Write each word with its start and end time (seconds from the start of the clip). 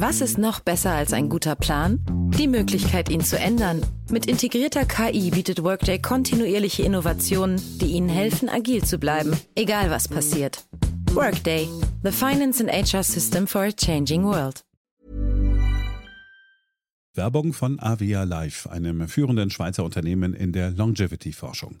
Was 0.00 0.20
ist 0.20 0.38
noch 0.38 0.60
besser 0.60 0.92
als 0.92 1.12
ein 1.12 1.28
guter 1.28 1.56
Plan? 1.56 1.98
Die 2.38 2.46
Möglichkeit, 2.46 3.08
ihn 3.08 3.20
zu 3.20 3.36
ändern. 3.36 3.84
Mit 4.08 4.26
integrierter 4.26 4.84
KI 4.84 5.32
bietet 5.32 5.64
Workday 5.64 6.00
kontinuierliche 6.00 6.84
Innovationen, 6.84 7.60
die 7.80 7.86
Ihnen 7.86 8.08
helfen, 8.08 8.48
agil 8.48 8.84
zu 8.84 8.98
bleiben, 8.98 9.32
egal 9.56 9.90
was 9.90 10.06
passiert. 10.06 10.64
Workday, 11.14 11.68
the 12.04 12.12
finance 12.12 12.62
and 12.62 12.70
HR 12.70 13.02
system 13.02 13.48
for 13.48 13.62
a 13.62 13.72
changing 13.72 14.22
world. 14.22 14.64
Werbung 17.14 17.52
von 17.52 17.80
Avia 17.80 18.22
Life, 18.22 18.70
einem 18.70 19.08
führenden 19.08 19.50
Schweizer 19.50 19.82
Unternehmen 19.82 20.32
in 20.32 20.52
der 20.52 20.70
Longevity-Forschung. 20.70 21.80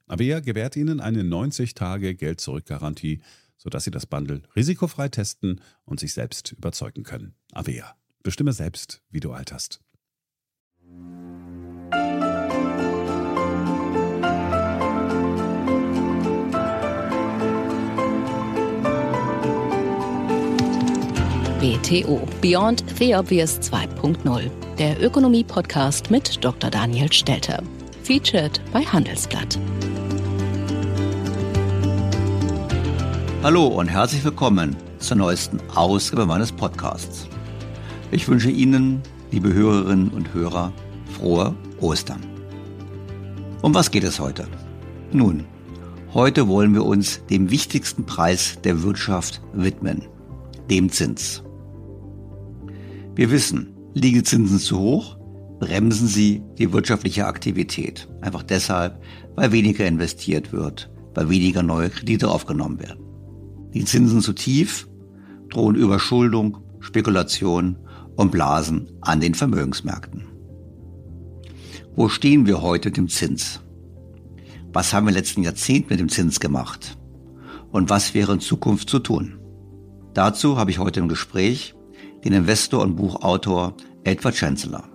Avea 0.11 0.41
gewährt 0.41 0.75
Ihnen 0.75 0.99
eine 0.99 1.23
90-Tage-Geld-Zurück-Garantie, 1.23 3.21
sodass 3.57 3.85
Sie 3.85 3.91
das 3.91 4.05
Bundle 4.05 4.41
risikofrei 4.57 5.07
testen 5.07 5.61
und 5.85 6.01
sich 6.01 6.13
selbst 6.13 6.51
überzeugen 6.51 7.03
können. 7.03 7.35
Avea. 7.53 7.95
Bestimme 8.21 8.51
selbst, 8.51 9.01
wie 9.09 9.21
du 9.21 9.31
alterst. 9.31 9.79
BTO 21.61 22.27
Beyond 22.41 22.83
the 22.97 23.15
Obvious 23.15 23.61
2.0, 23.61 24.49
der 24.75 25.01
Ökonomie-Podcast 25.01 26.11
mit 26.11 26.43
Dr. 26.43 26.69
Daniel 26.69 27.09
Stelter. 27.13 27.63
Featured 28.11 28.59
bei 28.73 28.81
Handelsblatt. 28.83 29.57
Hallo 33.41 33.67
und 33.67 33.87
herzlich 33.87 34.21
willkommen 34.25 34.75
zur 34.99 35.15
neuesten 35.15 35.61
Ausgabe 35.75 36.25
meines 36.25 36.51
Podcasts. 36.51 37.29
Ich 38.11 38.27
wünsche 38.27 38.51
Ihnen, 38.51 39.01
liebe 39.31 39.53
Hörerinnen 39.53 40.09
und 40.09 40.33
Hörer, 40.33 40.73
frohe 41.17 41.55
Ostern. 41.79 42.19
Um 43.61 43.73
was 43.73 43.91
geht 43.91 44.03
es 44.03 44.19
heute? 44.19 44.45
Nun, 45.13 45.45
heute 46.13 46.49
wollen 46.49 46.73
wir 46.73 46.83
uns 46.83 47.25
dem 47.27 47.49
wichtigsten 47.49 48.05
Preis 48.05 48.57
der 48.61 48.83
Wirtschaft 48.83 49.41
widmen, 49.53 50.01
dem 50.69 50.89
Zins. 50.89 51.43
Wir 53.15 53.31
wissen, 53.31 53.73
liegen 53.93 54.25
Zinsen 54.25 54.59
zu 54.59 54.77
hoch, 54.79 55.15
bremsen 55.61 56.07
sie 56.07 56.41
die 56.57 56.73
wirtschaftliche 56.73 57.27
Aktivität. 57.27 58.09
Einfach 58.19 58.41
deshalb, 58.41 58.99
weil 59.35 59.51
weniger 59.51 59.85
investiert 59.85 60.51
wird, 60.51 60.89
weil 61.13 61.29
weniger 61.29 61.61
neue 61.61 61.91
Kredite 61.91 62.29
aufgenommen 62.29 62.79
werden. 62.79 63.05
Die 63.71 63.85
Zinsen 63.85 64.21
zu 64.21 64.33
tief, 64.33 64.89
drohen 65.51 65.75
Überschuldung, 65.75 66.57
Spekulation 66.79 67.77
und 68.15 68.31
Blasen 68.31 68.91
an 69.01 69.21
den 69.21 69.35
Vermögensmärkten. 69.35 70.25
Wo 71.95 72.09
stehen 72.09 72.47
wir 72.47 72.63
heute 72.63 72.89
mit 72.89 72.97
dem 72.97 73.07
Zins? 73.07 73.61
Was 74.73 74.93
haben 74.93 75.05
wir 75.05 75.11
im 75.11 75.15
letzten 75.15 75.43
Jahrzehnt 75.43 75.91
mit 75.91 75.99
dem 75.99 76.09
Zins 76.09 76.39
gemacht? 76.39 76.97
Und 77.71 77.91
was 77.91 78.15
wäre 78.15 78.33
in 78.33 78.39
Zukunft 78.39 78.89
zu 78.89 78.97
tun? 78.97 79.39
Dazu 80.15 80.57
habe 80.57 80.71
ich 80.71 80.79
heute 80.79 81.01
im 81.01 81.07
Gespräch 81.07 81.75
den 82.25 82.33
Investor 82.33 82.81
und 82.81 82.95
Buchautor 82.95 83.75
Edward 84.03 84.33
Chancellor. 84.33 84.90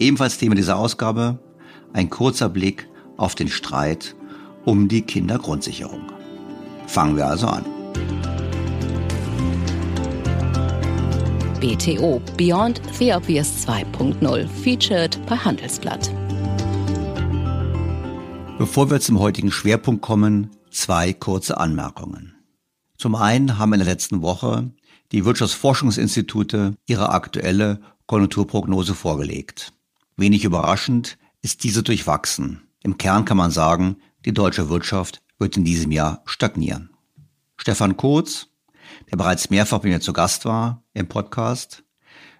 Ebenfalls 0.00 0.38
Thema 0.38 0.54
dieser 0.54 0.78
Ausgabe 0.78 1.38
ein 1.92 2.08
kurzer 2.08 2.48
Blick 2.48 2.88
auf 3.18 3.34
den 3.34 3.48
Streit 3.48 4.16
um 4.64 4.88
die 4.88 5.02
Kindergrundsicherung. 5.02 6.00
Fangen 6.86 7.16
wir 7.16 7.26
also 7.26 7.48
an. 7.48 7.64
BTO 11.60 12.22
Beyond 12.38 12.80
the 12.98 13.12
Obvious 13.12 13.66
2.0 13.66 14.48
featured 14.48 15.20
bei 15.26 15.36
Handelsblatt. 15.36 16.10
Bevor 18.56 18.90
wir 18.90 19.00
zum 19.00 19.18
heutigen 19.18 19.52
Schwerpunkt 19.52 20.00
kommen, 20.00 20.50
zwei 20.70 21.12
kurze 21.12 21.58
Anmerkungen. 21.58 22.34
Zum 22.96 23.14
einen 23.14 23.58
haben 23.58 23.74
in 23.74 23.80
der 23.80 23.88
letzten 23.88 24.22
Woche 24.22 24.70
die 25.12 25.26
Wirtschaftsforschungsinstitute 25.26 26.74
ihre 26.86 27.10
aktuelle 27.10 27.82
Konjunkturprognose 28.06 28.94
vorgelegt. 28.94 29.74
Wenig 30.20 30.44
überraschend 30.44 31.16
ist 31.40 31.64
diese 31.64 31.82
durchwachsen. 31.82 32.68
Im 32.82 32.98
Kern 32.98 33.24
kann 33.24 33.38
man 33.38 33.50
sagen, 33.50 33.96
die 34.26 34.34
deutsche 34.34 34.68
Wirtschaft 34.68 35.22
wird 35.38 35.56
in 35.56 35.64
diesem 35.64 35.92
Jahr 35.92 36.20
stagnieren. 36.26 36.90
Stefan 37.56 37.96
Kurz, 37.96 38.48
der 39.10 39.16
bereits 39.16 39.48
mehrfach 39.48 39.78
bei 39.78 39.88
mir 39.88 40.02
zu 40.02 40.12
Gast 40.12 40.44
war 40.44 40.84
im 40.92 41.08
Podcast, 41.08 41.84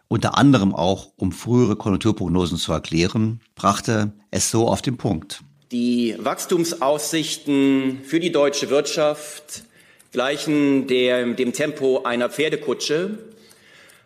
unter 0.09 0.37
anderem 0.37 0.75
auch 0.75 1.15
um 1.17 1.33
frühere 1.33 1.75
Konjunkturprognosen 1.75 2.59
zu 2.59 2.71
erklären, 2.71 3.41
brachte 3.55 4.13
es 4.31 4.51
so 4.51 4.69
auf 4.69 4.83
den 4.83 4.99
Punkt. 4.99 5.41
Die 5.73 6.17
Wachstumsaussichten 6.19 8.01
für 8.05 8.21
die 8.21 8.31
deutsche 8.31 8.69
Wirtschaft 8.69 9.65
gleichen 10.13 10.87
der, 10.87 11.25
dem 11.33 11.55
Tempo 11.55 12.03
einer 12.03 12.29
Pferdekutsche, 12.29 13.19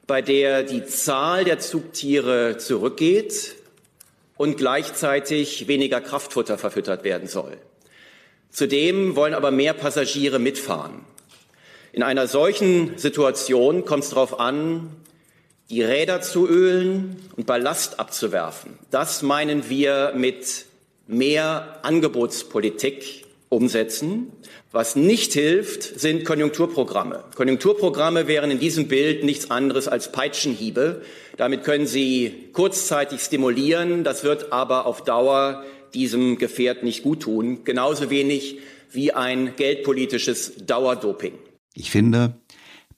bei 0.06 0.23
der 0.23 0.62
die 0.62 0.87
Zahl 0.87 1.44
der 1.44 1.59
Zugtiere 1.59 2.59
zurückgeht 2.59 3.56
und 4.37 4.57
gleichzeitig 4.57 5.69
weniger 5.69 6.01
Kraftfutter 6.01 6.59
verfüttert 6.59 7.05
werden 7.05 7.29
soll. 7.29 7.57
Zudem 8.51 9.17
wollen 9.17 9.35
aber 9.35 9.51
mehr 9.51 9.73
Passagiere 9.73 10.39
mitfahren. 10.39 11.01
In 11.93 12.03
einer 12.03 12.27
solchen 12.27 12.99
Situation 12.99 13.85
kommt 13.85 14.05
es 14.05 14.11
darauf 14.11 14.41
an, 14.41 14.91
die 15.71 15.83
Räder 15.83 16.21
zu 16.21 16.49
ölen 16.49 17.17
und 17.37 17.47
Ballast 17.47 17.99
abzuwerfen. 18.01 18.79
Das 18.91 19.23
meinen 19.23 19.69
wir 19.69 20.13
mit 20.17 20.67
mehr 21.07 21.81
Angebotspolitik 21.83 23.25
umsetzen. 23.49 24.33
Was 24.73 24.97
nicht 24.97 25.33
hilft, 25.33 26.01
sind 26.01 26.25
Konjunkturprogramme. 26.25 27.25
Konjunkturprogramme 27.37 28.27
wären 28.27 28.51
in 28.51 28.59
diesem 28.59 28.89
Bild 28.89 29.23
nichts 29.25 29.51
anderes 29.51 29.87
als 29.87 30.11
Peitschenhiebe. 30.11 31.03
Damit 31.37 31.65
können 31.65 31.87
Sie 31.87 32.51
kurzzeitig 32.53 33.21
stimulieren, 33.21 34.05
das 34.05 34.23
wird 34.23 34.53
aber 34.53 34.87
auf 34.87 35.03
Dauer 35.03 35.65
diesem 35.93 36.39
Gefährt 36.39 36.83
nicht 36.83 37.03
gut 37.03 37.23
tun. 37.23 37.65
Genauso 37.65 38.11
wenig 38.11 38.59
wie 38.91 39.13
ein 39.13 39.57
geldpolitisches 39.57 40.55
Dauerdoping. 40.67 41.35
Ich 41.75 41.91
finde, 41.91 42.41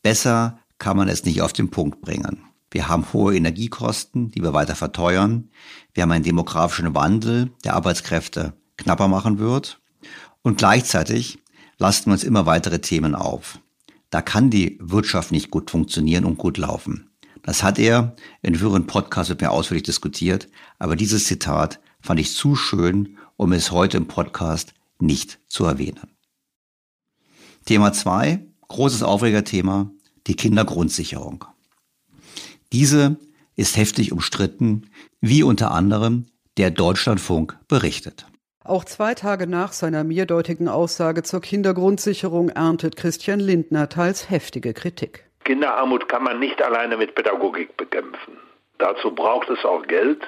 besser 0.02 0.58
kann 0.78 0.96
man 0.96 1.08
es 1.08 1.24
nicht 1.24 1.40
auf 1.40 1.52
den 1.52 1.70
Punkt 1.70 2.00
bringen. 2.02 2.42
Wir 2.70 2.88
haben 2.88 3.10
hohe 3.12 3.34
Energiekosten, 3.34 4.30
die 4.30 4.42
wir 4.42 4.52
weiter 4.52 4.74
verteuern. 4.74 5.50
Wir 5.94 6.02
haben 6.02 6.12
einen 6.12 6.24
demografischen 6.24 6.94
Wandel, 6.94 7.50
der 7.64 7.74
Arbeitskräfte 7.74 8.52
knapper 8.76 9.08
machen 9.08 9.38
wird. 9.38 9.80
Und 10.42 10.58
gleichzeitig 10.58 11.38
lasten 11.78 12.10
wir 12.10 12.12
uns 12.12 12.24
immer 12.24 12.44
weitere 12.44 12.80
Themen 12.80 13.14
auf. 13.14 13.60
Da 14.10 14.20
kann 14.20 14.50
die 14.50 14.78
Wirtschaft 14.80 15.32
nicht 15.32 15.50
gut 15.50 15.70
funktionieren 15.70 16.24
und 16.24 16.36
gut 16.36 16.58
laufen. 16.58 17.10
Das 17.46 17.62
hat 17.62 17.78
er 17.78 18.16
in 18.42 18.56
früheren 18.56 18.88
Podcasts 18.88 19.30
mit 19.30 19.40
mir 19.40 19.52
ausführlich 19.52 19.84
diskutiert, 19.84 20.48
aber 20.80 20.96
dieses 20.96 21.26
Zitat 21.26 21.78
fand 22.00 22.18
ich 22.18 22.34
zu 22.34 22.56
schön, 22.56 23.18
um 23.36 23.52
es 23.52 23.70
heute 23.70 23.96
im 23.96 24.08
Podcast 24.08 24.74
nicht 24.98 25.38
zu 25.46 25.64
erwähnen. 25.64 26.10
Thema 27.64 27.92
zwei 27.92 28.44
großes 28.66 29.04
Aufregerthema, 29.04 29.92
die 30.26 30.34
Kindergrundsicherung. 30.34 31.44
Diese 32.72 33.16
ist 33.54 33.76
heftig 33.76 34.10
umstritten, 34.10 34.90
wie 35.20 35.44
unter 35.44 35.70
anderem 35.70 36.26
der 36.56 36.72
Deutschlandfunk 36.72 37.56
berichtet. 37.68 38.26
Auch 38.64 38.84
zwei 38.84 39.14
Tage 39.14 39.46
nach 39.46 39.72
seiner 39.72 40.02
mehrdeutigen 40.02 40.66
Aussage 40.66 41.22
zur 41.22 41.42
Kindergrundsicherung 41.42 42.48
erntet 42.48 42.96
Christian 42.96 43.38
Lindner 43.38 43.88
teils 43.88 44.30
heftige 44.30 44.74
Kritik. 44.74 45.25
Kinderarmut 45.46 46.08
kann 46.08 46.24
man 46.24 46.40
nicht 46.40 46.60
alleine 46.60 46.96
mit 46.96 47.14
Pädagogik 47.14 47.76
bekämpfen. 47.76 48.36
Dazu 48.78 49.14
braucht 49.14 49.48
es 49.48 49.64
auch 49.64 49.86
Geld 49.86 50.20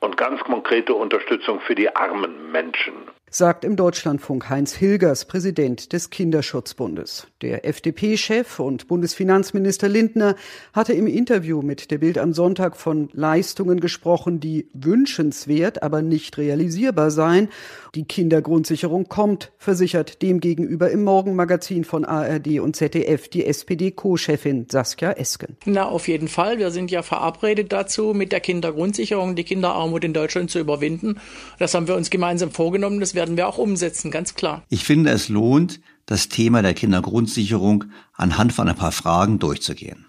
und 0.00 0.16
ganz 0.16 0.40
konkrete 0.42 0.94
Unterstützung 0.94 1.60
für 1.60 1.76
die 1.76 1.94
armen 1.94 2.50
Menschen 2.50 2.94
sagt 3.34 3.64
im 3.64 3.76
Deutschlandfunk 3.76 4.50
Heinz 4.50 4.74
Hilgers, 4.74 5.24
Präsident 5.24 5.94
des 5.94 6.10
Kinderschutzbundes. 6.10 7.28
Der 7.40 7.64
FDP-Chef 7.64 8.60
und 8.60 8.88
Bundesfinanzminister 8.88 9.88
Lindner 9.88 10.36
hatte 10.74 10.92
im 10.92 11.06
Interview 11.06 11.62
mit 11.62 11.90
der 11.90 11.96
Bild 11.96 12.18
am 12.18 12.34
Sonntag 12.34 12.76
von 12.76 13.08
Leistungen 13.14 13.80
gesprochen, 13.80 14.38
die 14.38 14.68
wünschenswert, 14.74 15.82
aber 15.82 16.02
nicht 16.02 16.36
realisierbar 16.36 17.10
seien. 17.10 17.48
Die 17.94 18.04
Kindergrundsicherung 18.04 19.08
kommt, 19.08 19.52
versichert 19.56 20.20
demgegenüber 20.20 20.90
im 20.90 21.02
Morgenmagazin 21.02 21.84
von 21.84 22.04
ARD 22.04 22.60
und 22.60 22.76
ZDF 22.76 23.28
die 23.28 23.46
SPD-Co-Chefin 23.46 24.66
Saskia 24.70 25.12
Esken. 25.12 25.56
Na, 25.64 25.86
auf 25.88 26.06
jeden 26.06 26.28
Fall. 26.28 26.58
Wir 26.58 26.70
sind 26.70 26.90
ja 26.90 27.02
verabredet 27.02 27.72
dazu, 27.72 28.12
mit 28.14 28.30
der 28.30 28.40
Kindergrundsicherung 28.40 29.36
die 29.36 29.44
Kinderarmut 29.44 30.04
in 30.04 30.12
Deutschland 30.12 30.50
zu 30.50 30.58
überwinden. 30.58 31.18
Das 31.58 31.74
haben 31.74 31.88
wir 31.88 31.96
uns 31.96 32.10
gemeinsam 32.10 32.50
vorgenommen. 32.50 33.00
Das 33.00 33.14
werden 33.22 33.36
wir 33.36 33.46
auch 33.46 33.58
umsetzen, 33.58 34.10
ganz 34.10 34.34
klar. 34.34 34.64
Ich 34.68 34.82
finde, 34.82 35.10
es 35.10 35.28
lohnt, 35.28 35.80
das 36.06 36.28
Thema 36.28 36.60
der 36.60 36.74
Kindergrundsicherung 36.74 37.84
anhand 38.14 38.52
von 38.52 38.68
ein 38.68 38.74
paar 38.74 38.90
Fragen 38.90 39.38
durchzugehen. 39.38 40.06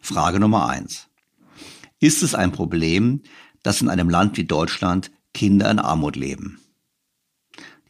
Frage 0.00 0.38
Nummer 0.38 0.68
eins. 0.68 1.08
Ist 1.98 2.22
es 2.22 2.36
ein 2.36 2.52
Problem, 2.52 3.22
dass 3.64 3.80
in 3.80 3.88
einem 3.88 4.08
Land 4.08 4.36
wie 4.36 4.44
Deutschland 4.44 5.10
Kinder 5.34 5.68
in 5.72 5.80
Armut 5.80 6.14
leben? 6.14 6.60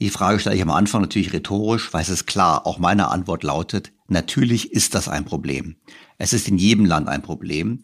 Die 0.00 0.08
Frage 0.08 0.40
stelle 0.40 0.56
ich 0.56 0.62
am 0.62 0.70
Anfang 0.70 1.02
natürlich 1.02 1.34
rhetorisch, 1.34 1.92
weil 1.92 2.00
es 2.00 2.08
ist 2.08 2.26
klar, 2.26 2.66
auch 2.66 2.78
meine 2.78 3.08
Antwort 3.08 3.42
lautet, 3.42 3.92
natürlich 4.08 4.72
ist 4.72 4.94
das 4.94 5.06
ein 5.06 5.26
Problem. 5.26 5.76
Es 6.16 6.32
ist 6.32 6.48
in 6.48 6.56
jedem 6.56 6.86
Land 6.86 7.08
ein 7.08 7.20
Problem. 7.20 7.82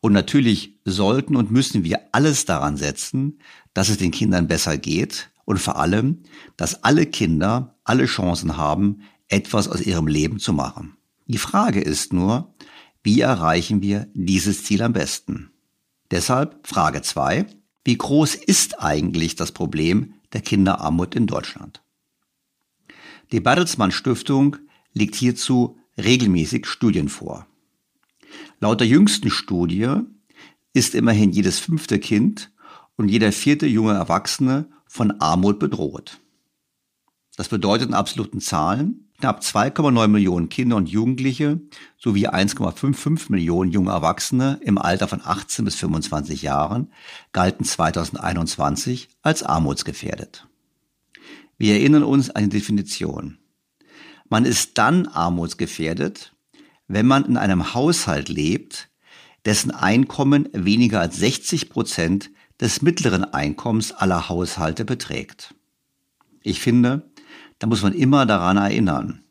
Und 0.00 0.14
natürlich 0.14 0.78
sollten 0.86 1.36
und 1.36 1.50
müssen 1.50 1.84
wir 1.84 2.00
alles 2.12 2.46
daran 2.46 2.78
setzen, 2.78 3.40
dass 3.74 3.90
es 3.90 3.98
den 3.98 4.10
Kindern 4.10 4.48
besser 4.48 4.78
geht 4.78 5.30
und 5.48 5.58
vor 5.58 5.76
allem, 5.76 6.24
dass 6.58 6.84
alle 6.84 7.06
Kinder 7.06 7.74
alle 7.82 8.04
Chancen 8.04 8.58
haben, 8.58 9.00
etwas 9.28 9.66
aus 9.66 9.80
ihrem 9.80 10.06
Leben 10.06 10.38
zu 10.40 10.52
machen. 10.52 10.98
Die 11.26 11.38
Frage 11.38 11.80
ist 11.80 12.12
nur, 12.12 12.54
wie 13.02 13.22
erreichen 13.22 13.80
wir 13.80 14.08
dieses 14.12 14.62
Ziel 14.64 14.82
am 14.82 14.92
besten? 14.92 15.50
Deshalb 16.10 16.66
Frage 16.66 17.00
zwei: 17.00 17.46
Wie 17.82 17.96
groß 17.96 18.34
ist 18.34 18.82
eigentlich 18.82 19.36
das 19.36 19.52
Problem 19.52 20.12
der 20.34 20.42
Kinderarmut 20.42 21.14
in 21.14 21.26
Deutschland? 21.26 21.82
Die 23.32 23.40
Bertelsmann 23.40 23.90
Stiftung 23.90 24.56
legt 24.92 25.14
hierzu 25.14 25.78
regelmäßig 25.96 26.66
Studien 26.66 27.08
vor. 27.08 27.46
Laut 28.60 28.80
der 28.80 28.86
jüngsten 28.86 29.30
Studie 29.30 29.94
ist 30.74 30.94
immerhin 30.94 31.32
jedes 31.32 31.58
fünfte 31.58 31.98
Kind 31.98 32.52
und 32.96 33.08
jeder 33.08 33.32
vierte 33.32 33.66
junge 33.66 33.94
Erwachsene 33.94 34.68
von 34.88 35.20
Armut 35.20 35.58
bedroht. 35.58 36.18
Das 37.36 37.48
bedeutet 37.48 37.88
in 37.88 37.94
absoluten 37.94 38.40
Zahlen, 38.40 39.08
knapp 39.20 39.42
2,9 39.42 40.08
Millionen 40.08 40.48
Kinder 40.48 40.76
und 40.76 40.88
Jugendliche 40.88 41.60
sowie 41.96 42.28
1,55 42.28 43.30
Millionen 43.30 43.70
junge 43.70 43.92
Erwachsene 43.92 44.58
im 44.62 44.78
Alter 44.78 45.06
von 45.06 45.20
18 45.22 45.64
bis 45.64 45.76
25 45.76 46.42
Jahren 46.42 46.92
galten 47.32 47.64
2021 47.64 49.08
als 49.22 49.44
armutsgefährdet. 49.44 50.48
Wir 51.58 51.74
erinnern 51.74 52.04
uns 52.04 52.30
an 52.30 52.44
die 52.44 52.58
Definition. 52.58 53.38
Man 54.28 54.44
ist 54.44 54.78
dann 54.78 55.06
armutsgefährdet, 55.06 56.34
wenn 56.86 57.06
man 57.06 57.24
in 57.24 57.36
einem 57.36 57.74
Haushalt 57.74 58.28
lebt, 58.28 58.88
dessen 59.44 59.70
Einkommen 59.70 60.48
weniger 60.52 61.00
als 61.00 61.16
60 61.16 61.70
Prozent 61.70 62.30
des 62.60 62.82
mittleren 62.82 63.24
Einkommens 63.24 63.92
aller 63.92 64.28
Haushalte 64.28 64.84
beträgt. 64.84 65.54
Ich 66.42 66.60
finde, 66.60 67.10
da 67.58 67.66
muss 67.66 67.82
man 67.82 67.92
immer 67.92 68.26
daran 68.26 68.56
erinnern. 68.56 69.22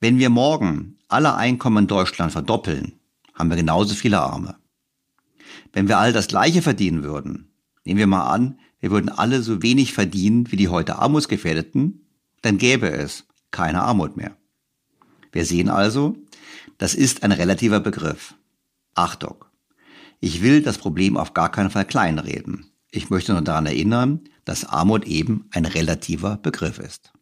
Wenn 0.00 0.18
wir 0.18 0.30
morgen 0.30 0.98
alle 1.08 1.34
Einkommen 1.34 1.84
in 1.84 1.86
Deutschland 1.86 2.32
verdoppeln, 2.32 2.98
haben 3.34 3.50
wir 3.50 3.56
genauso 3.56 3.94
viele 3.94 4.20
Arme. 4.20 4.56
Wenn 5.72 5.88
wir 5.88 5.98
all 5.98 6.12
das 6.12 6.28
Gleiche 6.28 6.62
verdienen 6.62 7.02
würden, 7.02 7.52
nehmen 7.84 7.98
wir 7.98 8.06
mal 8.06 8.30
an, 8.30 8.58
wir 8.80 8.90
würden 8.90 9.10
alle 9.10 9.42
so 9.42 9.62
wenig 9.62 9.92
verdienen 9.92 10.50
wie 10.50 10.56
die 10.56 10.68
heute 10.68 10.96
Armutsgefährdeten, 10.98 12.06
dann 12.42 12.58
gäbe 12.58 12.90
es 12.90 13.26
keine 13.50 13.82
Armut 13.82 14.16
mehr. 14.16 14.36
Wir 15.30 15.44
sehen 15.44 15.68
also, 15.68 16.16
das 16.78 16.94
ist 16.94 17.22
ein 17.22 17.32
relativer 17.32 17.80
Begriff. 17.80 18.34
Achtung! 18.94 19.44
Ich 20.24 20.40
will 20.40 20.62
das 20.62 20.78
Problem 20.78 21.16
auf 21.16 21.34
gar 21.34 21.50
keinen 21.50 21.70
Fall 21.70 21.84
kleinreden. 21.84 22.66
Ich 22.92 23.10
möchte 23.10 23.32
nur 23.32 23.42
daran 23.42 23.66
erinnern, 23.66 24.20
dass 24.44 24.64
Armut 24.64 25.04
eben 25.04 25.48
ein 25.50 25.64
relativer 25.64 26.36
Begriff 26.36 26.78
ist. 26.78 27.12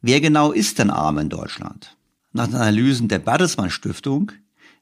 Wer 0.00 0.20
genau 0.20 0.50
ist 0.50 0.80
denn 0.80 0.90
arm 0.90 1.18
in 1.18 1.28
Deutschland? 1.28 1.96
Nach 2.32 2.48
den 2.48 2.56
Analysen 2.56 3.06
der 3.06 3.20
Bertelsmann 3.20 3.70
Stiftung 3.70 4.32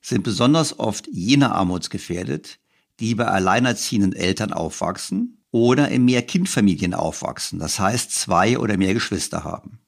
sind 0.00 0.24
besonders 0.24 0.78
oft 0.78 1.06
jene 1.12 1.52
armutsgefährdet, 1.52 2.58
die 2.98 3.14
bei 3.14 3.26
alleinerziehenden 3.26 4.14
Eltern 4.14 4.54
aufwachsen 4.54 5.36
oder 5.50 5.90
in 5.90 6.06
Mehrkindfamilien 6.06 6.94
aufwachsen, 6.94 7.58
das 7.58 7.78
heißt 7.78 8.10
zwei 8.10 8.58
oder 8.58 8.78
mehr 8.78 8.94
Geschwister 8.94 9.44
haben. 9.44 9.80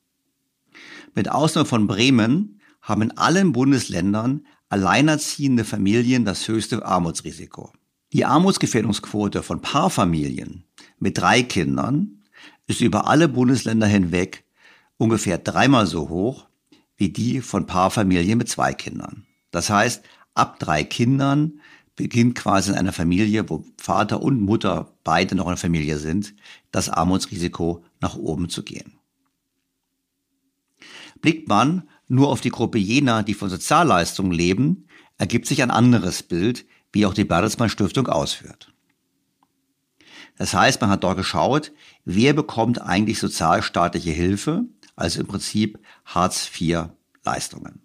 Mit 1.14 1.30
Ausnahme 1.30 1.66
von 1.66 1.86
Bremen 1.86 2.60
haben 2.82 3.00
in 3.00 3.16
allen 3.16 3.52
Bundesländern 3.52 4.44
alleinerziehende 4.72 5.64
Familien 5.64 6.24
das 6.24 6.48
höchste 6.48 6.82
Armutsrisiko. 6.82 7.74
Die 8.14 8.24
Armutsgefährdungsquote 8.24 9.42
von 9.42 9.60
Paarfamilien 9.60 10.64
mit 10.98 11.18
drei 11.18 11.42
Kindern 11.42 12.22
ist 12.66 12.80
über 12.80 13.06
alle 13.06 13.28
Bundesländer 13.28 13.86
hinweg 13.86 14.44
ungefähr 14.96 15.36
dreimal 15.36 15.86
so 15.86 16.08
hoch 16.08 16.46
wie 16.96 17.10
die 17.10 17.42
von 17.42 17.66
Paarfamilien 17.66 18.38
mit 18.38 18.48
zwei 18.48 18.72
Kindern. 18.72 19.26
Das 19.50 19.68
heißt, 19.68 20.04
ab 20.32 20.58
drei 20.58 20.84
Kindern 20.84 21.60
beginnt 21.94 22.34
quasi 22.34 22.70
in 22.70 22.78
einer 22.78 22.92
Familie, 22.94 23.50
wo 23.50 23.66
Vater 23.76 24.22
und 24.22 24.40
Mutter 24.40 24.94
beide 25.04 25.34
noch 25.34 25.46
in 25.46 25.50
der 25.50 25.58
Familie 25.58 25.98
sind, 25.98 26.34
das 26.70 26.88
Armutsrisiko 26.88 27.84
nach 28.00 28.16
oben 28.16 28.48
zu 28.48 28.62
gehen. 28.62 28.94
Blickt 31.20 31.46
man 31.46 31.88
nur 32.12 32.28
auf 32.28 32.42
die 32.42 32.50
Gruppe 32.50 32.76
jener, 32.76 33.22
die 33.22 33.32
von 33.32 33.48
Sozialleistungen 33.48 34.32
leben, 34.32 34.86
ergibt 35.16 35.46
sich 35.46 35.62
ein 35.62 35.70
anderes 35.70 36.22
Bild, 36.22 36.66
wie 36.92 37.06
auch 37.06 37.14
die 37.14 37.24
Bertelsmann 37.24 37.70
Stiftung 37.70 38.06
ausführt. 38.06 38.70
Das 40.36 40.52
heißt, 40.52 40.78
man 40.82 40.90
hat 40.90 41.04
dort 41.04 41.16
geschaut, 41.16 41.72
wer 42.04 42.34
bekommt 42.34 42.82
eigentlich 42.82 43.18
sozialstaatliche 43.18 44.10
Hilfe, 44.10 44.66
also 44.94 45.20
im 45.20 45.26
Prinzip 45.26 45.78
Hartz 46.04 46.50
IV 46.60 46.90
Leistungen. 47.24 47.80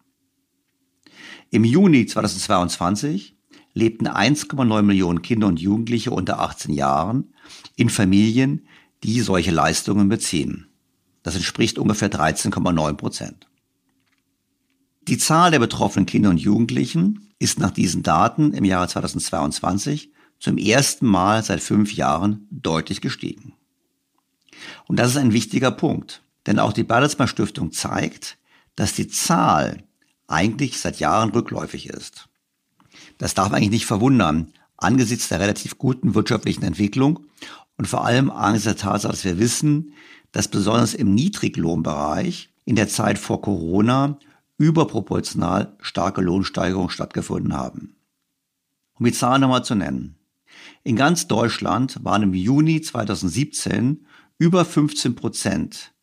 Im 1.50 1.63
Juni 1.63 2.05
2022 2.05 3.38
lebten 3.74 4.10
1,9 4.10 4.81
Millionen 4.81 5.22
Kinder 5.22 5.48
und 5.48 5.62
Jugendliche 5.62 6.12
unter 6.12 6.41
18 6.41 6.74
Jahren 6.74 7.34
in 7.77 7.89
Familien, 7.89 8.67
die 9.05 9.22
solche 9.22 9.51
Leistungen 9.51 10.10
beziehen. 10.10 10.67
Das 11.24 11.36
entspricht 11.36 11.79
ungefähr 11.79 12.12
13,9 12.12 12.93
Prozent. 12.96 13.48
Die 15.08 15.18
Zahl 15.18 15.52
der 15.52 15.60
betroffenen 15.60 16.06
Kinder 16.06 16.30
und 16.30 16.38
Jugendlichen 16.38 17.32
ist 17.40 17.60
nach 17.60 17.72
diesen 17.72 18.04
Daten 18.04 18.52
im 18.54 18.66
Jahre 18.66 18.90
2022 18.90 20.12
zum 20.38 20.58
ersten 20.58 21.06
Mal 21.06 21.44
seit 21.44 21.62
fünf 21.62 21.94
Jahren 21.94 22.46
deutlich 22.52 23.00
gestiegen. 23.00 23.54
Und 24.88 25.00
das 25.00 25.12
ist 25.12 25.18
ein 25.18 25.32
wichtiger 25.32 25.72
Punkt, 25.72 26.22
denn 26.46 26.60
auch 26.60 26.74
die 26.74 26.84
Bertelsmann 26.84 27.30
Stiftung 27.30 27.72
zeigt, 27.72 28.38
dass 28.76 28.94
die 28.94 29.08
Zahl 29.08 29.84
eigentlich 30.28 30.78
seit 30.78 31.00
Jahren 31.00 31.30
rückläufig 31.30 31.88
ist. 31.88 32.28
Das 33.18 33.34
darf 33.34 33.54
eigentlich 33.54 33.70
nicht 33.70 33.86
verwundern, 33.86 34.52
angesichts 34.76 35.30
der 35.30 35.40
relativ 35.40 35.78
guten 35.78 36.16
wirtschaftlichen 36.16 36.64
Entwicklung 36.64 37.22
und 37.78 37.88
vor 37.88 38.04
allem 38.04 38.30
angesichts 38.30 38.82
der 38.82 38.90
Tatsache, 38.90 39.14
dass 39.14 39.24
wir 39.24 39.40
wissen, 39.40 39.94
dass 40.34 40.50
besonders 40.50 40.94
im 40.94 41.16
Niedriglohnbereich 41.16 42.50
in 42.66 42.76
der 42.76 42.90
Zeit 42.90 43.18
vor 43.18 43.42
Corona 43.42 44.20
überproportional 44.58 45.76
starke 45.82 46.22
Lohnsteigerungen 46.22 46.90
stattgefunden 46.90 47.54
haben. 47.54 47.96
Um 48.94 49.06
die 49.06 49.14
Zahlen 49.14 49.42
nochmal 49.42 49.64
zu 49.64 49.76
nennen. 49.76 50.18
In 50.84 50.96
ganz 50.96 51.28
Deutschland 51.28 52.04
waren 52.04 52.24
im 52.24 52.34
Juni 52.34 52.82
2017 52.82 54.06
über 54.40 54.66
15 54.66 55.16
Prozent 55.16 55.94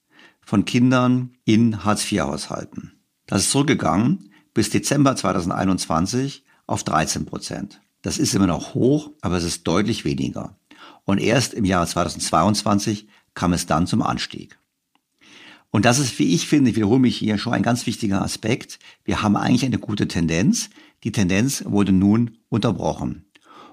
von 0.41 0.65
Kindern 0.65 1.37
in 1.45 1.85
Hartz-IV-Haushalten. 1.85 2.93
Das 3.27 3.43
ist 3.43 3.51
zurückgegangen 3.51 4.31
bis 4.53 4.71
Dezember 4.71 5.17
2021 5.17 6.45
auf 6.67 6.85
13 6.85 7.27
Prozent. 7.27 7.81
Das 8.03 8.19
ist 8.19 8.35
immer 8.35 8.47
noch 8.47 8.75
hoch, 8.75 9.11
aber 9.21 9.37
es 9.37 9.45
ist 9.45 9.67
deutlich 9.67 10.05
weniger. 10.05 10.57
Und 11.05 11.19
erst 11.19 11.55
im 11.55 11.65
Jahr 11.65 11.87
2022 11.87 13.09
kam 13.35 13.53
es 13.53 13.67
dann 13.67 13.87
zum 13.87 14.03
Anstieg. 14.03 14.59
Und 15.75 15.85
das 15.85 15.99
ist, 15.99 16.21
wie 16.21 16.33
ich 16.33 16.47
finde, 16.47 16.71
ich 16.71 16.77
wiederhole 16.77 17.01
mich 17.01 17.17
hier 17.17 17.37
schon 17.37 17.53
ein 17.53 17.65
ganz 17.65 17.85
wichtiger 17.89 18.23
Aspekt. 18.23 18.79
Wir 19.05 19.23
haben 19.23 19.35
eigentlich 19.35 19.65
eine 19.65 19.81
gute 19.81 20.07
Tendenz. 20.07 20.71
Die 21.03 21.11
Tendenz 21.11 21.65
wurde 21.67 21.91
nun 21.91 22.39
unterbrochen. 22.49 23.25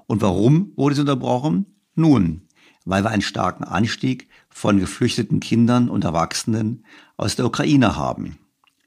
Und 0.07 0.19
warum 0.19 0.73
wurde 0.75 0.95
sie 0.95 1.01
unterbrochen? 1.01 1.67
Nun, 1.93 2.47
weil 2.85 3.03
wir 3.03 3.11
einen 3.11 3.21
starken 3.21 3.63
Anstieg 3.63 4.29
von 4.49 4.79
geflüchteten 4.79 5.39
Kindern 5.39 5.89
und 5.89 6.03
Erwachsenen 6.03 6.87
aus 7.17 7.35
der 7.35 7.45
Ukraine 7.45 7.95
haben. 7.95 8.39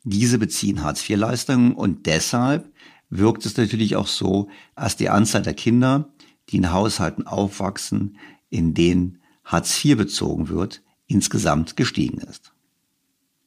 Diese 0.02 0.40
beziehen 0.40 0.82
Hartz-IV-Leistungen 0.82 1.74
und 1.74 2.06
deshalb 2.06 2.68
wirkt 3.10 3.46
es 3.46 3.56
natürlich 3.56 3.94
auch 3.94 4.08
so, 4.08 4.48
dass 4.74 4.96
die 4.96 5.08
Anzahl 5.08 5.42
der 5.42 5.54
Kinder, 5.54 6.12
die 6.48 6.56
in 6.56 6.72
Haushalten 6.72 7.28
aufwachsen, 7.28 8.16
in 8.50 8.74
denen 8.74 9.22
Hartz 9.44 9.84
IV 9.84 9.98
bezogen 9.98 10.48
wird, 10.48 10.82
insgesamt 11.06 11.76
gestiegen 11.76 12.18
ist. 12.18 12.53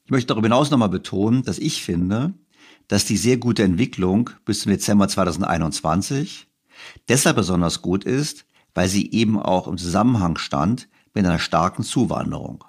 Ich 0.07 0.11
möchte 0.11 0.27
darüber 0.27 0.45
hinaus 0.45 0.71
nochmal 0.71 0.87
betonen, 0.87 1.43
dass 1.43 1.59
ich 1.59 1.83
finde, 1.83 2.33
dass 2.87 3.03
die 3.03 3.17
sehr 3.17 3.35
gute 3.35 3.63
Entwicklung 3.63 4.29
bis 4.45 4.61
zum 4.61 4.71
Dezember 4.71 5.09
2021 5.09 6.47
deshalb 7.09 7.35
besonders 7.35 7.81
gut 7.81 8.05
ist, 8.05 8.45
weil 8.73 8.87
sie 8.87 9.11
eben 9.11 9.37
auch 9.37 9.67
im 9.67 9.77
Zusammenhang 9.77 10.37
stand 10.37 10.87
mit 11.13 11.25
einer 11.25 11.39
starken 11.39 11.83
Zuwanderung. 11.83 12.63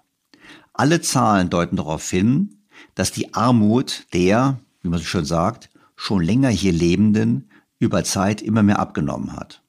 Alle 0.73 1.01
Zahlen 1.01 1.49
deuten 1.49 1.77
darauf 1.77 2.11
hin, 2.11 2.57
dass 2.97 3.13
die 3.13 3.33
Armut 3.35 4.07
der, 4.13 4.59
wie 4.81 4.89
man 4.89 4.99
so 4.99 5.05
schön 5.05 5.25
sagt, 5.25 5.71
schon 5.95 6.25
länger 6.25 6.49
hier 6.49 6.73
Lebenden 6.73 7.51
über 7.79 8.03
Zeit 8.03 8.43
immer 8.43 8.65
mehr 8.65 8.81
abgenommen 8.81 9.37
hat. 9.37 9.63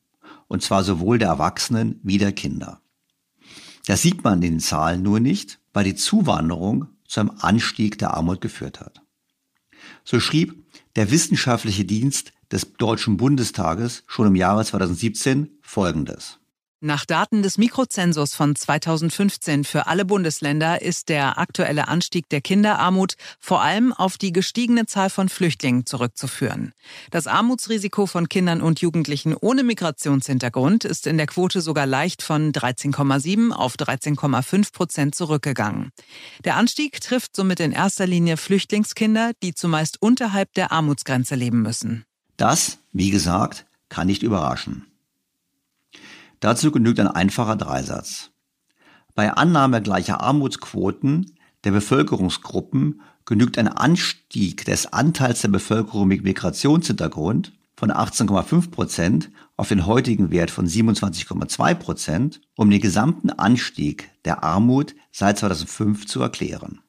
Und 0.47 0.63
zwar 0.63 0.83
sowohl 0.83 1.19
der 1.19 1.27
Erwachsenen 1.27 1.99
wie 2.01 2.17
der 2.17 2.31
Kinder. 2.31 2.81
Das 3.85 4.01
sieht 4.01 4.23
man 4.23 4.41
in 4.41 4.53
den 4.53 4.59
Zahlen 4.59 5.03
nur 5.03 5.19
nicht, 5.19 5.59
weil 5.71 5.83
die 5.83 5.93
Zuwanderung 5.93 6.87
zu 7.09 7.19
einem 7.19 7.31
Anstieg 7.39 7.97
der 7.97 8.13
Armut 8.13 8.39
geführt 8.39 8.79
hat. 8.79 9.01
So 10.05 10.19
schrieb 10.19 10.63
der 10.95 11.11
Wissenschaftliche 11.11 11.83
Dienst 11.83 12.31
des 12.51 12.73
Deutschen 12.73 13.17
Bundestages 13.17 14.03
schon 14.07 14.27
im 14.27 14.35
Jahre 14.35 14.63
2017 14.63 15.59
Folgendes. 15.61 16.38
Nach 16.81 17.03
Daten 17.03 17.43
des 17.43 17.57
Mikrozensus 17.57 18.33
von 18.35 18.55
2015 18.55 19.65
für 19.65 19.87
alle 19.87 20.05
Bundesländer 20.05 20.81
ist 20.81 21.09
der 21.09 21.37
aktuelle 21.37 21.89
Anstieg 21.89 22.29
der 22.29 22.39
Kinderarmut 22.39 23.15
vor 23.37 23.61
allem 23.61 23.91
auf 23.91 24.17
die 24.17 24.31
gestiegene 24.31 24.85
Zahl 24.85 25.09
von 25.09 25.27
Flüchtlingen 25.27 25.85
zurückzuführen. 25.85 26.71
Das 27.11 27.27
Armutsrisiko 27.27 28.05
von 28.05 28.29
Kindern 28.29 28.61
und 28.61 28.79
Jugendlichen 28.79 29.35
ohne 29.35 29.63
Migrationshintergrund 29.63 30.85
ist 30.85 31.05
in 31.05 31.17
der 31.17 31.27
Quote 31.27 31.59
sogar 31.59 31.85
leicht 31.85 32.21
von 32.21 32.53
13,7 32.53 33.51
auf 33.51 33.75
13,5 33.75 34.71
Prozent 34.71 35.15
zurückgegangen. 35.15 35.91
Der 36.45 36.55
Anstieg 36.55 37.01
trifft 37.01 37.35
somit 37.35 37.59
in 37.59 37.73
erster 37.73 38.07
Linie 38.07 38.37
Flüchtlingskinder, 38.37 39.33
die 39.43 39.53
zumeist 39.53 40.01
unterhalb 40.01 40.53
der 40.53 40.71
Armutsgrenze 40.71 41.35
leben 41.35 41.61
müssen. 41.61 42.05
Das, 42.37 42.77
wie 42.93 43.09
gesagt, 43.09 43.65
kann 43.89 44.07
nicht 44.07 44.23
überraschen. 44.23 44.88
Dazu 46.39 46.71
genügt 46.71 46.99
ein 46.99 47.07
einfacher 47.07 47.55
Dreisatz. 47.55 48.31
Bei 49.15 49.33
Annahme 49.33 49.81
gleicher 49.81 50.21
Armutsquoten 50.21 51.35
der 51.65 51.71
Bevölkerungsgruppen 51.71 53.01
genügt 53.25 53.57
ein 53.57 53.67
Anstieg 53.67 54.63
des 54.65 54.93
Anteils 54.93 55.41
der 55.41 55.49
Bevölkerung 55.49 56.07
mit 56.07 56.23
Migrationshintergrund 56.23 57.53
von 57.75 57.91
18,5 57.91 58.71
Prozent 58.71 59.29
auf 59.57 59.69
den 59.69 59.85
heutigen 59.85 60.31
Wert 60.31 60.51
von 60.51 60.67
27,2 60.67 61.75
Prozent, 61.75 62.41
um 62.55 62.69
den 62.69 62.81
gesamten 62.81 63.29
Anstieg 63.29 64.09
der 64.25 64.43
Armut 64.43 64.95
seit 65.11 65.37
2005 65.37 66.05
zu 66.05 66.21
erklären. 66.21 66.79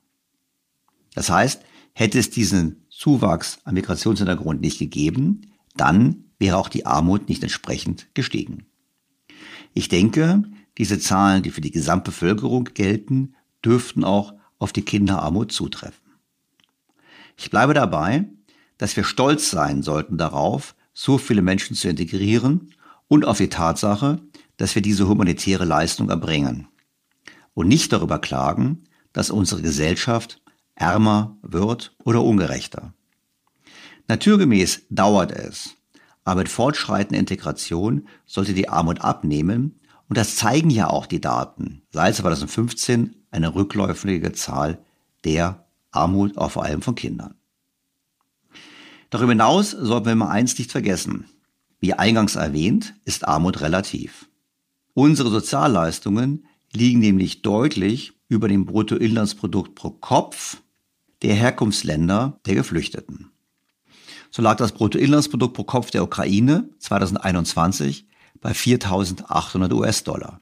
Das 1.14 1.30
heißt, 1.30 1.62
hätte 1.92 2.18
es 2.18 2.30
diesen 2.30 2.86
Zuwachs 2.90 3.58
an 3.64 3.74
Migrationshintergrund 3.74 4.60
nicht 4.60 4.78
gegeben, 4.78 5.52
dann 5.76 6.24
wäre 6.38 6.56
auch 6.56 6.68
die 6.68 6.86
Armut 6.86 7.28
nicht 7.28 7.42
entsprechend 7.42 8.08
gestiegen. 8.14 8.66
Ich 9.74 9.88
denke, 9.88 10.42
diese 10.78 10.98
Zahlen, 10.98 11.42
die 11.42 11.50
für 11.50 11.60
die 11.60 11.70
Gesamtbevölkerung 11.70 12.64
gelten, 12.74 13.34
dürften 13.64 14.04
auch 14.04 14.34
auf 14.58 14.72
die 14.72 14.82
Kinderarmut 14.82 15.52
zutreffen. 15.52 16.12
Ich 17.36 17.50
bleibe 17.50 17.74
dabei, 17.74 18.28
dass 18.78 18.96
wir 18.96 19.04
stolz 19.04 19.50
sein 19.50 19.82
sollten 19.82 20.18
darauf, 20.18 20.74
so 20.92 21.18
viele 21.18 21.42
Menschen 21.42 21.76
zu 21.76 21.88
integrieren 21.88 22.72
und 23.08 23.24
auf 23.24 23.38
die 23.38 23.48
Tatsache, 23.48 24.20
dass 24.56 24.74
wir 24.74 24.82
diese 24.82 25.08
humanitäre 25.08 25.64
Leistung 25.64 26.10
erbringen. 26.10 26.68
Und 27.54 27.68
nicht 27.68 27.92
darüber 27.92 28.18
klagen, 28.18 28.84
dass 29.12 29.30
unsere 29.30 29.62
Gesellschaft 29.62 30.40
ärmer 30.74 31.36
wird 31.42 31.94
oder 32.04 32.22
ungerechter. 32.22 32.94
Naturgemäß 34.08 34.82
dauert 34.90 35.32
es, 35.32 35.74
aber 36.24 36.40
mit 36.40 36.48
fortschreitender 36.48 37.18
Integration 37.18 38.06
sollte 38.26 38.54
die 38.54 38.68
Armut 38.68 39.00
abnehmen 39.00 39.80
und 40.08 40.16
das 40.16 40.36
zeigen 40.36 40.70
ja 40.70 40.88
auch 40.88 41.06
die 41.06 41.20
Daten. 41.20 41.82
Seit 41.90 42.16
2015 42.16 43.16
eine 43.30 43.54
rückläufige 43.54 44.32
Zahl 44.32 44.84
der 45.24 45.66
Armut, 45.90 46.36
auch 46.36 46.50
vor 46.50 46.64
allem 46.64 46.82
von 46.82 46.94
Kindern. 46.94 47.34
Darüber 49.10 49.32
hinaus 49.32 49.70
sollten 49.70 50.06
wir 50.06 50.14
mal 50.14 50.30
eins 50.30 50.58
nicht 50.58 50.70
vergessen. 50.70 51.26
Wie 51.80 51.94
eingangs 51.94 52.36
erwähnt, 52.36 52.94
ist 53.04 53.26
Armut 53.26 53.60
relativ. 53.60 54.28
Unsere 54.94 55.30
Sozialleistungen 55.30 56.46
liegen 56.72 57.00
nämlich 57.00 57.42
deutlich 57.42 58.12
über 58.28 58.48
dem 58.48 58.66
Bruttoinlandsprodukt 58.66 59.74
pro 59.74 59.90
Kopf 59.90 60.58
der 61.22 61.34
Herkunftsländer 61.34 62.40
der 62.46 62.54
Geflüchteten. 62.54 63.32
So 64.30 64.42
lag 64.42 64.56
das 64.56 64.72
Bruttoinlandsprodukt 64.72 65.54
pro 65.54 65.64
Kopf 65.64 65.90
der 65.90 66.04
Ukraine 66.04 66.68
2021 66.78 68.06
bei 68.40 68.52
4.800 68.52 69.72
US-Dollar. 69.72 70.40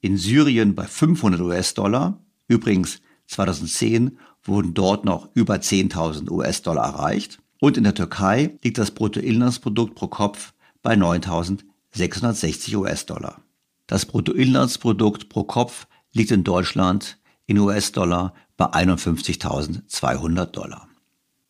In 0.00 0.16
Syrien 0.16 0.74
bei 0.74 0.84
500 0.84 1.40
US-Dollar. 1.40 2.18
Übrigens 2.48 3.00
2010 3.28 4.18
wurden 4.42 4.74
dort 4.74 5.04
noch 5.04 5.28
über 5.34 5.54
10.000 5.54 6.30
US-Dollar 6.30 6.84
erreicht. 6.84 7.38
Und 7.60 7.76
in 7.76 7.84
der 7.84 7.94
Türkei 7.94 8.58
liegt 8.62 8.78
das 8.78 8.90
Bruttoinlandsprodukt 8.90 9.94
pro 9.94 10.08
Kopf 10.08 10.52
bei 10.82 10.94
9.660 10.94 12.76
US-Dollar. 12.76 13.40
Das 13.86 14.06
Bruttoinlandsprodukt 14.06 15.28
pro 15.28 15.44
Kopf 15.44 15.86
liegt 16.12 16.30
in 16.30 16.44
Deutschland 16.44 17.18
in 17.46 17.58
US-Dollar 17.58 18.34
bei 18.56 18.66
51.200 18.66 20.46
Dollar. 20.46 20.88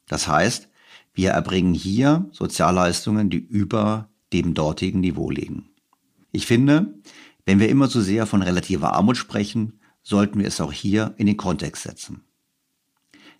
Das 0.07 0.29
heißt, 0.29 0.69
wir 1.15 1.31
erbringen 1.31 1.75
hier 1.75 2.29
Sozialleistungen, 2.33 3.31
die 3.31 3.39
über 3.39 4.11
dem 4.33 4.55
dortigen 4.55 5.01
Niveau 5.01 5.31
liegen. 5.31 5.71
Ich 6.33 6.47
finde, 6.47 6.95
wenn 7.47 7.61
wir 7.61 7.69
immer 7.69 7.89
zu 7.89 8.01
sehr 8.01 8.27
von 8.27 8.43
relativer 8.43 8.93
Armut 8.93 9.17
sprechen, 9.17 9.81
sollten 10.03 10.41
wir 10.41 10.47
es 10.47 10.61
auch 10.61 10.73
hier 10.73 11.15
in 11.17 11.27
den 11.27 11.37
Kontext 11.37 11.85
setzen. 11.85 12.23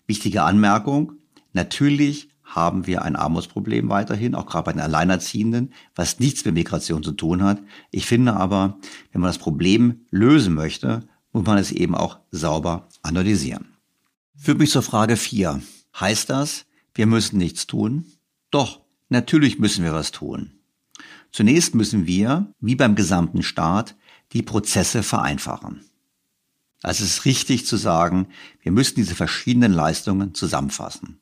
Wichtige 0.07 0.43
Anmerkung, 0.43 1.13
Natürlich 1.55 2.31
haben 2.43 2.85
wir 2.85 3.03
ein 3.03 3.15
Armutsproblem 3.15 3.87
weiterhin, 3.87 4.35
auch 4.35 4.45
gerade 4.45 4.65
bei 4.65 4.71
den 4.73 4.81
Alleinerziehenden, 4.81 5.71
was 5.95 6.19
nichts 6.19 6.43
mit 6.43 6.53
Migration 6.53 7.01
zu 7.01 7.13
tun 7.13 7.41
hat. 7.41 7.61
Ich 7.91 8.05
finde 8.05 8.35
aber, 8.35 8.77
wenn 9.13 9.21
man 9.21 9.29
das 9.29 9.37
Problem 9.37 10.01
lösen 10.11 10.53
möchte, 10.53 11.07
muss 11.31 11.45
man 11.45 11.57
es 11.57 11.71
eben 11.71 11.95
auch 11.95 12.19
sauber 12.29 12.89
analysieren. 13.03 13.69
Führt 14.35 14.59
mich 14.59 14.69
zur 14.69 14.81
Frage 14.81 15.15
4. 15.15 15.61
Heißt 15.97 16.29
das, 16.29 16.64
wir 16.95 17.05
müssen 17.05 17.37
nichts 17.37 17.67
tun? 17.67 18.05
Doch, 18.49 18.81
natürlich 19.09 19.59
müssen 19.59 19.83
wir 19.83 19.93
was 19.93 20.11
tun. 20.11 20.53
Zunächst 21.31 21.75
müssen 21.75 22.07
wir, 22.07 22.53
wie 22.59 22.75
beim 22.75 22.95
gesamten 22.95 23.43
Staat, 23.43 23.95
die 24.31 24.41
Prozesse 24.41 25.03
vereinfachen. 25.03 25.81
Also 26.81 27.03
es 27.03 27.17
ist 27.17 27.25
richtig 27.25 27.65
zu 27.65 27.77
sagen, 27.77 28.27
wir 28.61 28.71
müssen 28.71 28.95
diese 28.95 29.15
verschiedenen 29.15 29.73
Leistungen 29.73 30.33
zusammenfassen. 30.33 31.19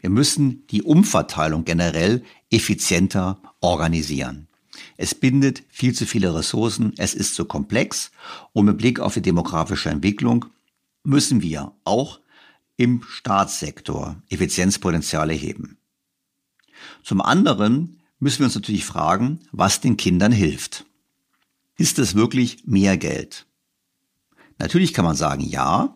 Wir 0.00 0.10
müssen 0.10 0.66
die 0.68 0.82
Umverteilung 0.82 1.64
generell 1.64 2.22
effizienter 2.50 3.40
organisieren. 3.60 4.48
Es 4.96 5.14
bindet 5.14 5.62
viel 5.68 5.94
zu 5.94 6.06
viele 6.06 6.34
Ressourcen, 6.34 6.92
es 6.96 7.14
ist 7.14 7.34
zu 7.34 7.44
komplex 7.44 8.10
und 8.52 8.66
mit 8.66 8.78
Blick 8.78 9.00
auf 9.00 9.14
die 9.14 9.22
demografische 9.22 9.90
Entwicklung 9.90 10.46
müssen 11.04 11.42
wir 11.42 11.72
auch 11.84 12.20
im 12.80 13.02
Staatssektor 13.06 14.22
Effizienzpotenziale 14.30 15.34
heben. 15.34 15.76
Zum 17.04 17.20
anderen 17.20 18.00
müssen 18.18 18.38
wir 18.38 18.46
uns 18.46 18.54
natürlich 18.54 18.86
fragen, 18.86 19.40
was 19.52 19.82
den 19.82 19.98
Kindern 19.98 20.32
hilft. 20.32 20.86
Ist 21.76 21.98
es 21.98 22.14
wirklich 22.14 22.64
mehr 22.64 22.96
Geld? 22.96 23.44
Natürlich 24.56 24.94
kann 24.94 25.04
man 25.04 25.14
sagen, 25.14 25.42
ja, 25.42 25.94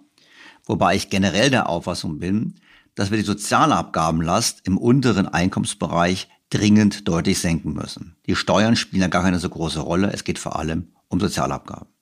wobei 0.66 0.94
ich 0.94 1.08
generell 1.08 1.48
der 1.48 1.70
Auffassung 1.70 2.18
bin, 2.18 2.56
dass 2.94 3.10
wir 3.10 3.16
die 3.16 3.24
Sozialabgabenlast 3.24 4.60
im 4.66 4.76
unteren 4.76 5.26
Einkommensbereich 5.26 6.28
dringend 6.50 7.08
deutlich 7.08 7.38
senken 7.38 7.72
müssen. 7.72 8.14
Die 8.26 8.36
Steuern 8.36 8.76
spielen 8.76 9.00
ja 9.00 9.08
gar 9.08 9.22
keine 9.22 9.38
so 9.38 9.48
große 9.48 9.80
Rolle, 9.80 10.12
es 10.12 10.24
geht 10.24 10.38
vor 10.38 10.58
allem 10.58 10.88
um 11.08 11.18
Sozialabgaben. 11.18 11.93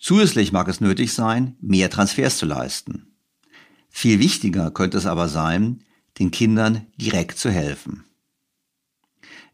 Zusätzlich 0.00 0.52
mag 0.52 0.68
es 0.68 0.80
nötig 0.80 1.12
sein, 1.12 1.56
mehr 1.60 1.90
Transfers 1.90 2.38
zu 2.38 2.46
leisten. 2.46 3.14
Viel 3.90 4.18
wichtiger 4.20 4.70
könnte 4.70 4.98
es 4.98 5.06
aber 5.06 5.28
sein, 5.28 5.82
den 6.18 6.30
Kindern 6.30 6.86
direkt 6.96 7.38
zu 7.38 7.50
helfen. 7.50 8.04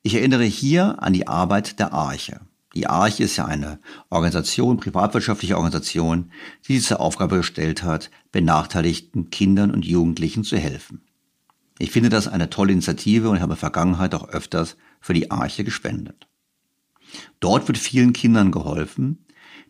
Ich 0.03 0.15
erinnere 0.15 0.45
hier 0.45 1.03
an 1.03 1.15
die 1.15 1.29
Arbeit 1.29 1.79
der 1.79 1.93
Arche. 1.93 2.41
Die 2.75 2.89
Arche 2.89 3.23
ist 3.23 3.37
ja 3.37 3.47
eine 3.47 3.79
Organisation, 4.11 4.79
privatwirtschaftliche 4.79 5.57
Organisation, 5.57 6.31
die 6.67 6.79
sich 6.79 6.89
zur 6.89 7.01
Aufgabe 7.01 7.37
gestellt 7.39 7.83
hat, 7.83 8.11
benachteiligten 8.33 9.31
Kindern 9.31 9.71
und 9.71 9.87
Jugendlichen 9.87 10.45
zu 10.45 10.59
helfen. 10.59 11.03
Ich 11.79 11.91
finde 11.91 12.09
das 12.09 12.29
eine 12.29 12.51
tolle 12.51 12.73
Initiative 12.73 13.31
und 13.31 13.37
habe 13.37 13.45
in 13.45 13.49
der 13.51 13.57
Vergangenheit 13.57 14.15
auch 14.15 14.29
öfters 14.29 14.77
für 15.01 15.15
die 15.15 15.31
Arche 15.31 15.65
gespendet. 15.65 16.27
Dort 17.41 17.69
wird 17.69 17.79
vielen 17.79 18.13
Kindern 18.13 18.51
geholfen, 18.51 19.25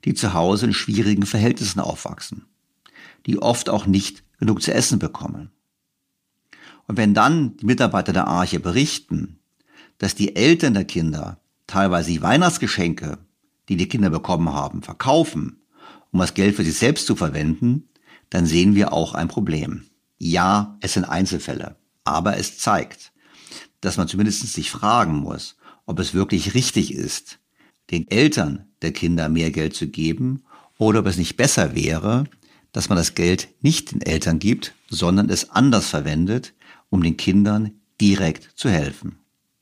die 0.04 0.14
zu 0.14 0.34
Hause 0.34 0.66
in 0.66 0.74
schwierigen 0.74 1.26
Verhältnissen 1.26 1.80
aufwachsen, 1.80 2.46
die 3.26 3.40
oft 3.40 3.68
auch 3.68 3.86
nicht 3.86 4.22
genug 4.38 4.62
zu 4.62 4.72
essen 4.72 4.98
bekommen. 4.98 5.50
Und 6.86 6.96
wenn 6.96 7.14
dann 7.14 7.56
die 7.56 7.66
Mitarbeiter 7.66 8.12
der 8.12 8.26
Arche 8.26 8.60
berichten, 8.60 9.38
dass 9.98 10.14
die 10.14 10.36
Eltern 10.36 10.74
der 10.74 10.84
Kinder 10.84 11.40
teilweise 11.66 12.10
die 12.10 12.22
Weihnachtsgeschenke, 12.22 13.18
die 13.68 13.76
die 13.76 13.88
Kinder 13.88 14.10
bekommen 14.10 14.52
haben, 14.52 14.82
verkaufen, 14.82 15.62
um 16.12 16.20
das 16.20 16.34
Geld 16.34 16.56
für 16.56 16.64
sich 16.64 16.76
selbst 16.76 17.06
zu 17.06 17.16
verwenden, 17.16 17.88
dann 18.28 18.46
sehen 18.46 18.74
wir 18.74 18.92
auch 18.92 19.14
ein 19.14 19.28
Problem. 19.28 19.84
Ja, 20.18 20.76
es 20.80 20.94
sind 20.94 21.04
Einzelfälle, 21.04 21.76
aber 22.04 22.36
es 22.36 22.58
zeigt, 22.58 23.12
dass 23.80 23.96
man 23.96 24.08
zumindest 24.08 24.40
sich 24.52 24.70
fragen 24.70 25.16
muss, 25.16 25.56
ob 25.86 25.98
es 25.98 26.14
wirklich 26.14 26.54
richtig 26.54 26.92
ist, 26.92 27.38
den 27.90 28.08
Eltern 28.08 28.66
der 28.84 28.92
Kinder 28.92 29.28
mehr 29.28 29.50
Geld 29.50 29.74
zu 29.74 29.88
geben 29.88 30.42
oder 30.78 31.00
ob 31.00 31.06
es 31.06 31.16
nicht 31.16 31.36
besser 31.36 31.74
wäre, 31.74 32.24
dass 32.72 32.88
man 32.88 32.98
das 32.98 33.14
Geld 33.14 33.48
nicht 33.62 33.92
den 33.92 34.02
Eltern 34.02 34.38
gibt, 34.38 34.74
sondern 34.88 35.30
es 35.30 35.50
anders 35.50 35.88
verwendet, 35.88 36.54
um 36.90 37.02
den 37.02 37.16
Kindern 37.16 37.72
direkt 38.00 38.50
zu 38.54 38.68
helfen. 38.68 39.16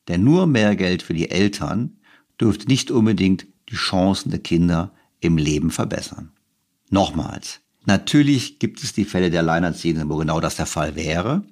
Denn 0.09 0.25
nur 0.25 0.47
mehr 0.47 0.77
Geld 0.77 1.03
für 1.03 1.15
die 1.15 1.31
Eltern 1.31 1.99
dürfte 2.41 2.67
nicht 2.67 2.91
unbedingt 2.91 3.47
die 3.69 3.77
Chancen 3.77 4.31
der 4.31 4.41
Kinder 4.41 4.93
im 5.21 5.37
Leben 5.37 5.71
verbessern. 5.71 6.33
Nochmals, 6.91 7.61
natürlich 7.87 8.59
gibt 8.59 8.83
es 8.83 8.93
die 8.93 9.05
Fälle 9.05 9.31
der 9.31 9.41
Alleinerziehenden, 9.41 10.09
wo 10.09 10.17
genau 10.17 10.41
das 10.41 10.57
der 10.57 10.67
Fall 10.67 10.97
wäre, 10.97 11.45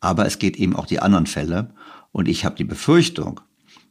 aber 0.00 0.26
es 0.26 0.38
geht 0.38 0.56
eben 0.56 0.76
auch 0.76 0.86
die 0.86 1.00
anderen 1.00 1.26
Fälle 1.26 1.72
und 2.12 2.28
ich 2.28 2.44
habe 2.44 2.56
die 2.56 2.64
Befürchtung, 2.64 3.40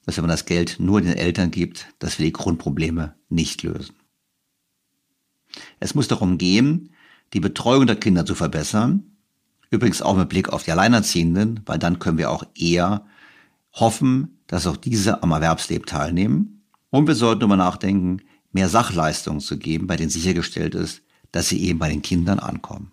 dass 0.06 0.18
wenn 0.18 0.24
man 0.24 0.32
das 0.32 0.46
Geld 0.46 0.78
nur 0.80 1.02
den 1.02 1.14
Eltern 1.14 1.52
gibt, 1.52 1.88
dass 2.00 2.20
wir 2.20 2.26
die 2.26 2.34
Grundprobleme 2.34 3.16
nicht 3.30 3.64
lösen. 3.64 3.96
Es 5.80 5.96
muss 5.96 6.08
darum 6.08 6.38
gehen, 6.38 6.92
die 7.34 7.40
Betreuung 7.40 7.88
der 7.88 7.96
Kinder 7.96 8.26
zu 8.26 8.36
verbessern, 8.36 9.04
übrigens 9.72 10.02
auch 10.02 10.16
mit 10.16 10.30
Blick 10.30 10.50
auf 10.50 10.64
die 10.64 10.72
Alleinerziehenden, 10.72 11.62
weil 11.66 11.80
dann 11.80 12.00
können 12.00 12.18
wir 12.18 12.32
auch 12.32 12.46
eher 12.56 13.06
hoffen, 13.74 14.40
dass 14.48 14.68
auch 14.68 14.78
diese 14.78 15.24
am 15.24 15.32
Erwerbsleben 15.32 15.86
teilnehmen. 15.86 16.64
Und 16.92 17.08
wir 17.08 17.16
sollten 17.16 17.42
darüber 17.42 17.58
nachdenken, 17.58 18.22
mehr 18.52 18.70
Sachleistungen 18.70 19.42
zu 19.42 19.58
geben, 19.58 19.88
bei 19.88 19.98
denen 19.98 20.10
sichergestellt 20.10 20.76
ist, 20.76 21.02
dass 21.32 21.50
sie 21.50 21.62
eben 21.64 21.80
bei 21.80 21.90
den 21.90 22.02
Kindern 22.02 22.40
ankommen. 22.40 22.92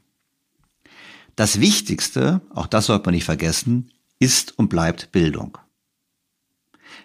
Das 1.37 1.61
Wichtigste, 1.61 2.41
auch 2.51 2.67
das 2.67 2.87
sollte 2.87 3.07
man 3.07 3.15
nicht 3.15 3.25
vergessen, 3.25 3.91
ist 4.19 4.59
und 4.59 4.69
bleibt 4.69 5.13
Bildung. 5.13 5.59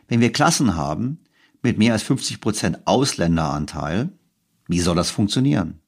Wenn 0.07 0.21
wir 0.21 0.31
Klassen 0.31 0.75
haben 0.75 1.19
mit 1.61 1.77
mehr 1.77 1.93
als 1.93 2.03
50 2.03 2.39
Prozent 2.39 2.79
Ausländeranteil, 2.85 4.09
wie 4.67 4.79
soll 4.79 4.95
das 4.95 5.09
funktionieren? 5.09 5.79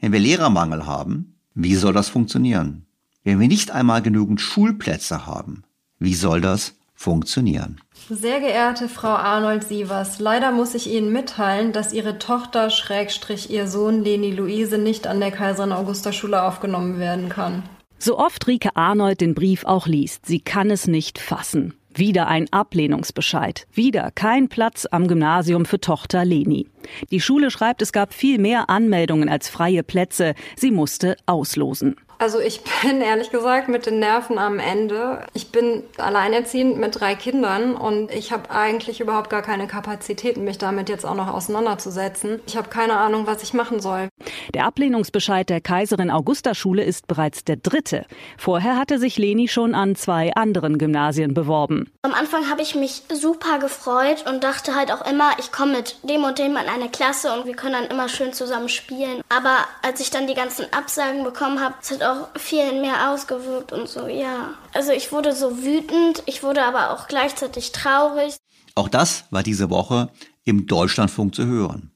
Wenn 0.00 0.12
wir 0.12 0.20
Lehrermangel 0.20 0.86
haben, 0.86 1.36
wie 1.54 1.74
soll 1.74 1.92
das 1.92 2.08
funktionieren? 2.08 2.86
Wenn 3.22 3.40
wir 3.40 3.48
nicht 3.48 3.70
einmal 3.70 4.02
genügend 4.02 4.40
Schulplätze 4.40 5.26
haben, 5.26 5.62
wie 5.98 6.14
soll 6.14 6.42
das 6.42 6.74
funktionieren. 6.94 7.80
Sehr 8.08 8.40
geehrte 8.40 8.88
Frau 8.88 9.14
Arnold 9.14 9.64
Sievers, 9.64 10.20
leider 10.20 10.52
muss 10.52 10.74
ich 10.74 10.90
Ihnen 10.92 11.12
mitteilen, 11.12 11.72
dass 11.72 11.92
Ihre 11.92 12.18
Tochter 12.18 12.70
Schrägstrich 12.70 13.50
Ihr 13.50 13.66
Sohn 13.66 14.04
Leni 14.04 14.30
Luise 14.30 14.78
nicht 14.78 15.06
an 15.06 15.20
der 15.20 15.30
Kaiserin 15.30 15.72
Augusta 15.72 16.12
Schule 16.12 16.42
aufgenommen 16.42 16.98
werden 16.98 17.28
kann. 17.28 17.62
So 17.98 18.18
oft 18.18 18.46
Rike 18.46 18.76
Arnold 18.76 19.20
den 19.20 19.34
Brief 19.34 19.64
auch 19.64 19.86
liest, 19.86 20.26
sie 20.26 20.40
kann 20.40 20.70
es 20.70 20.86
nicht 20.86 21.18
fassen. 21.18 21.74
Wieder 21.96 22.26
ein 22.26 22.52
Ablehnungsbescheid. 22.52 23.68
Wieder 23.72 24.10
kein 24.10 24.48
Platz 24.48 24.84
am 24.90 25.06
Gymnasium 25.06 25.64
für 25.64 25.80
Tochter 25.80 26.24
Leni. 26.24 26.66
Die 27.12 27.20
Schule 27.20 27.52
schreibt, 27.52 27.82
es 27.82 27.92
gab 27.92 28.12
viel 28.12 28.38
mehr 28.38 28.68
Anmeldungen 28.68 29.28
als 29.28 29.48
freie 29.48 29.84
Plätze. 29.84 30.34
Sie 30.56 30.72
musste 30.72 31.16
auslosen. 31.26 31.94
Also 32.18 32.40
ich 32.40 32.62
bin 32.82 33.00
ehrlich 33.00 33.30
gesagt 33.30 33.68
mit 33.68 33.86
den 33.86 33.98
Nerven 33.98 34.38
am 34.38 34.58
Ende. 34.58 35.26
Ich 35.34 35.52
bin 35.52 35.82
alleinerziehend 35.98 36.78
mit 36.78 37.00
drei 37.00 37.14
Kindern 37.14 37.74
und 37.74 38.10
ich 38.10 38.32
habe 38.32 38.50
eigentlich 38.50 39.00
überhaupt 39.00 39.30
gar 39.30 39.42
keine 39.42 39.66
Kapazitäten, 39.66 40.44
mich 40.44 40.58
damit 40.58 40.88
jetzt 40.88 41.04
auch 41.04 41.14
noch 41.14 41.28
auseinanderzusetzen. 41.28 42.40
Ich 42.46 42.56
habe 42.56 42.68
keine 42.68 42.96
Ahnung, 42.96 43.26
was 43.26 43.42
ich 43.42 43.54
machen 43.54 43.80
soll. 43.80 44.08
Der 44.54 44.66
Ablehnungsbescheid 44.66 45.48
der 45.48 45.60
Kaiserin 45.60 46.10
Augusta 46.10 46.54
Schule 46.54 46.84
ist 46.84 47.06
bereits 47.06 47.44
der 47.44 47.56
dritte. 47.56 48.06
Vorher 48.38 48.76
hatte 48.76 48.98
sich 48.98 49.18
Leni 49.18 49.48
schon 49.48 49.74
an 49.74 49.96
zwei 49.96 50.32
anderen 50.34 50.78
Gymnasien 50.78 51.34
beworben. 51.34 51.90
Am 52.02 52.14
Anfang 52.14 52.50
habe 52.50 52.62
ich 52.62 52.74
mich 52.74 53.02
super 53.12 53.58
gefreut 53.58 54.24
und 54.28 54.44
dachte 54.44 54.74
halt 54.74 54.92
auch 54.92 55.06
immer, 55.06 55.32
ich 55.38 55.52
komme 55.52 55.72
mit 55.72 55.96
dem 56.02 56.24
und 56.24 56.38
dem 56.38 56.52
in 56.52 56.56
eine 56.56 56.88
Klasse 56.88 57.32
und 57.32 57.46
wir 57.46 57.54
können 57.54 57.74
dann 57.74 57.86
immer 57.86 58.08
schön 58.08 58.32
zusammen 58.32 58.68
spielen. 58.68 59.22
Aber 59.28 59.56
als 59.82 60.00
ich 60.00 60.10
dann 60.10 60.26
die 60.26 60.34
ganzen 60.34 60.66
Absagen 60.72 61.24
bekommen 61.24 61.60
habe, 61.60 61.74
hat 61.74 61.84
auch 62.04 62.28
viel 62.36 62.80
mehr 62.80 63.10
ausgewirkt 63.10 63.72
und 63.72 63.88
so, 63.88 64.06
ja. 64.06 64.54
Also 64.72 64.92
ich 64.92 65.12
wurde 65.12 65.34
so 65.34 65.62
wütend, 65.62 66.22
ich 66.26 66.42
wurde 66.42 66.64
aber 66.64 66.90
auch 66.90 67.08
gleichzeitig 67.08 67.72
traurig. 67.72 68.36
Auch 68.74 68.88
das 68.88 69.24
war 69.30 69.42
diese 69.42 69.70
Woche 69.70 70.10
im 70.44 70.66
Deutschlandfunk 70.66 71.34
zu 71.34 71.46
hören. 71.46 71.90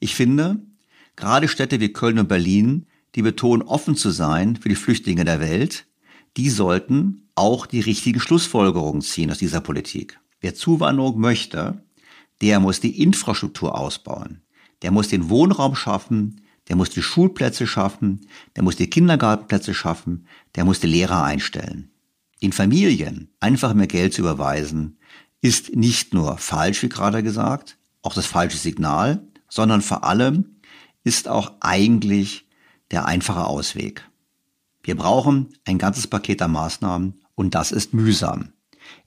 Ich 0.00 0.14
finde, 0.14 0.60
gerade 1.14 1.48
Städte 1.48 1.80
wie 1.80 1.92
Köln 1.92 2.18
und 2.18 2.28
Berlin, 2.28 2.86
die 3.14 3.22
betonen, 3.22 3.62
offen 3.62 3.96
zu 3.96 4.10
sein 4.10 4.56
für 4.56 4.68
die 4.68 4.74
Flüchtlinge 4.74 5.24
der 5.24 5.40
Welt, 5.40 5.86
die 6.36 6.50
sollten 6.50 7.28
auch 7.34 7.66
die 7.66 7.80
richtigen 7.80 8.20
Schlussfolgerungen 8.20 9.02
ziehen 9.02 9.30
aus 9.30 9.38
dieser 9.38 9.60
Politik. 9.60 10.18
Wer 10.40 10.54
Zuwanderung 10.54 11.18
möchte, 11.18 11.82
der 12.40 12.60
muss 12.60 12.80
die 12.80 13.02
Infrastruktur 13.02 13.78
ausbauen. 13.78 14.42
Der 14.82 14.90
muss 14.90 15.08
den 15.08 15.30
Wohnraum 15.30 15.74
schaffen, 15.74 16.42
der 16.68 16.76
muss 16.76 16.90
die 16.90 17.02
Schulplätze 17.02 17.66
schaffen, 17.66 18.26
der 18.56 18.62
muss 18.62 18.76
die 18.76 18.90
Kindergartenplätze 18.90 19.74
schaffen, 19.74 20.26
der 20.54 20.64
muss 20.64 20.80
die 20.80 20.86
Lehrer 20.86 21.22
einstellen. 21.22 21.90
Den 22.42 22.52
Familien 22.52 23.30
einfach 23.40 23.72
mehr 23.74 23.86
Geld 23.86 24.14
zu 24.14 24.22
überweisen, 24.22 24.98
ist 25.40 25.74
nicht 25.74 26.12
nur 26.12 26.38
falsch, 26.38 26.82
wie 26.82 26.88
gerade 26.88 27.22
gesagt, 27.22 27.78
auch 28.02 28.14
das 28.14 28.26
falsche 28.26 28.58
Signal, 28.58 29.26
sondern 29.48 29.80
vor 29.80 30.04
allem 30.04 30.56
ist 31.04 31.28
auch 31.28 31.52
eigentlich 31.60 32.46
der 32.90 33.06
einfache 33.06 33.44
Ausweg. 33.44 34.08
Wir 34.82 34.96
brauchen 34.96 35.54
ein 35.64 35.78
ganzes 35.78 36.06
Paket 36.06 36.42
an 36.42 36.52
Maßnahmen 36.52 37.20
und 37.34 37.54
das 37.54 37.72
ist 37.72 37.94
mühsam. 37.94 38.52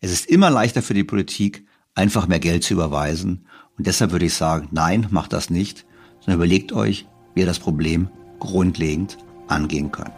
Es 0.01 0.11
ist 0.11 0.25
immer 0.25 0.49
leichter 0.49 0.81
für 0.81 0.93
die 0.93 1.03
Politik, 1.03 1.65
einfach 1.95 2.27
mehr 2.27 2.39
Geld 2.39 2.63
zu 2.63 2.73
überweisen 2.73 3.45
und 3.77 3.87
deshalb 3.87 4.11
würde 4.11 4.25
ich 4.25 4.33
sagen, 4.33 4.69
nein, 4.71 5.07
macht 5.09 5.33
das 5.33 5.49
nicht, 5.49 5.85
sondern 6.19 6.35
überlegt 6.35 6.73
euch, 6.73 7.07
ihr 7.39 7.45
das 7.45 7.59
Problem 7.59 8.07
grundlegend 8.39 9.17
angehen 9.47 9.91
könnt. 9.91 10.13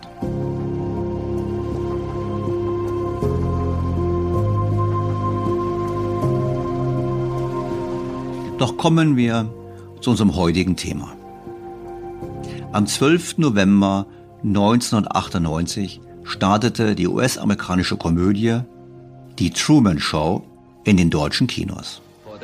Doch 8.58 8.78
kommen 8.78 9.18
wir 9.18 9.52
zu 10.02 10.12
unserem 10.12 10.36
heutigen 10.36 10.76
Thema. 10.76 11.14
Am 12.72 12.86
12. 12.86 13.40
November 13.40 14.06
1998 14.44 16.00
startete 16.24 16.96
die 16.96 17.08
US-amerikanische 17.08 17.98
Komödie 17.98 18.60
Die 19.40 19.50
Truman 19.50 20.00
Show 20.00 20.44
in 20.84 20.98
den 20.98 21.10
deutschen 21.10 21.48
Kinos. 21.48 22.02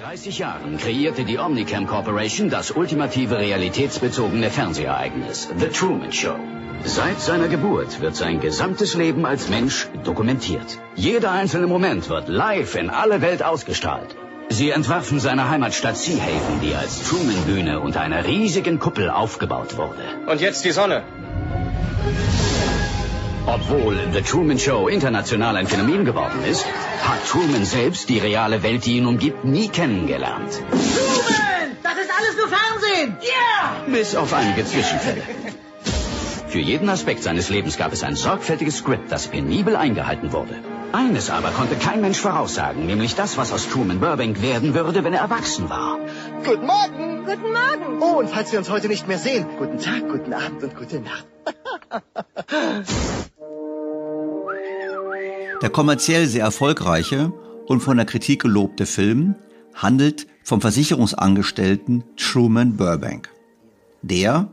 Vor 0.07 0.13
30 0.13 0.37
Jahren 0.39 0.77
kreierte 0.77 1.25
die 1.25 1.37
Omnicam 1.37 1.85
Corporation 1.85 2.49
das 2.49 2.71
ultimative 2.71 3.39
realitätsbezogene 3.39 4.49
Fernsehereignis, 4.49 5.49
The 5.59 5.67
Truman 5.67 6.13
Show. 6.13 6.37
Seit 6.85 7.19
seiner 7.19 7.49
Geburt 7.49 7.99
wird 7.99 8.15
sein 8.15 8.39
gesamtes 8.39 8.95
Leben 8.95 9.25
als 9.25 9.49
Mensch 9.49 9.89
dokumentiert. 10.05 10.79
Jeder 10.95 11.31
einzelne 11.31 11.67
Moment 11.67 12.07
wird 12.07 12.29
live 12.29 12.75
in 12.75 12.89
alle 12.89 13.21
Welt 13.21 13.43
ausgestrahlt. 13.43 14.15
Sie 14.47 14.69
entwarfen 14.69 15.19
seine 15.19 15.49
Heimatstadt 15.49 15.97
Seahaven, 15.97 16.61
die 16.61 16.73
als 16.73 17.03
Truman-Bühne 17.09 17.81
unter 17.81 17.99
einer 17.99 18.25
riesigen 18.25 18.79
Kuppel 18.79 19.09
aufgebaut 19.09 19.75
wurde. 19.75 20.05
Und 20.25 20.39
jetzt 20.39 20.63
die 20.63 20.71
Sonne. 20.71 21.03
Obwohl 23.47 23.95
The 24.11 24.21
Truman 24.21 24.59
Show 24.59 24.89
international 24.89 25.55
ein 25.55 25.67
Phänomen 25.67 26.03
geworden 26.03 26.43
ist, 26.43 26.65
hat 27.01 27.25
Truman 27.25 27.63
selbst 27.63 28.09
die 28.09 28.19
reale 28.19 28.61
Welt, 28.61 28.85
die 28.85 28.97
ihn 28.97 29.05
umgibt, 29.05 29.45
nie 29.45 29.69
kennengelernt. 29.69 30.51
Truman! 30.69 31.77
Das 31.81 31.93
ist 31.93 32.11
alles 32.17 32.35
nur 32.35 32.49
Fernsehen! 32.49 33.17
Yeah! 33.21 33.85
Bis 33.87 34.17
auf 34.17 34.33
einige 34.33 34.65
Zwischenfälle. 34.65 35.21
Für 36.49 36.59
jeden 36.59 36.89
Aspekt 36.89 37.23
seines 37.23 37.47
Lebens 37.47 37.77
gab 37.77 37.93
es 37.93 38.03
ein 38.03 38.17
sorgfältiges 38.17 38.79
Skript, 38.79 39.09
das 39.13 39.27
penibel 39.27 39.77
eingehalten 39.77 40.33
wurde. 40.33 40.59
Eines 40.91 41.29
aber 41.29 41.51
konnte 41.51 41.75
kein 41.75 42.01
Mensch 42.01 42.19
voraussagen, 42.19 42.85
nämlich 42.85 43.15
das, 43.15 43.37
was 43.37 43.53
aus 43.53 43.69
Truman 43.69 44.01
Burbank 44.01 44.41
werden 44.41 44.73
würde, 44.73 45.05
wenn 45.05 45.13
er 45.13 45.21
erwachsen 45.21 45.69
war. 45.69 45.99
Guten 46.43 46.65
Morgen! 46.65 47.25
Guten 47.25 47.53
Morgen! 47.53 48.01
Oh, 48.01 48.17
und 48.19 48.29
falls 48.29 48.51
wir 48.51 48.59
uns 48.59 48.69
heute 48.69 48.89
nicht 48.89 49.07
mehr 49.07 49.19
sehen, 49.19 49.45
guten 49.57 49.79
Tag, 49.79 50.09
guten 50.09 50.33
Abend 50.33 50.63
und 50.63 50.75
gute 50.75 50.99
Nacht. 50.99 51.25
Der 55.61 55.71
kommerziell 55.71 56.27
sehr 56.27 56.43
erfolgreiche 56.43 57.33
und 57.65 57.81
von 57.81 57.97
der 57.97 58.05
Kritik 58.05 58.43
gelobte 58.43 58.85
Film 58.85 59.33
handelt 59.73 60.27
vom 60.43 60.61
Versicherungsangestellten 60.61 62.03
Truman 62.15 62.77
Burbank, 62.77 63.29
der, 64.03 64.51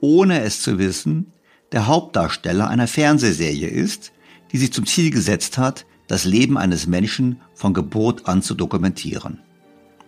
ohne 0.00 0.42
es 0.42 0.62
zu 0.62 0.78
wissen, 0.78 1.32
der 1.72 1.88
Hauptdarsteller 1.88 2.68
einer 2.68 2.86
Fernsehserie 2.86 3.66
ist, 3.66 4.12
die 4.52 4.58
sich 4.58 4.72
zum 4.72 4.86
Ziel 4.86 5.10
gesetzt 5.10 5.58
hat, 5.58 5.86
das 6.06 6.24
Leben 6.24 6.56
eines 6.56 6.86
Menschen 6.86 7.40
von 7.54 7.74
Geburt 7.74 8.28
an 8.28 8.40
zu 8.40 8.54
dokumentieren. 8.54 9.40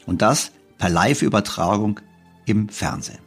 Und 0.06 0.22
das 0.22 0.52
per 0.78 0.88
Live-Übertragung 0.88 2.00
im 2.46 2.68
Fernsehen. 2.68 3.18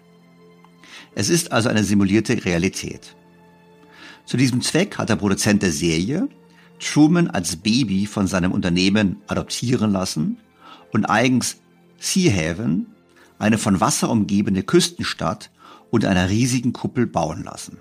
Es 1.15 1.29
ist 1.29 1.51
also 1.51 1.67
eine 1.67 1.83
simulierte 1.83 2.45
Realität. 2.45 3.15
Zu 4.25 4.37
diesem 4.37 4.61
Zweck 4.61 4.97
hat 4.97 5.09
der 5.09 5.17
Produzent 5.17 5.61
der 5.61 5.71
Serie 5.71 6.29
Truman 6.83 7.29
als 7.29 7.55
Baby 7.55 8.05
von 8.05 8.27
seinem 8.27 8.51
Unternehmen 8.51 9.17
adoptieren 9.27 9.91
lassen 9.91 10.37
und 10.91 11.05
eigens 11.05 11.57
Seahaven, 11.99 12.87
eine 13.39 13.57
von 13.57 13.79
Wasser 13.79 14.09
umgebene 14.09 14.63
Küstenstadt, 14.63 15.49
unter 15.89 16.09
einer 16.09 16.29
riesigen 16.29 16.73
Kuppel 16.73 17.07
bauen 17.07 17.43
lassen. 17.43 17.77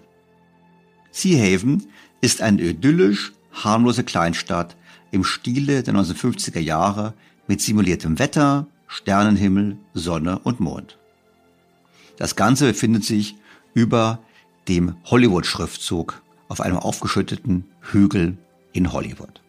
Seahaven 1.10 1.86
ist 2.20 2.40
eine 2.42 2.62
idyllisch 2.62 3.32
harmlose 3.52 4.04
Kleinstadt 4.04 4.76
im 5.10 5.24
Stile 5.24 5.82
der 5.82 5.94
1950er 5.94 6.60
Jahre 6.60 7.14
mit 7.46 7.60
simuliertem 7.60 8.18
Wetter, 8.18 8.66
Sternenhimmel, 8.86 9.76
Sonne 9.94 10.38
und 10.40 10.60
Mond. 10.60 10.98
Das 12.16 12.36
Ganze 12.36 12.66
befindet 12.66 13.04
sich 13.04 13.36
über 13.74 14.20
dem 14.68 14.94
Hollywood-Schriftzug 15.04 16.22
auf 16.48 16.60
einem 16.60 16.76
aufgeschütteten 16.76 17.64
Hügel 17.80 18.36
in 18.72 18.92
Hollywood. 18.92 19.40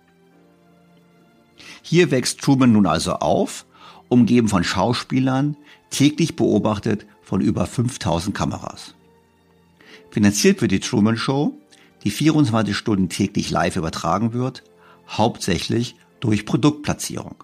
Hier 1.81 2.11
wächst 2.11 2.39
Truman 2.39 2.71
nun 2.71 2.87
also 2.87 3.13
auf, 3.13 3.65
umgeben 4.09 4.47
von 4.47 4.63
Schauspielern, 4.63 5.57
täglich 5.89 6.35
beobachtet 6.35 7.05
von 7.21 7.41
über 7.41 7.65
5000 7.65 8.35
Kameras. 8.35 8.95
Finanziert 10.09 10.61
wird 10.61 10.71
die 10.71 10.79
Truman 10.79 11.17
Show, 11.17 11.57
die 12.03 12.11
24 12.11 12.75
Stunden 12.75 13.09
täglich 13.09 13.49
live 13.49 13.75
übertragen 13.75 14.33
wird, 14.33 14.63
hauptsächlich 15.09 15.95
durch 16.19 16.45
Produktplatzierung. 16.45 17.43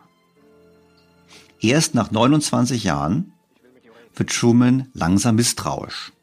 Erst 1.62 1.96
nach 1.96 2.12
29 2.12 2.84
Jahren 2.84 3.34
wird 4.16 4.30
Truman 4.30 4.90
langsam 4.94 5.36
misstrauisch. 5.36 6.14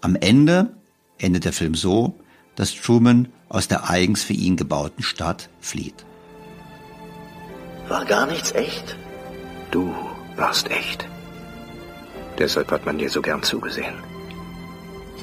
Am 0.00 0.16
Ende 0.16 0.76
endet 1.18 1.44
der 1.44 1.52
Film 1.52 1.74
so, 1.74 2.14
dass 2.54 2.74
Truman 2.74 3.28
aus 3.48 3.68
der 3.68 3.88
eigens 3.88 4.22
für 4.22 4.34
ihn 4.34 4.56
gebauten 4.56 5.02
Stadt 5.02 5.48
flieht. 5.60 6.04
War 7.88 8.04
gar 8.04 8.26
nichts 8.26 8.52
echt? 8.52 8.96
Du 9.70 9.94
warst 10.36 10.70
echt. 10.70 11.08
Deshalb 12.38 12.70
hat 12.70 12.84
man 12.86 12.98
dir 12.98 13.10
so 13.10 13.22
gern 13.22 13.42
zugesehen. 13.42 13.94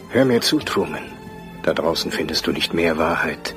Hör 0.09 0.25
mir 0.25 0.41
zu, 0.41 0.59
Truman. 0.59 1.03
Da 1.63 1.73
draußen 1.73 2.11
findest 2.11 2.45
du 2.47 2.51
nicht 2.51 2.73
mehr 2.73 2.97
Wahrheit 2.97 3.55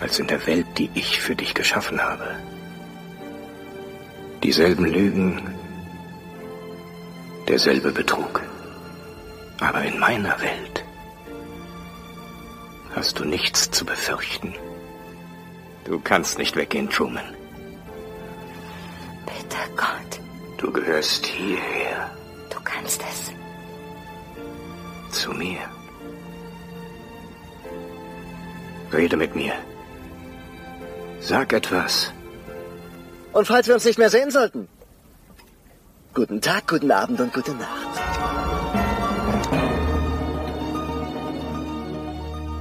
als 0.00 0.18
in 0.18 0.26
der 0.26 0.46
Welt, 0.46 0.66
die 0.78 0.90
ich 0.94 1.20
für 1.20 1.36
dich 1.36 1.54
geschaffen 1.54 2.02
habe. 2.02 2.26
Dieselben 4.42 4.86
Lügen, 4.86 5.42
derselbe 7.48 7.92
Betrug. 7.92 8.42
Aber 9.60 9.82
in 9.82 9.98
meiner 9.98 10.40
Welt 10.40 10.84
hast 12.94 13.18
du 13.18 13.24
nichts 13.24 13.70
zu 13.70 13.84
befürchten. 13.84 14.54
Du 15.84 15.98
kannst 16.00 16.38
nicht 16.38 16.56
weggehen, 16.56 16.88
Truman. 16.90 17.34
Bitte, 19.26 19.58
Gott. 19.76 20.20
Du 20.58 20.70
gehörst 20.72 21.26
hierher. 21.26 22.10
Du 22.50 22.58
kannst 22.62 23.02
es. 23.10 23.32
Zu 25.18 25.32
mir. 25.32 25.58
Rede 28.92 29.16
mit 29.16 29.34
mir. 29.34 29.54
Sag 31.20 31.52
etwas. 31.52 32.12
Und 33.32 33.46
falls 33.46 33.66
wir 33.68 33.74
uns 33.74 33.84
nicht 33.84 33.98
mehr 33.98 34.10
sehen 34.10 34.30
sollten, 34.30 34.68
guten 36.14 36.40
Tag, 36.40 36.66
guten 36.68 36.90
Abend 36.90 37.20
und 37.20 37.32
gute 37.32 37.54
Nacht. 37.54 38.39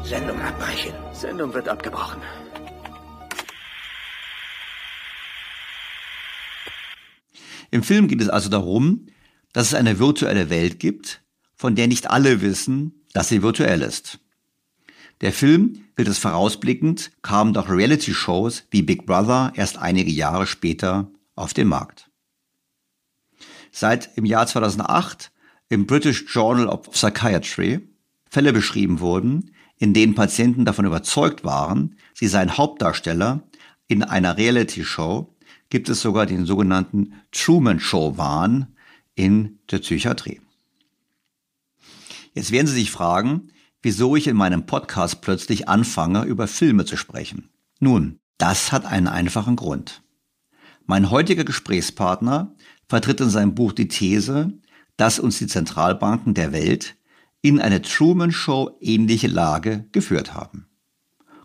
Sendung 0.10 0.42
abbrechen. 0.42 0.96
Sendung 1.14 1.54
wird 1.54 1.70
abgebrochen. 1.70 2.20
Im 7.70 7.84
Film 7.84 8.08
geht 8.08 8.20
es 8.20 8.28
also 8.28 8.50
darum, 8.50 9.06
dass 9.54 9.68
es 9.68 9.74
eine 9.76 10.00
virtuelle 10.00 10.50
Welt 10.50 10.80
gibt, 10.80 11.22
von 11.54 11.76
der 11.76 11.88
nicht 11.88 12.10
alle 12.10 12.42
wissen, 12.42 13.06
dass 13.14 13.30
sie 13.30 13.44
virtuell 13.44 13.84
ist. 13.84 14.18
Der 15.22 15.32
Film, 15.32 15.86
gilt 15.96 16.08
es 16.08 16.18
vorausblickend, 16.18 17.12
kam 17.22 17.54
doch 17.54 17.70
Reality-Shows 17.70 18.64
wie 18.72 18.82
Big 18.82 19.06
Brother 19.06 19.52
erst 19.54 19.78
einige 19.78 20.10
Jahre 20.10 20.48
später 20.48 21.12
auf 21.36 21.54
den 21.54 21.68
Markt. 21.68 22.10
Seit 23.72 24.18
im 24.18 24.26
Jahr 24.26 24.48
2008 24.48 25.32
im 25.70 25.86
British 25.86 26.26
Journal 26.34 26.68
of 26.68 26.90
Psychiatry 26.90 27.88
Fälle 28.28 28.54
beschrieben 28.54 29.00
wurden, 29.02 29.52
in 29.80 29.94
denen 29.94 30.14
Patienten 30.14 30.66
davon 30.66 30.86
überzeugt 30.86 31.44
waren, 31.44 31.96
sie 32.14 32.28
seien 32.28 32.58
Hauptdarsteller 32.58 33.44
in 33.88 34.04
einer 34.04 34.38
Reality-Show, 34.38 35.34
gibt 35.70 35.90
es 35.90 36.02
sogar 36.02 36.26
den 36.26 36.46
sogenannten 36.46 37.14
Truman 37.32 37.80
Show-Wahn 37.80 38.68
in 39.16 39.60
der 39.72 39.80
Psychiatrie. 39.80 40.42
Jetzt 42.34 42.52
werden 42.52 42.68
Sie 42.68 42.74
sich 42.74 42.92
fragen, 42.92 43.50
wieso 43.82 44.16
ich 44.16 44.28
in 44.28 44.38
meinem 44.38 44.66
Podcast 44.66 45.22
plötzlich 45.22 45.68
anfange, 45.68 46.24
über 46.24 46.48
Filme 46.48 46.86
zu 46.86 46.98
sprechen. 46.98 47.50
Nun, 47.80 48.20
das 48.38 48.72
hat 48.72 48.86
einen 48.86 49.08
einfachen 49.08 49.56
Grund. 49.56 50.02
Mein 50.86 51.10
heutiger 51.12 51.44
Gesprächspartner 51.44 52.56
vertritt 52.88 53.22
in 53.22 53.30
seinem 53.30 53.56
Buch 53.56 53.74
die 53.74 53.88
These, 53.88 54.54
dass 54.98 55.20
uns 55.20 55.38
die 55.38 55.48
Zentralbanken 55.48 56.34
der 56.34 56.52
Welt 56.52 56.96
in 57.42 57.60
eine 57.60 57.82
Truman 57.82 58.32
Show 58.32 58.78
ähnliche 58.82 59.28
Lage 59.28 59.86
geführt 59.92 60.34
haben. 60.34 60.68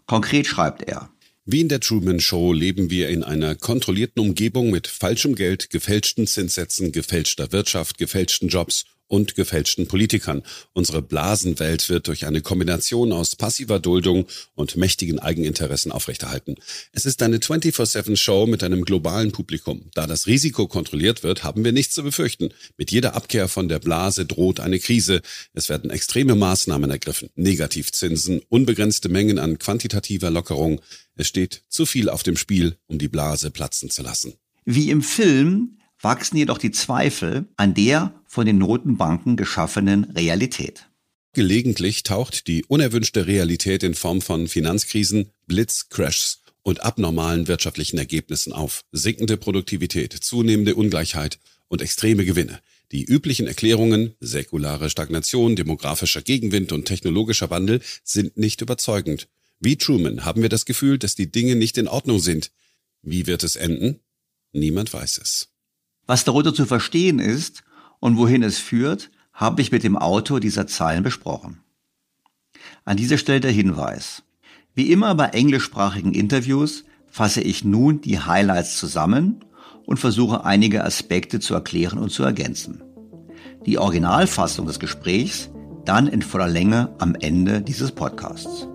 Konkret 0.07 0.47
schreibt 0.47 0.83
er, 0.83 1.11
wie 1.47 1.61
in 1.61 1.69
der 1.69 1.81
Truman 1.81 2.21
Show 2.21 2.55
leben 2.55 2.89
wir 2.89 3.11
in 3.11 3.23
einer 3.23 3.55
kontrollierten 3.55 4.21
Umgebung 4.23 4.71
mit 4.71 4.87
falschem 4.87 5.35
Geld, 5.35 5.69
gefälschten 5.69 6.27
Zinssätzen, 6.27 6.91
gefälschter 6.91 7.53
Wirtschaft, 7.53 7.99
gefälschten 7.99 8.49
Jobs 8.49 8.87
und 9.07 9.35
gefälschten 9.35 9.87
Politikern. 9.87 10.43
Unsere 10.73 11.03
Blasenwelt 11.03 11.89
wird 11.89 12.09
durch 12.09 12.27
eine 12.27 12.41
Kombination 12.41 13.13
aus 13.13 13.37
passiver 13.37 13.79
Duldung 13.79 14.27
und 14.55 14.77
mächtigen 14.77 15.19
Eigeninteressen 15.19 15.93
aufrechterhalten. 15.93 16.57
Es 16.93 17.05
ist 17.05 17.23
eine 17.23 17.39
24-7-Show 17.39 18.47
mit 18.47 18.63
einem 18.63 18.85
globalen 18.85 19.33
Publikum. 19.33 19.91
Da 19.95 20.07
das 20.07 20.27
Risiko 20.27 20.67
kontrolliert 20.67 21.23
wird, 21.23 21.45
haben 21.45 21.65
wir 21.65 21.73
nichts 21.73 21.95
zu 21.95 22.03
befürchten. 22.03 22.51
Mit 22.77 22.91
jeder 22.91 23.15
Abkehr 23.15 23.49
von 23.49 23.69
der 23.69 23.79
Blase 23.79 24.27
droht 24.27 24.61
eine 24.61 24.79
Krise. 24.79 25.21
Es 25.53 25.69
werden 25.69 25.91
extreme 25.91 26.35
Maßnahmen 26.35 26.91
ergriffen. 26.91 27.31
Negativzinsen, 27.35 28.41
unbegrenzte 28.49 29.09
Mengen 29.09 29.39
an 29.39 29.59
quantitativer 29.59 30.31
Lockerung. 30.31 30.81
Es 31.17 31.29
steht 31.29 31.63
zu 31.69 31.87
viel 31.87 32.09
auf 32.09 32.23
dem 32.23 32.37
Spiel, 32.37 32.77
um 32.87 32.99
die 32.99 33.09
Blase 33.09 33.51
platzen 33.51 33.91
zu 33.91 34.03
lassen. 34.03 34.35
Wie 34.65 34.91
im 34.91 35.03
Film 35.03 35.79
wachsen 36.05 36.37
jedoch 36.37 36.59
die 36.59 36.71
Zweifel 36.71 37.47
an 37.57 37.75
der 37.75 38.15
von 38.27 38.47
den 38.47 38.59
Notenbanken 38.59 39.37
geschaffenen 39.37 40.05
Realität. 40.05 40.87
Gelegentlich 41.33 42.05
taucht 42.05 42.47
die 42.47 42.65
unerwünschte 42.65 43.27
Realität 43.27 43.83
in 43.83 43.95
Form 43.95 44.21
von 44.21 44.47
Finanzkrisen, 44.47 45.31
Blitzcrashs 45.47 46.43
und 46.63 46.85
abnormalen 46.85 47.49
wirtschaftlichen 47.49 47.99
Ergebnissen 47.99 48.53
auf. 48.53 48.83
Sinkende 48.93 49.37
Produktivität, 49.37 50.13
zunehmende 50.13 50.77
Ungleichheit 50.77 51.41
und 51.69 51.83
extreme 51.83 52.25
Gewinne. 52.25 52.61
Die 52.93 53.05
üblichen 53.05 53.49
Erklärungen, 53.49 54.15
säkulare 54.21 54.91
Stagnation, 54.91 55.57
demografischer 55.57 56.23
Gegenwind 56.23 56.71
und 56.71 56.85
technologischer 56.85 57.51
Wandel 57.51 57.81
sind 58.05 58.37
nicht 58.37 58.61
überzeugend. 58.61 59.29
Wie 59.59 59.77
Truman 59.77 60.25
haben 60.25 60.43
wir 60.43 60.49
das 60.49 60.67
Gefühl, 60.67 60.99
dass 60.99 61.15
die 61.15 61.33
Dinge 61.33 61.57
nicht 61.57 61.79
in 61.79 61.89
Ordnung 61.89 62.21
sind. 62.21 62.53
Wie 63.03 63.27
wird 63.27 63.43
es 63.43 63.57
enden? 63.57 64.01
Niemand 64.53 64.93
weiß 64.93 65.19
es. 65.19 65.54
Was 66.07 66.25
darunter 66.25 66.55
zu 66.55 66.67
verstehen 66.67 67.19
ist 67.19 67.65
und 68.01 68.17
wohin 68.17 68.43
es 68.43 68.59
führt, 68.59 69.11
habe 69.33 69.63
ich 69.63 69.73
mit 69.73 69.83
dem 69.83 69.97
Autor 69.97 70.41
dieser 70.41 70.67
Zeilen 70.67 71.03
besprochen. 71.03 71.61
An 72.85 72.97
dieser 72.97 73.19
Stelle 73.19 73.41
der 73.41 73.51
Hinweis. 73.51 74.23
Wie 74.75 74.91
immer 74.91 75.15
bei 75.15 75.27
englischsprachigen 75.27 76.13
Interviews 76.13 76.85
fasse 77.11 77.41
ich 77.41 77.65
nun 77.65 78.01
die 78.01 78.19
Highlights 78.19 78.77
zusammen 78.77 79.45
und 79.87 79.99
versuche 79.99 80.45
einige 80.45 80.85
Aspekte 80.85 81.41
zu 81.41 81.55
erklären 81.55 81.99
und 81.99 82.11
zu 82.11 82.23
ergänzen. 82.23 82.83
Die 83.67 83.79
Originalfassung 83.79 84.67
des 84.67 84.79
Gesprächs 84.79 85.51
dann 85.85 86.07
in 86.07 86.23
voller 86.23 86.49
Länge 86.49 86.95
am 86.99 87.15
Ende 87.15 87.61
dieses 87.61 87.93
Podcasts. 87.93 88.69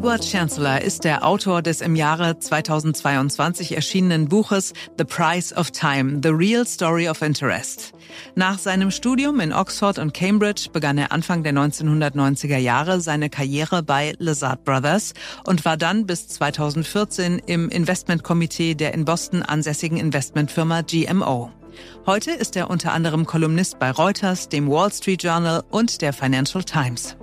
Edward 0.00 0.24
Chancellor 0.24 0.80
ist 0.80 1.04
der 1.04 1.26
Autor 1.26 1.60
des 1.60 1.82
im 1.82 1.94
Jahre 1.94 2.38
2022 2.38 3.76
erschienenen 3.76 4.30
Buches 4.30 4.72
The 4.96 5.04
Price 5.04 5.54
of 5.54 5.72
Time, 5.72 6.20
The 6.22 6.30
Real 6.30 6.66
Story 6.66 7.06
of 7.06 7.20
Interest. 7.20 7.92
Nach 8.34 8.58
seinem 8.58 8.90
Studium 8.90 9.40
in 9.40 9.52
Oxford 9.52 9.98
und 9.98 10.14
Cambridge 10.14 10.70
begann 10.72 10.96
er 10.96 11.12
Anfang 11.12 11.42
der 11.42 11.52
1990er 11.52 12.56
Jahre 12.56 13.02
seine 13.02 13.28
Karriere 13.28 13.82
bei 13.82 14.14
Lazard 14.16 14.64
Brothers 14.64 15.12
und 15.46 15.66
war 15.66 15.76
dann 15.76 16.06
bis 16.06 16.28
2014 16.28 17.38
im 17.44 17.68
Investmentkomitee 17.68 18.74
der 18.76 18.94
in 18.94 19.04
Boston 19.04 19.42
ansässigen 19.42 19.98
Investmentfirma 19.98 20.80
GMO. 20.80 21.50
Heute 22.06 22.30
ist 22.30 22.56
er 22.56 22.70
unter 22.70 22.94
anderem 22.94 23.26
Kolumnist 23.26 23.78
bei 23.78 23.90
Reuters, 23.90 24.48
dem 24.48 24.66
Wall 24.70 24.90
Street 24.90 25.22
Journal 25.22 25.62
und 25.70 26.00
der 26.00 26.14
Financial 26.14 26.64
Times. 26.64 27.18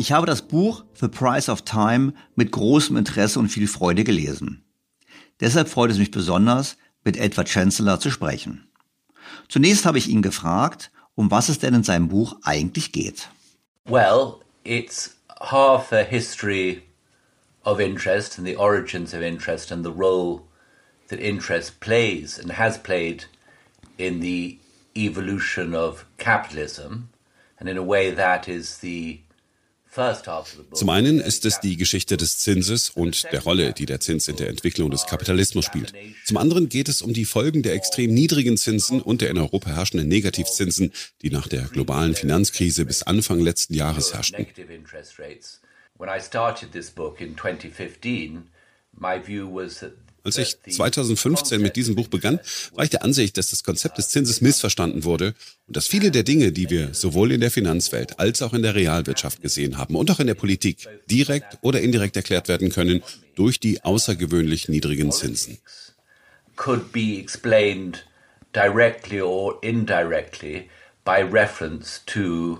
Ich 0.00 0.12
habe 0.12 0.26
das 0.26 0.42
Buch 0.42 0.84
The 0.94 1.08
Price 1.08 1.48
of 1.48 1.62
Time 1.62 2.12
mit 2.36 2.52
großem 2.52 2.96
Interesse 2.96 3.40
und 3.40 3.48
viel 3.48 3.66
Freude 3.66 4.04
gelesen. 4.04 4.62
Deshalb 5.40 5.68
freut 5.68 5.90
es 5.90 5.98
mich 5.98 6.12
besonders, 6.12 6.76
mit 7.02 7.16
Edward 7.16 7.48
Chancellor 7.48 7.98
zu 7.98 8.12
sprechen. 8.12 8.68
Zunächst 9.48 9.86
habe 9.86 9.98
ich 9.98 10.06
ihn 10.06 10.22
gefragt, 10.22 10.92
um 11.16 11.32
was 11.32 11.48
es 11.48 11.58
denn 11.58 11.74
in 11.74 11.82
seinem 11.82 12.06
Buch 12.06 12.36
eigentlich 12.44 12.92
geht. 12.92 13.28
Well, 13.86 14.36
it's 14.62 15.16
half 15.40 15.92
a 15.92 16.04
history 16.04 16.84
of 17.64 17.80
interest 17.80 18.38
and 18.38 18.46
the 18.46 18.56
origins 18.56 19.12
of 19.12 19.20
interest 19.20 19.72
and 19.72 19.84
the 19.84 19.90
role 19.90 20.42
that 21.08 21.18
interest 21.18 21.80
plays 21.80 22.38
and 22.38 22.56
has 22.56 22.80
played 22.80 23.24
in 23.96 24.20
the 24.20 24.60
evolution 24.96 25.74
of 25.74 26.04
capitalism. 26.18 27.08
And 27.58 27.68
in 27.68 27.76
a 27.76 27.82
way 27.82 28.12
that 28.14 28.46
is 28.46 28.78
the 28.78 29.22
zum 30.72 30.88
einen 30.90 31.20
ist 31.20 31.44
es 31.44 31.60
die 31.60 31.76
Geschichte 31.76 32.16
des 32.16 32.38
Zinses 32.38 32.90
und 32.90 33.24
der 33.32 33.42
Rolle, 33.42 33.72
die 33.72 33.86
der 33.86 34.00
Zins 34.00 34.28
in 34.28 34.36
der 34.36 34.48
Entwicklung 34.48 34.90
des 34.90 35.06
Kapitalismus 35.06 35.64
spielt. 35.64 35.92
Zum 36.24 36.36
anderen 36.36 36.68
geht 36.68 36.88
es 36.88 37.02
um 37.02 37.12
die 37.12 37.24
Folgen 37.24 37.62
der 37.62 37.74
extrem 37.74 38.12
niedrigen 38.12 38.56
Zinsen 38.56 39.00
und 39.00 39.20
der 39.20 39.30
in 39.30 39.38
Europa 39.38 39.70
herrschenden 39.70 40.08
Negativzinsen, 40.08 40.92
die 41.22 41.30
nach 41.30 41.48
der 41.48 41.62
globalen 41.62 42.14
Finanzkrise 42.14 42.84
bis 42.84 43.02
Anfang 43.02 43.40
letzten 43.40 43.74
Jahres 43.74 44.14
herrschten. 44.14 44.46
When 45.98 46.08
I 46.08 46.20
started 46.20 46.70
this 46.70 46.90
book 46.90 47.20
in 47.20 47.36
2015, 47.36 48.50
my 48.92 49.18
view 49.18 49.48
was 49.52 49.80
that 49.80 49.92
als 50.24 50.38
ich 50.38 50.56
2015 50.68 51.60
mit 51.60 51.76
diesem 51.76 51.94
Buch 51.94 52.08
begann, 52.08 52.40
war 52.74 52.84
ich 52.84 52.90
der 52.90 53.02
Ansicht, 53.02 53.36
dass 53.36 53.50
das 53.50 53.64
Konzept 53.64 53.98
des 53.98 54.10
Zinses 54.10 54.40
missverstanden 54.40 55.04
wurde 55.04 55.34
und 55.66 55.76
dass 55.76 55.86
viele 55.86 56.10
der 56.10 56.22
Dinge, 56.22 56.52
die 56.52 56.70
wir 56.70 56.94
sowohl 56.94 57.32
in 57.32 57.40
der 57.40 57.50
Finanzwelt 57.50 58.18
als 58.18 58.42
auch 58.42 58.52
in 58.52 58.62
der 58.62 58.74
Realwirtschaft 58.74 59.42
gesehen 59.42 59.78
haben 59.78 59.94
und 59.94 60.10
auch 60.10 60.20
in 60.20 60.26
der 60.26 60.34
Politik 60.34 60.88
direkt 61.10 61.58
oder 61.62 61.80
indirekt 61.80 62.16
erklärt 62.16 62.48
werden 62.48 62.70
können 62.70 63.02
durch 63.34 63.60
die 63.60 63.82
außergewöhnlich 63.84 64.68
niedrigen 64.68 65.12
Zinsen. 65.12 65.58
Could 66.56 66.90
be 66.92 67.18
explained 67.18 68.04
directly 68.52 69.20
or 69.20 69.58
indirectly 69.62 70.68
by 71.04 71.22
reference 71.22 72.02
to 72.06 72.58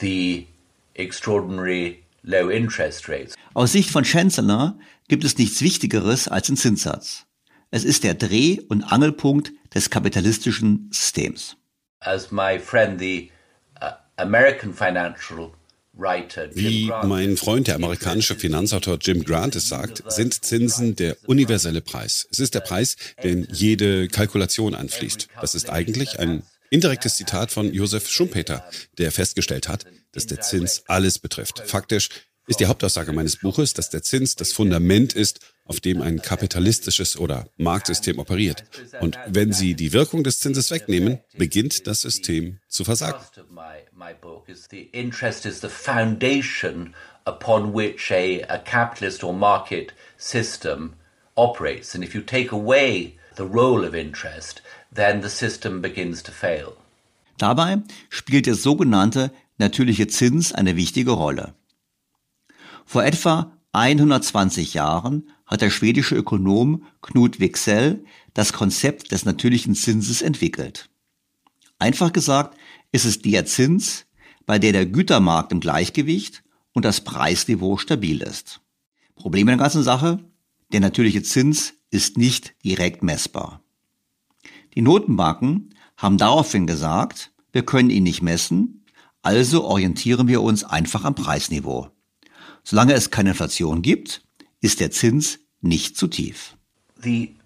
the 0.00 0.46
extraordinary 0.94 2.02
low 2.22 2.50
interest 2.50 3.08
rates. 3.08 3.34
Aus 3.54 3.72
Sicht 3.72 3.90
von 3.90 4.04
Chancellor 4.04 4.76
gibt 5.08 5.24
es 5.24 5.38
nichts 5.38 5.62
Wichtigeres 5.62 6.28
als 6.28 6.46
den 6.48 6.56
Zinssatz. 6.56 7.24
Es 7.70 7.84
ist 7.84 8.04
der 8.04 8.14
Dreh- 8.14 8.60
und 8.68 8.84
Angelpunkt 8.84 9.52
des 9.74 9.90
kapitalistischen 9.90 10.90
Systems. 10.92 11.56
As 12.00 12.30
my 12.30 12.58
friend 12.58 13.00
the 13.00 13.30
uh, 13.80 13.90
American 14.16 14.72
financial 14.72 15.52
wie 16.52 16.92
mein 17.04 17.36
Freund, 17.38 17.68
der 17.68 17.76
amerikanische 17.76 18.36
Finanzautor 18.36 18.98
Jim 19.00 19.24
Grant 19.24 19.56
es 19.56 19.68
sagt, 19.68 20.02
sind 20.08 20.44
Zinsen 20.44 20.94
der 20.94 21.16
universelle 21.26 21.80
Preis. 21.80 22.28
Es 22.30 22.38
ist 22.38 22.54
der 22.54 22.60
Preis, 22.60 22.96
der 23.22 23.30
in 23.30 23.48
jede 23.50 24.08
Kalkulation 24.08 24.74
einfließt. 24.74 25.28
Das 25.40 25.54
ist 25.54 25.70
eigentlich 25.70 26.18
ein 26.18 26.42
indirektes 26.68 27.16
Zitat 27.16 27.50
von 27.50 27.72
Josef 27.72 28.08
Schumpeter, 28.08 28.68
der 28.98 29.10
festgestellt 29.10 29.68
hat, 29.68 29.86
dass 30.12 30.26
der 30.26 30.42
Zins 30.42 30.82
alles 30.86 31.18
betrifft. 31.18 31.62
Faktisch 31.64 32.10
ist 32.46 32.60
die 32.60 32.66
Hauptaussage 32.66 33.12
meines 33.12 33.36
Buches, 33.36 33.74
dass 33.74 33.90
der 33.90 34.02
Zins 34.02 34.36
das 34.36 34.52
Fundament 34.52 35.12
ist, 35.14 35.40
auf 35.64 35.80
dem 35.80 36.00
ein 36.00 36.22
kapitalistisches 36.22 37.18
oder 37.18 37.48
Marktsystem 37.56 38.18
operiert. 38.18 38.64
Und 39.00 39.18
wenn 39.26 39.52
Sie 39.52 39.74
die 39.74 39.92
Wirkung 39.92 40.22
des 40.22 40.38
Zinses 40.38 40.70
wegnehmen, 40.70 41.18
beginnt 41.36 41.86
das 41.86 42.02
System 42.02 42.58
zu 42.68 42.84
versagen. 42.84 43.18
upon 47.26 47.72
which 47.72 48.12
a, 48.12 48.40
a 48.48 48.58
capitalist 48.58 49.24
or 49.24 49.34
market 49.34 49.92
system 50.16 50.94
operates. 51.36 51.94
And 51.94 52.04
if 52.04 52.14
you 52.14 52.22
take 52.22 52.52
away 52.52 53.16
the 53.34 53.44
role 53.44 53.84
of 53.84 53.94
interest, 53.94 54.62
then 54.92 55.22
the 55.22 55.28
system 55.28 55.82
begins 55.82 56.22
to 56.22 56.32
fail. 56.32 56.76
Dabei 57.38 57.78
spielt 58.08 58.46
der 58.46 58.54
sogenannte 58.54 59.30
natürliche 59.58 60.06
Zins 60.06 60.52
eine 60.52 60.76
wichtige 60.76 61.10
Rolle. 61.10 61.52
Vor 62.86 63.04
etwa 63.04 63.52
120 63.72 64.74
Jahren 64.74 65.28
hat 65.44 65.60
der 65.60 65.70
schwedische 65.70 66.14
Ökonom 66.14 66.84
Knut 67.02 67.40
Wicksell 67.40 68.04
das 68.32 68.52
Konzept 68.52 69.10
des 69.10 69.24
natürlichen 69.24 69.74
Zinses 69.74 70.22
entwickelt. 70.22 70.88
Einfach 71.78 72.12
gesagt 72.12 72.56
ist 72.92 73.04
es 73.04 73.20
der 73.20 73.44
Zins, 73.44 74.06
bei 74.46 74.60
der 74.60 74.72
der 74.72 74.86
Gütermarkt 74.86 75.50
im 75.50 75.60
Gleichgewicht 75.60 76.44
und 76.72 76.84
das 76.84 77.02
Preisniveau 77.02 77.76
stabil 77.76 78.22
ist. 78.22 78.60
Problem 79.16 79.48
in 79.48 79.58
der 79.58 79.64
ganzen 79.64 79.82
Sache? 79.82 80.20
Der 80.72 80.80
natürliche 80.80 81.22
Zins 81.22 81.74
ist 81.90 82.16
nicht 82.16 82.54
direkt 82.64 83.02
messbar. 83.02 83.62
Die 84.74 84.82
Notenbanken 84.82 85.74
haben 85.96 86.18
daraufhin 86.18 86.66
gesagt, 86.66 87.32
wir 87.50 87.64
können 87.64 87.90
ihn 87.90 88.04
nicht 88.04 88.22
messen, 88.22 88.84
also 89.22 89.64
orientieren 89.64 90.28
wir 90.28 90.40
uns 90.40 90.62
einfach 90.62 91.04
am 91.04 91.14
Preisniveau. 91.16 91.90
Solange 92.68 92.94
es 92.94 93.12
keine 93.12 93.30
Inflation 93.30 93.80
gibt, 93.80 94.22
ist 94.60 94.80
der 94.80 94.90
Zins 94.90 95.38
nicht 95.60 95.96
zu 95.96 96.08
tief. 96.08 96.56
Die 97.04 97.36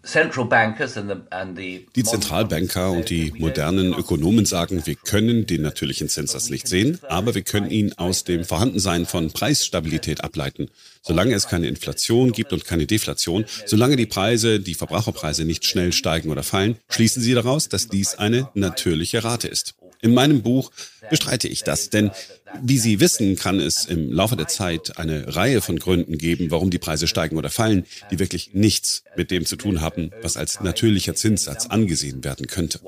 Zentralbanker 2.04 2.90
und 2.90 3.10
die 3.10 3.34
modernen 3.36 3.92
Ökonomen 3.92 4.46
sagen, 4.46 4.86
wir 4.86 4.94
können 4.94 5.44
den 5.44 5.60
natürlichen 5.60 6.08
Zinssatz 6.08 6.48
nicht 6.48 6.66
sehen, 6.66 6.98
aber 7.06 7.34
wir 7.34 7.42
können 7.42 7.70
ihn 7.70 7.92
aus 7.98 8.24
dem 8.24 8.46
Vorhandensein 8.46 9.04
von 9.04 9.30
Preisstabilität 9.30 10.24
ableiten. 10.24 10.70
Solange 11.02 11.34
es 11.34 11.48
keine 11.48 11.66
Inflation 11.66 12.32
gibt 12.32 12.54
und 12.54 12.64
keine 12.64 12.86
Deflation, 12.86 13.44
solange 13.66 13.96
die 13.96 14.06
Preise, 14.06 14.58
die 14.58 14.74
Verbraucherpreise 14.74 15.44
nicht 15.44 15.66
schnell 15.66 15.92
steigen 15.92 16.30
oder 16.30 16.44
fallen, 16.44 16.76
schließen 16.88 17.22
sie 17.22 17.34
daraus, 17.34 17.68
dass 17.68 17.88
dies 17.88 18.14
eine 18.14 18.48
natürliche 18.54 19.22
Rate 19.22 19.48
ist. 19.48 19.74
In 20.02 20.14
meinem 20.14 20.42
Buch 20.42 20.70
bestreite 21.10 21.48
ich 21.48 21.62
das, 21.62 21.90
denn 21.90 22.10
wie 22.62 22.78
Sie 22.78 23.00
wissen, 23.00 23.36
kann 23.36 23.60
es 23.60 23.84
im 23.84 24.10
Laufe 24.10 24.36
der 24.36 24.48
Zeit 24.48 24.98
eine 24.98 25.36
Reihe 25.36 25.60
von 25.60 25.78
Gründen 25.78 26.16
geben, 26.18 26.50
warum 26.50 26.70
die 26.70 26.78
Preise 26.78 27.06
steigen 27.06 27.36
oder 27.36 27.50
fallen, 27.50 27.84
die 28.10 28.18
wirklich 28.18 28.54
nichts 28.54 29.04
mit 29.16 29.30
dem 29.30 29.44
zu 29.44 29.56
tun 29.56 29.80
haben, 29.80 30.10
was 30.22 30.36
als 30.36 30.60
natürlicher 30.60 31.14
Zinssatz 31.14 31.66
angesehen 31.66 32.24
werden 32.24 32.46
könnte. 32.46 32.80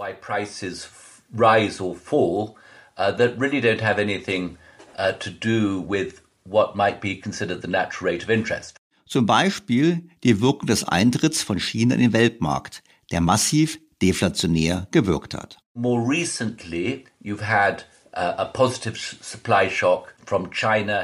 rise 1.34 1.82
or 1.82 1.94
fall 1.94 2.54
uh, 2.98 3.10
that 3.10 3.38
really 3.38 3.60
don't 3.60 3.80
have 3.80 3.98
anything 3.98 4.58
uh, 4.98 5.12
to 5.12 5.30
do 5.30 5.80
with 5.80 6.22
what 6.44 6.76
might 6.76 7.00
be 7.00 7.16
considered 7.16 7.62
the 7.62 7.68
natural 7.68 8.12
rate 8.12 8.22
of 8.22 8.30
interest. 8.30 8.76
Zum 9.06 9.26
Beispiel 9.26 10.02
die 10.24 10.40
Wirkung 10.40 10.66
des 10.66 10.84
Eintritts 10.84 11.42
von 11.42 11.58
China 11.58 11.94
in 11.94 12.00
den 12.00 12.12
Weltmarkt, 12.12 12.82
der 13.10 13.20
massiv 13.20 13.78
deflationär 14.00 14.88
gewirkt 14.90 15.34
hat. 15.34 15.61
More 15.74 16.02
recently, 16.02 17.06
you've 17.20 17.40
had 17.40 17.84
uh, 18.12 18.34
a 18.36 18.46
positive 18.46 18.98
supply 18.98 19.68
shock 19.68 20.11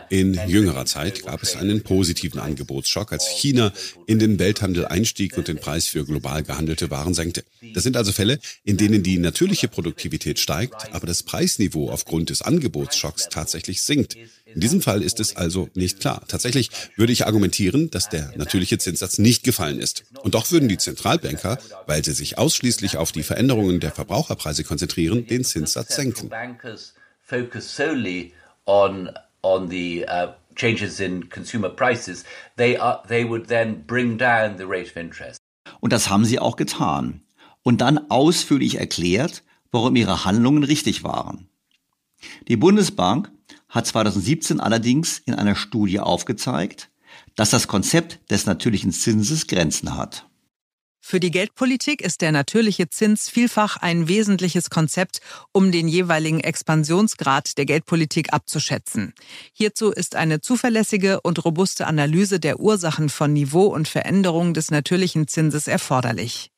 in 0.08 0.40
jüngerer 0.46 0.86
Zeit 0.86 1.24
gab 1.24 1.42
es 1.42 1.56
einen 1.56 1.82
positiven 1.82 2.40
Angebotsschock, 2.40 3.12
als 3.12 3.28
China 3.28 3.72
in 4.06 4.18
den 4.18 4.38
Welthandel 4.38 4.86
einstieg 4.86 5.36
und 5.36 5.48
den 5.48 5.58
Preis 5.58 5.86
für 5.88 6.04
global 6.04 6.42
gehandelte 6.42 6.90
Waren 6.90 7.14
senkte. 7.14 7.44
Das 7.74 7.82
sind 7.82 7.96
also 7.96 8.12
Fälle, 8.12 8.38
in 8.64 8.76
denen 8.76 9.02
die 9.02 9.18
natürliche 9.18 9.68
Produktivität 9.68 10.38
steigt, 10.38 10.92
aber 10.92 11.06
das 11.06 11.22
Preisniveau 11.22 11.90
aufgrund 11.90 12.30
des 12.30 12.42
Angebotsschocks 12.42 13.28
tatsächlich 13.28 13.82
sinkt. 13.82 14.16
In 14.46 14.60
diesem 14.60 14.80
Fall 14.80 15.02
ist 15.02 15.20
es 15.20 15.36
also 15.36 15.68
nicht 15.74 16.00
klar. 16.00 16.22
Tatsächlich 16.26 16.70
würde 16.96 17.12
ich 17.12 17.26
argumentieren, 17.26 17.90
dass 17.90 18.08
der 18.08 18.32
natürliche 18.36 18.78
Zinssatz 18.78 19.18
nicht 19.18 19.44
gefallen 19.44 19.78
ist. 19.78 20.04
Und 20.22 20.34
doch 20.34 20.50
würden 20.50 20.68
die 20.68 20.78
Zentralbanker, 20.78 21.58
weil 21.86 22.04
sie 22.04 22.12
sich 22.12 22.38
ausschließlich 22.38 22.96
auf 22.96 23.12
die 23.12 23.22
Veränderungen 23.22 23.80
der 23.80 23.92
Verbraucherpreise 23.92 24.64
konzentrieren, 24.64 25.26
den 25.26 25.44
Zinssatz 25.44 25.96
senken 25.96 26.30
on 28.68 29.10
on 29.42 29.70
the 29.70 30.04
uh, 30.06 30.28
changes 30.54 31.00
in 31.00 31.28
consumer 31.30 31.70
prices, 31.70 32.24
they 32.56 32.76
are 32.76 33.02
they 33.08 33.24
would 33.24 33.48
then 33.48 33.84
bring 33.86 34.18
down 34.18 34.58
the 34.58 34.64
rate 34.64 34.90
of 34.90 34.96
interest. 34.96 35.38
Und 35.80 35.92
das 35.92 36.08
haben 36.08 36.24
sie 36.24 36.38
auch 36.38 36.56
getan 36.56 37.22
und 37.62 37.80
dann 37.80 38.10
ausführlich 38.10 38.78
erklärt, 38.78 39.42
warum 39.70 39.96
ihre 39.96 40.24
Handlungen 40.24 40.64
richtig 40.64 41.04
waren. 41.04 41.48
Die 42.48 42.56
Bundesbank 42.56 43.30
hat 43.68 43.86
2017 43.86 44.60
allerdings 44.60 45.18
in 45.18 45.34
einer 45.34 45.54
Studie 45.54 46.00
aufgezeigt, 46.00 46.90
dass 47.36 47.50
das 47.50 47.68
Konzept 47.68 48.30
des 48.30 48.46
natürlichen 48.46 48.92
Zinses 48.92 49.46
Grenzen 49.46 49.96
hat. 49.96 50.27
Für 51.00 51.20
die 51.20 51.30
Geldpolitik 51.30 52.02
ist 52.02 52.20
der 52.20 52.32
natürliche 52.32 52.90
Zins 52.90 53.30
vielfach 53.30 53.76
ein 53.76 54.08
wesentliches 54.08 54.68
Konzept, 54.68 55.20
um 55.52 55.72
den 55.72 55.88
jeweiligen 55.88 56.40
Expansionsgrad 56.40 57.56
der 57.56 57.64
Geldpolitik 57.64 58.32
abzuschätzen. 58.32 59.14
Hierzu 59.52 59.90
ist 59.90 60.16
eine 60.16 60.40
zuverlässige 60.40 61.20
und 61.22 61.44
robuste 61.44 61.86
Analyse 61.86 62.40
der 62.40 62.60
Ursachen 62.60 63.08
von 63.08 63.32
Niveau 63.32 63.66
und 63.66 63.88
Veränderung 63.88 64.54
des 64.54 64.70
natürlichen 64.70 65.28
Zinses 65.28 65.66
erforderlich. 65.66 66.50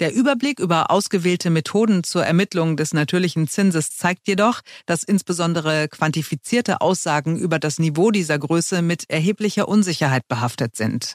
Der 0.00 0.12
Überblick 0.12 0.58
über 0.58 0.90
ausgewählte 0.90 1.50
Methoden 1.50 2.02
zur 2.02 2.24
Ermittlung 2.24 2.76
des 2.76 2.94
natürlichen 2.94 3.46
Zinses 3.46 3.96
zeigt 3.96 4.26
jedoch, 4.26 4.62
dass 4.86 5.04
insbesondere 5.04 5.86
quantifizierte 5.88 6.80
Aussagen 6.80 7.38
über 7.38 7.60
das 7.60 7.78
Niveau 7.78 8.10
dieser 8.10 8.38
Größe 8.38 8.82
mit 8.82 9.08
erheblicher 9.08 9.68
Unsicherheit 9.68 10.26
behaftet 10.26 10.74
sind. 10.74 11.14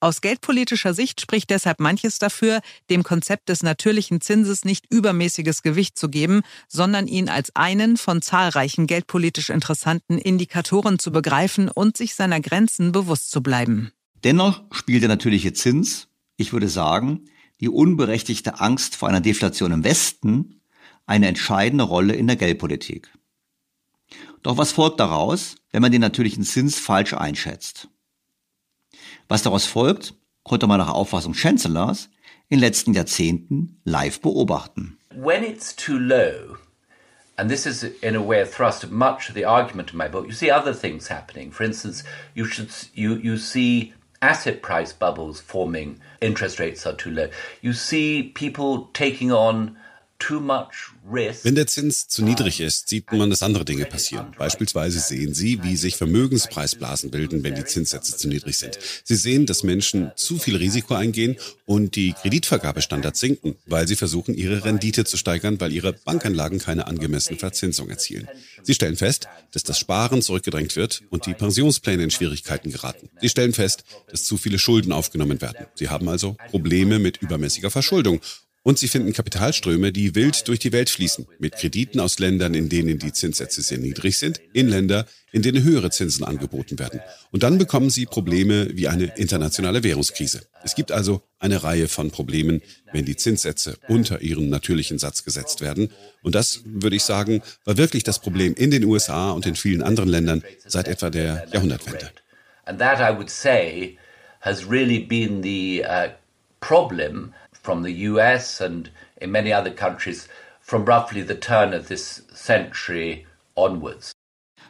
Aus 0.00 0.20
geldpolitischer 0.20 0.94
Sicht 0.94 1.20
spricht 1.20 1.50
deshalb 1.50 1.80
manches 1.80 2.18
dafür, 2.20 2.60
dem 2.88 3.02
Konzept 3.02 3.48
des 3.48 3.64
natürlichen 3.64 4.20
Zinses 4.20 4.64
nicht 4.64 4.86
übermäßiges 4.90 5.62
Gewicht 5.62 5.98
zu 5.98 6.08
geben, 6.08 6.42
sondern 6.68 7.08
ihn 7.08 7.28
als 7.28 7.54
einen 7.56 7.96
von 7.96 8.22
zahlreichen 8.22 8.86
geldpolitisch 8.86 9.50
interessanten 9.50 10.16
Indikatoren 10.16 11.00
zu 11.00 11.10
begreifen 11.10 11.68
und 11.68 11.96
sich 11.96 12.14
seiner 12.14 12.40
Grenzen 12.40 12.92
bewusst 12.92 13.32
zu 13.32 13.42
bleiben. 13.42 13.90
Dennoch 14.22 14.62
spielt 14.70 15.02
der 15.02 15.08
natürliche 15.08 15.52
Zins, 15.52 16.08
ich 16.36 16.52
würde 16.52 16.68
sagen, 16.68 17.24
die 17.60 17.68
unberechtigte 17.68 18.60
Angst 18.60 18.94
vor 18.94 19.08
einer 19.08 19.20
Deflation 19.20 19.72
im 19.72 19.82
Westen 19.82 20.60
eine 21.06 21.26
entscheidende 21.26 21.84
Rolle 21.84 22.14
in 22.14 22.28
der 22.28 22.36
Geldpolitik. 22.36 23.10
Doch 24.42 24.56
was 24.58 24.70
folgt 24.70 25.00
daraus, 25.00 25.56
wenn 25.72 25.82
man 25.82 25.90
den 25.90 26.00
natürlichen 26.00 26.44
Zins 26.44 26.78
falsch 26.78 27.14
einschätzt? 27.14 27.88
Was 29.28 29.42
daraus 29.42 29.66
folgt, 29.66 30.14
konnte 30.42 30.66
man 30.66 30.78
nach 30.78 30.88
Auffassung 30.88 31.34
Chancellors 31.34 32.08
in 32.48 32.58
den 32.58 32.60
letzten 32.60 32.94
Jahrzehnten 32.94 33.78
live 33.84 34.22
beobachten. 34.22 34.96
When 35.14 35.44
it's 35.44 35.76
too 35.76 35.98
low, 35.98 36.56
and 37.36 37.50
this 37.50 37.66
is 37.66 37.82
in 38.02 38.16
a 38.16 38.22
way 38.22 38.40
a 38.40 38.46
thrust 38.46 38.84
of 38.84 38.90
much 38.90 39.28
of 39.28 39.34
the 39.34 39.44
argument 39.44 39.92
in 39.92 39.98
my 39.98 40.08
book, 40.08 40.26
you 40.26 40.32
see 40.32 40.50
other 40.50 40.72
things 40.72 41.08
happening. 41.08 41.52
For 41.52 41.64
instance, 41.64 42.04
you 42.34 42.46
should 42.46 42.70
you 42.94 43.16
you 43.16 43.36
see 43.36 43.92
asset 44.22 44.62
price 44.62 44.94
bubbles 44.94 45.40
forming. 45.40 46.00
Interest 46.22 46.58
rates 46.58 46.86
are 46.86 46.96
too 46.96 47.10
low. 47.10 47.28
You 47.60 47.74
see 47.74 48.32
people 48.34 48.88
taking 48.94 49.30
on 49.30 49.76
wenn 51.42 51.54
der 51.54 51.66
Zins 51.66 52.08
zu 52.08 52.24
niedrig 52.24 52.60
ist, 52.60 52.88
sieht 52.88 53.12
man, 53.12 53.30
dass 53.30 53.42
andere 53.42 53.64
Dinge 53.64 53.86
passieren. 53.86 54.34
Beispielsweise 54.36 54.98
sehen 54.98 55.32
Sie, 55.32 55.62
wie 55.62 55.76
sich 55.76 55.96
Vermögenspreisblasen 55.96 57.10
bilden, 57.10 57.44
wenn 57.44 57.54
die 57.54 57.64
Zinssätze 57.64 58.16
zu 58.16 58.28
niedrig 58.28 58.58
sind. 58.58 58.78
Sie 59.04 59.14
sehen, 59.14 59.46
dass 59.46 59.62
Menschen 59.62 60.10
zu 60.16 60.38
viel 60.38 60.56
Risiko 60.56 60.94
eingehen 60.94 61.36
und 61.66 61.96
die 61.96 62.12
Kreditvergabestandards 62.12 63.20
sinken, 63.20 63.56
weil 63.66 63.86
sie 63.86 63.96
versuchen, 63.96 64.34
ihre 64.34 64.64
Rendite 64.64 65.04
zu 65.04 65.16
steigern, 65.16 65.60
weil 65.60 65.72
ihre 65.72 65.92
Bankanlagen 65.92 66.58
keine 66.58 66.86
angemessene 66.86 67.38
Verzinsung 67.38 67.88
erzielen. 67.88 68.28
Sie 68.62 68.74
stellen 68.74 68.96
fest, 68.96 69.28
dass 69.52 69.62
das 69.62 69.78
Sparen 69.78 70.20
zurückgedrängt 70.20 70.76
wird 70.76 71.02
und 71.10 71.26
die 71.26 71.34
Pensionspläne 71.34 72.02
in 72.02 72.10
Schwierigkeiten 72.10 72.70
geraten. 72.70 73.08
Sie 73.20 73.28
stellen 73.28 73.52
fest, 73.52 73.84
dass 74.10 74.24
zu 74.24 74.36
viele 74.36 74.58
Schulden 74.58 74.92
aufgenommen 74.92 75.40
werden. 75.40 75.66
Sie 75.74 75.88
haben 75.88 76.08
also 76.08 76.36
Probleme 76.50 76.98
mit 76.98 77.18
übermäßiger 77.18 77.70
Verschuldung 77.70 78.20
und 78.68 78.78
sie 78.78 78.88
finden 78.88 79.14
Kapitalströme, 79.14 79.92
die 79.92 80.14
wild 80.14 80.46
durch 80.46 80.58
die 80.58 80.72
Welt 80.72 80.90
fließen, 80.90 81.26
mit 81.38 81.54
Krediten 81.54 82.00
aus 82.00 82.18
Ländern, 82.18 82.52
in 82.52 82.68
denen 82.68 82.98
die 82.98 83.14
Zinssätze 83.14 83.62
sehr 83.62 83.78
niedrig 83.78 84.18
sind, 84.18 84.42
in 84.52 84.68
Länder, 84.68 85.06
in 85.32 85.40
denen 85.40 85.64
höhere 85.64 85.88
Zinsen 85.88 86.22
angeboten 86.22 86.78
werden. 86.78 87.00
Und 87.30 87.44
dann 87.44 87.56
bekommen 87.56 87.88
sie 87.88 88.04
Probleme 88.04 88.68
wie 88.76 88.86
eine 88.88 89.16
internationale 89.16 89.84
Währungskrise. 89.84 90.42
Es 90.64 90.74
gibt 90.74 90.92
also 90.92 91.22
eine 91.38 91.64
Reihe 91.64 91.88
von 91.88 92.10
Problemen, 92.10 92.60
wenn 92.92 93.06
die 93.06 93.16
Zinssätze 93.16 93.78
unter 93.88 94.20
ihren 94.20 94.50
natürlichen 94.50 94.98
Satz 94.98 95.24
gesetzt 95.24 95.62
werden. 95.62 95.90
Und 96.22 96.34
das, 96.34 96.60
würde 96.66 96.96
ich 96.96 97.04
sagen, 97.04 97.40
war 97.64 97.78
wirklich 97.78 98.04
das 98.04 98.18
Problem 98.18 98.52
in 98.52 98.70
den 98.70 98.84
USA 98.84 99.30
und 99.30 99.46
in 99.46 99.54
vielen 99.54 99.82
anderen 99.82 100.10
Ländern 100.10 100.42
seit 100.66 100.88
etwa 100.88 101.08
der 101.08 101.48
Jahrhundertwende. 101.54 102.10
And 102.66 102.78
that 102.78 103.00
I 103.00 103.16
would 103.16 103.30
say 103.30 103.96
has 104.40 104.68
really 104.68 104.98
been 104.98 105.42
the 105.42 105.82
uh, 105.88 106.08
problem 106.60 107.32
from 107.68 107.84
the 107.84 108.08
US 108.08 108.62
and 108.62 108.90
in 109.20 109.30
many 109.30 109.52
other 109.52 109.70
countries 109.70 110.26
from 110.62 110.86
roughly 110.86 111.22
the 111.22 111.34
turn 111.34 111.74
of 111.74 111.88
this 111.88 112.22
century 112.32 113.26
onwards. 113.56 114.12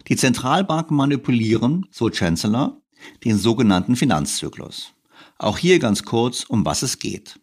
Die 0.09 0.17
Zentralbanken 0.17 0.97
manipulieren, 0.97 1.87
so 1.93 2.11
Chancellor, 2.11 2.81
den 3.25 3.39
sogenannten 3.39 3.95
Finanzzyklus. 3.95 4.93
Auch 5.39 5.59
hier 5.59 5.79
ganz 5.79 6.03
kurz, 6.03 6.43
um 6.43 6.65
was 6.65 6.83
es 6.83 6.99
geht. 6.99 7.39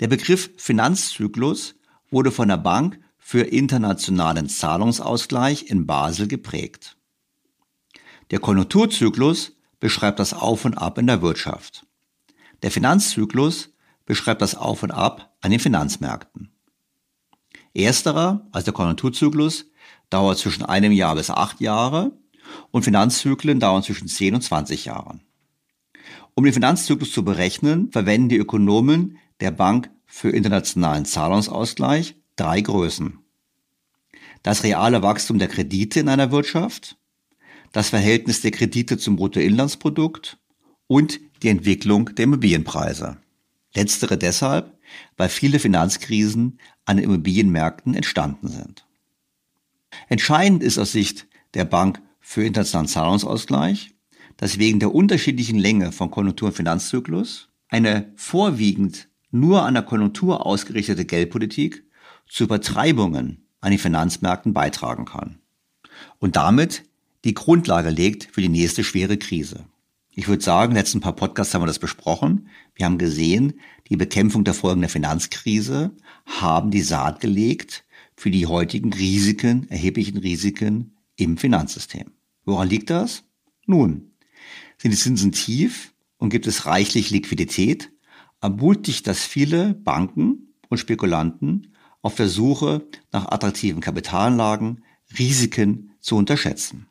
Der 0.00 0.08
Begriff 0.08 0.50
Finanzzyklus 0.58 1.74
wurde 2.10 2.30
von 2.30 2.48
der 2.48 2.58
Bank 2.58 3.00
für 3.18 3.44
internationalen 3.44 4.50
Zahlungsausgleich 4.50 5.70
in 5.70 5.86
Basel 5.86 6.28
geprägt. 6.28 6.94
Der 8.30 8.38
Konjunkturzyklus 8.38 9.52
beschreibt 9.78 10.18
das 10.18 10.34
Auf 10.34 10.66
und 10.66 10.74
Ab 10.76 10.98
in 10.98 11.06
der 11.06 11.22
Wirtschaft. 11.22 11.86
Der 12.62 12.70
Finanzzyklus 12.70 13.70
beschreibt 14.10 14.42
das 14.42 14.56
Auf 14.56 14.82
und 14.82 14.90
Ab 14.90 15.36
an 15.40 15.52
den 15.52 15.60
Finanzmärkten. 15.60 16.50
Ersterer, 17.74 18.44
also 18.50 18.64
der 18.64 18.74
Konjunkturzyklus, 18.74 19.66
dauert 20.10 20.36
zwischen 20.36 20.64
einem 20.64 20.90
Jahr 20.90 21.14
bis 21.14 21.30
acht 21.30 21.60
Jahre 21.60 22.10
und 22.72 22.82
Finanzzyklen 22.82 23.60
dauern 23.60 23.84
zwischen 23.84 24.08
10 24.08 24.34
und 24.34 24.40
20 24.42 24.86
Jahren. 24.86 25.20
Um 26.34 26.42
den 26.42 26.52
Finanzzyklus 26.52 27.12
zu 27.12 27.24
berechnen, 27.24 27.92
verwenden 27.92 28.30
die 28.30 28.38
Ökonomen 28.38 29.16
der 29.38 29.52
Bank 29.52 29.92
für 30.06 30.30
internationalen 30.30 31.04
Zahlungsausgleich 31.04 32.16
drei 32.34 32.62
Größen. 32.62 33.20
Das 34.42 34.64
reale 34.64 35.04
Wachstum 35.04 35.38
der 35.38 35.46
Kredite 35.46 36.00
in 36.00 36.08
einer 36.08 36.32
Wirtschaft, 36.32 36.96
das 37.70 37.90
Verhältnis 37.90 38.40
der 38.40 38.50
Kredite 38.50 38.98
zum 38.98 39.14
Bruttoinlandsprodukt 39.14 40.36
und 40.88 41.20
die 41.44 41.48
Entwicklung 41.48 42.12
der 42.16 42.24
Immobilienpreise. 42.24 43.18
Letztere 43.74 44.18
deshalb, 44.18 44.76
weil 45.16 45.28
viele 45.28 45.58
Finanzkrisen 45.58 46.58
an 46.84 46.96
den 46.96 47.04
Immobilienmärkten 47.04 47.94
entstanden 47.94 48.48
sind. 48.48 48.84
Entscheidend 50.08 50.62
ist 50.62 50.78
aus 50.78 50.92
Sicht 50.92 51.26
der 51.54 51.64
Bank 51.64 52.00
für 52.20 52.44
internationalen 52.44 52.88
Zahlungsausgleich, 52.88 53.94
dass 54.36 54.58
wegen 54.58 54.80
der 54.80 54.94
unterschiedlichen 54.94 55.58
Länge 55.58 55.92
von 55.92 56.10
Konjunktur- 56.10 56.48
und 56.48 56.54
Finanzzyklus 56.54 57.48
eine 57.68 58.12
vorwiegend 58.16 59.08
nur 59.30 59.62
an 59.62 59.74
der 59.74 59.82
Konjunktur 59.82 60.44
ausgerichtete 60.46 61.04
Geldpolitik 61.04 61.84
zu 62.28 62.44
Übertreibungen 62.44 63.46
an 63.60 63.70
den 63.70 63.78
Finanzmärkten 63.78 64.52
beitragen 64.52 65.04
kann 65.04 65.38
und 66.18 66.36
damit 66.36 66.84
die 67.24 67.34
Grundlage 67.34 67.90
legt 67.90 68.28
für 68.32 68.40
die 68.40 68.48
nächste 68.48 68.82
schwere 68.82 69.18
Krise. 69.18 69.64
Ich 70.12 70.26
würde 70.28 70.42
sagen, 70.42 70.74
letzten 70.74 71.00
paar 71.00 71.14
Podcasts 71.14 71.54
haben 71.54 71.62
wir 71.62 71.66
das 71.66 71.78
besprochen. 71.78 72.48
Wir 72.80 72.86
haben 72.86 72.96
gesehen, 72.96 73.60
die 73.90 73.98
Bekämpfung 73.98 74.42
der 74.42 74.54
Folgen 74.54 74.80
der 74.80 74.88
Finanzkrise 74.88 75.94
haben 76.24 76.70
die 76.70 76.80
Saat 76.80 77.20
gelegt 77.20 77.84
für 78.16 78.30
die 78.30 78.46
heutigen 78.46 78.90
Risiken, 78.90 79.68
erheblichen 79.68 80.16
Risiken 80.16 80.96
im 81.14 81.36
Finanzsystem. 81.36 82.12
Woran 82.46 82.70
liegt 82.70 82.88
das? 82.88 83.24
Nun, 83.66 84.12
sind 84.78 84.92
die 84.92 84.96
Zinsen 84.96 85.32
tief 85.32 85.92
und 86.16 86.30
gibt 86.30 86.46
es 86.46 86.64
reichlich 86.64 87.10
Liquidität, 87.10 87.92
ermutigt 88.40 89.06
das 89.06 89.26
viele 89.26 89.74
Banken 89.74 90.54
und 90.70 90.78
Spekulanten 90.78 91.74
auf 92.00 92.14
der 92.14 92.30
Suche 92.30 92.88
nach 93.12 93.30
attraktiven 93.30 93.82
Kapitalanlagen 93.82 94.84
Risiken 95.18 95.90
zu 96.00 96.16
unterschätzen. 96.16 96.86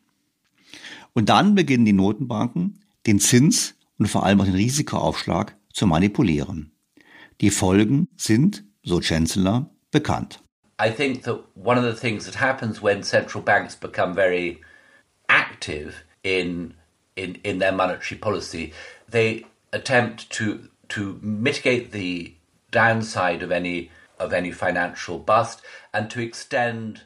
Und 1.14 1.30
dann 1.30 1.56
beginnen 1.56 1.86
die 1.86 1.94
Notenbanken, 1.94 2.78
den 3.08 3.20
Zins 3.20 3.74
und 3.98 4.08
vor 4.08 4.24
allem 4.24 4.40
auch 4.40 4.46
den 4.46 4.54
Risikoaufschlag 4.54 5.56
zu 5.80 5.88
manipulieren. 5.88 6.72
Die 7.42 7.50
Folgen 7.50 8.10
sind, 8.18 8.64
so 8.84 9.00
Chancellor, 9.00 9.70
bekannt. 9.92 10.40
I 10.78 10.92
think 10.92 11.24
that 11.24 11.40
one 11.56 11.78
of 11.78 11.84
the 11.84 11.94
things 11.94 12.26
that 12.26 12.36
happens 12.36 12.82
when 12.82 13.04
central 13.04 13.42
banks 13.44 13.76
become 13.76 14.14
very 14.14 14.62
active 15.28 16.04
in 16.24 16.74
in, 17.16 17.36
in 17.44 17.60
their 17.60 17.74
monetary 17.74 18.18
policy, 18.18 18.74
they 19.10 19.46
attempt 19.74 20.30
to 20.32 20.70
to 20.90 21.20
mitigate 21.22 21.92
the 21.92 22.34
downside 22.72 23.42
of 23.44 23.52
any 23.52 23.90
of 24.20 24.34
any 24.34 24.52
financial 24.52 25.18
bust 25.18 25.62
and 25.94 26.10
to 26.10 26.22
extend 26.22 27.04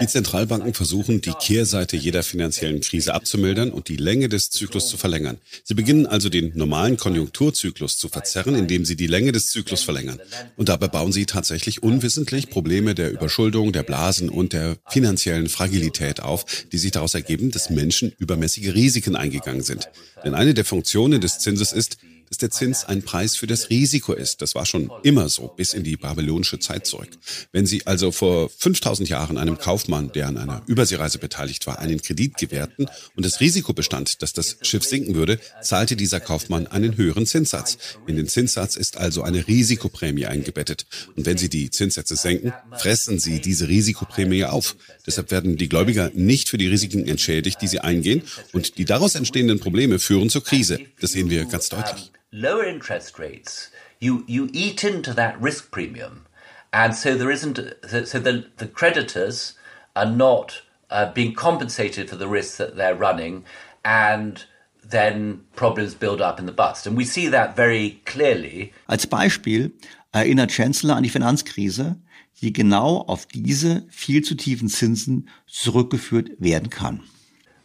Die 0.00 0.06
Zentralbanken 0.06 0.72
versuchen, 0.72 1.20
die 1.20 1.32
Kehrseite 1.32 1.96
jeder 1.96 2.22
finanziellen 2.22 2.80
Krise 2.80 3.12
abzumildern 3.12 3.70
und 3.70 3.88
die 3.88 3.96
Länge 3.96 4.30
des 4.30 4.48
Zyklus 4.48 4.88
zu 4.88 4.96
verlängern. 4.96 5.36
Sie 5.62 5.74
beginnen 5.74 6.06
also 6.06 6.30
den 6.30 6.52
normalen 6.54 6.96
Konjunkturzyklus 6.96 7.98
zu 7.98 8.08
verzerren, 8.08 8.54
indem 8.54 8.86
sie 8.86 8.96
die 8.96 9.06
Länge 9.06 9.30
des 9.30 9.50
Zyklus 9.50 9.82
verlängern. 9.82 10.20
Und 10.56 10.70
dabei 10.70 10.88
bauen 10.88 11.12
sie 11.12 11.26
tatsächlich 11.26 11.82
unwissentlich 11.82 12.48
Probleme 12.48 12.94
der 12.94 13.12
Überschuldung, 13.12 13.72
der 13.72 13.82
Blasen 13.82 14.30
und 14.30 14.54
der 14.54 14.78
finanziellen 14.88 15.50
Fragilität 15.50 16.20
auf, 16.20 16.46
die 16.72 16.78
sich 16.78 16.92
daraus 16.92 17.14
ergeben, 17.14 17.50
dass 17.50 17.68
Menschen 17.68 18.12
übermäßige 18.18 18.74
Risiken 18.74 19.16
eingegangen 19.16 19.62
sind. 19.62 19.90
Denn 20.24 20.34
eine 20.34 20.54
der 20.54 20.64
Funktionen 20.64 21.20
des 21.20 21.40
Zinses 21.40 21.72
ist, 21.72 21.98
dass 22.28 22.38
der 22.38 22.50
Zins 22.50 22.84
ein 22.84 23.02
Preis 23.02 23.36
für 23.36 23.46
das 23.46 23.70
Risiko 23.70 24.12
ist. 24.12 24.42
Das 24.42 24.54
war 24.54 24.66
schon 24.66 24.90
immer 25.02 25.28
so, 25.28 25.48
bis 25.48 25.74
in 25.74 25.84
die 25.84 25.96
babylonische 25.96 26.58
Zeit 26.58 26.86
zurück. 26.86 27.10
Wenn 27.52 27.66
Sie 27.66 27.86
also 27.86 28.12
vor 28.12 28.48
5000 28.48 29.08
Jahren 29.08 29.38
einem 29.38 29.58
Kaufmann, 29.58 30.12
der 30.12 30.28
an 30.28 30.36
einer 30.36 30.62
Überseereise 30.66 31.18
beteiligt 31.18 31.66
war, 31.66 31.78
einen 31.78 32.02
Kredit 32.02 32.36
gewährten 32.36 32.86
und 33.16 33.24
das 33.24 33.40
Risiko 33.40 33.72
bestand, 33.72 34.22
dass 34.22 34.32
das 34.32 34.56
Schiff 34.62 34.84
sinken 34.84 35.14
würde, 35.14 35.38
zahlte 35.62 35.96
dieser 35.96 36.20
Kaufmann 36.20 36.66
einen 36.66 36.96
höheren 36.96 37.26
Zinssatz. 37.26 37.78
In 38.06 38.16
den 38.16 38.28
Zinssatz 38.28 38.76
ist 38.76 38.96
also 38.96 39.22
eine 39.22 39.46
Risikoprämie 39.46 40.26
eingebettet. 40.26 40.86
Und 41.16 41.26
wenn 41.26 41.38
Sie 41.38 41.48
die 41.48 41.70
Zinssätze 41.70 42.16
senken, 42.16 42.52
fressen 42.76 43.18
Sie 43.18 43.40
diese 43.40 43.68
Risikoprämie 43.68 44.44
auf. 44.44 44.76
Deshalb 45.06 45.30
werden 45.30 45.56
die 45.56 45.68
Gläubiger 45.68 46.10
nicht 46.14 46.48
für 46.48 46.58
die 46.58 46.68
Risiken 46.68 47.06
entschädigt, 47.06 47.60
die 47.62 47.68
sie 47.68 47.80
eingehen. 47.80 48.22
Und 48.52 48.78
die 48.78 48.84
daraus 48.84 49.14
entstehenden 49.14 49.60
Probleme 49.60 49.98
führen 49.98 50.30
zur 50.30 50.44
Krise. 50.44 50.78
Das 51.00 51.12
sehen 51.12 51.30
wir 51.30 51.44
ganz 51.46 51.68
deutlich. 51.68 52.12
Lower 52.32 52.64
interest 52.64 53.18
rates, 53.18 53.70
you, 54.00 54.24
you 54.26 54.48
eat 54.52 54.84
into 54.84 55.12
that 55.14 55.40
risk 55.40 55.70
premium. 55.70 56.26
And 56.72 56.94
so 56.94 57.14
there 57.14 57.30
isn't, 57.30 57.58
so 58.04 58.18
the, 58.18 58.46
the 58.58 58.66
creditors 58.66 59.54
are 59.96 60.06
not 60.06 60.62
uh, 60.90 61.12
being 61.12 61.34
compensated 61.34 62.08
for 62.10 62.16
the 62.16 62.28
risks 62.28 62.58
that 62.58 62.76
they're 62.76 62.94
running. 62.94 63.44
And 63.84 64.44
then 64.84 65.44
problems 65.54 65.94
build 65.94 66.20
up 66.20 66.38
in 66.38 66.46
the 66.46 66.52
bust. 66.52 66.86
And 66.86 66.96
we 66.96 67.04
see 67.04 67.28
that 67.28 67.56
very 67.56 68.00
clearly. 68.04 68.72
Als 68.86 69.06
Beispiel 69.06 69.72
erinnert 70.12 70.50
Chancellor 70.50 70.96
an 70.96 71.02
die 71.02 71.10
Finanzkrise, 71.10 71.96
die 72.40 72.52
genau 72.52 73.04
auf 73.06 73.26
diese 73.26 73.84
viel 73.90 74.22
zu 74.22 74.34
tiefen 74.34 74.68
Zinsen 74.68 75.28
zurückgeführt 75.46 76.30
werden 76.38 76.70
kann. 76.70 77.02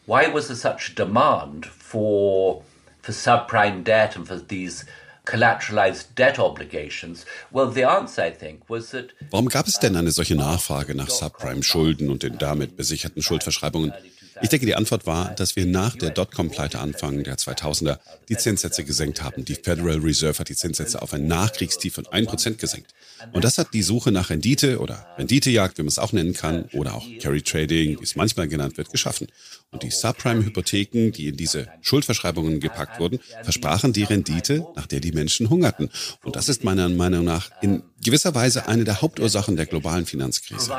Why 0.06 0.28
was 0.34 0.48
there 0.48 0.58
such 0.58 0.96
demand 0.96 1.66
for 1.66 2.64
for 3.04 3.14
subprime 3.14 3.84
debt 3.84 4.16
and 4.16 4.28
for 4.28 4.40
these 4.40 4.86
collateralized 5.26 6.16
debt 6.16 6.40
obligations? 6.40 7.26
Well, 7.52 7.72
the 7.72 7.84
answer, 7.84 8.24
I 8.24 8.32
think, 8.32 8.64
was 8.68 8.90
that 8.92 9.14
Warum 9.30 9.50
gab 9.50 9.68
es 9.68 9.80
denn 9.80 9.96
eine 9.96 10.12
solche 10.12 10.36
Nachfrage 10.36 10.96
nach 10.96 11.10
Subprime-Schulden 11.10 12.10
und 12.10 12.24
den 12.24 12.38
damit 12.38 12.76
besicherten 12.76 13.22
Schuldverschreibungen? 13.22 13.94
Ich 14.42 14.50
denke, 14.50 14.66
die 14.66 14.76
Antwort 14.76 15.06
war, 15.06 15.34
dass 15.36 15.56
wir 15.56 15.66
nach 15.66 15.96
der 15.96 16.10
Dotcom-Pleite 16.10 16.80
Anfang 16.80 17.24
der 17.24 17.38
2000er 17.38 18.00
die 18.30 18.36
Zinssätze 18.36 18.84
gesenkt 18.84 19.22
haben. 19.22 19.46
Die 19.46 19.56
Federal 19.56 20.00
Reserve 20.00 20.40
hat 20.40 20.50
die 20.50 20.56
Zinssätze 20.56 21.02
auf 21.02 21.14
ein 21.14 21.28
Nachkriegstief 21.28 21.94
von 21.94 22.06
1% 22.06 22.56
gesenkt. 22.56 22.94
Und 23.32 23.44
das 23.44 23.58
hat 23.58 23.74
die 23.74 23.84
Suche 23.84 24.12
nach 24.12 24.32
Rendite 24.32 24.80
oder 24.80 25.08
Renditejagd, 25.18 25.78
wie 25.78 25.84
man 25.84 25.90
es 25.90 26.00
auch 26.00 26.14
nennen 26.14 26.34
kann, 26.34 26.66
oder 26.74 26.96
auch 26.96 27.06
Carry 27.22 27.42
Trading, 27.42 28.00
wie 28.00 28.04
es 28.04 28.16
manchmal 28.16 28.48
genannt 28.48 28.78
wird, 28.78 28.92
geschaffen. 28.92 29.28
Und 29.74 29.84
die 29.84 29.90
Subprime-Hypotheken, 29.90 31.12
die 31.12 31.28
in 31.28 31.36
diese 31.36 31.68
Schuldverschreibungen 31.82 32.60
gepackt 32.60 33.00
wurden, 33.00 33.20
versprachen 33.44 33.92
die 33.92 34.04
Rendite, 34.04 34.66
nach 34.76 34.86
der 34.86 35.00
die 35.00 35.12
Menschen 35.12 35.50
hungerten. 35.50 35.90
Und 36.24 36.36
das 36.36 36.48
ist 36.48 36.64
meiner 36.64 36.88
Meinung 36.90 37.26
nach 37.26 37.50
in 37.62 37.84
gewisser 38.04 38.36
Weise 38.36 38.68
eine 38.68 38.84
der 38.84 39.02
Hauptursachen 39.02 39.56
der 39.56 39.66
globalen 39.66 40.06
Finanzkrise. 40.06 40.72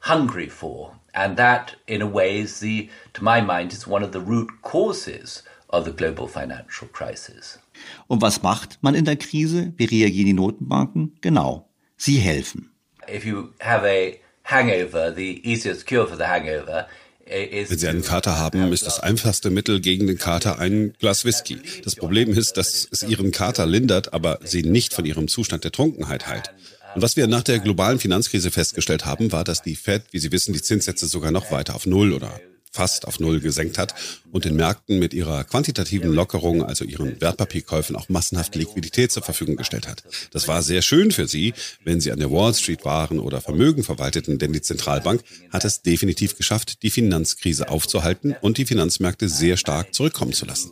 hungry 0.00 0.48
for. 0.48 0.92
And 1.14 1.36
that, 1.36 1.76
in 1.86 2.02
a 2.02 2.06
way, 2.06 2.40
is 2.40 2.60
the, 2.60 2.88
to 3.14 3.24
my 3.24 3.40
mind, 3.40 3.72
is 3.72 3.86
one 3.86 4.04
of 4.04 4.12
the 4.12 4.20
root 4.20 4.48
causes 4.62 5.42
of 5.70 5.84
the 5.84 5.92
global 5.92 6.28
financial 6.28 6.88
crisis. 6.88 7.58
Und 8.06 8.22
was 8.22 8.42
macht 8.42 8.78
man 8.82 8.94
in 8.94 9.04
der 9.04 9.16
Krise? 9.16 9.72
Wie 9.76 9.84
reagieren 9.84 10.26
die 10.26 10.32
Notenbanken? 10.32 11.16
Genau, 11.20 11.68
sie 11.96 12.18
helfen. 12.18 12.70
If 13.08 13.24
you 13.24 13.52
have 13.60 13.86
a 13.86 14.18
hangover, 14.50 15.12
the 15.14 15.40
easiest 15.44 15.86
cure 15.86 16.06
for 16.06 16.16
the 16.16 16.24
hangover 16.24 16.86
wenn 17.30 17.78
Sie 17.78 17.88
einen 17.88 18.02
Kater 18.02 18.38
haben, 18.38 18.72
ist 18.72 18.86
das 18.86 19.00
einfachste 19.00 19.50
Mittel 19.50 19.80
gegen 19.80 20.06
den 20.06 20.16
Kater 20.18 20.58
ein 20.58 20.94
Glas 20.98 21.24
Whisky. 21.24 21.58
Das 21.84 21.94
Problem 21.94 22.32
ist, 22.32 22.56
dass 22.56 22.88
es 22.90 23.02
Ihren 23.02 23.32
Kater 23.32 23.66
lindert, 23.66 24.12
aber 24.12 24.38
Sie 24.44 24.62
nicht 24.62 24.94
von 24.94 25.04
Ihrem 25.04 25.28
Zustand 25.28 25.64
der 25.64 25.72
Trunkenheit 25.72 26.26
heilt. 26.26 26.54
Und 26.94 27.02
was 27.02 27.16
wir 27.16 27.26
nach 27.26 27.42
der 27.42 27.58
globalen 27.58 27.98
Finanzkrise 27.98 28.50
festgestellt 28.50 29.04
haben, 29.04 29.30
war, 29.30 29.44
dass 29.44 29.62
die 29.62 29.76
Fed, 29.76 30.04
wie 30.10 30.18
Sie 30.18 30.32
wissen, 30.32 30.54
die 30.54 30.62
Zinssätze 30.62 31.06
sogar 31.06 31.32
noch 31.32 31.50
weiter 31.50 31.74
auf 31.74 31.84
Null 31.84 32.14
oder 32.14 32.40
fast 32.78 33.08
auf 33.08 33.18
Null 33.18 33.40
gesenkt 33.40 33.76
hat 33.76 33.92
und 34.30 34.44
den 34.44 34.54
Märkten 34.54 35.00
mit 35.00 35.12
ihrer 35.12 35.42
quantitativen 35.42 36.12
Lockerung, 36.12 36.62
also 36.62 36.84
ihren 36.84 37.20
Wertpapierkäufen, 37.20 37.96
auch 37.96 38.08
massenhaft 38.08 38.54
Liquidität 38.54 39.10
zur 39.10 39.24
Verfügung 39.24 39.56
gestellt 39.56 39.88
hat. 39.88 40.04
Das 40.30 40.46
war 40.46 40.62
sehr 40.62 40.80
schön 40.80 41.10
für 41.10 41.26
sie, 41.26 41.54
wenn 41.82 42.00
sie 42.00 42.12
an 42.12 42.20
der 42.20 42.30
Wall 42.30 42.54
Street 42.54 42.84
waren 42.84 43.18
oder 43.18 43.40
Vermögen 43.40 43.82
verwalteten, 43.82 44.38
denn 44.38 44.52
die 44.52 44.62
Zentralbank 44.62 45.24
hat 45.50 45.64
es 45.64 45.82
definitiv 45.82 46.36
geschafft, 46.36 46.84
die 46.84 46.90
Finanzkrise 46.90 47.68
aufzuhalten 47.68 48.36
und 48.42 48.58
die 48.58 48.64
Finanzmärkte 48.64 49.28
sehr 49.28 49.56
stark 49.56 49.92
zurückkommen 49.92 50.32
zu 50.32 50.46
lassen. 50.46 50.70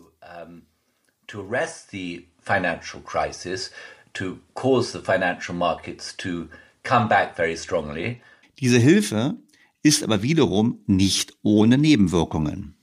To 1.26 1.40
arrest 1.40 1.90
the 1.90 2.28
financial 2.40 3.02
crisis, 3.02 3.72
to 4.12 4.38
cause 4.54 4.96
the 4.96 5.04
financial 5.04 5.56
markets 5.56 6.16
to 6.18 6.46
come 6.84 7.08
back 7.08 7.34
very 7.34 7.56
strongly. 7.56 8.20
Diese 8.60 8.78
Hilfe 8.78 9.34
ist 9.86 10.02
aber 10.02 10.22
wiederum 10.22 10.80
nicht 10.86 11.34
ohne 11.42 11.78
Nebenwirkungen. 11.78 12.74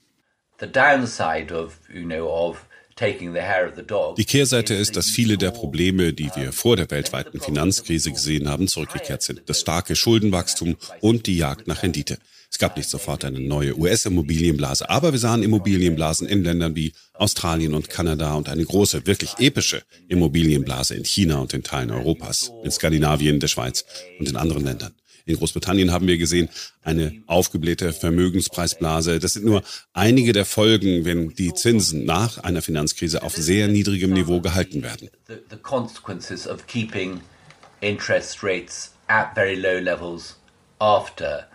The 0.60 0.68
downside 0.68 1.54
of, 1.54 1.80
you 1.94 2.06
know, 2.06 2.28
of 2.28 2.66
die 3.00 4.26
Kehrseite 4.26 4.76
ist, 4.76 4.96
dass 4.96 5.10
viele 5.10 5.38
der 5.38 5.50
Probleme, 5.50 6.14
die 6.14 6.30
wir 6.36 6.54
vor 6.54 6.76
der 6.76 6.90
weltweiten 6.92 7.42
Finanzkrise 7.42 8.12
gesehen 8.12 8.48
haben, 8.48 8.68
zurückgekehrt 8.68 9.24
sind. 9.24 9.42
Das 9.48 9.62
starke 9.62 9.96
Schuldenwachstum 9.96 10.78
und 11.02 11.26
die 11.26 11.38
Jagd 11.38 11.68
nach 11.68 11.82
Rendite. 11.82 12.20
Es 12.52 12.60
gab 12.60 12.78
nicht 12.78 12.88
sofort 12.88 13.26
eine 13.26 13.40
neue 13.40 13.76
US-Immobilienblase, 13.76 14.88
aber 14.92 15.12
wir 15.12 15.18
sahen 15.18 15.42
Immobilienblasen 15.42 16.28
in 16.28 16.44
Ländern 16.44 16.76
wie 16.76 16.94
Australien 17.16 17.74
und 17.74 17.90
Kanada 17.90 18.36
und 18.36 18.48
eine 18.48 18.64
große, 18.64 19.08
wirklich 19.08 19.40
epische 19.40 19.82
Immobilienblase 20.08 20.94
in 20.94 21.04
China 21.04 21.40
und 21.40 21.52
in 21.56 21.64
Teilen 21.64 21.90
Europas, 21.90 22.52
in 22.64 22.70
Skandinavien, 22.70 23.40
der 23.40 23.48
Schweiz 23.48 23.86
und 24.20 24.30
in 24.30 24.36
anderen 24.36 24.66
Ländern. 24.66 24.94
In 25.26 25.38
Großbritannien 25.38 25.92
haben 25.92 26.08
wir 26.08 26.18
gesehen, 26.18 26.50
eine 26.82 27.24
aufgeblähte 27.28 27.94
Vermögenspreisblase. 27.94 29.20
Das 29.20 29.34
sind 29.34 29.46
nur 29.46 29.64
einige 29.94 30.34
der 30.34 30.46
Folgen, 30.46 31.06
wenn 31.06 31.30
die 31.30 31.54
Zinsen 31.54 32.04
nach 32.04 32.40
einer 32.40 32.62
Finanzkrise 32.62 33.24
auf 33.24 33.36
sehr 33.36 33.70
niedrigem 33.70 34.12
Niveau 34.12 34.42
gehalten 34.42 34.84
werden. 34.84 35.10
The 35.28 35.58
consequences 35.62 36.46
of 36.46 36.68
keeping 36.68 37.22
interest 37.80 38.44
rates 38.44 38.92
at 39.08 39.34
very 39.34 39.56
low 39.56 39.80
levels 39.80 40.38
after 40.80 41.48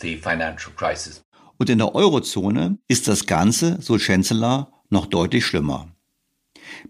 the 0.00 0.16
financial 0.16 0.72
crisis. 0.76 1.22
Und 1.58 1.70
in 1.70 1.78
der 1.78 1.94
Eurozone 1.94 2.78
ist 2.86 3.08
das 3.08 3.26
Ganze, 3.26 3.78
so 3.80 3.98
Chancellor, 3.98 4.72
noch 4.88 5.06
deutlich 5.06 5.44
schlimmer. 5.44 5.88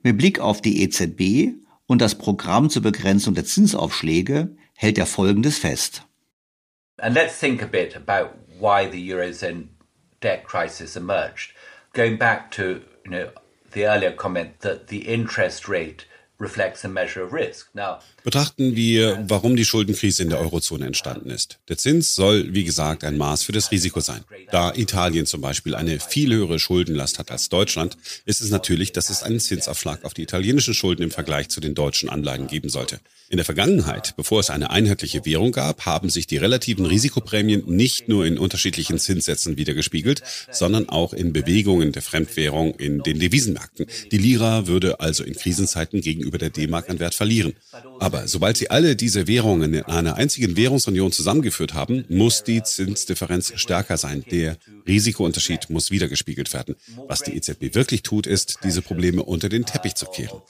Mit 0.03 0.19
Blick 0.19 0.41
auf 0.41 0.61
die 0.61 0.83
EZB 0.83 1.55
und 1.87 2.03
das 2.03 2.17
Programm 2.17 2.69
zur 2.69 2.83
Begrenzung 2.83 3.35
der 3.35 3.45
Zinsaufschläge 3.45 4.57
hält 4.75 4.99
er 4.99 5.07
Folgendes 5.07 5.59
fest. 5.59 6.06
And 6.99 7.15
let's 7.15 7.37
think 7.37 7.63
a 7.63 7.67
bit 7.67 7.95
about 7.95 8.39
why 8.59 8.87
the 8.89 9.11
Eurozone 9.11 9.69
debt 10.21 10.45
crisis 10.45 10.97
emerged. 10.97 11.53
Going 11.93 12.17
back 12.17 12.51
to 12.53 12.83
you 13.05 13.11
know, 13.11 13.31
the 13.73 13.87
earlier 13.87 14.13
comment 14.13 14.61
that 14.61 14.89
the 14.89 15.07
interest 15.07 15.69
rate 15.69 16.07
reflects 16.39 16.85
a 16.85 16.89
measure 16.89 17.23
of 17.23 17.33
risk. 17.33 17.69
Now, 17.75 17.99
Betrachten 18.25 18.77
wir, 18.77 19.25
warum 19.29 19.57
die 19.57 19.65
Schuldenkrise 19.65 20.23
in 20.23 20.31
der 20.31 20.41
Eurozone 20.41 20.87
entstanden 20.87 21.31
ist. 21.31 21.59
Der 21.69 21.79
Zins 21.79 22.15
soll, 22.15 22.53
wie 22.55 22.65
gesagt, 22.65 23.05
ein 23.05 23.17
Maß 23.17 23.43
für 23.43 23.53
das 23.53 23.71
Risiko 23.71 24.01
sein. 24.01 24.25
Da 24.51 24.75
Italien 24.75 25.27
zum 25.27 25.41
Beispiel 25.41 25.75
eine 25.75 25.99
viel 26.01 26.33
höhere 26.35 26.59
Schuldenlast 26.59 27.19
hat 27.19 27.31
als 27.31 27.49
Deutschland, 27.49 27.97
ist 28.25 28.41
es 28.41 28.51
natürlich, 28.51 28.93
dass 28.93 29.11
es 29.11 29.23
einen 29.23 29.41
Zinsaufschlag 29.41 30.05
auf 30.05 30.15
die 30.15 30.23
italienischen 30.23 30.75
Schulden 30.75 31.03
im 31.03 31.11
Vergleich 31.11 31.49
zu 31.49 31.61
den 31.61 31.75
deutschen 31.75 32.11
Anleihen 32.11 32.49
geben 32.49 32.69
sollte. 32.69 33.01
In 33.29 33.39
der 33.39 33.45
Vergangenheit, 33.45 34.15
bevor 34.17 34.39
es 34.39 34.51
eine 34.51 34.71
einheitliche 34.71 35.25
Währung 35.25 35.51
gab, 35.51 35.85
haben 35.85 36.11
sich 36.11 36.29
die 36.29 36.37
relativen 36.37 36.87
Risikoprämien 36.87 37.65
nicht 37.67 38.09
nur 38.09 38.25
in 38.25 38.39
unterschiedlichen 38.39 39.01
Zinssätzen 39.01 39.57
wiedergespiegelt, 39.57 40.23
sondern 40.53 40.89
auch 40.89 41.13
in 41.13 41.33
Bewegungen 41.33 41.91
der 41.91 42.03
Fremdwährung 42.03 42.75
in 42.77 43.03
den 43.03 43.19
Devisenmärkten. 43.19 43.87
Die 44.13 44.19
Lira 44.19 44.69
würde 44.69 45.01
also 45.01 45.25
in 45.25 45.35
Krisenzeiten 45.35 46.03
gegenüber 46.03 46.39
der 46.39 46.51
D-Mark 46.51 46.89
an 46.89 47.01
Wert 47.01 47.15
verlieren. 47.15 47.55
Aber 47.99 48.29
sobald 48.29 48.59
sie 48.59 48.71
alle 48.71 48.95
diese 48.95 49.27
Währungen 49.27 49.75
in 49.75 49.83
einer 49.83 50.15
einzigen 50.15 50.57
Währungsunion 50.57 51.11
zusammengeführt 51.11 51.75
haben, 51.75 52.05
muss 52.09 52.45
die 52.45 52.63
Zinsdifferenz 52.63 53.55
stärker 53.57 53.97
sein. 53.97 54.25
Der 54.31 54.57
Risikounterschied 54.87 55.69
muss 55.69 55.91
wiedergespiegelt 55.91 56.53
werden. 56.53 56.77
Was 57.09 57.23
die 57.23 57.37
EZB 57.37 57.75
wirklich 57.75 58.03
tut, 58.03 58.29
ist, 58.29 58.61
diese 58.63 58.83
Probleme 58.83 59.25
unter 59.25 59.49
den 59.49 59.67
Teppich 59.67 59.97
zu 59.97 60.07
kehren. 60.07 60.41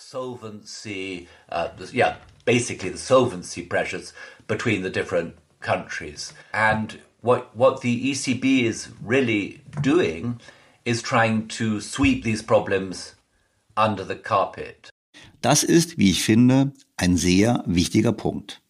Basically 2.46 2.88
the 2.88 2.98
solvency 2.98 3.62
pressures 3.62 4.14
between 4.46 4.82
the 4.82 4.90
different 4.90 5.34
countries. 5.60 6.32
And 6.54 6.98
what 7.20 7.54
what 7.54 7.82
the 7.82 8.10
ECB 8.10 8.62
is 8.62 8.88
really 9.04 9.60
doing 9.82 10.40
is 10.84 11.02
trying 11.02 11.48
to 11.48 11.80
sweep 11.80 12.24
these 12.24 12.42
problems 12.42 13.16
under 13.76 14.04
the 14.04 14.16
carpet. 14.16 14.88
Das 15.42 15.62
ist, 15.62 15.98
wie 15.98 16.10
ich 16.10 16.22
finde, 16.22 16.72
ein 16.96 17.16
sehr 17.16 17.62
wichtiger 17.66 18.12
Punkt. 18.12 18.62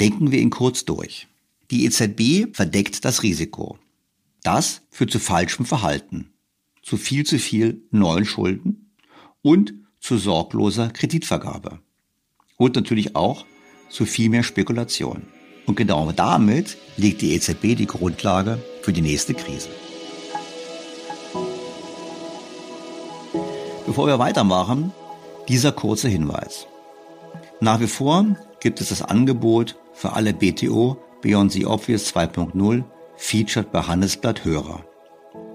Denken 0.00 0.30
wir 0.30 0.40
ihn 0.40 0.50
kurz 0.50 0.84
durch. 0.84 1.26
Die 1.70 1.84
EZB 1.84 2.56
verdeckt 2.56 3.04
das 3.04 3.22
Risiko. 3.22 3.78
Das 4.42 4.80
führt 4.90 5.10
zu 5.10 5.18
falschem 5.18 5.66
Verhalten, 5.66 6.32
zu 6.82 6.96
viel 6.96 7.26
zu 7.26 7.38
viel 7.38 7.82
neuen 7.90 8.24
Schulden 8.24 8.92
und 9.42 9.74
zu 10.00 10.16
sorgloser 10.16 10.88
Kreditvergabe. 10.88 11.80
Und 12.58 12.74
natürlich 12.74 13.14
auch 13.14 13.46
zu 13.88 14.04
viel 14.04 14.28
mehr 14.28 14.42
Spekulation. 14.42 15.22
Und 15.66 15.76
genau 15.76 16.10
damit 16.10 16.76
legt 16.96 17.22
die 17.22 17.34
EZB 17.34 17.76
die 17.76 17.86
Grundlage 17.86 18.58
für 18.82 18.92
die 18.92 19.00
nächste 19.00 19.32
Krise. 19.32 19.68
Bevor 23.86 24.08
wir 24.08 24.18
weitermachen, 24.18 24.92
dieser 25.48 25.70
kurze 25.70 26.08
Hinweis. 26.08 26.66
Nach 27.60 27.80
wie 27.80 27.86
vor 27.86 28.36
gibt 28.60 28.80
es 28.80 28.88
das 28.88 29.02
Angebot 29.02 29.76
für 29.94 30.14
alle 30.14 30.34
BTO 30.34 30.98
Beyond 31.22 31.52
the 31.52 31.64
Obvious 31.64 32.12
2.0 32.12 32.82
featured 33.16 33.70
bei 33.70 33.82
Handelsblatt 33.82 34.44
Hörer. 34.44 34.84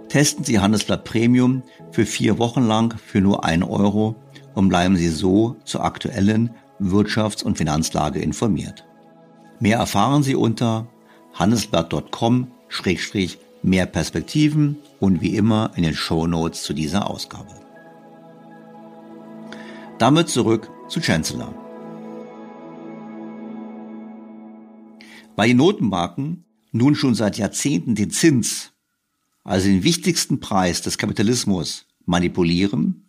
Testen 0.07 0.45
Sie 0.45 0.59
Handelsblatt 0.59 1.03
Premium 1.03 1.63
für 1.91 2.05
vier 2.05 2.39
Wochen 2.39 2.65
lang 2.65 2.97
für 2.97 3.19
nur 3.19 3.43
ein 3.43 3.61
Euro 3.61 4.15
und 4.55 4.69
bleiben 4.69 4.95
Sie 4.95 5.09
so 5.09 5.57
zur 5.65 5.83
aktuellen 5.83 6.51
Wirtschafts- 6.79 7.43
und 7.43 7.57
Finanzlage 7.57 8.19
informiert. 8.19 8.85
Mehr 9.59 9.77
erfahren 9.77 10.23
Sie 10.23 10.35
unter 10.35 10.87
handelsblatt.com-mehr 11.33 13.85
Perspektiven 13.85 14.77
und 14.99 15.21
wie 15.21 15.35
immer 15.35 15.71
in 15.75 15.83
den 15.83 15.95
Show 15.95 16.27
Notes 16.27 16.63
zu 16.63 16.73
dieser 16.73 17.09
Ausgabe. 17.09 17.53
Damit 19.99 20.29
zurück 20.29 20.69
zu 20.89 20.99
Chancellor. 20.99 21.53
Weil 25.35 25.47
die 25.47 25.55
Notenbanken 25.55 26.45
nun 26.71 26.95
schon 26.95 27.15
seit 27.15 27.37
Jahrzehnten 27.37 27.95
den 27.95 28.11
Zins, 28.11 28.73
also 29.43 29.67
den 29.67 29.83
wichtigsten 29.83 30.39
Preis 30.39 30.81
des 30.81 30.97
Kapitalismus, 30.97 31.87
manipulieren, 32.05 33.07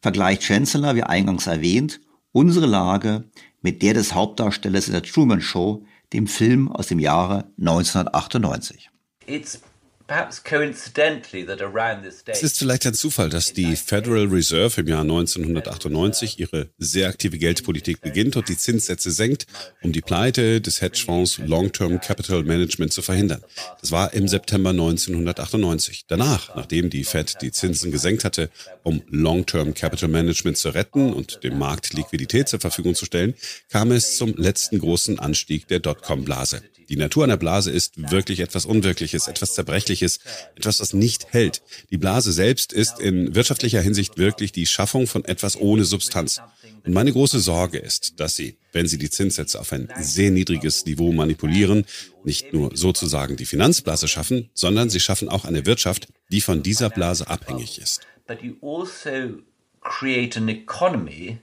vergleicht 0.00 0.42
Chancellor, 0.42 0.94
wie 0.96 1.02
eingangs 1.02 1.46
erwähnt, 1.46 2.00
unsere 2.34 2.66
Lage 2.66 3.24
mit 3.62 3.80
der 3.80 3.94
des 3.94 4.12
Hauptdarstellers 4.12 4.88
in 4.88 4.92
der 4.92 5.02
Truman 5.02 5.40
Show, 5.40 5.86
dem 6.12 6.26
Film 6.26 6.70
aus 6.70 6.88
dem 6.88 6.98
Jahre 6.98 7.46
1998. 7.58 8.90
It's 9.26 9.60
perhaps 10.06 10.42
coincidentally 10.42 11.44
that 11.46 11.60
around 11.60 12.02
this 12.02 12.22
Es 12.26 12.42
ist 12.42 12.58
vielleicht 12.58 12.86
ein 12.86 12.94
Zufall, 12.94 13.30
dass 13.30 13.52
die 13.52 13.76
Federal 13.76 14.26
Reserve 14.26 14.80
im 14.80 14.88
Jahr 14.88 15.02
1998 15.02 16.38
ihre 16.38 16.68
sehr 16.78 17.08
aktive 17.08 17.38
Geldpolitik 17.38 18.00
beginnt 18.00 18.36
und 18.36 18.48
die 18.48 18.56
Zinssätze 18.56 19.10
senkt, 19.10 19.46
um 19.82 19.92
die 19.92 20.00
Pleite 20.00 20.60
des 20.60 20.80
Hedgefonds 20.80 21.38
Long-Term 21.38 22.00
Capital 22.00 22.42
Management 22.42 22.92
zu 22.92 23.02
verhindern. 23.02 23.42
Das 23.80 23.90
war 23.90 24.12
im 24.12 24.28
September 24.28 24.70
1998. 24.70 26.04
Danach, 26.06 26.54
nachdem 26.54 26.90
die 26.90 27.04
Fed 27.04 27.40
die 27.40 27.52
Zinsen 27.52 27.90
gesenkt 27.90 28.24
hatte, 28.24 28.50
um 28.82 29.02
Long-Term 29.08 29.74
Capital 29.74 30.08
Management 30.08 30.58
zu 30.58 30.70
retten 30.70 31.12
und 31.12 31.42
dem 31.44 31.58
Markt 31.58 31.94
Liquidität 31.94 32.48
zur 32.48 32.60
Verfügung 32.60 32.94
zu 32.94 33.04
stellen, 33.04 33.34
kam 33.70 33.90
es 33.90 34.16
zum 34.16 34.34
letzten 34.36 34.78
großen 34.78 35.18
Anstieg 35.18 35.66
der 35.68 35.80
Dotcom-Blase. 35.80 36.62
Die 36.88 36.96
Natur 36.96 37.24
einer 37.24 37.36
Blase 37.36 37.70
ist 37.70 38.10
wirklich 38.10 38.40
etwas 38.40 38.64
Unwirkliches, 38.64 39.28
etwas 39.28 39.54
Zerbrechliches, 39.54 40.20
etwas, 40.56 40.80
was 40.80 40.92
nicht 40.92 41.32
hält. 41.32 41.62
Die 41.90 41.96
Blase 41.96 42.32
selbst 42.32 42.72
ist 42.72 42.98
in 43.00 43.34
wirtschaftlicher 43.34 43.80
Hinsicht 43.80 44.18
wirklich 44.18 44.52
die 44.52 44.66
Schaffung 44.66 45.06
von 45.06 45.24
etwas 45.24 45.56
ohne 45.56 45.84
Substanz. 45.84 46.40
Und 46.84 46.92
meine 46.92 47.12
große 47.12 47.40
Sorge 47.40 47.78
ist, 47.78 48.20
dass 48.20 48.36
sie, 48.36 48.58
wenn 48.72 48.86
sie 48.86 48.98
die 48.98 49.10
Zinssätze 49.10 49.58
auf 49.58 49.72
ein 49.72 49.88
sehr 50.00 50.30
niedriges 50.30 50.84
Niveau 50.84 51.12
manipulieren, 51.12 51.86
nicht 52.24 52.52
nur 52.52 52.76
sozusagen 52.76 53.36
die 53.36 53.46
Finanzblase 53.46 54.06
schaffen, 54.08 54.50
sondern 54.54 54.90
sie 54.90 55.00
schaffen 55.00 55.28
auch 55.28 55.44
eine 55.44 55.64
Wirtschaft, 55.66 56.08
die 56.30 56.40
von 56.40 56.62
dieser 56.62 56.90
Blase 56.90 57.28
abhängig 57.28 57.78
ist. 57.80 58.00
but 58.26 58.42
you 58.42 58.56
also 58.62 59.42
create 59.80 60.36
an 60.36 60.48
economy 60.48 61.38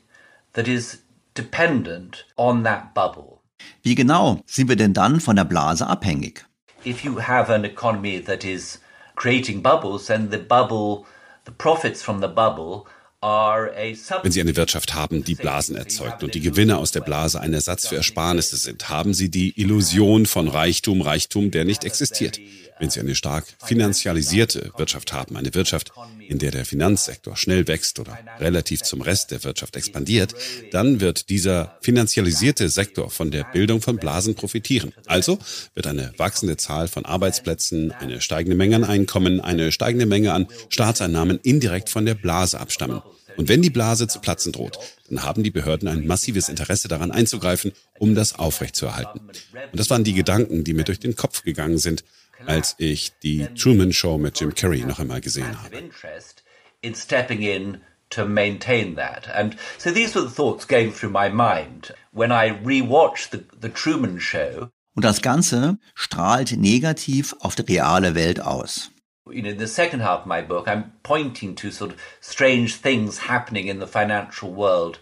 that 0.54 0.68
is 0.68 1.02
dependent 1.36 2.26
on 2.38 2.64
that 2.64 2.94
bubble. 2.94 3.41
Wie 3.84 3.96
genau 3.96 4.42
sind 4.46 4.70
wir 4.70 4.76
denn 4.76 4.94
dann 4.94 5.20
von 5.20 5.36
der 5.36 5.46
Blase 5.46 5.88
abhängig? 5.88 6.46
If 6.86 7.04
you 7.04 7.22
have 7.22 7.54
an 7.54 7.64
economy 7.64 8.22
that 8.24 8.44
is 8.44 8.80
creating 9.16 9.62
bubbles, 9.62 10.08
then 10.08 10.30
the 10.32 10.38
bubble, 10.38 11.06
the 11.46 11.52
profits 11.52 12.02
from 12.02 12.22
the 12.22 12.28
bubble 12.28 12.86
are 13.22 13.72
a 13.78 13.94
sub 13.94 14.24
Wenn 14.24 14.32
Sie 14.32 14.42
eine 14.42 14.56
Wirtschaft 14.56 14.96
haben, 14.96 15.24
die 15.24 15.36
Blasen 15.36 15.76
erzeugt 15.76 16.24
und 16.24 16.34
die 16.34 16.42
Gewinne 16.42 16.78
aus 16.78 16.92
der 16.92 17.02
Blase 17.02 17.40
ein 17.40 17.54
Ersatz 17.54 17.88
für 17.88 17.96
Ersparnisse 17.96 18.58
sind, 18.58 18.90
haben 18.90 19.14
Sie 19.14 19.30
die 19.30 19.60
Illusion 19.62 20.26
von 20.26 20.48
Reichtum, 20.48 21.02
Reichtum, 21.02 21.52
der 21.52 21.66
nicht 21.66 21.84
existiert. 21.84 22.40
Wenn 22.82 22.90
Sie 22.90 23.00
eine 23.00 23.14
stark 23.14 23.46
finanzialisierte 23.64 24.72
Wirtschaft 24.76 25.14
haben, 25.14 25.38
eine 25.38 25.54
Wirtschaft, 25.54 25.92
in 26.28 26.40
der 26.40 26.50
der 26.50 26.66
Finanzsektor 26.66 27.38
schnell 27.38 27.68
wächst 27.68 28.00
oder 28.00 28.18
relativ 28.40 28.82
zum 28.82 29.02
Rest 29.02 29.30
der 29.30 29.44
Wirtschaft 29.44 29.76
expandiert, 29.76 30.34
dann 30.72 31.00
wird 31.00 31.30
dieser 31.30 31.78
finanzialisierte 31.82 32.70
Sektor 32.70 33.12
von 33.12 33.30
der 33.30 33.44
Bildung 33.44 33.82
von 33.82 33.98
Blasen 33.98 34.34
profitieren. 34.34 34.94
Also 35.06 35.38
wird 35.76 35.86
eine 35.86 36.12
wachsende 36.18 36.58
Zahl 36.58 36.88
von 36.88 37.06
Arbeitsplätzen, 37.06 37.92
eine 37.92 38.20
steigende 38.20 38.58
Menge 38.58 38.78
an 38.78 38.84
Einkommen, 38.84 39.42
eine 39.42 39.72
steigende 39.72 40.08
Menge 40.08 40.34
an 40.34 40.48
Staatseinnahmen 40.70 41.40
indirekt 41.44 41.88
von 41.88 42.08
der 42.08 42.16
Blase 42.16 42.60
abstammen. 42.60 43.04
Und 43.38 43.48
wenn 43.48 43.62
die 43.62 43.70
Blase 43.70 44.08
zu 44.08 44.20
platzen 44.20 44.52
droht, 44.52 44.80
dann 45.08 45.24
haben 45.24 45.44
die 45.44 45.52
Behörden 45.52 45.88
ein 45.88 46.08
massives 46.08 46.50
Interesse 46.50 46.88
daran 46.88 47.12
einzugreifen, 47.12 47.74
um 48.00 48.16
das 48.16 48.38
aufrechtzuerhalten. 48.40 49.20
Und 49.20 49.80
das 49.80 49.90
waren 49.92 50.04
die 50.04 50.14
Gedanken, 50.14 50.64
die 50.64 50.74
mir 50.74 50.84
durch 50.84 51.00
den 51.00 51.16
Kopf 51.16 51.44
gegangen 51.44 51.78
sind, 51.78 52.04
als 52.46 52.76
ich 52.78 53.12
die 53.24 53.48
Truman 53.56 53.94
Show 53.94 54.18
mit 54.18 54.40
Jim 54.40 54.54
Carrey 54.54 54.84
noch 54.86 55.00
einmal 55.00 55.22
gesehen 55.22 55.62
habe. 55.62 55.76
interest 55.76 56.44
in 56.82 56.96
stepping 56.96 57.42
in 57.42 57.82
to 58.10 58.26
maintain 58.26 58.96
that. 58.96 59.28
And 59.34 59.56
so 59.78 59.92
these 59.92 60.16
were 60.16 60.22
the 60.22 60.34
thoughts 60.34 60.66
going 60.66 60.92
through 60.92 61.12
my 61.12 61.30
mind 61.30 61.94
when 62.12 62.32
I 62.32 62.50
rewatched 62.50 63.32
the, 63.32 63.44
the 63.60 63.70
Truman 63.70 64.20
Show 64.20 64.70
Und 64.94 65.06
das 65.06 65.22
Ganze 65.22 65.78
strahlt 65.96 66.52
negativ 66.58 67.34
auf 67.40 67.56
die 67.56 67.62
reale 67.62 68.14
Welt 68.14 68.42
aus. 68.42 68.92
You 69.30 69.42
know, 69.42 69.50
in 69.50 69.60
the 69.60 69.68
second 69.68 70.02
half 70.02 70.22
of 70.22 70.26
my 70.26 70.42
book, 70.42 70.68
I'm 70.68 70.92
pointing 71.04 71.56
to 71.56 71.72
sort 71.72 71.92
of 71.92 71.98
strange 72.20 72.76
things 72.76 73.30
happening 73.30 73.68
in 73.68 73.80
the 73.80 73.88
financial 73.88 74.52
world 74.52 75.00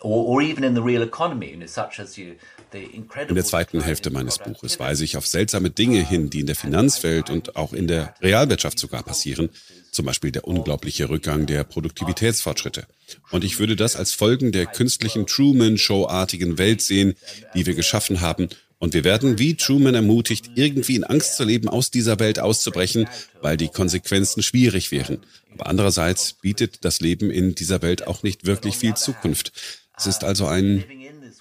or, 0.00 0.26
or 0.26 0.42
even 0.42 0.64
in 0.64 0.74
the 0.74 0.82
real 0.82 1.02
economy, 1.02 1.50
you 1.50 1.56
know, 1.56 1.66
such 1.66 1.98
as 1.98 2.18
you 2.18 2.36
in 2.72 3.34
der 3.34 3.44
zweiten 3.44 3.80
Hälfte 3.80 4.10
meines 4.10 4.38
Buches 4.38 4.78
weise 4.78 5.04
ich 5.04 5.16
auf 5.16 5.26
seltsame 5.26 5.70
Dinge 5.70 6.06
hin, 6.06 6.30
die 6.30 6.40
in 6.40 6.46
der 6.46 6.56
Finanzwelt 6.56 7.30
und 7.30 7.56
auch 7.56 7.72
in 7.72 7.88
der 7.88 8.14
Realwirtschaft 8.20 8.78
sogar 8.78 9.02
passieren, 9.02 9.50
zum 9.90 10.06
Beispiel 10.06 10.32
der 10.32 10.46
unglaubliche 10.46 11.08
Rückgang 11.08 11.46
der 11.46 11.64
Produktivitätsfortschritte. 11.64 12.86
Und 13.30 13.44
ich 13.44 13.58
würde 13.58 13.76
das 13.76 13.96
als 13.96 14.12
Folgen 14.12 14.52
der 14.52 14.66
künstlichen 14.66 15.26
Truman-Show-artigen 15.26 16.58
Welt 16.58 16.82
sehen, 16.82 17.14
die 17.54 17.66
wir 17.66 17.74
geschaffen 17.74 18.20
haben 18.20 18.48
und 18.80 18.94
wir 18.94 19.04
werden 19.04 19.38
wie 19.38 19.56
Truman 19.56 19.94
ermutigt, 19.94 20.52
irgendwie 20.54 20.96
in 20.96 21.04
Angst 21.04 21.36
zu 21.36 21.44
leben, 21.44 21.68
aus 21.68 21.90
dieser 21.90 22.18
Welt 22.18 22.38
auszubrechen, 22.38 23.08
weil 23.42 23.58
die 23.58 23.68
Konsequenzen 23.68 24.42
schwierig 24.42 24.90
wären. 24.90 25.18
Aber 25.52 25.66
andererseits 25.66 26.32
bietet 26.32 26.82
das 26.82 27.00
Leben 27.00 27.30
in 27.30 27.54
dieser 27.54 27.82
Welt 27.82 28.06
auch 28.06 28.22
nicht 28.22 28.46
wirklich 28.46 28.78
viel 28.78 28.94
Zukunft. 28.94 29.52
Es 29.98 30.06
ist 30.06 30.24
also 30.24 30.46
ein 30.46 30.82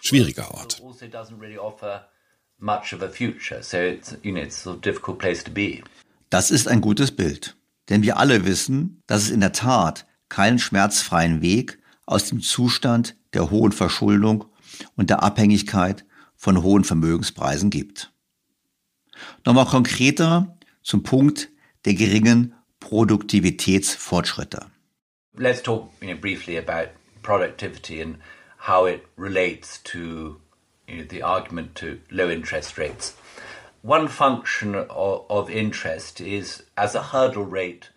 schwieriger 0.01 0.53
Ort. 0.53 0.81
Das 6.29 6.51
ist 6.51 6.67
ein 6.67 6.81
gutes 6.81 7.11
Bild. 7.15 7.55
Denn 7.89 8.03
wir 8.03 8.17
alle 8.17 8.45
wissen, 8.45 9.01
dass 9.07 9.23
es 9.23 9.29
in 9.29 9.39
der 9.39 9.53
Tat 9.53 10.05
keinen 10.27 10.59
schmerzfreien 10.59 11.41
Weg 11.41 11.79
aus 12.05 12.25
dem 12.25 12.41
Zustand 12.41 13.15
der 13.33 13.49
hohen 13.49 13.71
Verschuldung 13.71 14.45
und 14.95 15.09
der 15.09 15.23
Abhängigkeit 15.23 16.05
von 16.35 16.63
hohen 16.63 16.83
Vermögenspreisen 16.83 17.69
gibt. 17.69 18.11
Nochmal 19.45 19.65
konkreter 19.65 20.57
zum 20.83 21.03
Punkt 21.03 21.49
der 21.85 21.93
geringen 21.93 22.53
Produktivitätsfortschritte. 22.79 24.67
Let's 25.35 25.61
talk 25.61 25.89
you 26.01 26.07
know, 26.07 26.19
briefly 26.19 26.57
about 26.57 26.91
productivity 27.21 28.01
and 28.01 28.17
how 28.67 28.87
it 28.87 29.01
relates 29.17 29.81
to 29.83 30.39
you 30.89 30.97
know, 30.97 31.03
the 31.03 31.21
argument 31.21 31.75
to 31.75 31.99
low 32.11 32.29
interest 32.29 32.77
rates. 32.77 33.15
One 33.81 34.07
function 34.07 34.75
of, 34.75 35.25
of 35.29 35.49
interest 35.49 36.19
is 36.19 36.63
as 36.75 36.95
a 36.95 37.03
hurdle 37.03 37.45
rate 37.45 37.89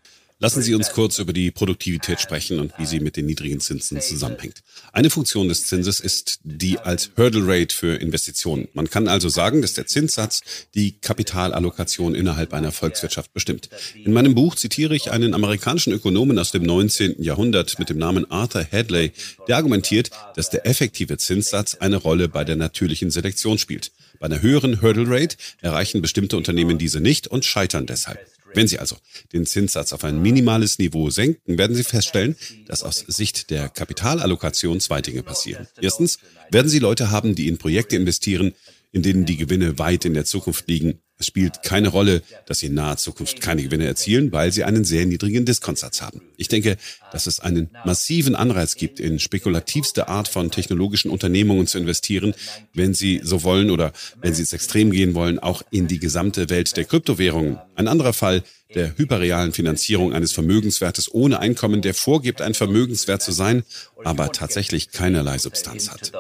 Lassen 0.43 0.61
Sie 0.61 0.75
uns 0.75 0.91
kurz 0.91 1.21
über 1.21 1.33
die 1.33 1.53
Produktivität 1.53 2.21
sprechen 2.21 2.59
und 2.59 2.73
wie 2.77 2.85
sie 2.85 2.99
mit 2.99 3.17
den 3.17 3.27
niedrigen 3.27 3.61
Zinsen 3.61 4.01
zusammenhängt. 4.01 4.65
Eine 4.93 5.09
Funktion 5.09 5.49
des 5.49 5.69
Zinses 5.69 6.01
ist 6.01 6.41
die 6.43 6.81
als 6.81 7.13
Hurdle 7.17 7.47
Rate 7.47 7.73
für 7.73 7.95
Investitionen. 7.95 8.67
Man 8.75 8.91
kann 8.91 9.07
also 9.07 9.29
sagen, 9.29 9.63
dass 9.63 9.75
der 9.75 9.87
Zinssatz 9.87 10.41
die 10.75 10.99
Kapitalallokation 11.01 12.17
innerhalb 12.17 12.55
einer 12.55 12.73
Volkswirtschaft 12.73 13.33
bestimmt. 13.33 13.69
In 13.95 14.13
meinem 14.13 14.35
Buch 14.35 14.57
zitiere 14.57 14.97
ich 14.97 15.13
einen 15.13 15.33
amerikanischen 15.33 15.93
Ökonomen 15.93 16.37
aus 16.41 16.51
dem 16.51 16.65
19. 16.65 17.23
Jahrhundert 17.23 17.79
mit 17.79 17.89
dem 17.89 17.99
Namen 17.99 18.29
Arthur 18.29 18.67
Hadley, 18.69 19.13
der 19.47 19.59
argumentiert, 19.59 20.11
dass 20.35 20.51
der 20.51 20.67
effektive 20.67 21.19
Zinssatz 21.19 21.77
eine 21.77 21.99
Rolle 21.99 22.29
bei 22.29 22.43
der 22.43 22.57
natürlichen 22.57 23.13
Selektion 23.13 23.59
spielt. 23.59 23.93
Bei 24.19 24.27
einer 24.27 24.43
höheren 24.43 24.83
Hurdle 24.83 25.05
Rate 25.07 25.37
erreichen 25.61 26.03
bestimmte 26.03 26.37
Unternehmen 26.37 26.79
diese 26.79 26.99
nicht 26.99 27.29
und 27.29 27.45
scheitern 27.45 27.87
deshalb. 27.87 28.32
Wenn 28.55 28.69
Sie 28.69 28.79
also 28.79 28.97
den 29.33 29.47
Zinssatz 29.47 29.93
auf 29.93 30.05
ein 30.05 30.21
minimales 30.21 30.79
Niveau 30.79 31.11
senken, 31.11 31.59
werden 31.59 31.75
Sie 31.75 31.85
feststellen, 31.85 32.37
dass 32.67 32.83
aus 32.83 33.05
Sicht 33.07 33.51
der 33.51 33.69
Kapitalallokation 33.69 34.81
zwei 34.81 35.01
Dinge 35.01 35.23
passieren. 35.23 35.67
Erstens 35.81 36.19
werden 36.51 36.69
Sie 36.69 36.79
Leute 36.79 37.11
haben, 37.11 37.35
die 37.35 37.49
in 37.49 37.59
Projekte 37.59 37.97
investieren, 37.97 38.55
in 38.93 39.03
denen 39.03 39.25
die 39.25 39.39
Gewinne 39.39 39.79
weit 39.79 40.05
in 40.05 40.15
der 40.15 40.27
Zukunft 40.27 40.69
liegen. 40.69 41.01
Es 41.19 41.27
spielt 41.27 41.63
keine 41.63 41.89
Rolle, 41.89 42.23
dass 42.47 42.59
sie 42.59 42.67
in 42.67 42.75
naher 42.75 42.97
Zukunft 42.97 43.41
keine 43.41 43.63
Gewinne 43.63 43.87
erzielen, 43.87 44.33
weil 44.33 44.53
sie 44.53 44.65
einen 44.65 44.85
sehr 44.85 45.07
niedrigen 45.07 45.45
Diskontsatz 45.45 46.03
haben. 46.03 46.21
Ich 46.37 46.49
denke, 46.49 46.77
dass 47.13 47.27
es 47.27 47.41
einen 47.41 47.71
massiven 47.85 48.35
Anreiz 48.35 48.75
gibt, 48.75 49.01
in 49.01 49.19
spekulativste 49.19 50.09
Art 50.09 50.29
von 50.29 50.51
technologischen 50.51 51.11
Unternehmungen 51.11 51.67
zu 51.67 51.79
investieren, 51.79 52.35
wenn 52.75 52.93
sie 52.93 53.21
so 53.23 53.45
wollen 53.45 53.71
oder 53.71 53.93
wenn 54.21 54.35
sie 54.35 54.43
ins 54.43 54.53
Extrem 54.53 54.91
gehen 54.91 55.15
wollen, 55.15 55.39
auch 55.39 55.63
in 55.71 55.87
die 55.87 56.01
gesamte 56.01 56.51
Welt 56.51 56.77
der 56.77 56.85
Kryptowährungen. 56.85 57.59
Ein 57.77 57.89
anderer 57.89 58.13
Fall 58.13 58.43
der 58.75 58.99
hyperrealen 58.99 59.53
Finanzierung 59.53 60.13
eines 60.13 60.33
Vermögenswertes 60.33 61.13
ohne 61.15 61.39
Einkommen, 61.39 61.83
der 61.83 61.95
vorgibt, 61.95 62.43
ein 62.43 62.55
Vermögenswert 62.55 63.23
zu 63.23 63.33
sein, 63.33 63.63
aber 64.03 64.33
tatsächlich 64.33 64.91
keinerlei 64.91 65.39
Substanz 65.39 65.91
hat 65.91 66.13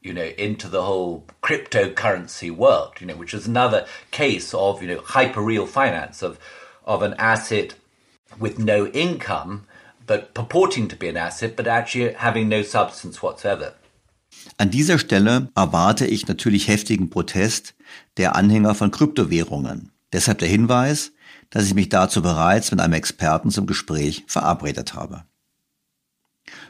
you 0.00 0.12
know, 0.12 0.30
into 0.38 0.68
the 0.68 0.82
whole 0.82 1.24
cryptocurrency 1.42 2.50
world, 2.50 2.94
you 3.00 3.06
know, 3.06 3.16
which 3.16 3.34
is 3.34 3.46
another 3.46 3.86
case 4.10 4.54
of, 4.54 4.82
you 4.82 4.88
know, 4.88 5.00
hyper-real 5.00 5.66
finance 5.66 6.22
of, 6.22 6.38
of 6.84 7.02
an 7.02 7.14
asset 7.18 7.74
with 8.38 8.58
no 8.58 8.86
income, 8.88 9.66
but 10.06 10.34
purporting 10.34 10.88
to 10.88 10.96
be 10.96 11.08
an 11.08 11.16
asset, 11.16 11.56
but 11.56 11.66
actually 11.66 12.12
having 12.12 12.48
no 12.48 12.62
substance 12.62 13.22
whatsoever. 13.22 13.74
An 14.56 14.70
dieser 14.70 14.98
Stelle 14.98 15.48
erwarte 15.54 16.06
ich 16.06 16.26
natürlich 16.28 16.68
heftigen 16.68 17.10
Protest 17.10 17.74
der 18.16 18.36
Anhänger 18.36 18.74
von 18.74 18.90
Kryptowährungen. 18.90 19.92
Deshalb 20.12 20.38
der 20.38 20.48
Hinweis, 20.48 21.12
dass 21.50 21.66
ich 21.66 21.74
mich 21.74 21.88
dazu 21.88 22.22
bereits 22.22 22.70
mit 22.70 22.80
einem 22.80 22.94
Experten 22.94 23.50
zum 23.50 23.66
Gespräch 23.66 24.24
verabredet 24.26 24.94
habe. 24.94 25.24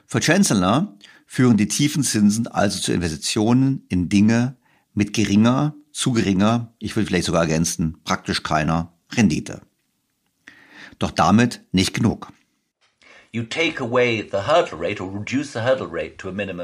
Für 0.07 0.20
Chancellor 0.20 0.97
führen 1.31 1.59
die 1.59 1.68
tiefen 1.68 2.03
Zinsen 2.03 2.49
also 2.49 2.81
zu 2.81 2.93
Investitionen 2.93 3.85
in 3.89 4.09
Dinge 4.09 4.57
mit 4.95 5.12
geringer, 5.12 5.76
zu 5.93 6.12
geringer, 6.12 6.74
ich 6.79 6.97
will 6.97 7.05
vielleicht 7.05 7.26
sogar 7.26 7.43
ergänzen, 7.43 7.99
praktisch 8.03 8.43
keiner 8.43 8.95
Rendite. 9.12 9.61
Doch 10.99 11.11
damit 11.11 11.61
nicht 11.70 11.93
genug. 11.93 12.33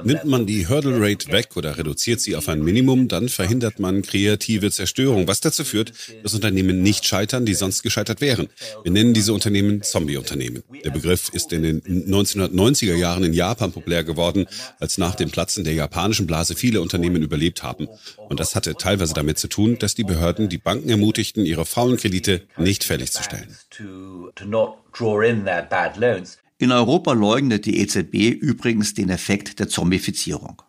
Nimmt 0.07 0.25
man 0.25 0.47
die 0.47 0.67
Hurdle 0.67 0.99
Rate 0.99 1.31
weg 1.31 1.57
oder 1.57 1.77
reduziert 1.77 2.21
sie 2.23 2.37
auf 2.37 2.49
ein 2.49 2.63
Minimum, 2.63 3.09
dann 3.09 3.29
verhindert 3.29 3.81
man 3.81 4.01
kreative 4.01 4.71
Zerstörung, 4.71 5.29
was 5.29 5.41
dazu 5.41 5.63
führt, 5.63 5.93
dass 6.23 6.33
Unternehmen 6.33 6.83
nicht 6.83 7.05
scheitern, 7.05 7.45
die 7.45 7.53
sonst 7.53 7.83
gescheitert 7.83 8.23
wären. 8.23 8.49
Wir 8.83 8.93
nennen 8.93 9.13
diese 9.13 9.35
Unternehmen 9.35 9.83
Zombie-Unternehmen. 9.83 10.63
Der 10.85 10.91
Begriff 10.91 11.29
ist 11.35 11.53
in 11.53 11.63
den 11.63 11.83
1990er 11.83 12.95
Jahren 12.95 13.25
in 13.25 13.35
Japan 13.35 13.73
populär 13.73 14.03
geworden, 14.03 14.47
als 14.81 14.97
nach 14.97 15.17
dem 15.17 15.31
Platzen 15.31 15.65
der 15.65 15.75
japanischen 15.75 16.27
Blase 16.27 16.55
viele 16.55 16.81
Unternehmen 16.81 17.23
überlebt 17.23 17.63
haben. 17.63 17.89
Und 18.17 18.41
das 18.41 18.55
hatte 18.55 18.75
teilweise 18.75 19.13
damit 19.13 19.39
zu 19.39 19.49
tun, 19.49 19.79
dass 19.79 19.95
die 19.95 20.05
Behörden 20.05 20.49
die 20.49 20.59
Banken 20.59 20.89
ermutigten, 20.89 21.45
ihre 21.45 21.67
faulen 21.67 21.99
Kredite 21.99 22.43
nicht 22.57 22.85
fällig 22.85 23.13
zu 23.13 23.23
stellen. 23.23 23.55
In 26.59 26.71
Europa 26.71 27.13
leugnet 27.13 27.67
die 27.67 27.81
EZB 27.81 28.31
übrigens 28.31 28.95
den 28.95 29.11
Effekt 29.11 29.59
der 29.59 29.69
Zombifizierung. 29.69 30.63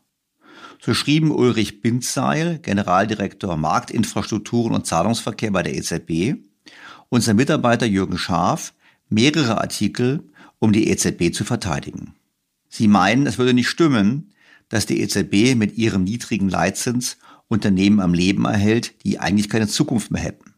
So 0.82 0.94
schrieben 0.94 1.32
Ulrich 1.32 1.82
Bindseil, 1.82 2.60
Generaldirektor 2.60 3.58
Marktinfrastrukturen 3.58 4.74
und 4.74 4.88
Zahlungsverkehr 4.88 5.52
bei 5.52 5.64
der 5.64 5.76
EZB, 5.76 6.36
und 7.10 7.22
sein 7.22 7.36
Mitarbeiter 7.36 7.86
Jürgen 7.86 8.18
Schaaf 8.18 8.74
mehrere 9.10 9.62
Artikel, 9.62 10.24
um 10.60 10.74
die 10.74 10.90
EZB 10.90 11.32
zu 11.32 11.44
verteidigen. 11.44 12.16
Sie 12.70 12.88
meinen, 12.88 13.28
es 13.28 13.38
würde 13.38 13.54
nicht 13.54 13.70
stimmen, 13.70 14.32
dass 14.70 14.88
die 14.88 15.00
EZB 15.02 15.56
mit 15.56 15.78
ihrem 15.78 16.04
niedrigen 16.04 16.50
Leitzins 16.50 17.18
Unternehmen 17.48 18.00
am 18.00 18.16
Leben 18.16 18.46
erhält, 18.46 18.96
die 19.04 19.20
eigentlich 19.20 19.50
keine 19.50 19.68
Zukunft 19.68 20.10
mehr 20.10 20.24
hätten. 20.24 20.55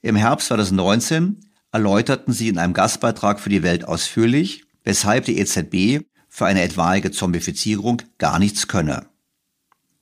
Im 0.00 0.14
Herbst 0.14 0.48
2019 0.48 1.40
erläuterten 1.72 2.32
sie 2.32 2.48
in 2.48 2.58
einem 2.58 2.72
Gastbeitrag 2.72 3.40
für 3.40 3.50
die 3.50 3.64
Welt 3.64 3.84
ausführlich, 3.84 4.64
weshalb 4.84 5.24
die 5.24 5.38
EZB 5.38 6.04
für 6.28 6.46
eine 6.46 6.62
etwaige 6.62 7.10
Zombifizierung 7.10 8.02
gar 8.18 8.38
nichts 8.38 8.68
könne. 8.68 9.06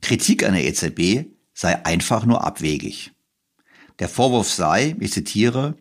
Kritik 0.02 0.44
an 0.44 0.52
der 0.52 0.66
EZB 0.66 1.30
sei 1.54 1.84
einfach 1.86 2.26
nur 2.26 2.44
abwegig. 2.44 3.12
Der 3.98 4.10
Vorwurf 4.10 4.52
sei, 4.52 4.94
ich 5.00 5.12
zitiere, 5.12 5.76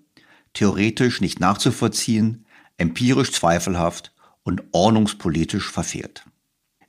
theoretisch 0.53 1.19
nicht 1.19 1.41
nachzuvollziehen, 1.41 2.45
empirisch 2.77 3.33
zweifelhaft 3.33 4.13
und 4.43 4.63
ordnungspolitisch 4.71 5.69
verfehlt. 5.69 6.23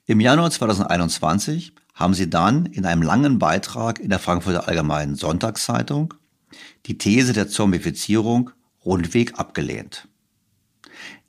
Im 0.04 0.20
Januar 0.20 0.52
2021 0.52 1.72
haben 1.94 2.14
sie 2.14 2.30
dann 2.30 2.66
in 2.66 2.86
einem 2.86 3.02
langen 3.02 3.40
Beitrag 3.40 3.98
in 3.98 4.10
der 4.10 4.20
Frankfurter 4.20 4.68
Allgemeinen 4.68 5.16
Sonntagszeitung 5.16 6.14
die 6.86 6.98
These 6.98 7.32
der 7.32 7.48
Zombifizierung 7.48 8.50
rundweg 8.84 9.38
abgelehnt. 9.38 10.08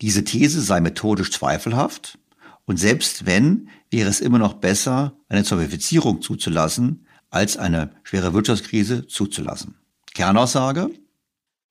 Diese 0.02 0.24
These 0.24 0.62
sei 0.62 0.80
methodisch 0.80 1.32
zweifelhaft 1.32 2.18
und 2.66 2.78
selbst 2.78 3.26
wenn, 3.26 3.70
wäre 3.90 4.10
es 4.10 4.20
immer 4.20 4.38
noch 4.38 4.56
besser, 4.56 5.18
eine 5.30 5.44
Zombifizierung 5.44 6.22
zuzulassen, 6.22 7.06
als 7.30 7.58
eine 7.58 7.92
schwere 8.04 8.34
Wirtschaftskrise 8.34 9.08
zuzulassen. 9.08 9.76
Kernaussage, 10.14 10.90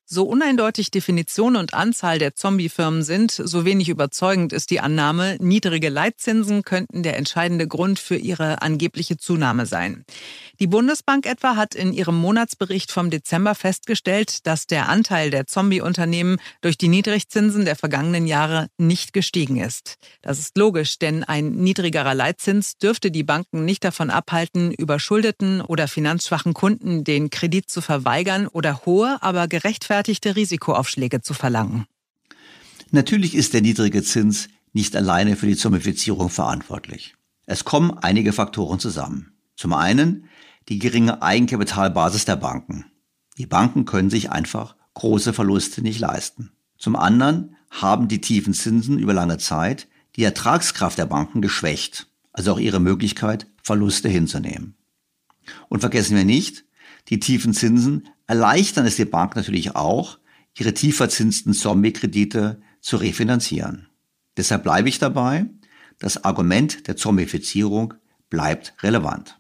so 0.09 0.23
uneindeutig 0.23 0.93
Definition 0.93 1.57
und 1.57 1.75
Anzahl 1.75 2.21
der 2.21 2.37
Zombiefirmen 2.37 3.03
sind, 3.03 3.33
so 3.33 3.65
wenig 3.65 3.89
überzeugend 3.89 4.53
ist 4.53 4.71
die 4.71 4.79
Annahme, 4.79 5.37
niedrige 5.41 5.89
Leitzinsen 5.89 6.63
könnten 6.63 7.03
der 7.03 7.17
entscheidende 7.17 7.67
Grund 7.67 7.99
für 7.99 8.15
ihre 8.15 8.63
angebliche 8.63 9.17
Zunahme 9.17 9.67
sein. 9.67 10.05
Die 10.61 10.69
Bundesbank 10.69 11.27
etwa 11.27 11.57
hat 11.57 11.75
in 11.75 11.93
ihrem 11.93 12.17
Monatsbericht 12.17 12.93
vom 12.93 13.11
Dezember 13.11 13.57
festgestellt, 13.57 14.47
dass 14.47 14.67
der 14.67 14.89
Anteil 14.89 15.31
der 15.31 15.47
Zombie-Unternehmen 15.47 16.39
durch 16.61 16.79
die 16.79 16.89
Niedrigzinsen 16.89 17.65
der 17.65 17.75
vergangenen 17.75 18.29
Jahre 18.29 18.69
nicht 18.79 19.13
gestiegen 19.13 19.57
ist. 19.57 19.97
Das 20.23 20.39
ist 20.39 20.57
logisch, 20.57 20.99
denn 21.01 21.25
ein 21.25 21.51
niedrigerer 21.51 22.15
Leitzins 22.15 22.79
dürfte 22.79 23.11
die 23.11 23.25
Banken 23.25 23.65
nicht 23.65 23.83
davon 23.83 24.11
abhalten, 24.11 24.71
überschuldeten 24.71 25.63
oder 25.63 25.89
finanzschwachen 25.89 26.55
Kunden 26.55 27.03
den 27.03 27.29
Kredit 27.29 27.69
zu 27.69 27.81
verweigern 27.81 28.47
oder 28.47 28.87
hohe, 28.87 29.19
aber 29.21 29.49
gerechtfertigte 29.49 29.96
Risikoaufschläge 30.37 31.21
zu 31.23 31.35
verlangen. 31.35 31.87
Natürlich 32.91 33.35
ist 33.35 33.55
der 33.55 33.63
niedrige 33.63 34.03
Zins 34.03 34.49
nicht 34.73 34.95
alleine 34.95 35.37
für 35.37 35.47
die 35.47 35.57
Zombifizierung 35.57 36.31
verantwortlich. 36.31 37.15
Es 37.47 37.65
kommen 37.65 37.97
einige 37.99 38.33
Faktoren 38.33 38.79
zusammen. 38.79 39.33
Zum 39.57 39.73
einen 39.73 40.29
die 40.69 40.79
geringe 40.79 41.23
Eigenkapitalbasis 41.23 42.25
der 42.25 42.37
Banken. 42.37 42.87
Die 43.39 43.47
Banken 43.47 43.85
können 43.85 44.11
sich 44.11 44.31
einfach 44.31 44.77
große 44.95 45.33
Verluste 45.33 45.83
nicht 45.83 46.01
leisten. 46.01 46.53
Zum 46.77 46.97
anderen 46.97 47.57
haben 47.71 48.09
die 48.09 48.21
tiefen 48.21 48.55
Zinsen 48.55 48.99
über 48.99 49.15
lange 49.15 49.39
Zeit 49.39 49.89
die 50.17 50.25
Ertragskraft 50.25 50.99
der 50.99 51.07
Banken 51.07 51.43
geschwächt, 51.43 52.09
also 52.33 52.53
auch 52.53 52.59
ihre 52.59 52.81
Möglichkeit, 52.81 53.47
Verluste 53.63 54.09
hinzunehmen. 54.09 54.75
Und 55.69 55.81
vergessen 55.81 56.17
wir 56.17 56.25
nicht, 56.25 56.65
die 57.09 57.21
tiefen 57.21 57.53
Zinsen 57.53 58.09
erleichtern 58.27 58.87
es 58.87 58.97
die 58.97 59.05
Bank 59.05 59.37
natürlich 59.37 59.77
auch, 59.77 60.19
ihre 60.59 60.75
tieferzinsten 60.75 61.53
Zombie-Kredite 61.53 62.61
zu 62.81 62.97
refinanzieren. 62.97 63.89
Deshalb 64.37 64.65
bleibe 64.65 64.89
ich 64.89 64.99
dabei, 64.99 65.47
das 65.99 66.25
Argument 66.25 66.87
der 66.89 66.97
Zombifizierung 66.97 67.95
bleibt 68.29 68.75
relevant. 68.83 69.39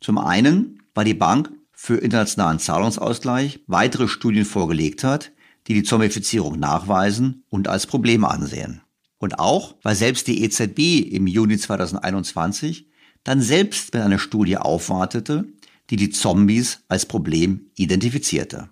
Zum 0.00 0.18
einen, 0.18 0.82
weil 0.94 1.04
die 1.04 1.14
Bank 1.14 1.52
für 1.72 1.96
internationalen 1.96 2.58
Zahlungsausgleich 2.58 3.60
weitere 3.66 4.08
Studien 4.08 4.44
vorgelegt 4.44 5.04
hat, 5.04 5.32
die 5.68 5.74
die 5.74 5.82
Zombifizierung 5.84 6.58
nachweisen 6.58 7.44
und 7.50 7.68
als 7.68 7.86
Problem 7.86 8.24
ansehen. 8.24 8.82
Und 9.18 9.38
auch, 9.38 9.76
weil 9.82 9.94
selbst 9.94 10.26
die 10.26 10.42
EZB 10.42 11.12
im 11.12 11.28
Juni 11.28 11.56
2021 11.56 12.88
dann 13.22 13.40
selbst 13.40 13.94
mit 13.94 14.02
einer 14.02 14.18
Studie 14.18 14.56
aufwartete, 14.56 15.46
die 15.90 15.96
die 15.96 16.10
Zombies 16.10 16.80
als 16.88 17.06
Problem 17.06 17.70
identifizierte. 17.74 18.70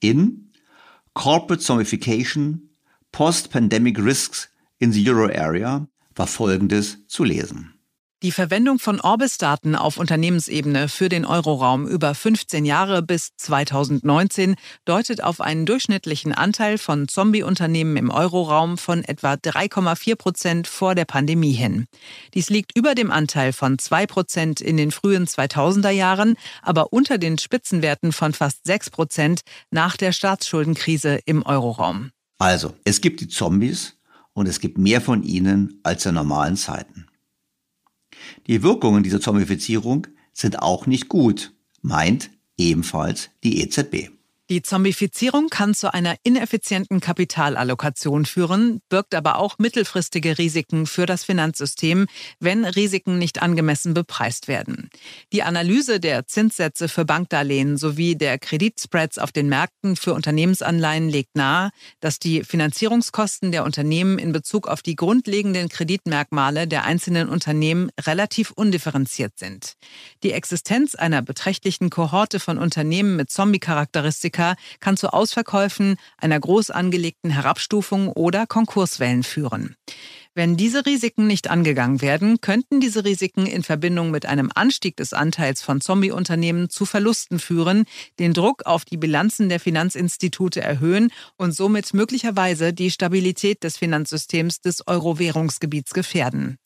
In 0.00 0.52
Corporate 1.14 1.62
Zombification, 1.62 2.70
Post-Pandemic 3.12 3.98
Risks 3.98 4.48
in 4.78 4.92
the 4.92 5.08
Euro 5.08 5.26
Area 5.32 5.86
war 6.14 6.26
Folgendes 6.26 6.98
zu 7.06 7.24
lesen. 7.24 7.74
Die 8.22 8.30
Verwendung 8.30 8.78
von 8.78 9.00
Orbis-Daten 9.00 9.74
auf 9.74 9.96
Unternehmensebene 9.96 10.88
für 10.88 11.08
den 11.08 11.24
Euroraum 11.24 11.88
über 11.88 12.14
15 12.14 12.64
Jahre 12.64 13.02
bis 13.02 13.30
2019 13.36 14.54
deutet 14.84 15.24
auf 15.24 15.40
einen 15.40 15.66
durchschnittlichen 15.66 16.32
Anteil 16.32 16.78
von 16.78 17.08
Zombie-Unternehmen 17.08 17.96
im 17.96 18.10
Euroraum 18.10 18.78
von 18.78 19.02
etwa 19.02 19.32
3,4 19.32 20.14
Prozent 20.14 20.68
vor 20.68 20.94
der 20.94 21.04
Pandemie 21.04 21.50
hin. 21.50 21.86
Dies 22.34 22.48
liegt 22.48 22.78
über 22.78 22.94
dem 22.94 23.10
Anteil 23.10 23.52
von 23.52 23.76
2 23.76 24.06
Prozent 24.06 24.60
in 24.60 24.76
den 24.76 24.92
frühen 24.92 25.26
2000er 25.26 25.90
Jahren, 25.90 26.36
aber 26.62 26.92
unter 26.92 27.18
den 27.18 27.38
Spitzenwerten 27.38 28.12
von 28.12 28.34
fast 28.34 28.64
6 28.64 28.90
Prozent 28.90 29.40
nach 29.72 29.96
der 29.96 30.12
Staatsschuldenkrise 30.12 31.18
im 31.24 31.44
Euroraum. 31.44 32.12
Also, 32.38 32.72
es 32.84 33.00
gibt 33.00 33.20
die 33.20 33.28
Zombies 33.28 33.96
und 34.32 34.46
es 34.46 34.60
gibt 34.60 34.78
mehr 34.78 35.00
von 35.00 35.24
ihnen 35.24 35.80
als 35.82 36.06
in 36.06 36.14
normalen 36.14 36.56
Zeiten. 36.56 37.06
Die 38.46 38.62
Wirkungen 38.62 39.02
dieser 39.02 39.20
Zombifizierung 39.20 40.06
sind 40.32 40.60
auch 40.60 40.86
nicht 40.86 41.08
gut, 41.08 41.52
meint 41.80 42.30
ebenfalls 42.56 43.30
die 43.44 43.60
EZB. 43.62 44.10
Die 44.52 44.60
Zombifizierung 44.60 45.48
kann 45.48 45.72
zu 45.72 45.94
einer 45.94 46.14
ineffizienten 46.24 47.00
Kapitalallokation 47.00 48.26
führen, 48.26 48.82
birgt 48.90 49.14
aber 49.14 49.38
auch 49.38 49.56
mittelfristige 49.56 50.36
Risiken 50.36 50.84
für 50.84 51.06
das 51.06 51.24
Finanzsystem, 51.24 52.06
wenn 52.38 52.66
Risiken 52.66 53.16
nicht 53.16 53.40
angemessen 53.40 53.94
bepreist 53.94 54.48
werden. 54.48 54.90
Die 55.32 55.42
Analyse 55.42 56.00
der 56.00 56.26
Zinssätze 56.26 56.88
für 56.88 57.06
Bankdarlehen 57.06 57.78
sowie 57.78 58.14
der 58.14 58.38
Kreditspreads 58.38 59.16
auf 59.16 59.32
den 59.32 59.48
Märkten 59.48 59.96
für 59.96 60.12
Unternehmensanleihen 60.12 61.08
legt 61.08 61.34
nahe, 61.34 61.70
dass 62.00 62.18
die 62.18 62.44
Finanzierungskosten 62.44 63.52
der 63.52 63.64
Unternehmen 63.64 64.18
in 64.18 64.32
Bezug 64.32 64.68
auf 64.68 64.82
die 64.82 64.96
grundlegenden 64.96 65.70
Kreditmerkmale 65.70 66.68
der 66.68 66.84
einzelnen 66.84 67.30
Unternehmen 67.30 67.88
relativ 67.98 68.50
undifferenziert 68.50 69.38
sind. 69.38 69.76
Die 70.22 70.32
Existenz 70.32 70.94
einer 70.94 71.22
beträchtlichen 71.22 71.88
Kohorte 71.88 72.38
von 72.38 72.58
Unternehmen 72.58 73.16
mit 73.16 73.30
Zombie-Charakteristika 73.30 74.41
Amerika 74.42 74.56
kann 74.80 74.96
zu 74.96 75.12
Ausverkäufen, 75.12 75.96
einer 76.18 76.38
groß 76.40 76.70
angelegten 76.70 77.30
Herabstufung 77.30 78.08
oder 78.08 78.46
Konkurswellen 78.46 79.22
führen. 79.22 79.76
Wenn 80.34 80.56
diese 80.56 80.86
Risiken 80.86 81.26
nicht 81.26 81.50
angegangen 81.50 82.00
werden, 82.00 82.40
könnten 82.40 82.80
diese 82.80 83.04
Risiken 83.04 83.44
in 83.44 83.62
Verbindung 83.62 84.10
mit 84.10 84.24
einem 84.24 84.50
Anstieg 84.54 84.96
des 84.96 85.12
Anteils 85.12 85.60
von 85.60 85.82
Zombie-Unternehmen 85.82 86.70
zu 86.70 86.86
Verlusten 86.86 87.38
führen, 87.38 87.84
den 88.18 88.32
Druck 88.32 88.64
auf 88.64 88.86
die 88.86 88.96
Bilanzen 88.96 89.50
der 89.50 89.60
Finanzinstitute 89.60 90.62
erhöhen 90.62 91.10
und 91.36 91.54
somit 91.54 91.92
möglicherweise 91.92 92.72
die 92.72 92.90
Stabilität 92.90 93.62
des 93.62 93.76
Finanzsystems 93.76 94.62
des 94.62 94.86
Euro-Währungsgebiets 94.86 95.92
gefährden. 95.92 96.58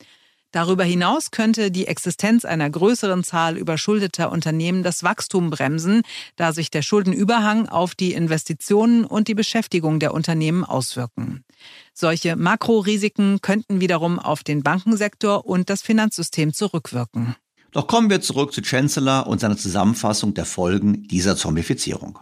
Darüber 0.57 0.84
hinaus 0.84 1.32
könnte 1.32 1.70
die 1.70 1.86
Existenz 1.86 2.46
einer 2.46 2.70
größeren 2.70 3.22
Zahl 3.24 3.59
überschuldeter 3.59 4.32
Unternehmen 4.32 4.82
das 4.82 5.02
Wachstum 5.02 5.50
bremsen, 5.50 6.00
da 6.36 6.54
sich 6.54 6.70
der 6.70 6.80
Schuldenüberhang 6.80 7.68
auf 7.68 7.94
die 7.94 8.14
Investitionen 8.14 9.04
und 9.04 9.28
die 9.28 9.34
Beschäftigung 9.34 10.00
der 10.00 10.14
Unternehmen 10.14 10.64
auswirken. 10.64 11.44
Solche 11.92 12.36
Makrorisiken 12.36 13.42
könnten 13.42 13.82
wiederum 13.82 14.18
auf 14.18 14.44
den 14.44 14.62
Bankensektor 14.62 15.44
und 15.44 15.68
das 15.68 15.82
Finanzsystem 15.82 16.54
zurückwirken. 16.54 17.36
Doch 17.72 17.86
kommen 17.86 18.09
wir 18.09 18.22
zurück 18.22 18.54
zu 18.54 18.62
Chancellor 18.62 19.26
und 19.26 19.40
seiner 19.40 19.59
Zusammenfassung 19.59 20.32
der 20.32 20.46
Folgen 20.46 21.07
dieser 21.07 21.36
Zombifizierung. 21.36 22.18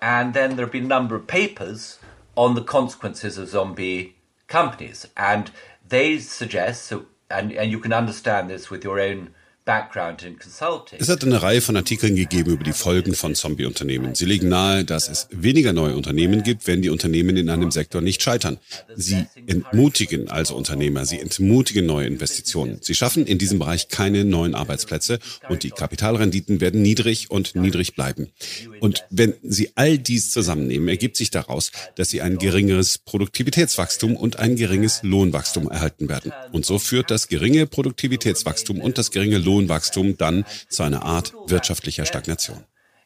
And 0.00 0.34
then 0.34 0.56
there 0.56 0.66
have 0.66 0.72
been 0.72 0.92
a 0.92 0.98
number 1.00 1.16
of 1.16 1.26
papers 1.26 1.98
on 2.34 2.54
the 2.54 2.62
consequences 2.62 3.38
of 3.38 3.48
zombie 3.48 4.12
companies 4.46 5.08
and 5.14 5.50
they 5.88 6.18
suggest 6.18 6.88
so 6.88 7.06
and, 7.30 7.52
and 7.52 7.70
you 7.70 7.78
can 7.80 7.92
understand 7.92 8.48
this 8.50 8.70
with 8.70 8.84
your 8.84 9.00
own 9.00 9.34
Es 10.98 11.08
hat 11.10 11.22
eine 11.24 11.42
Reihe 11.42 11.60
von 11.60 11.76
Artikeln 11.76 12.16
gegeben 12.16 12.52
über 12.52 12.64
die 12.64 12.72
Folgen 12.72 13.14
von 13.14 13.34
Zombie-Unternehmen. 13.34 14.14
Sie 14.14 14.24
legen 14.24 14.48
nahe, 14.48 14.82
dass 14.84 15.08
es 15.10 15.28
weniger 15.30 15.74
neue 15.74 15.94
Unternehmen 15.94 16.42
gibt, 16.42 16.66
wenn 16.66 16.80
die 16.80 16.88
Unternehmen 16.88 17.36
in 17.36 17.50
einem 17.50 17.70
Sektor 17.70 18.00
nicht 18.00 18.22
scheitern. 18.22 18.56
Sie 18.96 19.26
entmutigen 19.46 20.30
also 20.30 20.56
Unternehmer, 20.56 21.04
sie 21.04 21.20
entmutigen 21.20 21.84
neue 21.84 22.06
Investitionen. 22.06 22.78
Sie 22.80 22.94
schaffen 22.94 23.26
in 23.26 23.36
diesem 23.36 23.58
Bereich 23.58 23.88
keine 23.88 24.24
neuen 24.24 24.54
Arbeitsplätze 24.54 25.18
und 25.50 25.64
die 25.64 25.70
Kapitalrenditen 25.70 26.62
werden 26.62 26.80
niedrig 26.80 27.30
und 27.30 27.54
niedrig 27.54 27.94
bleiben. 27.94 28.32
Und 28.80 29.04
wenn 29.10 29.34
Sie 29.42 29.72
all 29.74 29.98
dies 29.98 30.30
zusammennehmen, 30.30 30.88
ergibt 30.88 31.18
sich 31.18 31.30
daraus, 31.30 31.72
dass 31.96 32.08
Sie 32.08 32.22
ein 32.22 32.38
geringeres 32.38 32.96
Produktivitätswachstum 32.96 34.16
und 34.16 34.38
ein 34.38 34.56
geringes 34.56 35.02
Lohnwachstum 35.02 35.70
erhalten 35.70 36.08
werden. 36.08 36.32
Und 36.52 36.64
so 36.64 36.78
führt 36.78 37.10
das 37.10 37.28
geringe 37.28 37.66
Produktivitätswachstum 37.66 38.80
und 38.80 38.96
das 38.96 39.10
geringe 39.10 39.36
Lohnwachstum 39.36 39.57
Lohnwachstum 39.58 40.16
dann 40.16 40.44
zu 40.68 40.82
einer 40.82 41.02
Art 41.02 41.34
wirtschaftlicher 41.46 42.06
Stagnation. 42.06 42.64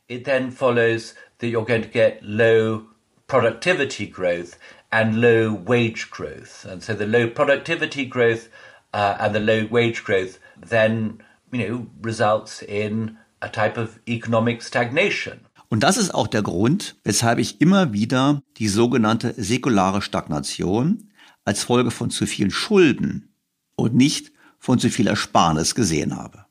It 0.08 0.24
then 0.24 0.50
follows 0.50 1.14
that 1.38 1.48
you're 1.48 1.64
going 1.64 1.82
to 1.82 1.88
get 1.88 2.18
low 2.22 2.82
productivity 3.26 4.06
growth 4.06 4.58
and 4.90 5.16
low 5.16 5.58
wage 5.66 6.10
growth. 6.10 6.66
And 6.66 6.82
so 6.82 6.94
the 6.94 7.06
low 7.06 7.28
productivity 7.28 8.06
growth 8.06 8.50
uh, 8.92 9.16
and 9.18 9.34
the 9.34 9.40
low 9.40 9.66
wage 9.70 10.04
growth 10.04 10.38
then, 10.60 11.22
you 11.50 11.66
know, 11.66 11.86
results 12.02 12.62
in 12.62 13.16
a 13.40 13.48
type 13.48 13.78
of 13.78 13.98
economic 14.06 14.62
stagnation. 14.62 15.40
Und 15.68 15.80
das 15.80 15.96
ist 15.96 16.12
auch 16.12 16.26
der 16.26 16.42
Grund, 16.42 16.96
weshalb 17.02 17.38
ich 17.38 17.62
immer 17.62 17.94
wieder 17.94 18.42
die 18.58 18.68
sogenannte 18.68 19.32
säkulare 19.38 20.02
Stagnation 20.02 21.10
als 21.46 21.64
Folge 21.64 21.90
von 21.90 22.10
zu 22.10 22.26
vielen 22.26 22.50
Schulden 22.50 23.34
und 23.74 23.94
nicht 23.94 24.32
von 24.62 24.78
zu 24.78 24.90
viel 24.90 25.08
Ersparnis 25.08 25.74
gesehen 25.74 26.16
habe. 26.16 26.46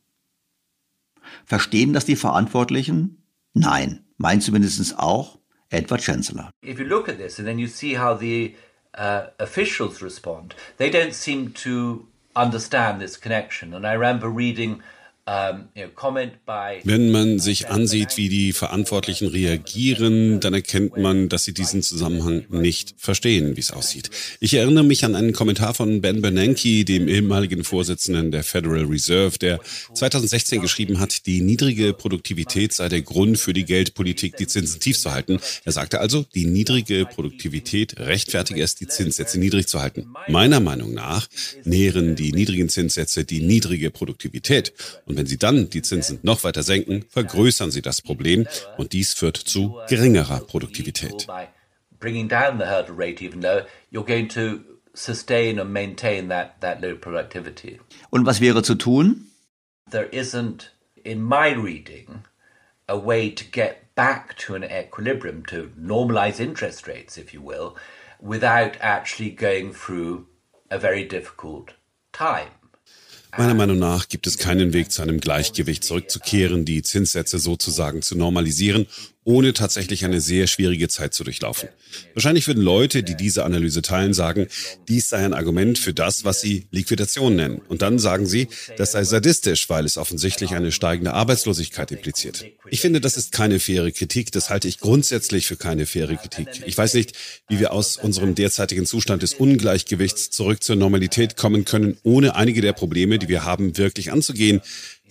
Verstehen 1.45 1.93
das 1.93 2.03
die 2.03 2.17
Verantwortlichen? 2.17 3.23
Nein, 3.53 4.03
meint 4.17 4.43
zumindest 4.43 4.99
auch 4.99 5.39
Edward 5.69 6.01
Chancellor. 6.01 6.51
If 6.61 6.77
you 6.77 6.85
look 6.85 7.07
at 7.07 7.17
this 7.17 7.39
and 7.39 7.47
then 7.47 7.57
you 7.57 7.67
see 7.67 7.97
how 7.97 8.19
the 8.19 8.57
uh, 8.97 9.27
officials 9.39 10.01
respond, 10.01 10.55
they 10.77 10.91
don't 10.91 11.13
seem 11.13 11.53
to 11.53 12.05
understand 12.35 12.99
this 12.99 13.17
connection. 13.17 13.73
And 13.73 13.85
I 13.85 13.93
remember 13.93 14.27
reading 14.27 14.83
Wenn 15.25 17.11
man 17.11 17.39
sich 17.39 17.69
ansieht, 17.69 18.17
wie 18.17 18.27
die 18.27 18.53
Verantwortlichen 18.53 19.27
reagieren, 19.27 20.39
dann 20.39 20.53
erkennt 20.53 20.97
man, 20.97 21.29
dass 21.29 21.43
sie 21.43 21.53
diesen 21.53 21.83
Zusammenhang 21.83 22.45
nicht 22.49 22.95
verstehen, 22.97 23.55
wie 23.55 23.59
es 23.59 23.71
aussieht. 23.71 24.09
Ich 24.39 24.55
erinnere 24.55 24.83
mich 24.83 25.05
an 25.05 25.15
einen 25.15 25.33
Kommentar 25.33 25.75
von 25.75 26.01
Ben 26.01 26.21
Bernanke, 26.21 26.85
dem 26.85 27.07
ehemaligen 27.07 27.63
Vorsitzenden 27.63 28.31
der 28.31 28.43
Federal 28.43 28.85
Reserve, 28.85 29.37
der 29.37 29.59
2016 29.93 30.59
geschrieben 30.59 30.99
hat, 30.99 31.25
die 31.27 31.41
niedrige 31.41 31.93
Produktivität 31.93 32.73
sei 32.73 32.89
der 32.89 33.01
Grund 33.01 33.37
für 33.37 33.53
die 33.53 33.65
Geldpolitik, 33.65 34.37
die 34.37 34.47
Zinsen 34.47 34.79
tief 34.79 34.99
zu 34.99 35.11
halten. 35.11 35.39
Er 35.65 35.71
sagte 35.71 35.99
also, 35.99 36.25
die 36.33 36.45
niedrige 36.45 37.05
Produktivität 37.05 37.99
rechtfertige 37.99 38.61
es, 38.61 38.75
die 38.75 38.87
Zinssätze 38.87 39.39
niedrig 39.39 39.67
zu 39.67 39.81
halten. 39.81 40.07
Meiner 40.27 40.59
Meinung 40.59 40.93
nach 40.93 41.27
nähren 41.63 42.15
die 42.15 42.31
niedrigen 42.31 42.69
Zinssätze 42.69 43.23
die 43.23 43.41
niedrige 43.41 43.91
Produktivität. 43.91 44.73
Und 45.05 45.10
wenn 45.17 45.25
Sie 45.25 45.37
dann 45.37 45.69
die 45.69 45.81
Zinsen 45.81 46.19
noch 46.23 46.43
weiter 46.43 46.63
senken, 46.63 47.05
vergrößern 47.09 47.71
Sie 47.71 47.81
das 47.81 48.01
Problem 48.01 48.47
und 48.77 48.93
dies 48.93 49.13
führt 49.13 49.37
zu 49.37 49.77
geringerer 49.87 50.41
Produktivität. 50.41 51.27
Bringing 51.99 52.27
down 52.27 52.57
the 52.57 52.65
hurdle 52.65 52.95
rate 52.95 53.23
even 53.23 53.41
lower, 53.41 53.67
you're 53.91 54.05
going 54.05 54.27
to 54.29 54.61
sustain 54.93 55.59
and 55.59 55.71
maintain 55.71 56.29
that, 56.29 56.59
that 56.61 56.81
low 56.81 56.95
productivity. 56.95 57.79
Und 58.09 58.25
was 58.25 58.41
wäre 58.41 58.63
zu 58.63 58.75
tun? 58.75 59.27
There 59.89 60.09
isn't, 60.11 60.71
in 61.03 61.21
my 61.21 61.53
reading, 61.53 62.23
a 62.87 62.97
way 62.97 63.29
to 63.29 63.43
get 63.43 63.93
back 63.95 64.35
to 64.37 64.55
an 64.55 64.63
equilibrium, 64.63 65.45
to 65.45 65.69
normalize 65.79 66.39
interest 66.39 66.87
rates, 66.87 67.17
if 67.17 67.33
you 67.33 67.41
will, 67.41 67.75
without 68.19 68.77
actually 68.81 69.31
going 69.31 69.73
through 69.73 70.25
a 70.69 70.79
very 70.79 71.03
difficult 71.03 71.73
time. 72.13 72.49
Meiner 73.37 73.53
Meinung 73.53 73.79
nach 73.79 74.09
gibt 74.09 74.27
es 74.27 74.37
keinen 74.37 74.73
Weg 74.73 74.91
zu 74.91 75.01
einem 75.01 75.19
Gleichgewicht 75.19 75.85
zurückzukehren, 75.85 76.65
die 76.65 76.81
Zinssätze 76.81 77.39
sozusagen 77.39 78.01
zu 78.01 78.17
normalisieren 78.17 78.87
ohne 79.23 79.53
tatsächlich 79.53 80.03
eine 80.03 80.19
sehr 80.19 80.47
schwierige 80.47 80.87
Zeit 80.87 81.13
zu 81.13 81.23
durchlaufen. 81.23 81.69
Wahrscheinlich 82.15 82.47
würden 82.47 82.63
Leute, 82.63 83.03
die 83.03 83.15
diese 83.15 83.45
Analyse 83.45 83.81
teilen, 83.81 84.13
sagen, 84.13 84.47
dies 84.87 85.09
sei 85.09 85.23
ein 85.23 85.33
Argument 85.33 85.77
für 85.77 85.93
das, 85.93 86.25
was 86.25 86.41
sie 86.41 86.65
Liquidation 86.71 87.35
nennen. 87.35 87.61
Und 87.67 87.83
dann 87.83 87.99
sagen 87.99 88.25
sie, 88.25 88.47
das 88.77 88.93
sei 88.93 89.03
sadistisch, 89.03 89.69
weil 89.69 89.85
es 89.85 89.97
offensichtlich 89.97 90.51
eine 90.51 90.71
steigende 90.71 91.13
Arbeitslosigkeit 91.13 91.91
impliziert. 91.91 92.45
Ich 92.69 92.81
finde, 92.81 92.99
das 92.99 93.17
ist 93.17 93.31
keine 93.31 93.59
faire 93.59 93.91
Kritik. 93.91 94.31
Das 94.31 94.49
halte 94.49 94.67
ich 94.67 94.79
grundsätzlich 94.79 95.45
für 95.45 95.57
keine 95.57 95.85
faire 95.85 96.15
Kritik. 96.15 96.47
Ich 96.65 96.77
weiß 96.77 96.95
nicht, 96.95 97.13
wie 97.47 97.59
wir 97.59 97.73
aus 97.73 97.97
unserem 97.97 98.33
derzeitigen 98.33 98.85
Zustand 98.87 99.21
des 99.21 99.35
Ungleichgewichts 99.35 100.31
zurück 100.31 100.63
zur 100.63 100.75
Normalität 100.77 101.37
kommen 101.37 101.65
können, 101.65 101.97
ohne 102.03 102.35
einige 102.35 102.61
der 102.61 102.73
Probleme, 102.73 103.19
die 103.19 103.27
wir 103.27 103.43
haben, 103.43 103.77
wirklich 103.77 104.11
anzugehen 104.11 104.61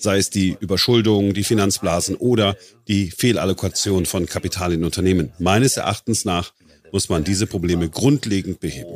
sei 0.02 0.18
es 0.18 0.30
die 0.30 0.56
Überschuldung, 0.60 1.34
die 1.34 1.44
Finanzblasen 1.44 2.16
oder 2.16 2.56
die 2.88 3.10
Fehlallokation 3.10 4.06
von 4.06 4.26
Kapital 4.26 4.72
in 4.72 4.84
Unternehmen. 4.84 5.32
Meines 5.38 5.76
Erachtens 5.76 6.24
nach 6.24 6.52
muss 6.92 7.08
man 7.08 7.24
diese 7.24 7.46
Probleme 7.46 7.88
grundlegend 7.88 8.60
beheben. 8.60 8.90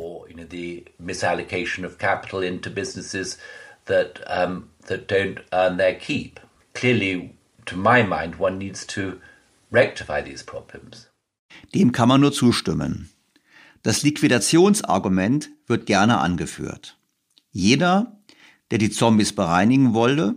Dem 11.73 11.91
kann 11.91 12.07
man 12.07 12.21
nur 12.21 12.33
zustimmen. 12.33 13.09
Das 13.83 14.03
Liquidationsargument 14.03 15.49
wird 15.67 15.85
gerne 15.85 16.17
angeführt. 16.17 16.97
Jeder, 17.51 18.19
der 18.71 18.79
die 18.79 18.89
Zombies 18.89 19.33
bereinigen 19.33 19.93
wolle, 19.93 20.35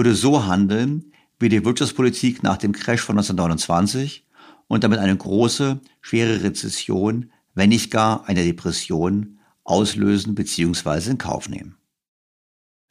würde 0.00 0.14
so 0.14 0.46
handeln 0.46 1.12
wie 1.38 1.50
die 1.50 1.62
Wirtschaftspolitik 1.62 2.42
nach 2.42 2.56
dem 2.56 2.72
Crash 2.72 3.02
von 3.02 3.18
1929 3.18 4.24
und 4.66 4.82
damit 4.82 4.98
eine 4.98 5.14
große, 5.14 5.78
schwere 6.00 6.42
Rezession, 6.42 7.30
wenn 7.52 7.68
nicht 7.68 7.90
gar 7.90 8.26
eine 8.26 8.42
Depression, 8.42 9.40
auslösen 9.62 10.34
bzw. 10.34 11.10
in 11.10 11.18
Kauf 11.18 11.50
nehmen. 11.50 11.76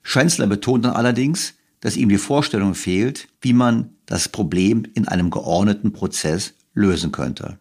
Schwenzler 0.03 0.45
betont 0.45 0.85
dann 0.85 0.93
allerdings, 0.93 1.55
dass 1.79 1.97
ihm 1.97 2.09
die 2.09 2.19
Vorstellung 2.19 2.75
fehlt, 2.75 3.27
wie 3.41 3.53
man 3.53 3.95
das 4.05 4.29
Problem 4.29 4.85
in 4.93 5.07
einem 5.07 5.31
geordneten 5.31 5.91
Prozess 5.91 6.53
lösen 6.75 7.11
könnte. 7.11 7.57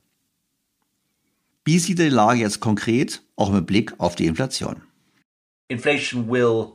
Wie 1.64 1.78
sieht 1.78 1.98
die 1.98 2.10
Lage 2.10 2.40
jetzt 2.40 2.60
konkret, 2.60 3.22
auch 3.34 3.50
mit 3.50 3.66
Blick 3.66 3.94
auf 3.96 4.14
die 4.14 4.26
Inflation? 4.26 4.82
Inflation 5.68 6.28
will 6.28 6.72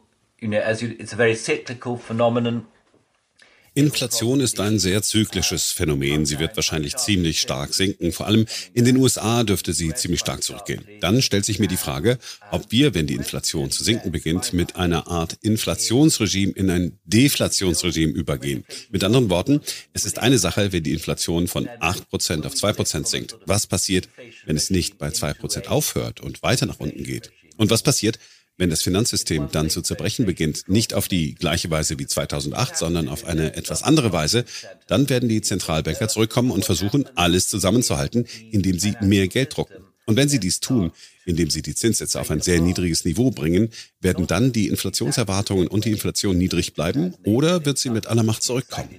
Inflation 3.75 4.39
ist 4.39 4.59
ein 4.59 4.77
sehr 4.77 5.01
zyklisches 5.01 5.71
Phänomen. 5.71 6.27
Sie 6.27 6.37
wird 6.37 6.55
wahrscheinlich 6.55 6.95
ziemlich 6.95 7.41
stark 7.41 7.73
sinken. 7.73 8.11
Vor 8.11 8.27
allem 8.27 8.45
in 8.75 8.85
den 8.85 8.97
USA 8.97 9.43
dürfte 9.43 9.73
sie 9.73 9.91
ziemlich 9.95 10.19
stark 10.19 10.43
zurückgehen. 10.43 10.85
Dann 11.01 11.23
stellt 11.23 11.43
sich 11.43 11.57
mir 11.57 11.67
die 11.67 11.77
Frage, 11.77 12.19
ob 12.51 12.71
wir, 12.71 12.93
wenn 12.93 13.07
die 13.07 13.15
Inflation 13.15 13.71
zu 13.71 13.83
sinken 13.83 14.11
beginnt, 14.11 14.53
mit 14.53 14.75
einer 14.75 15.07
Art 15.07 15.37
Inflationsregime 15.41 16.51
in 16.51 16.69
ein 16.69 16.99
Deflationsregime 17.05 18.13
übergehen. 18.13 18.63
Mit 18.91 19.03
anderen 19.03 19.31
Worten, 19.31 19.61
es 19.93 20.05
ist 20.05 20.19
eine 20.19 20.37
Sache, 20.37 20.71
wenn 20.71 20.83
die 20.83 20.93
Inflation 20.93 21.47
von 21.47 21.67
8% 21.67 22.45
auf 22.45 22.53
2% 22.53 23.07
sinkt. 23.07 23.37
Was 23.47 23.65
passiert, 23.65 24.07
wenn 24.45 24.55
es 24.55 24.69
nicht 24.69 24.99
bei 24.99 25.07
2% 25.07 25.65
aufhört 25.65 26.21
und 26.21 26.43
weiter 26.43 26.67
nach 26.67 26.79
unten 26.79 27.03
geht? 27.03 27.31
Und 27.57 27.71
was 27.71 27.81
passiert, 27.81 28.19
wenn 28.57 28.69
das 28.69 28.83
Finanzsystem 28.83 29.49
dann 29.51 29.69
zu 29.69 29.81
zerbrechen 29.81 30.25
beginnt, 30.25 30.67
nicht 30.67 30.93
auf 30.93 31.07
die 31.07 31.35
gleiche 31.35 31.69
Weise 31.71 31.97
wie 31.97 32.05
2008, 32.05 32.77
sondern 32.77 33.09
auf 33.09 33.25
eine 33.25 33.55
etwas 33.55 33.83
andere 33.83 34.11
Weise, 34.11 34.45
dann 34.87 35.09
werden 35.09 35.27
die 35.29 35.41
Zentralbanker 35.41 36.07
zurückkommen 36.07 36.51
und 36.51 36.63
versuchen, 36.63 37.05
alles 37.15 37.47
zusammenzuhalten, 37.47 38.25
indem 38.51 38.79
sie 38.79 38.95
mehr 39.01 39.27
Geld 39.27 39.57
drucken. 39.57 39.83
Und 40.05 40.17
wenn 40.17 40.29
sie 40.29 40.39
dies 40.39 40.59
tun, 40.59 40.91
indem 41.25 41.49
sie 41.49 41.61
die 41.61 41.75
Zinssätze 41.75 42.19
auf 42.19 42.29
ein 42.29 42.41
sehr 42.41 42.59
niedriges 42.59 43.05
Niveau 43.05 43.31
bringen, 43.31 43.69
werden 44.01 44.27
dann 44.27 44.51
die 44.51 44.67
Inflationserwartungen 44.67 45.67
und 45.67 45.85
die 45.85 45.91
Inflation 45.91 46.37
niedrig 46.37 46.73
bleiben 46.73 47.15
oder 47.23 47.65
wird 47.65 47.77
sie 47.77 47.89
mit 47.89 48.07
aller 48.07 48.23
Macht 48.23 48.43
zurückkommen? 48.43 48.89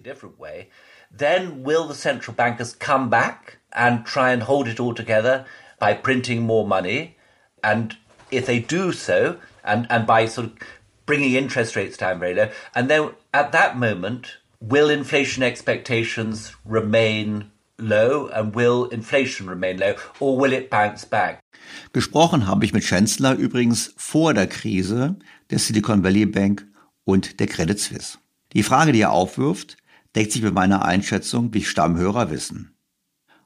Then 1.16 1.64
will 1.64 1.86
the 1.88 1.94
central 1.94 2.34
bankers 2.34 2.76
come 2.76 3.08
back 3.08 3.60
and 3.70 4.04
try 4.04 4.32
and 4.32 4.48
hold 4.48 4.66
it 4.66 4.80
all 4.80 4.94
together 4.94 5.46
by 5.78 5.94
printing 5.94 6.42
more 6.42 6.66
money 6.66 7.14
and 7.62 7.96
if 8.36 8.46
they 8.46 8.58
do 8.58 8.92
so, 8.92 9.36
and, 9.64 9.86
and 9.90 10.06
by 10.06 10.26
sort 10.26 10.46
of 10.48 10.52
bringing 11.06 11.34
interest 11.34 11.76
rates 11.76 11.96
down 11.96 12.18
very 12.18 12.34
low, 12.34 12.48
and 12.74 12.88
then 12.88 13.10
at 13.32 13.52
that 13.52 13.76
moment, 13.76 14.38
will 14.60 14.88
inflation 14.90 15.42
expectations 15.42 16.54
remain 16.64 17.50
low 17.78 18.28
and 18.28 18.54
will 18.54 18.86
inflation 18.86 19.48
remain 19.48 19.78
low 19.78 19.94
or 20.20 20.38
will 20.38 20.52
it 20.52 20.70
bounce 20.70 21.04
back? 21.04 21.40
Gesprochen 21.92 22.46
habe 22.46 22.64
ich 22.64 22.72
mit 22.72 22.84
Chancellor 22.84 23.34
übrigens 23.34 23.92
vor 23.96 24.34
der 24.34 24.46
Krise 24.46 25.16
der 25.50 25.58
Silicon 25.58 26.02
Valley 26.02 26.26
Bank 26.26 26.66
und 27.04 27.40
der 27.40 27.46
Credit 27.46 27.78
Suisse. 27.78 28.18
Die 28.52 28.62
Frage, 28.62 28.92
die 28.92 29.00
er 29.00 29.12
aufwirft, 29.12 29.76
deckt 30.14 30.32
sich 30.32 30.42
mit 30.42 30.54
meiner 30.54 30.84
Einschätzung, 30.84 31.52
wie 31.52 31.64
Stammhörer 31.64 32.30
wissen. 32.30 32.74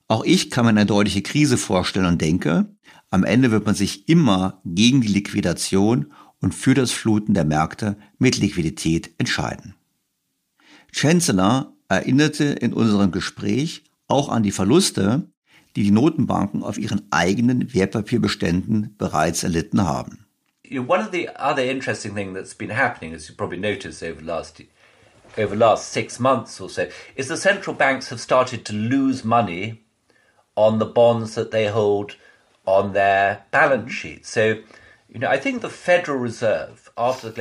Auch 0.09 0.25
ich 0.25 0.51
kann 0.51 0.65
mir 0.65 0.71
eine 0.71 0.87
deutliche 0.87 1.23
Krise 1.23 1.59
vorstellen 1.59 2.07
und 2.07 2.21
denke, 2.21 2.67
am 3.11 3.25
Ende 3.25 3.51
wird 3.51 3.65
man 3.67 3.75
sich 3.75 4.09
immer 4.09 4.61
gegen 4.65 5.01
die 5.01 5.09
Liquidation 5.09 6.13
und 6.41 6.55
für 6.55 6.75
das 6.75 6.93
Fluten 6.93 7.35
der 7.35 7.45
Märkte 7.45 7.97
mit 8.19 8.39
Liquidität 8.39 9.11
entscheiden. 9.19 9.75
Chancellor 10.93 11.75
erinnerte 11.89 12.45
in 12.45 12.73
unserem 12.73 13.11
Gespräch 13.11 13.85
auch 14.09 14.29
an 14.29 14.43
die 14.43 14.53
Verluste, 14.53 15.31
die 15.77 15.83
die 15.85 15.91
Notenbanken 15.91 16.63
auf 16.63 16.79
ihren 16.79 17.07
eigenen 17.11 17.73
Wertpapierbeständen 17.73 18.95
bereits 18.99 19.43
erlitten 19.43 19.85
haben. 19.85 20.27
One 20.71 21.01
of 21.01 21.11
the 21.13 21.29
other 21.31 21.65
interesting 21.65 22.15
things 22.15 22.35
that's 22.35 22.55
been 22.55 22.71
happening, 22.71 23.15
as 23.15 23.29
you 23.29 23.35
probably 23.35 23.59
noticed 23.59 24.03
over 24.03 24.21
last 24.21 24.63
over 25.39 25.57
last 25.57 25.93
six 25.93 26.19
months 26.19 26.61
or 26.61 26.69
so, 26.69 26.87
is 27.17 27.29
the 27.29 27.37
central 27.37 27.75
banks 27.75 28.11
have 28.11 28.21
started 28.21 28.65
to 28.67 28.75
lose 28.75 29.27
money 29.27 29.83
on 30.57 30.79
the 30.79 30.85
bonds 30.85 31.35
that 31.37 31.53
they 31.53 31.69
hold 31.69 32.17
on 32.69 32.93
their 32.93 33.45
balance 33.51 33.93
sheet. 33.93 34.27
So, 34.27 34.41
you 35.09 35.19
know, 35.19 35.29
I 35.29 35.39
think 35.39 35.63
the 35.63 35.71
Federal 35.71 36.21
Reserve 36.21 36.89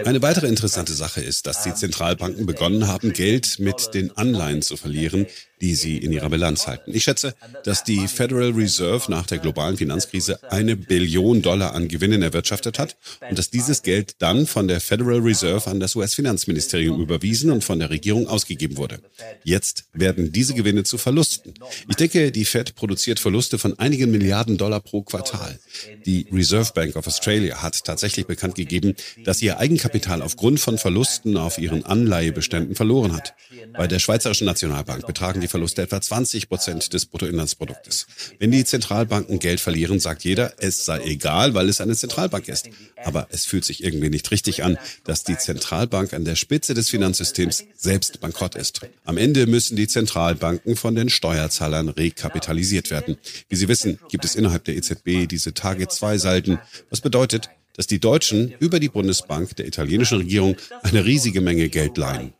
eine 0.05 0.21
weitere 0.21 0.45
interessante 0.47 0.93
Sache 0.93 1.21
ist, 1.21 1.47
dass 1.47 1.63
die 1.63 1.73
Zentralbanken 1.73 2.45
begonnen 2.45 2.87
haben, 2.87 3.11
Geld 3.11 3.57
mit 3.57 3.95
den 3.95 4.15
Anleihen 4.15 4.61
zu 4.61 4.77
verlieren, 4.77 5.25
die 5.61 5.75
sie 5.75 5.97
in 5.97 6.11
ihrer 6.11 6.29
Bilanz 6.29 6.67
halten. 6.67 6.91
Ich 6.93 7.03
schätze, 7.03 7.35
dass 7.63 7.83
die 7.83 8.07
Federal 8.07 8.51
Reserve 8.51 9.11
nach 9.11 9.25
der 9.25 9.39
globalen 9.39 9.77
Finanzkrise 9.77 10.39
eine 10.51 10.75
Billion 10.75 11.41
Dollar 11.41 11.73
an 11.73 11.87
Gewinnen 11.87 12.21
erwirtschaftet 12.21 12.79
hat 12.79 12.95
und 13.29 13.37
dass 13.37 13.49
dieses 13.49 13.81
Geld 13.81 14.15
dann 14.19 14.45
von 14.45 14.67
der 14.67 14.79
Federal 14.79 15.19
Reserve 15.19 15.69
an 15.69 15.79
das 15.79 15.95
US-Finanzministerium 15.95 17.01
überwiesen 17.01 17.51
und 17.51 17.63
von 17.63 17.79
der 17.79 17.89
Regierung 17.89 18.27
ausgegeben 18.27 18.77
wurde. 18.77 18.99
Jetzt 19.43 19.85
werden 19.93 20.31
diese 20.31 20.53
Gewinne 20.53 20.83
zu 20.83 20.97
Verlusten. 20.97 21.53
Ich 21.89 21.95
denke, 21.95 22.31
die 22.31 22.45
Fed 22.45 22.75
produziert 22.75 23.19
Verluste 23.19 23.57
von 23.57 23.77
einigen 23.79 24.11
Milliarden 24.11 24.57
Dollar 24.57 24.79
pro 24.79 25.01
Quartal. 25.01 25.59
Die 26.05 26.27
Reserve 26.31 26.71
Bank 26.73 26.95
of 26.95 27.07
Australia 27.07 27.61
hat 27.61 27.83
tatsächlich 27.83 28.27
bekannt 28.27 28.55
gegeben, 28.55 28.95
dass 29.23 29.41
ihr 29.41 29.57
Eigenkapital 29.57 30.21
aufgrund 30.21 30.59
von 30.59 30.77
Verlusten 30.77 31.37
auf 31.37 31.57
ihren 31.57 31.85
Anleihebeständen 31.85 32.75
verloren 32.75 33.13
hat. 33.13 33.33
Bei 33.73 33.87
der 33.87 33.99
Schweizerischen 33.99 34.45
Nationalbank 34.45 35.05
betragen 35.05 35.41
die 35.41 35.46
Verluste 35.47 35.81
etwa 35.81 36.01
20 36.01 36.49
Prozent 36.49 36.93
des 36.93 37.05
Bruttoinlandsproduktes. 37.05 38.07
Wenn 38.39 38.51
die 38.51 38.65
Zentralbanken 38.65 39.39
Geld 39.39 39.59
verlieren, 39.59 39.99
sagt 39.99 40.23
jeder, 40.23 40.53
es 40.57 40.85
sei 40.85 41.01
egal, 41.03 41.53
weil 41.53 41.69
es 41.69 41.81
eine 41.81 41.95
Zentralbank 41.95 42.47
ist. 42.47 42.69
Aber 43.03 43.27
es 43.29 43.45
fühlt 43.45 43.65
sich 43.65 43.83
irgendwie 43.83 44.09
nicht 44.09 44.29
richtig 44.31 44.63
an, 44.63 44.77
dass 45.03 45.23
die 45.23 45.37
Zentralbank 45.37 46.13
an 46.13 46.25
der 46.25 46.35
Spitze 46.35 46.73
des 46.73 46.89
Finanzsystems 46.89 47.65
selbst 47.75 48.19
bankrott 48.19 48.55
ist. 48.55 48.81
Am 49.05 49.17
Ende 49.17 49.47
müssen 49.47 49.75
die 49.75 49.87
Zentralbanken 49.87 50.75
von 50.75 50.95
den 50.95 51.09
Steuerzahlern 51.09 51.89
rekapitalisiert 51.89 52.91
werden. 52.91 53.17
Wie 53.49 53.55
Sie 53.55 53.67
wissen, 53.67 53.99
gibt 54.09 54.25
es 54.25 54.35
innerhalb 54.35 54.65
der 54.65 54.75
EZB 54.75 55.27
diese 55.27 55.53
Tage-2-Salden, 55.53 56.59
was 56.89 57.01
bedeutet, 57.01 57.49
dass 57.75 57.87
die 57.87 57.99
Deutschen 57.99 58.53
über 58.59 58.79
die 58.79 58.89
Bundesbank 58.89 59.55
der 59.55 59.67
italienischen 59.67 60.17
Regierung 60.17 60.57
eine 60.83 61.05
riesige 61.05 61.41
Menge 61.41 61.69
Geld 61.69 61.97
leihen. 61.97 62.33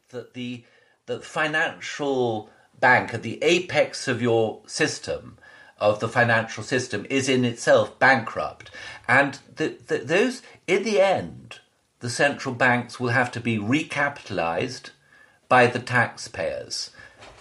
the 1.08 1.20
financial 1.20 2.50
bank 2.80 3.14
at 3.14 3.24
the 3.24 3.42
apex 3.44 4.08
of 4.08 4.22
your 4.22 4.62
system 4.68 5.38
of 5.80 6.00
the 6.00 6.10
financial 6.10 6.64
system 6.64 7.06
is 7.10 7.30
in 7.30 7.46
itself 7.46 7.98
bankrupt 8.00 8.72
and 9.08 9.40
the, 9.56 9.78
the, 9.88 10.00
those 10.00 10.42
in 10.66 10.84
the 10.84 11.00
end 11.00 11.60
the 12.00 12.10
central 12.10 12.54
banks 12.54 13.00
will 13.00 13.10
have 13.10 13.32
to 13.32 13.40
be 13.40 13.58
recapitalized 13.58 14.92
by 15.50 15.68
the 15.68 15.80
taxpayers 15.80 16.92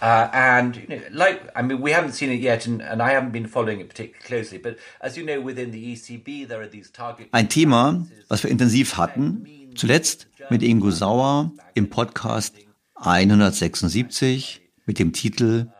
uh, 0.01 0.29
and 0.31 0.75
you 0.75 0.87
know, 0.87 1.01
like 1.11 1.49
I 1.55 1.63
mean, 1.63 1.81
we 1.81 1.91
haven't 1.91 2.11
seen 2.11 2.29
it 2.29 2.39
yet, 2.39 2.67
and, 2.67 2.81
and 2.81 3.01
I 3.01 3.11
haven't 3.11 3.31
been 3.31 3.47
following 3.47 3.79
it 3.79 3.89
particularly 3.89 4.23
closely. 4.23 4.59
But 4.59 4.77
as 5.01 5.17
you 5.17 5.25
know, 5.25 5.41
within 5.41 5.71
the 5.71 5.93
ECB, 5.93 6.47
there 6.47 6.61
are 6.61 6.67
these 6.67 6.91
target. 6.91 7.29
Ein 7.31 7.49
Thema, 7.49 8.05
was 8.29 8.43
wir 8.43 8.51
intensiv 8.51 8.97
hatten, 8.97 9.73
zuletzt 9.75 10.27
mit 10.51 10.61
Ingo 10.61 10.91
Sauer 10.91 11.51
im 11.73 11.89
Podcast 11.89 12.55
176 12.95 14.61
mit 14.87 14.97
dem 14.97 15.13
Titel 15.13 15.71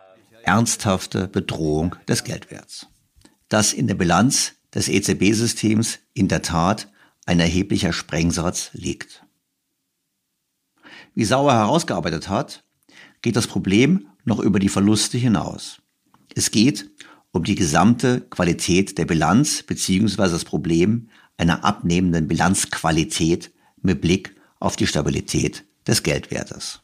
Ernsthafte 0.43 1.27
Bedrohung 1.27 1.95
des 2.07 2.23
Geldwerts. 2.23 2.85
Dass 3.49 3.73
in 3.73 3.87
der 3.87 3.95
Bilanz 3.95 4.53
des 4.73 4.87
EZB-Systems 4.87 5.99
in 6.13 6.27
der 6.27 6.43
Tat 6.43 6.91
ein 7.25 7.39
erheblicher 7.39 7.93
Sprengsatz 7.93 8.69
liegt. 8.73 9.25
Wie 11.15 11.25
Sauer 11.25 11.53
herausgearbeitet 11.53 12.29
hat, 12.29 12.63
geht 13.21 13.35
das 13.35 13.47
Problem 13.47 14.07
noch 14.23 14.39
über 14.39 14.59
die 14.59 14.69
Verluste 14.69 15.17
hinaus. 15.17 15.81
Es 16.35 16.51
geht 16.51 16.91
um 17.31 17.43
die 17.43 17.55
gesamte 17.55 18.21
Qualität 18.21 18.97
der 18.97 19.05
Bilanz 19.05 19.63
bzw. 19.63 20.15
das 20.15 20.45
Problem 20.45 21.09
einer 21.37 21.63
abnehmenden 21.63 22.27
Bilanzqualität 22.27 23.51
mit 23.81 24.01
Blick 24.01 24.35
auf 24.59 24.75
die 24.75 24.87
Stabilität 24.87 25.65
des 25.85 26.03
Geldwertes. 26.03 26.81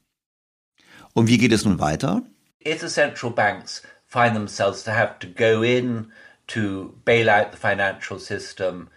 Und 1.13 1.27
wie 1.27 1.37
geht 1.37 1.51
es 1.51 1.65
nun 1.65 1.79
weiter? 1.79 2.23
If 2.65 2.81
the 2.81 2.87
central 2.87 3.31
banks 3.31 3.81
find 4.07 4.33
themselves 4.33 4.83
to 4.83 4.91
have 4.91 5.19
to 5.19 5.27
go 5.27 5.63
in 5.63 6.11
to 6.47 6.93
bail 7.05 7.29
out 7.29 7.47
the 7.51 7.57
financial 7.57 8.19
system, 8.19 8.89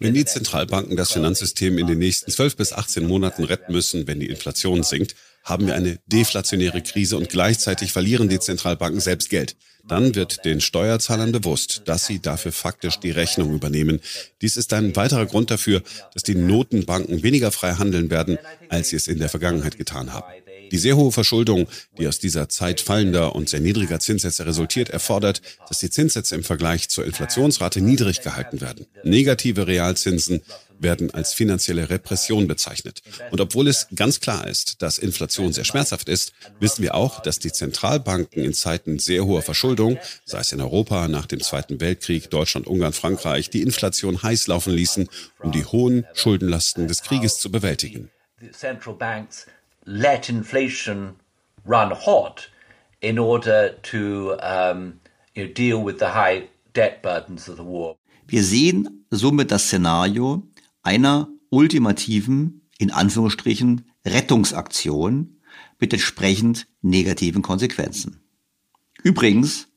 wenn 0.00 0.14
die 0.14 0.24
Zentralbanken 0.24 0.96
das 0.96 1.12
Finanzsystem 1.12 1.76
in 1.76 1.86
den 1.86 1.98
nächsten 1.98 2.30
12 2.30 2.56
bis 2.56 2.72
18 2.72 3.06
Monaten 3.06 3.44
retten 3.44 3.72
müssen, 3.72 4.06
wenn 4.06 4.20
die 4.20 4.28
Inflation 4.28 4.82
sinkt, 4.82 5.14
haben 5.44 5.66
wir 5.66 5.74
eine 5.74 5.98
deflationäre 6.06 6.82
Krise 6.82 7.16
und 7.16 7.28
gleichzeitig 7.28 7.92
verlieren 7.92 8.28
die 8.28 8.40
Zentralbanken 8.40 9.00
selbst 9.00 9.28
Geld. 9.28 9.54
Dann 9.86 10.14
wird 10.14 10.44
den 10.44 10.60
Steuerzahlern 10.60 11.30
bewusst, 11.30 11.82
dass 11.84 12.06
sie 12.06 12.20
dafür 12.20 12.52
faktisch 12.52 12.98
die 12.98 13.12
Rechnung 13.12 13.54
übernehmen. 13.54 14.00
Dies 14.42 14.56
ist 14.56 14.72
ein 14.72 14.96
weiterer 14.96 15.26
Grund 15.26 15.50
dafür, 15.50 15.82
dass 16.14 16.24
die 16.24 16.34
Notenbanken 16.34 17.22
weniger 17.22 17.52
frei 17.52 17.74
handeln 17.74 18.10
werden, 18.10 18.38
als 18.68 18.88
sie 18.88 18.96
es 18.96 19.06
in 19.06 19.18
der 19.18 19.28
Vergangenheit 19.28 19.76
getan 19.76 20.12
haben. 20.12 20.26
Die 20.70 20.78
sehr 20.78 20.96
hohe 20.96 21.12
Verschuldung, 21.12 21.66
die 21.98 22.08
aus 22.08 22.18
dieser 22.18 22.48
Zeit 22.48 22.80
fallender 22.80 23.34
und 23.34 23.48
sehr 23.48 23.60
niedriger 23.60 24.00
Zinssätze 24.00 24.46
resultiert, 24.46 24.90
erfordert, 24.90 25.42
dass 25.68 25.78
die 25.78 25.90
Zinssätze 25.90 26.34
im 26.34 26.44
Vergleich 26.44 26.88
zur 26.88 27.04
Inflationsrate 27.04 27.80
niedrig 27.80 28.22
gehalten 28.22 28.60
werden. 28.60 28.86
Negative 29.04 29.66
Realzinsen 29.66 30.42
werden 30.78 31.12
als 31.12 31.32
finanzielle 31.32 31.88
Repression 31.88 32.46
bezeichnet. 32.46 33.02
Und 33.30 33.40
obwohl 33.40 33.68
es 33.68 33.88
ganz 33.94 34.20
klar 34.20 34.46
ist, 34.46 34.82
dass 34.82 34.98
Inflation 34.98 35.52
sehr 35.52 35.64
schmerzhaft 35.64 36.08
ist, 36.08 36.32
wissen 36.60 36.82
wir 36.82 36.94
auch, 36.94 37.20
dass 37.20 37.38
die 37.38 37.52
Zentralbanken 37.52 38.44
in 38.44 38.52
Zeiten 38.52 38.98
sehr 38.98 39.24
hoher 39.24 39.42
Verschuldung, 39.42 39.98
sei 40.24 40.40
es 40.40 40.52
in 40.52 40.60
Europa 40.60 41.08
nach 41.08 41.26
dem 41.26 41.40
Zweiten 41.40 41.80
Weltkrieg, 41.80 42.30
Deutschland, 42.30 42.66
Ungarn, 42.66 42.92
Frankreich, 42.92 43.50
die 43.50 43.62
Inflation 43.62 44.22
heiß 44.22 44.48
laufen 44.48 44.72
ließen, 44.72 45.08
um 45.42 45.52
die 45.52 45.64
hohen 45.64 46.04
Schuldenlasten 46.14 46.88
des 46.88 47.02
Krieges 47.02 47.38
zu 47.38 47.50
bewältigen 47.50 48.10
let 49.86 50.28
inflation 50.28 51.16
run 51.64 51.92
hot 51.92 52.50
in 53.00 53.18
order 53.18 53.70
to 53.82 54.36
um, 54.42 55.00
you 55.34 55.46
know, 55.46 55.52
deal 55.52 55.82
with 55.82 55.98
the 55.98 56.08
high 56.08 56.48
debt 56.74 57.02
burdens 57.02 57.48
of 57.48 57.56
the 57.56 57.64
war. 57.64 57.96
Wir 58.26 58.42
sehen 58.42 59.06
somit 59.10 59.50
das 59.50 59.66
Szenario 59.68 60.42
einer 60.82 61.28
ultimativen, 61.50 62.62
in 62.78 62.90
Anführungsstrichen, 62.90 63.84
Rettungsaktion 64.04 65.40
mit 65.78 65.92
entsprechend 65.92 66.66
negativen 66.82 67.42
Konsequenzen. 67.42 68.20
Übrigens, 69.02 69.68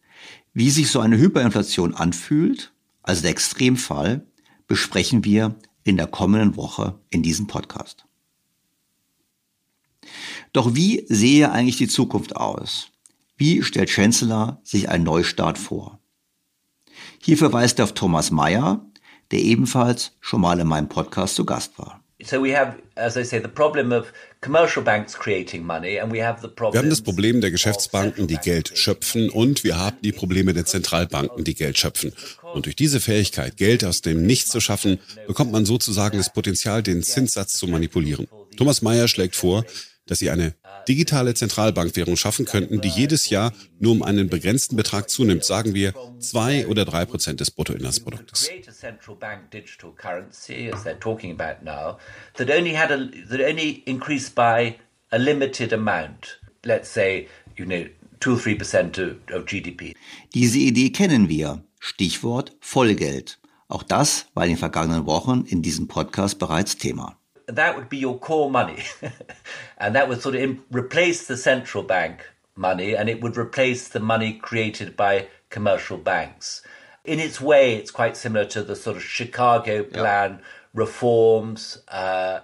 wie 0.53 0.71
sich 0.71 0.89
so 0.89 0.99
eine 0.99 1.17
Hyperinflation 1.17 1.93
anfühlt, 1.93 2.73
also 3.03 3.21
der 3.21 3.31
Extremfall, 3.31 4.25
besprechen 4.67 5.23
wir 5.23 5.55
in 5.83 5.97
der 5.97 6.07
kommenden 6.07 6.55
Woche 6.55 6.99
in 7.09 7.21
diesem 7.21 7.47
Podcast. 7.47 8.05
Doch 10.53 10.75
wie 10.75 11.05
sehe 11.07 11.51
eigentlich 11.51 11.77
die 11.77 11.87
Zukunft 11.87 12.35
aus? 12.35 12.87
Wie 13.37 13.63
stellt 13.63 13.89
Chancellor 13.89 14.59
sich 14.63 14.89
einen 14.89 15.03
Neustart 15.03 15.57
vor? 15.57 15.99
Hier 17.21 17.37
verweist 17.37 17.79
er 17.79 17.85
auf 17.85 17.93
Thomas 17.93 18.31
Mayer, 18.31 18.85
der 19.31 19.39
ebenfalls 19.39 20.13
schon 20.19 20.41
mal 20.41 20.59
in 20.59 20.67
meinem 20.67 20.89
Podcast 20.89 21.35
zu 21.35 21.45
Gast 21.45 21.77
war. 21.77 22.03
Wir 26.73 26.79
haben 26.79 26.89
das 26.89 27.01
Problem 27.01 27.39
der 27.39 27.51
Geschäftsbanken, 27.51 28.27
die 28.27 28.35
Geld 28.35 28.77
schöpfen, 28.77 29.29
und 29.29 29.63
wir 29.63 29.77
haben 29.77 29.97
die 30.01 30.11
Probleme 30.11 30.53
der 30.53 30.65
Zentralbanken, 30.65 31.45
die 31.45 31.55
Geld 31.55 31.77
schöpfen. 31.77 32.11
Und 32.53 32.65
durch 32.65 32.75
diese 32.75 32.99
Fähigkeit, 32.99 33.55
Geld 33.55 33.85
aus 33.85 34.01
dem 34.01 34.25
Nichts 34.25 34.49
zu 34.49 34.59
schaffen, 34.59 34.99
bekommt 35.27 35.53
man 35.53 35.65
sozusagen 35.65 36.17
das 36.17 36.33
Potenzial, 36.33 36.83
den 36.83 37.03
Zinssatz 37.03 37.53
zu 37.53 37.67
manipulieren. 37.67 38.27
Thomas 38.57 38.81
Mayer 38.81 39.07
schlägt 39.07 39.37
vor, 39.37 39.63
dass 40.09 40.19
sie 40.19 40.29
eine 40.29 40.55
digitale 40.87 41.35
Zentralbankwährung 41.35 42.17
schaffen 42.17 42.45
könnten, 42.45 42.81
die 42.81 42.89
jedes 42.89 43.29
Jahr 43.29 43.53
nur 43.79 43.91
um 43.91 44.01
einen 44.01 44.27
begrenzten 44.27 44.75
Betrag 44.75 45.09
zunimmt, 45.09 45.45
sagen 45.45 45.75
wir 45.75 45.93
zwei 46.19 46.65
oder 46.67 46.83
drei 46.83 47.05
Prozent 47.05 47.39
des 47.39 47.51
Bruttoinlandsproduktes. 47.51 48.49
Diese 60.33 60.57
Idee 60.57 60.89
kennen 60.89 61.29
wir. 61.29 61.63
Stichwort 61.79 62.57
Vollgeld. 62.59 63.39
Auch 63.67 63.83
das 63.83 64.25
war 64.33 64.45
in 64.45 64.51
den 64.51 64.57
vergangenen 64.57 65.05
Wochen 65.05 65.45
in 65.47 65.61
diesem 65.61 65.87
Podcast 65.87 66.39
bereits 66.39 66.77
Thema. 66.77 67.18
That 67.55 67.75
would 67.75 67.89
be 67.89 67.97
your 67.97 68.17
core 68.17 68.49
money. 68.49 68.83
and 69.77 69.95
that 69.95 70.07
would 70.07 70.21
sort 70.21 70.35
of 70.35 70.59
replace 70.71 71.27
the 71.27 71.37
central 71.37 71.83
bank 71.83 72.25
money 72.55 72.95
and 72.95 73.09
it 73.09 73.21
would 73.21 73.37
replace 73.37 73.89
the 73.89 73.99
money 73.99 74.33
created 74.33 74.95
by 74.95 75.27
commercial 75.49 75.97
banks. 75.97 76.61
In 77.05 77.19
its 77.19 77.41
way, 77.41 77.75
it's 77.75 77.91
quite 77.91 78.17
similar 78.17 78.45
to 78.45 78.61
the 78.61 78.75
sort 78.75 78.97
of 78.97 79.03
Chicago 79.03 79.83
plan 79.83 80.41
reforms. 80.73 81.81
Uh, 81.87 82.39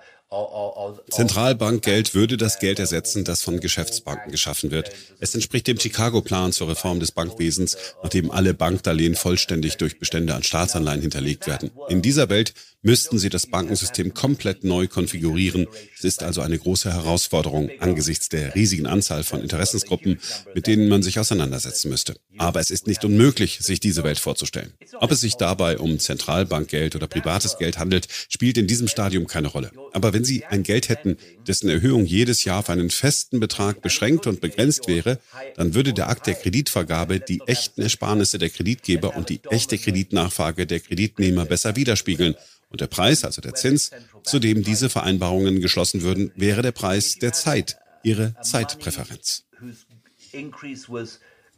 Zentralbankgeld 1.09 2.13
würde 2.13 2.35
das 2.35 2.59
Geld 2.59 2.79
ersetzen, 2.79 3.23
das 3.23 3.41
von 3.41 3.59
Geschäftsbanken 3.59 4.31
geschaffen 4.31 4.71
wird. 4.71 4.91
Es 5.19 5.33
entspricht 5.33 5.67
dem 5.67 5.79
Chicago-Plan 5.79 6.51
zur 6.51 6.67
Reform 6.67 6.99
des 6.99 7.11
Bankwesens, 7.11 7.77
nachdem 8.01 8.31
alle 8.31 8.53
Bankdarlehen 8.53 9.15
vollständig 9.15 9.77
durch 9.77 9.99
Bestände 9.99 10.33
an 10.35 10.43
Staatsanleihen 10.43 11.01
hinterlegt 11.01 11.47
werden. 11.47 11.71
In 11.87 12.01
dieser 12.01 12.29
Welt 12.29 12.53
müssten 12.85 13.17
sie 13.17 13.29
das 13.29 13.47
Bankensystem 13.47 14.13
komplett 14.13 14.63
neu 14.63 14.87
konfigurieren. 14.87 15.67
Es 15.97 16.03
ist 16.03 16.21
also 16.21 16.41
eine 16.41 16.57
große 16.57 16.93
Herausforderung 16.93 17.71
angesichts 17.79 18.29
der 18.29 18.53
riesigen 18.53 18.85
Anzahl 18.85 19.23
von 19.23 19.41
Interessensgruppen, 19.41 20.19
mit 20.53 20.67
denen 20.67 20.87
man 20.87 21.01
sich 21.01 21.19
auseinandersetzen 21.19 21.89
müsste. 21.89 22.15
Aber 22.37 22.59
es 22.59 22.69
ist 22.69 22.85
nicht 22.85 23.03
unmöglich, 23.03 23.57
sich 23.61 23.79
diese 23.79 24.03
Welt 24.03 24.19
vorzustellen. 24.19 24.73
Ob 24.99 25.11
es 25.11 25.21
sich 25.21 25.35
dabei 25.35 25.79
um 25.79 25.97
Zentralbankgeld 25.97 26.95
oder 26.95 27.07
privates 27.07 27.57
Geld 27.57 27.79
handelt, 27.79 28.07
spielt 28.29 28.57
in 28.57 28.67
diesem 28.67 28.87
Stadium 28.87 29.25
keine 29.25 29.47
Rolle. 29.47 29.71
Aber 29.93 30.13
wenn 30.13 30.23
Sie 30.23 30.45
ein 30.45 30.61
Geld 30.61 30.89
hätten, 30.89 31.17
dessen 31.47 31.69
Erhöhung 31.69 32.05
jedes 32.05 32.43
Jahr 32.43 32.59
auf 32.59 32.69
einen 32.69 32.91
festen 32.91 33.39
Betrag 33.39 33.81
beschränkt 33.81 34.27
und 34.27 34.41
begrenzt 34.41 34.87
wäre, 34.87 35.19
dann 35.55 35.73
würde 35.73 35.93
der 35.93 36.09
Akt 36.09 36.27
der 36.27 36.35
Kreditvergabe 36.35 37.19
die 37.19 37.41
echten 37.47 37.81
Ersparnisse 37.81 38.37
der 38.37 38.51
Kreditgeber 38.51 39.15
und 39.15 39.29
die 39.29 39.39
echte 39.49 39.79
Kreditnachfrage 39.79 40.67
der 40.67 40.81
Kreditnehmer 40.81 41.45
besser 41.45 41.75
widerspiegeln 41.75 42.35
und 42.75 42.81
der 42.81 42.87
Preis, 42.87 43.23
also 43.23 43.41
der 43.41 43.53
Zins, 43.53 43.91
zu 44.23 44.37
dem 44.37 44.61
diese 44.61 44.89
Vereinbarungen 44.89 45.61
geschlossen 45.61 46.01
würden, 46.01 46.33
wäre 46.35 46.61
der 46.61 46.73
Preis 46.73 47.15
der 47.15 47.31
Zeit, 47.31 47.77
ihre 48.03 48.35
Zeitpräferenz. 48.41 49.45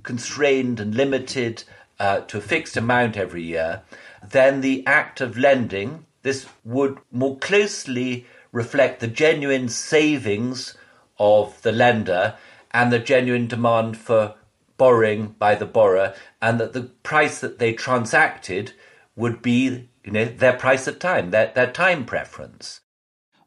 constrained 0.03 0.79
and 0.79 0.93
limited 0.93 1.63
uh, 1.99 2.21
to 2.27 2.39
fixed 2.39 2.77
amount 2.77 3.17
every 3.17 3.41
year, 3.41 3.81
then 4.29 4.61
the 4.61 4.85
act 4.85 5.19
of 5.19 5.35
lending, 5.37 6.05
this 6.21 6.45
would 6.63 6.99
more 7.11 7.35
closely 7.37 8.25
reflect 8.53 8.99
the 8.99 9.07
genuine 9.07 9.67
savings 9.67 10.77
of 11.17 11.59
the 11.63 11.71
lender 11.71 12.35
and 12.71 12.93
the 12.93 12.99
genuine 12.99 13.47
demand 13.47 13.97
for 13.97 14.35
borrowing 14.77 15.35
by 15.39 15.55
the 15.55 15.65
borrower, 15.65 16.13
and 16.39 16.59
that 16.59 16.73
the 16.73 16.83
price 17.01 17.39
that 17.39 17.57
they 17.57 17.73
transacted 17.73 18.71
would 19.15 19.41
be 19.41 19.89
their 20.13 20.53
price 20.53 20.87
at 20.87 20.99
time, 20.99 21.31
their, 21.31 21.53
their 21.53 21.71
time 21.71 22.05
preference. 22.05 22.81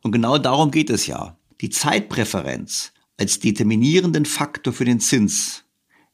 Und 0.02 0.12
genau 0.12 0.38
darum 0.38 0.70
geht 0.70 0.90
es 0.90 1.06
ja. 1.06 1.36
Die 1.60 1.70
Zeitpräferenz 1.70 2.92
als 3.18 3.38
determinierenden 3.38 4.24
Faktor 4.24 4.72
für 4.72 4.84
den 4.84 5.00
Zins 5.00 5.64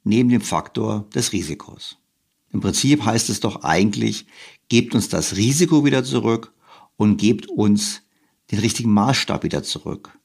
neben 0.03 0.28
dem 0.28 0.40
Faktor 0.40 1.09
des 1.14 1.32
Risikos. 1.32 1.99
Im 2.53 2.61
Prinzip 2.61 3.05
heißt 3.05 3.28
es 3.28 3.40
doch 3.40 3.62
eigentlich, 3.64 4.26
gebt 4.68 4.94
uns 4.94 5.09
das 5.09 5.36
Risiko 5.36 5.84
wieder 5.84 6.05
zurück 6.05 6.53
und 6.97 7.18
gebt 7.18 7.49
uns 7.49 8.03
den 8.51 8.61
richtigen 8.61 8.92
Maßstab 8.92 9.42
wieder 9.44 9.62
zurück. 9.62 10.18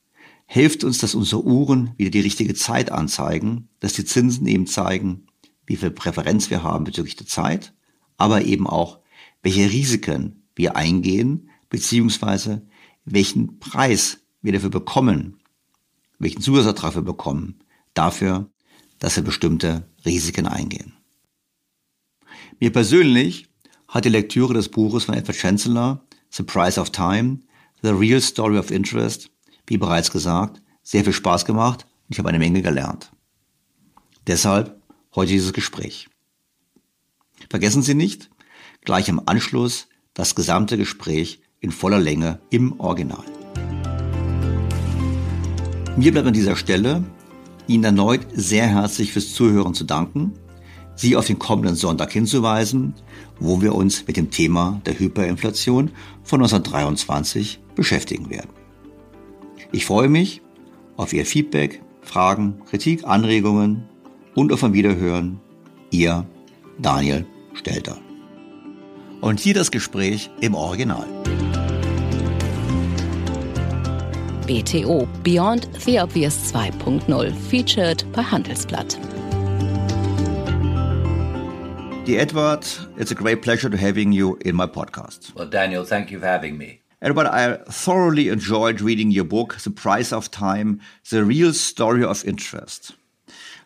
Helft 0.46 0.84
uns, 0.84 0.98
dass 0.98 1.16
unsere 1.16 1.44
Uhren 1.44 1.94
wieder 1.98 2.12
die 2.12 2.20
richtige 2.20 2.54
Zeit 2.54 2.92
anzeigen, 2.92 3.70
dass 3.80 3.94
die 3.94 4.06
Zinsen 4.06 4.48
eben 4.48 4.68
zeigen, 4.68 5.28
wie 5.66 5.78
viel 5.78 5.92
Präferenz 5.92 6.50
wir 6.50 6.64
haben 6.64 6.84
bezüglich 6.84 7.16
der 7.16 7.28
Zeit, 7.28 7.74
aber 8.18 8.44
eben 8.44 8.68
auch, 8.68 9.00
welche 9.44 9.70
Risiken 9.70 10.44
wir 10.56 10.76
eingehen, 10.76 11.50
beziehungsweise 11.70 12.66
welchen 13.06 13.60
Preis 13.60 14.20
wir 14.42 14.54
dafür 14.54 14.70
bekommen, 14.70 15.40
welchen 16.20 16.42
Zusatzertrag 16.42 16.96
wir 16.96 17.02
bekommen, 17.02 17.60
dafür, 17.94 18.50
dass 19.00 19.16
wir 19.16 19.24
bestimmte 19.24 19.88
Risiken 20.06 20.48
eingehen. 20.48 20.94
Mir 22.60 22.72
persönlich 22.72 23.48
hat 23.88 24.06
die 24.06 24.10
Lektüre 24.10 24.54
des 24.54 24.70
Buches 24.70 25.06
von 25.06 25.16
Edward 25.16 25.38
Chancellor, 25.38 26.06
The 26.30 26.44
Price 26.44 26.78
of 26.78 26.92
Time, 26.92 27.40
The 27.82 27.90
Real 27.90 28.22
Story 28.22 28.58
of 28.58 28.72
Interest, 28.72 29.30
wie 29.68 29.78
bereits 29.78 30.12
gesagt, 30.12 30.62
sehr 30.84 31.04
viel 31.04 31.14
Spaß 31.14 31.46
gemacht 31.46 31.86
und 32.08 32.14
ich 32.14 32.20
habe 32.20 32.30
eine 32.30 32.40
Menge 32.40 32.62
gelernt. 32.62 33.12
Deshalb 34.28 34.80
heute 35.16 35.32
dieses 35.32 35.54
Gespräch. 35.54 36.08
Vergessen 37.50 37.82
Sie 37.82 37.96
nicht, 37.96 38.30
gleich 38.84 39.10
im 39.10 39.22
Anschluss 39.26 39.88
das 40.14 40.36
gesamte 40.36 40.78
Gespräch 40.78 41.42
in 41.60 41.72
voller 41.72 42.00
Länge 42.00 42.40
im 42.50 42.80
Original. 42.80 43.24
Mir 45.98 46.12
bleibt 46.12 46.28
an 46.28 46.34
dieser 46.34 46.56
Stelle 46.56 47.04
Ihnen 47.68 47.84
erneut 47.84 48.28
sehr 48.34 48.68
herzlich 48.68 49.14
fürs 49.14 49.34
Zuhören 49.34 49.74
zu 49.74 49.86
danken, 49.86 50.34
Sie 50.96 51.16
auf 51.16 51.26
den 51.26 51.40
kommenden 51.40 51.76
Sonntag 51.76 52.12
hinzuweisen, 52.12 52.94
wo 53.40 53.62
wir 53.62 53.74
uns 53.74 54.06
mit 54.06 54.18
dem 54.18 54.30
Thema 54.30 54.82
der 54.86 55.00
Hyperinflation 55.00 55.92
von 56.22 56.42
1923 56.42 57.62
beschäftigen 57.76 58.30
werden. 58.30 58.50
Ich 59.72 59.86
freue 59.86 60.10
mich 60.10 60.42
auf 60.98 61.14
Ihr 61.14 61.26
Feedback, 61.26 61.82
Fragen, 62.02 62.62
Kritik, 62.66 63.06
Anregungen 63.06 63.88
und 64.36 64.52
auf 64.52 64.64
ein 64.64 64.74
Wiederhören. 64.74 65.40
Ihr 65.92 66.28
Daniel 66.78 67.26
Stelter. 67.54 68.11
Und 69.22 69.40
hier 69.40 69.54
das 69.54 69.70
Gespräch 69.70 70.32
im 70.42 70.56
Original. 70.56 71.06
BTO 74.48 75.08
Beyond 75.24 75.70
the 75.80 76.00
Obvious 76.00 76.52
2.0 76.52 77.32
featured 77.32 78.04
bei 78.14 78.24
Handelsblatt. 78.24 78.98
Dear 82.06 82.20
Edward, 82.20 82.66
it's 82.98 83.12
a 83.12 83.16
great 83.16 83.44
pleasure 83.44 83.70
to 83.70 83.78
having 83.78 84.12
you 84.12 84.38
in 84.44 84.56
my 84.56 84.66
podcast. 84.66 85.36
Well, 85.36 85.48
Daniel, 85.48 85.86
thank 85.86 86.10
you 86.10 86.20
for 86.20 86.26
having 86.26 86.58
me. 86.58 86.82
Edward, 87.04 87.28
I 87.28 87.58
thoroughly 87.70 88.30
enjoyed 88.30 88.82
reading 88.82 89.12
your 89.12 89.26
book, 89.26 89.58
The 89.64 89.70
Price 89.70 90.12
of 90.12 90.32
Time, 90.32 90.82
The 91.10 91.24
Real 91.24 91.54
Story 91.54 92.04
of 92.04 92.26
Interest. 92.26 92.96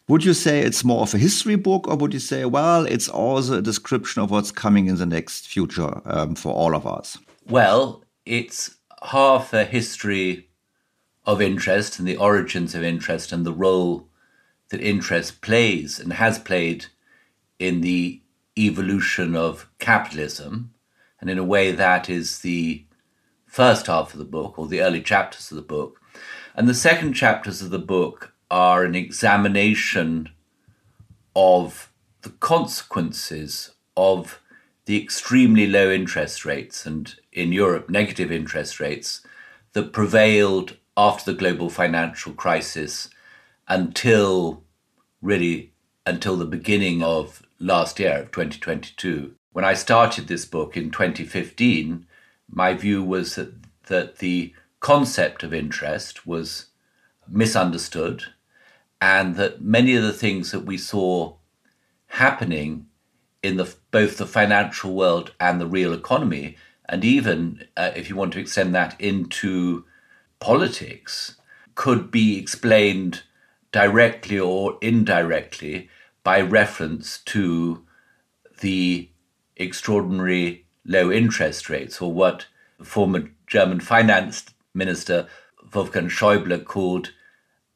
Would 0.07 0.23
you 0.23 0.35
say 0.35 0.59
it's 0.59 0.83
more 0.83 1.01
of 1.01 1.15
a 1.15 1.17
history 1.17 1.55
book, 1.55 1.87
or 1.87 1.95
would 1.95 2.13
you 2.13 2.19
say, 2.19 2.45
well, 2.45 2.85
it's 2.85 3.09
also 3.09 3.57
a 3.57 3.61
description 3.61 4.21
of 4.21 4.29
what's 4.29 4.51
coming 4.51 4.85
in 4.87 4.97
the 4.97 5.05
next 5.05 5.47
future 5.47 5.99
um, 6.05 6.35
for 6.35 6.53
all 6.53 6.75
of 6.75 6.85
us? 6.85 7.17
Well, 7.47 8.03
it's 8.23 8.75
half 9.01 9.51
a 9.51 9.65
history 9.65 10.49
of 11.25 11.41
interest 11.41 11.97
and 11.97 12.07
the 12.07 12.17
origins 12.17 12.75
of 12.75 12.83
interest 12.83 13.31
and 13.31 13.45
the 13.45 13.53
role 13.53 14.07
that 14.69 14.79
interest 14.79 15.41
plays 15.41 15.99
and 15.99 16.13
has 16.13 16.37
played 16.37 16.85
in 17.57 17.81
the 17.81 18.21
evolution 18.55 19.35
of 19.35 19.67
capitalism. 19.79 20.71
And 21.19 21.31
in 21.31 21.39
a 21.39 21.43
way, 21.43 21.71
that 21.71 22.11
is 22.11 22.41
the 22.41 22.85
first 23.47 23.87
half 23.87 24.13
of 24.13 24.19
the 24.19 24.25
book 24.25 24.59
or 24.59 24.67
the 24.67 24.81
early 24.81 25.01
chapters 25.01 25.49
of 25.49 25.55
the 25.55 25.63
book. 25.63 25.99
And 26.53 26.69
the 26.69 26.75
second 26.75 27.13
chapters 27.13 27.63
of 27.63 27.71
the 27.71 27.79
book 27.79 28.34
are 28.49 28.83
an 28.83 28.95
examination 28.95 30.29
of 31.35 31.91
the 32.21 32.29
consequences 32.29 33.71
of 33.97 34.41
the 34.85 35.01
extremely 35.01 35.67
low 35.67 35.91
interest 35.91 36.45
rates 36.45 36.85
and 36.85 37.15
in 37.31 37.51
Europe, 37.51 37.89
negative 37.89 38.31
interest 38.31 38.79
rates 38.79 39.21
that 39.73 39.91
prevailed 39.91 40.77
after 40.95 41.31
the 41.31 41.37
global 41.37 41.69
financial 41.69 42.33
crisis 42.33 43.09
until 43.67 44.63
really 45.21 45.71
until 46.05 46.37
the 46.37 46.45
beginning 46.45 47.01
of 47.01 47.41
last 47.59 47.99
year 47.99 48.19
of 48.19 48.31
2022. 48.31 49.33
When 49.51 49.65
I 49.65 49.73
started 49.73 50.27
this 50.27 50.45
book 50.45 50.77
in 50.77 50.91
2015, 50.91 52.05
my 52.49 52.73
view 52.75 53.03
was 53.03 53.35
that, 53.35 53.53
that 53.87 54.17
the 54.17 54.53
concept 54.79 55.41
of 55.41 55.53
interest 55.53 56.27
was 56.27 56.67
misunderstood 57.27 58.25
and 59.01 59.35
that 59.35 59.61
many 59.61 59.95
of 59.95 60.03
the 60.03 60.13
things 60.13 60.51
that 60.51 60.65
we 60.65 60.77
saw 60.77 61.35
happening 62.07 62.87
in 63.43 63.57
the, 63.57 63.75
both 63.91 64.17
the 64.17 64.25
financial 64.25 64.93
world 64.93 65.33
and 65.39 65.59
the 65.59 65.67
real 65.67 65.93
economy, 65.93 66.57
and 66.87 67.03
even 67.03 67.65
uh, 67.77 67.91
if 67.95 68.09
you 68.09 68.15
want 68.15 68.33
to 68.33 68.39
extend 68.39 68.73
that 68.73 68.99
into 68.99 69.85
politics, 70.39 71.35
could 71.75 72.09
be 72.09 72.37
explained 72.39 73.23
directly 73.71 74.39
or 74.39 74.77
indirectly 74.81 75.89
by 76.23 76.41
reference 76.41 77.19
to 77.19 77.83
the 78.61 79.09
extraordinary 79.57 80.65
low 80.85 81.11
interest 81.11 81.69
rates, 81.69 82.01
or 82.01 82.11
what 82.11 82.47
former 82.81 83.29
German 83.47 83.79
finance 83.79 84.45
minister 84.73 85.27
Wolfgang 85.73 86.07
Schäuble 86.07 86.63
called 86.63 87.11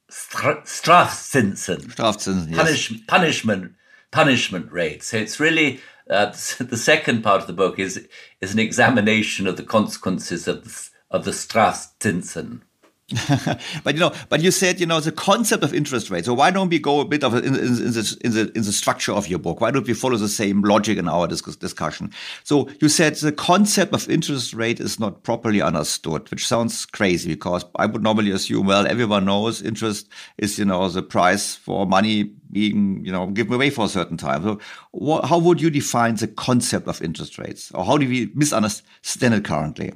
Strafzinsen, 0.09 1.93
Strafzinsen 1.93 2.55
Punish, 2.55 2.91
yes. 2.91 3.01
punishment, 3.07 3.73
punishment 4.11 4.71
rates. 4.71 5.07
So 5.07 5.17
it's 5.17 5.39
really 5.39 5.79
uh, 6.09 6.25
the 6.59 6.77
second 6.77 7.23
part 7.23 7.41
of 7.41 7.47
the 7.47 7.53
book 7.53 7.79
is 7.79 8.07
is 8.41 8.53
an 8.53 8.59
examination 8.59 9.47
of 9.47 9.57
the 9.57 9.63
consequences 9.63 10.47
of 10.47 10.63
the, 10.63 10.89
of 11.11 11.25
the 11.25 11.31
Strafzinsen. 11.31 12.61
but 13.83 13.95
you 13.95 13.99
know, 13.99 14.13
but 14.29 14.41
you 14.41 14.51
said 14.51 14.79
you 14.79 14.85
know 14.85 14.99
the 14.99 15.11
concept 15.11 15.63
of 15.63 15.73
interest 15.73 16.09
rate. 16.09 16.25
So 16.25 16.33
why 16.33 16.51
don't 16.51 16.69
we 16.69 16.79
go 16.79 16.99
a 16.99 17.05
bit 17.05 17.23
of 17.23 17.33
in, 17.33 17.45
in, 17.45 17.55
in, 17.55 17.91
the, 17.91 18.17
in 18.23 18.31
the 18.33 18.51
in 18.55 18.63
the 18.63 18.71
structure 18.71 19.13
of 19.13 19.27
your 19.27 19.39
book? 19.39 19.61
Why 19.61 19.71
don't 19.71 19.87
we 19.87 19.93
follow 19.93 20.17
the 20.17 20.29
same 20.29 20.61
logic 20.61 20.97
in 20.97 21.07
our 21.07 21.27
discuss, 21.27 21.55
discussion? 21.55 22.11
So 22.43 22.69
you 22.81 22.89
said 22.89 23.15
the 23.15 23.31
concept 23.31 23.93
of 23.93 24.09
interest 24.09 24.53
rate 24.53 24.79
is 24.79 24.99
not 24.99 25.23
properly 25.23 25.61
understood, 25.61 26.29
which 26.29 26.47
sounds 26.47 26.85
crazy 26.85 27.29
because 27.29 27.65
I 27.75 27.87
would 27.87 28.03
normally 28.03 28.31
assume 28.31 28.67
well 28.67 28.85
everyone 28.85 29.25
knows 29.25 29.61
interest 29.61 30.07
is 30.37 30.59
you 30.59 30.65
know 30.65 30.87
the 30.89 31.01
price 31.01 31.55
for 31.55 31.85
money 31.85 32.23
being 32.51 33.03
you 33.05 33.11
know 33.11 33.27
given 33.27 33.53
away 33.53 33.69
for 33.69 33.85
a 33.85 33.89
certain 33.89 34.17
time. 34.17 34.43
So 34.43 34.59
what, 34.91 35.25
how 35.25 35.39
would 35.39 35.61
you 35.61 35.69
define 35.69 36.15
the 36.15 36.27
concept 36.27 36.87
of 36.87 37.01
interest 37.01 37.37
rates, 37.37 37.71
or 37.71 37.85
how 37.85 37.97
do 37.97 38.07
we 38.07 38.31
misunderstand 38.35 39.33
it 39.33 39.45
currently? 39.45 39.93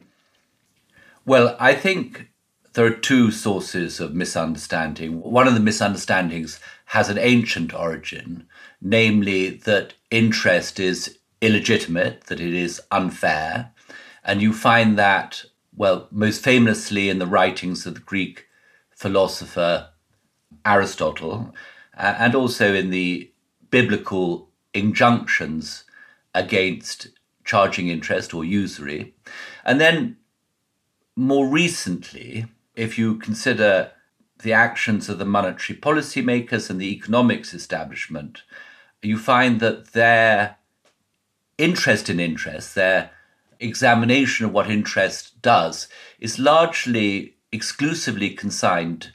Well, 1.26 1.56
I 1.60 1.74
think 1.74 2.28
there 2.74 2.86
are 2.86 2.92
two 2.92 3.32
sources 3.32 4.00
of 4.00 4.14
misunderstanding. 4.14 5.22
One 5.22 5.48
of 5.48 5.54
the 5.54 5.60
misunderstandings 5.60 6.60
has 6.86 7.10
an 7.10 7.20
ancient 7.20 7.74
origin, 7.74 8.48
namely 8.82 9.50
that 9.50 9.94
interest 10.10 10.80
is 10.80 11.18
illegitimate, 11.42 12.26
that 12.26 12.40
it 12.40 12.54
is 12.54 12.82
unfair. 12.92 13.72
And 14.24 14.42
you 14.42 14.54
find 14.54 14.98
that, 14.98 15.44
well, 15.76 16.08
most 16.12 16.44
famously 16.44 17.10
in 17.10 17.20
the 17.20 17.28
writings 17.28 17.86
of 17.86 17.94
the 17.96 18.00
Greek 18.00 18.48
philosopher 18.92 19.90
Aristotle, 20.66 21.54
uh, 21.98 22.16
and 22.18 22.36
also 22.36 22.74
in 22.74 22.90
the 22.90 23.30
biblical 23.70 24.50
injunctions 24.74 25.84
against 26.34 27.10
charging 27.44 27.90
interest 27.90 28.34
or 28.34 28.46
usury. 28.46 29.14
And 29.66 29.80
then 29.80 30.18
more 31.16 31.48
recently, 31.48 32.46
if 32.76 32.98
you 32.98 33.16
consider 33.16 33.92
the 34.42 34.54
actions 34.54 35.10
of 35.10 35.20
the 35.20 35.26
monetary 35.26 35.80
policymakers 35.80 36.70
and 36.70 36.80
the 36.80 36.92
economics 36.92 37.54
establishment, 37.54 38.44
you 39.02 39.18
find 39.18 39.60
that 39.60 39.94
their 39.94 40.58
interest 41.58 42.10
in 42.10 42.20
interest, 42.20 42.76
their 42.76 43.12
examination 43.60 44.46
of 44.46 44.52
what 44.52 44.70
interest 44.70 45.42
does, 45.42 45.88
is 46.20 46.40
largely 46.40 47.36
exclusively 47.52 48.30
consigned 48.30 49.12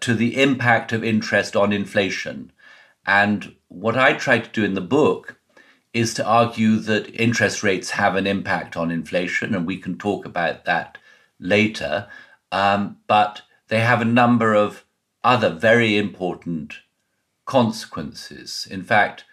to 0.00 0.14
the 0.14 0.40
impact 0.40 0.92
of 0.92 1.04
interest 1.04 1.54
on 1.54 1.72
inflation. 1.72 2.52
And 3.06 3.54
what 3.68 3.96
I 3.96 4.14
try 4.14 4.38
to 4.38 4.50
do 4.50 4.64
in 4.64 4.74
the 4.74 4.80
book 4.80 5.38
is 5.92 6.14
to 6.14 6.26
argue 6.26 6.76
that 6.76 7.14
interest 7.14 7.62
rates 7.62 7.90
have 7.90 8.16
an 8.16 8.26
impact 8.26 8.76
on 8.76 8.90
inflation, 8.90 9.54
and 9.54 9.66
we 9.66 9.76
can 9.76 9.96
talk 9.96 10.24
about 10.24 10.64
that 10.64 10.98
later. 11.38 12.08
Um, 12.52 12.98
but 13.06 13.42
they 13.68 13.80
have 13.80 14.00
a 14.00 14.06
number 14.06 14.54
of 14.54 14.84
other 15.22 15.50
very 15.50 15.96
important 15.96 16.74
consequences. 17.46 18.66
In 18.70 18.82
fact, 18.82 19.24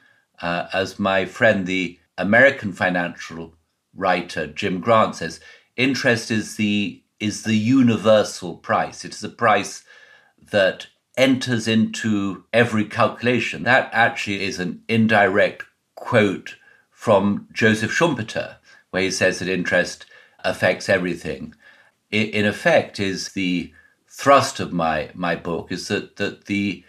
uh, 0.41 0.67
as 0.73 0.99
my 0.99 1.25
friend, 1.25 1.67
the 1.67 1.99
American 2.17 2.71
financial 2.73 3.55
writer 3.93 4.47
Jim 4.47 4.79
Grant 4.79 5.15
says, 5.15 5.39
interest 5.75 6.31
is 6.31 6.55
the 6.55 7.03
is 7.19 7.43
the 7.43 7.57
universal 7.57 8.55
price. 8.57 9.05
It 9.05 9.13
is 9.13 9.23
a 9.23 9.29
price 9.29 9.83
that 10.51 10.87
enters 11.15 11.67
into 11.67 12.45
every 12.51 12.85
calculation. 12.85 13.61
That 13.61 13.89
actually 13.93 14.43
is 14.43 14.59
an 14.59 14.81
indirect 14.87 15.63
quote 15.93 16.55
from 16.89 17.47
Joseph 17.53 17.91
Schumpeter, 17.91 18.55
where 18.89 19.03
he 19.03 19.11
says 19.11 19.37
that 19.37 19.47
interest 19.47 20.07
affects 20.39 20.89
everything 20.89 21.53
in 22.11 22.45
effect 22.45 22.99
is 22.99 23.29
the 23.29 23.71
thrust 24.07 24.59
of 24.59 24.73
my 24.73 25.09
my 25.13 25.35
book 25.35 25.71
is 25.71 25.87
that 25.87 26.17
that 26.17 26.45
the 26.45 26.83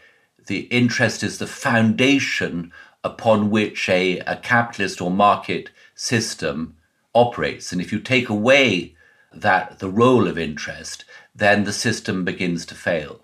the 0.47 0.61
interest 0.63 1.23
is 1.23 1.39
the 1.39 1.47
foundation 1.47 2.73
upon 3.05 3.51
which 3.51 3.89
a, 3.89 4.19
a 4.21 4.37
capitalist 4.37 5.01
or 5.01 5.11
market 5.11 5.71
system 5.95 6.77
operates. 7.15 7.73
And 7.73 7.81
if 7.81 7.93
you 7.93 8.01
take 8.01 8.29
away 8.29 8.95
that 9.33 9.79
the 9.79 9.89
role 9.89 10.29
of 10.29 10.39
interest 10.39 11.05
then 11.35 11.65
the 11.65 11.73
system 11.73 12.25
begins 12.25 12.67
to 12.67 12.75
fail 12.75 13.22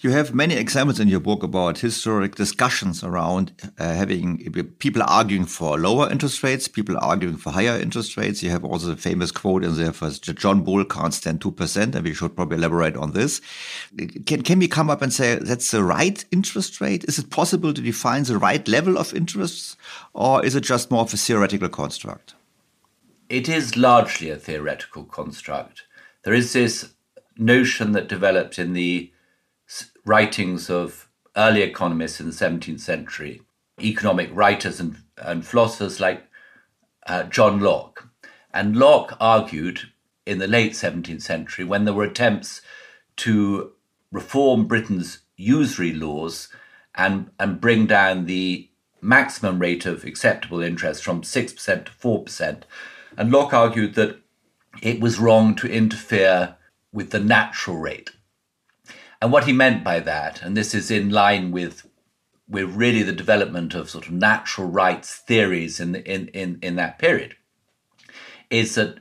you 0.00 0.10
have 0.10 0.34
many 0.34 0.54
examples 0.54 0.98
in 0.98 1.08
your 1.08 1.20
book 1.20 1.42
about 1.42 1.78
historic 1.78 2.34
discussions 2.34 3.04
around 3.04 3.52
uh, 3.78 3.94
having 3.94 4.38
people 4.78 5.02
arguing 5.06 5.44
for 5.44 5.78
lower 5.78 6.10
interest 6.10 6.42
rates, 6.42 6.68
people 6.68 6.96
arguing 7.00 7.36
for 7.36 7.50
higher 7.50 7.78
interest 7.78 8.16
rates. 8.16 8.42
You 8.42 8.50
have 8.50 8.64
also 8.64 8.88
the 8.88 8.96
famous 8.96 9.30
quote 9.30 9.64
in 9.64 9.76
there 9.76 9.92
for 9.92 10.10
John 10.10 10.62
Bull 10.62 10.84
can't 10.84 11.14
stand 11.14 11.40
2%, 11.40 11.94
and 11.94 12.04
we 12.04 12.14
should 12.14 12.34
probably 12.34 12.58
elaborate 12.58 12.96
on 12.96 13.12
this. 13.12 13.40
Can, 14.26 14.42
can 14.42 14.58
we 14.58 14.68
come 14.68 14.90
up 14.90 15.02
and 15.02 15.12
say 15.12 15.36
that's 15.36 15.70
the 15.70 15.84
right 15.84 16.24
interest 16.30 16.80
rate? 16.80 17.04
Is 17.04 17.18
it 17.18 17.30
possible 17.30 17.74
to 17.74 17.82
define 17.82 18.24
the 18.24 18.38
right 18.38 18.66
level 18.66 18.98
of 18.98 19.14
interest, 19.14 19.76
or 20.14 20.44
is 20.44 20.54
it 20.54 20.64
just 20.64 20.90
more 20.90 21.02
of 21.02 21.14
a 21.14 21.16
theoretical 21.16 21.68
construct? 21.68 22.34
It 23.28 23.48
is 23.48 23.76
largely 23.76 24.30
a 24.30 24.36
theoretical 24.36 25.04
construct. 25.04 25.84
There 26.24 26.34
is 26.34 26.52
this 26.52 26.94
notion 27.36 27.92
that 27.92 28.08
developed 28.08 28.58
in 28.58 28.72
the 28.72 29.12
writings 30.04 30.70
of 30.70 31.08
early 31.36 31.62
economists 31.62 32.20
in 32.20 32.26
the 32.26 32.32
17th 32.32 32.80
century, 32.80 33.42
economic 33.80 34.30
writers 34.32 34.80
and, 34.80 34.96
and 35.16 35.46
philosophers 35.46 36.00
like 36.00 36.24
uh, 37.06 37.24
John 37.24 37.60
Locke. 37.60 38.08
And 38.52 38.76
Locke 38.76 39.16
argued 39.20 39.90
in 40.26 40.38
the 40.38 40.48
late 40.48 40.72
17th 40.72 41.22
century 41.22 41.64
when 41.64 41.84
there 41.84 41.94
were 41.94 42.04
attempts 42.04 42.62
to 43.16 43.72
reform 44.10 44.66
Britain's 44.66 45.20
usury 45.36 45.92
laws 45.92 46.48
and, 46.94 47.30
and 47.38 47.60
bring 47.60 47.86
down 47.86 48.26
the 48.26 48.68
maximum 49.00 49.58
rate 49.58 49.86
of 49.86 50.04
acceptable 50.04 50.60
interest 50.60 51.02
from 51.02 51.22
6% 51.22 51.84
to 51.84 51.92
4%. 51.92 52.62
And 53.16 53.30
Locke 53.30 53.54
argued 53.54 53.94
that 53.94 54.18
it 54.82 55.00
was 55.00 55.18
wrong 55.18 55.54
to 55.56 55.70
interfere 55.70 56.56
with 56.92 57.10
the 57.10 57.20
natural 57.20 57.76
rate. 57.76 58.10
And 59.20 59.32
what 59.32 59.44
he 59.44 59.52
meant 59.52 59.84
by 59.84 60.00
that, 60.00 60.42
and 60.42 60.56
this 60.56 60.74
is 60.74 60.90
in 60.90 61.10
line 61.10 61.50
with 61.50 61.86
with 62.48 62.74
really 62.74 63.04
the 63.04 63.12
development 63.12 63.74
of 63.74 63.88
sort 63.88 64.06
of 64.06 64.12
natural 64.12 64.66
rights 64.66 65.14
theories 65.14 65.78
in, 65.78 65.92
the, 65.92 66.04
in, 66.04 66.26
in, 66.28 66.58
in 66.60 66.74
that 66.74 66.98
period, 66.98 67.36
is 68.50 68.74
that 68.74 68.98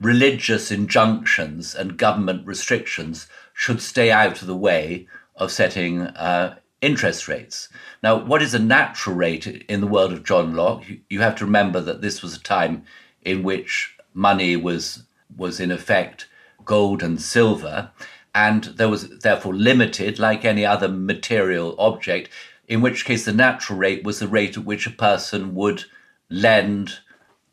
religious 0.00 0.70
injunctions 0.70 1.74
and 1.74 1.98
government 1.98 2.46
restrictions 2.46 3.26
should 3.52 3.82
stay 3.82 4.12
out 4.12 4.40
of 4.40 4.46
the 4.46 4.56
way 4.56 5.08
of 5.34 5.50
setting 5.50 6.02
uh, 6.02 6.56
interest 6.80 7.26
rates. 7.26 7.68
Now, 8.04 8.22
what 8.22 8.42
is 8.42 8.54
a 8.54 8.58
natural 8.60 9.16
rate 9.16 9.46
in 9.46 9.80
the 9.80 9.86
world 9.88 10.12
of 10.12 10.24
John 10.24 10.54
Locke? 10.54 10.88
You, 10.88 11.00
you 11.08 11.20
have 11.20 11.36
to 11.36 11.44
remember 11.44 11.80
that 11.80 12.02
this 12.02 12.22
was 12.22 12.36
a 12.36 12.40
time 12.40 12.84
in 13.22 13.42
which 13.42 13.96
money 14.14 14.56
was 14.56 15.04
was 15.34 15.58
in 15.58 15.70
effect 15.70 16.28
gold 16.64 17.02
and 17.02 17.20
silver, 17.20 17.90
and 18.34 18.64
there 18.64 18.88
was 18.88 19.18
therefore 19.20 19.54
limited, 19.54 20.18
like 20.18 20.44
any 20.44 20.64
other 20.64 20.88
material 20.88 21.74
object, 21.78 22.30
in 22.66 22.80
which 22.80 23.04
case 23.04 23.24
the 23.24 23.32
natural 23.32 23.78
rate 23.78 24.04
was 24.04 24.18
the 24.18 24.28
rate 24.28 24.56
at 24.56 24.64
which 24.64 24.86
a 24.86 24.90
person 24.90 25.54
would 25.54 25.84
lend 26.30 27.00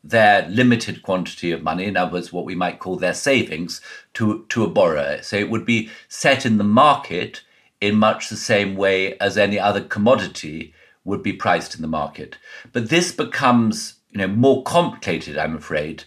their 0.02 0.48
limited 0.48 1.02
quantity 1.02 1.52
of 1.52 1.62
money, 1.62 1.84
in 1.84 1.96
other 1.96 2.12
words, 2.12 2.32
what 2.32 2.46
we 2.46 2.54
might 2.54 2.78
call 2.78 2.96
their 2.96 3.12
savings, 3.12 3.82
to, 4.14 4.46
to 4.48 4.64
a 4.64 4.68
borrower. 4.68 5.20
So 5.22 5.36
it 5.36 5.50
would 5.50 5.66
be 5.66 5.90
set 6.08 6.46
in 6.46 6.56
the 6.56 6.64
market 6.64 7.42
in 7.80 7.96
much 7.96 8.28
the 8.28 8.36
same 8.36 8.76
way 8.76 9.18
as 9.18 9.36
any 9.36 9.58
other 9.58 9.82
commodity 9.82 10.72
would 11.04 11.22
be 11.22 11.32
priced 11.32 11.74
in 11.74 11.82
the 11.82 11.88
market. 11.88 12.38
But 12.72 12.88
this 12.88 13.12
becomes 13.12 13.94
you 14.10 14.18
know, 14.18 14.28
more 14.28 14.62
complicated, 14.62 15.36
I'm 15.36 15.56
afraid, 15.56 16.04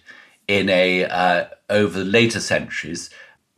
in 0.48 0.70
a 0.70 1.06
uh, 1.06 1.46
over 1.70 2.00
the 2.00 2.06
later 2.06 2.40
centuries, 2.40 3.10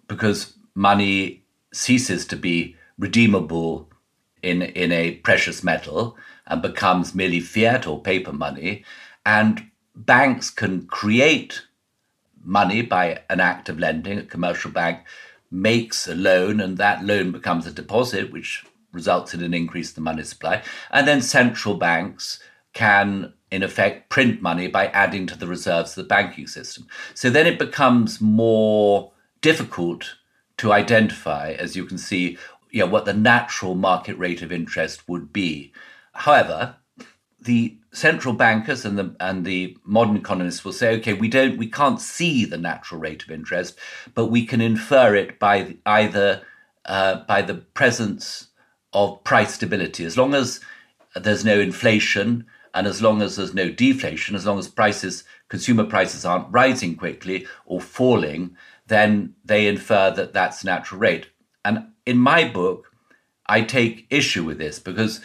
because 0.08 0.55
money 0.76 1.44
ceases 1.74 2.26
to 2.28 2.36
be 2.36 2.76
redeemable 3.00 3.90
in, 4.44 4.62
in 4.62 4.92
a 4.92 5.12
precious 5.12 5.64
metal 5.64 6.18
and 6.46 6.62
becomes 6.62 7.16
merely 7.16 7.40
fiat 7.40 7.88
or 7.88 8.02
paper 8.02 8.32
money. 8.32 8.84
And 9.26 9.72
banks 9.96 10.50
can 10.50 10.86
create 10.86 11.64
money 12.44 12.82
by 12.84 13.22
an 13.30 13.40
act 13.40 13.70
of 13.70 13.80
lending. 13.80 14.20
A 14.20 14.24
commercial 14.24 14.70
bank 14.70 15.00
makes 15.50 16.08
a 16.08 16.16
loan, 16.16 16.60
and 16.60 16.78
that 16.78 17.04
loan 17.04 17.32
becomes 17.32 17.66
a 17.66 17.72
deposit, 17.72 18.32
which 18.32 18.64
results 18.92 19.34
in 19.34 19.44
an 19.44 19.54
increase 19.54 19.90
in 19.92 19.96
the 19.96 20.02
money 20.02 20.24
supply. 20.24 20.62
And 20.92 21.08
then 21.08 21.22
central 21.22 21.76
banks 21.76 22.40
can, 22.74 23.34
in 23.50 23.64
effect, 23.64 24.10
print 24.10 24.42
money 24.42 24.68
by 24.68 24.88
adding 24.88 25.26
to 25.28 25.38
the 25.38 25.48
reserves 25.48 25.92
of 25.92 26.04
the 26.04 26.08
banking 26.08 26.48
system. 26.48 26.88
So 27.14 27.30
then 27.30 27.48
it 27.48 27.58
becomes 27.58 28.22
more 28.22 29.12
difficult 29.42 30.16
to 30.58 30.72
identify, 30.72 31.52
as 31.52 31.76
you 31.76 31.86
can 31.86 31.98
see, 31.98 32.38
you 32.72 32.80
know, 32.80 32.86
what 32.86 33.06
the 33.06 33.14
natural 33.14 33.76
market 33.76 34.18
rate 34.18 34.42
of 34.42 34.52
interest 34.52 35.08
would 35.08 35.32
be. 35.32 35.72
However, 36.14 36.76
the 37.42 37.78
central 37.92 38.34
bankers 38.34 38.84
and 38.84 38.98
the 38.98 39.16
and 39.20 39.46
the 39.46 39.78
modern 39.86 40.18
economists 40.18 40.66
will 40.66 40.74
say, 40.74 40.96
okay, 40.96 41.14
we 41.14 41.28
don't 41.28 41.58
we 41.58 41.70
can't 41.70 42.02
see 42.02 42.46
the 42.46 42.58
natural 42.58 43.00
rate 43.00 43.24
of 43.24 43.32
interest, 43.32 43.78
but 44.14 44.28
we 44.28 44.46
can 44.46 44.62
infer 44.62 45.16
it 45.16 45.40
by 45.40 45.76
either 45.86 46.42
uh, 46.86 47.24
by 47.26 47.42
the 47.42 47.56
presence 47.56 48.48
of 48.94 49.24
price 49.24 49.56
stability. 49.56 50.06
As 50.06 50.18
long 50.18 50.34
as 50.34 50.60
there's 51.16 51.46
no 51.46 51.60
inflation 51.60 52.46
and 52.74 52.88
as 52.88 53.02
long 53.02 53.22
as 53.22 53.38
there's 53.38 53.54
no 53.54 53.70
deflation, 53.70 54.36
as 54.36 54.46
long 54.46 54.60
as 54.60 54.68
prices 54.68 55.24
consumer 55.48 55.84
prices 55.84 56.26
aren't 56.26 56.52
rising 56.52 56.96
quickly 56.96 57.48
or 57.66 57.80
falling, 57.80 58.56
then 58.88 59.36
they 59.44 59.68
infer 59.68 60.12
that 60.12 60.34
that's 60.34 60.64
natural 60.64 61.00
rate. 61.00 61.28
And 61.64 61.88
in 62.06 62.18
my 62.18 62.48
book, 62.48 62.92
I 63.48 63.62
take 63.62 64.08
issue 64.10 64.44
with 64.44 64.58
this 64.58 64.80
because 64.80 65.22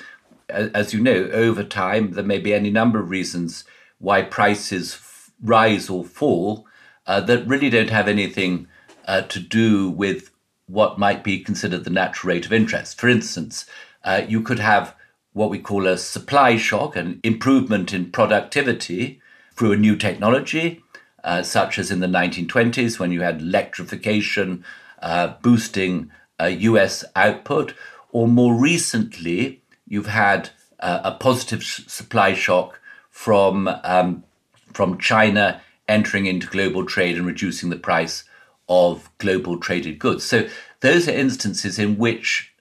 as 0.49 0.93
you 0.93 1.01
know, 1.01 1.29
over 1.33 1.63
time, 1.63 2.13
there 2.13 2.25
may 2.25 2.39
be 2.39 2.53
any 2.53 2.71
number 2.71 3.01
of 3.01 3.11
reasons 3.11 3.65
why 3.99 4.23
prices 4.23 4.95
f- 4.95 5.31
rise 5.43 5.89
or 5.89 6.05
fall 6.05 6.67
uh, 7.07 7.21
that 7.21 7.47
really 7.47 7.71
don't 7.71 7.91
have 7.91 8.09
anything 8.09 8.67
uh, 9.07 9.23
to 9.23 9.39
do 9.41 9.91
with 9.91 10.31
what 10.67 10.99
might 10.99 11.25
be 11.25 11.41
considered 11.41 11.85
the 11.85 11.91
natural 11.91 12.35
rate 12.35 12.47
of 12.47 12.53
interest. 12.53 13.01
For 13.01 13.09
instance, 13.09 13.67
uh, 14.05 14.23
you 14.29 14.41
could 14.41 14.59
have 14.59 14.95
what 15.33 15.51
we 15.51 15.59
call 15.59 15.87
a 15.87 15.99
supply 15.99 16.57
shock, 16.57 16.97
an 16.97 17.21
improvement 17.23 17.93
in 17.93 18.11
productivity 18.11 19.21
through 19.55 19.73
a 19.73 19.77
new 19.77 19.97
technology, 19.97 20.83
uh, 21.25 21.43
such 21.43 21.79
as 21.79 21.91
in 21.91 22.01
the 22.01 22.07
1920s 22.07 22.99
when 22.99 23.13
you 23.13 23.23
had 23.23 23.41
electrification 23.41 24.65
uh, 25.03 25.35
boosting 25.43 26.11
US 26.41 27.05
uh, 27.05 27.09
output, 27.17 27.75
or 28.13 28.27
more 28.27 28.55
recently, 28.55 29.63
you've 29.87 30.07
had 30.07 30.51
uh, 30.81 31.01
a 31.05 31.13
positive 31.13 31.63
sh- 31.63 31.83
supply 31.87 32.35
shock 32.35 32.81
from 33.11 33.69
um, 33.85 34.25
from 34.73 34.99
China 34.99 35.61
entering 35.89 36.27
into 36.27 36.47
global 36.47 36.87
trade 36.87 37.17
and 37.17 37.27
reducing 37.27 37.71
the 37.71 37.77
price 37.77 38.25
of 38.69 39.11
global 39.19 39.59
traded 39.59 39.99
goods. 39.99 40.25
So 40.25 40.49
those 40.81 41.09
are 41.09 41.13
instances 41.13 41.79
in 41.79 41.99
which 41.99 42.55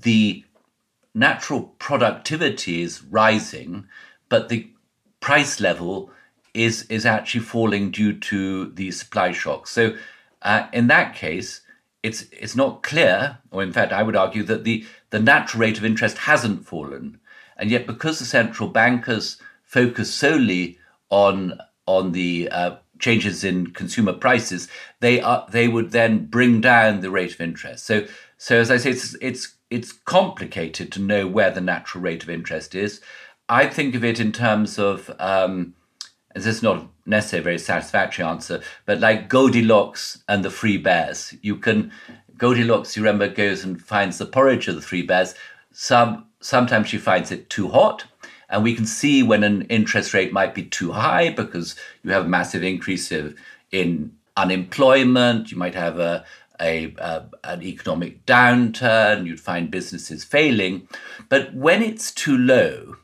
the 0.00 0.44
natural 1.14 1.74
productivity 1.78 2.82
is 2.82 3.02
rising, 3.04 3.86
but 4.28 4.48
the 4.48 4.68
price 5.20 5.60
level 5.60 6.10
is 6.54 6.82
is 6.84 7.06
actually 7.06 7.40
falling 7.40 7.90
due 7.90 8.12
to 8.12 8.66
the 8.70 8.90
supply 8.90 9.32
shock. 9.32 9.66
So 9.66 9.96
uh, 10.42 10.66
in 10.72 10.86
that 10.88 11.14
case, 11.14 11.62
it's 12.02 12.26
it's 12.32 12.56
not 12.56 12.82
clear, 12.82 13.38
or 13.50 13.62
in 13.62 13.72
fact, 13.72 13.92
I 13.92 14.02
would 14.02 14.16
argue 14.16 14.42
that 14.44 14.64
the 14.64 14.84
the 15.10 15.20
natural 15.20 15.60
rate 15.60 15.78
of 15.78 15.84
interest 15.84 16.18
hasn't 16.18 16.66
fallen, 16.66 17.20
and 17.56 17.70
yet 17.70 17.86
because 17.86 18.18
the 18.18 18.24
central 18.24 18.68
bankers 18.68 19.38
focus 19.62 20.12
solely 20.12 20.78
on 21.10 21.58
on 21.86 22.12
the 22.12 22.48
uh, 22.50 22.76
changes 22.98 23.44
in 23.44 23.68
consumer 23.68 24.12
prices, 24.12 24.68
they 25.00 25.20
are 25.20 25.46
they 25.50 25.68
would 25.68 25.92
then 25.92 26.26
bring 26.26 26.60
down 26.60 27.00
the 27.00 27.10
rate 27.10 27.34
of 27.34 27.40
interest. 27.40 27.84
So 27.84 28.06
so 28.36 28.56
as 28.56 28.70
I 28.70 28.76
say, 28.76 28.90
it's 28.90 29.16
it's 29.20 29.54
it's 29.70 29.92
complicated 29.92 30.92
to 30.92 31.00
know 31.00 31.26
where 31.26 31.50
the 31.50 31.60
natural 31.60 32.02
rate 32.02 32.22
of 32.22 32.30
interest 32.30 32.74
is. 32.74 33.00
I 33.48 33.66
think 33.66 33.94
of 33.94 34.04
it 34.04 34.20
in 34.20 34.32
terms 34.32 34.78
of 34.78 35.10
um, 35.18 35.74
this 36.34 36.46
is 36.46 36.62
not 36.62 36.88
necessarily 37.06 37.42
a 37.42 37.44
very 37.44 37.58
satisfactory 37.58 38.24
answer, 38.24 38.60
but 38.86 39.00
like 39.00 39.28
Goldilocks 39.28 40.22
and 40.28 40.44
the 40.44 40.50
three 40.50 40.78
bears. 40.78 41.34
You 41.42 41.56
can 41.56 41.92
Goldilocks, 42.38 42.96
you 42.96 43.02
remember, 43.02 43.28
goes 43.28 43.64
and 43.64 43.80
finds 43.80 44.18
the 44.18 44.26
porridge 44.26 44.66
of 44.68 44.74
the 44.74 44.80
three 44.80 45.02
bears. 45.02 45.34
Some 45.72 46.26
sometimes 46.40 46.88
she 46.88 46.98
finds 46.98 47.30
it 47.30 47.48
too 47.48 47.68
hot, 47.68 48.04
and 48.48 48.62
we 48.62 48.74
can 48.74 48.86
see 48.86 49.22
when 49.22 49.44
an 49.44 49.62
interest 49.62 50.12
rate 50.12 50.32
might 50.32 50.54
be 50.54 50.64
too 50.64 50.92
high 50.92 51.30
because 51.30 51.76
you 52.02 52.10
have 52.10 52.26
a 52.26 52.28
massive 52.28 52.62
increase 52.62 53.12
of, 53.12 53.34
in 53.70 54.12
unemployment. 54.36 55.50
You 55.50 55.56
might 55.56 55.74
have 55.74 55.98
a, 55.98 56.24
a, 56.60 56.94
a, 56.98 57.26
an 57.44 57.62
economic 57.62 58.26
downturn. 58.26 59.26
You'd 59.26 59.40
find 59.40 59.70
businesses 59.70 60.24
failing. 60.24 60.88
But 61.28 61.54
when 61.54 61.82
it's 61.82 62.12
too 62.12 62.36
low, 62.36 62.96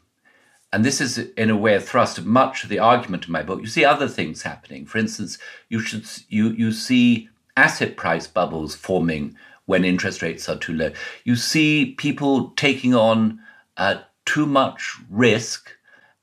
and 0.73 0.85
this 0.85 1.01
is 1.01 1.19
in 1.19 1.51
a 1.51 1.57
way 1.57 1.75
a 1.75 1.81
thrust 1.81 2.19
of 2.19 2.27
much 2.27 2.63
of 2.63 2.69
the 2.69 2.79
argument 2.79 3.27
in 3.27 3.33
my 3.33 3.43
book. 3.43 3.61
You 3.61 3.67
see 3.67 3.85
other 3.85 4.09
things 4.09 4.43
happening. 4.43 4.87
For 4.87 4.99
instance 4.99 5.39
you 5.69 5.81
should 5.81 6.07
you 6.29 6.51
you 6.51 6.73
see 6.73 7.29
asset 7.57 7.97
price 7.97 8.27
bubbles 8.27 8.75
forming 8.75 9.37
when 9.67 9.85
interest 9.85 10.23
rates 10.23 10.49
are 10.49 10.59
too 10.59 10.73
low. 10.75 10.91
You 11.25 11.37
see 11.37 11.95
people 11.99 12.51
taking 12.51 12.95
on 12.95 13.41
uh, 13.77 14.01
too 14.25 14.47
much 14.47 14.97
risk 15.11 15.71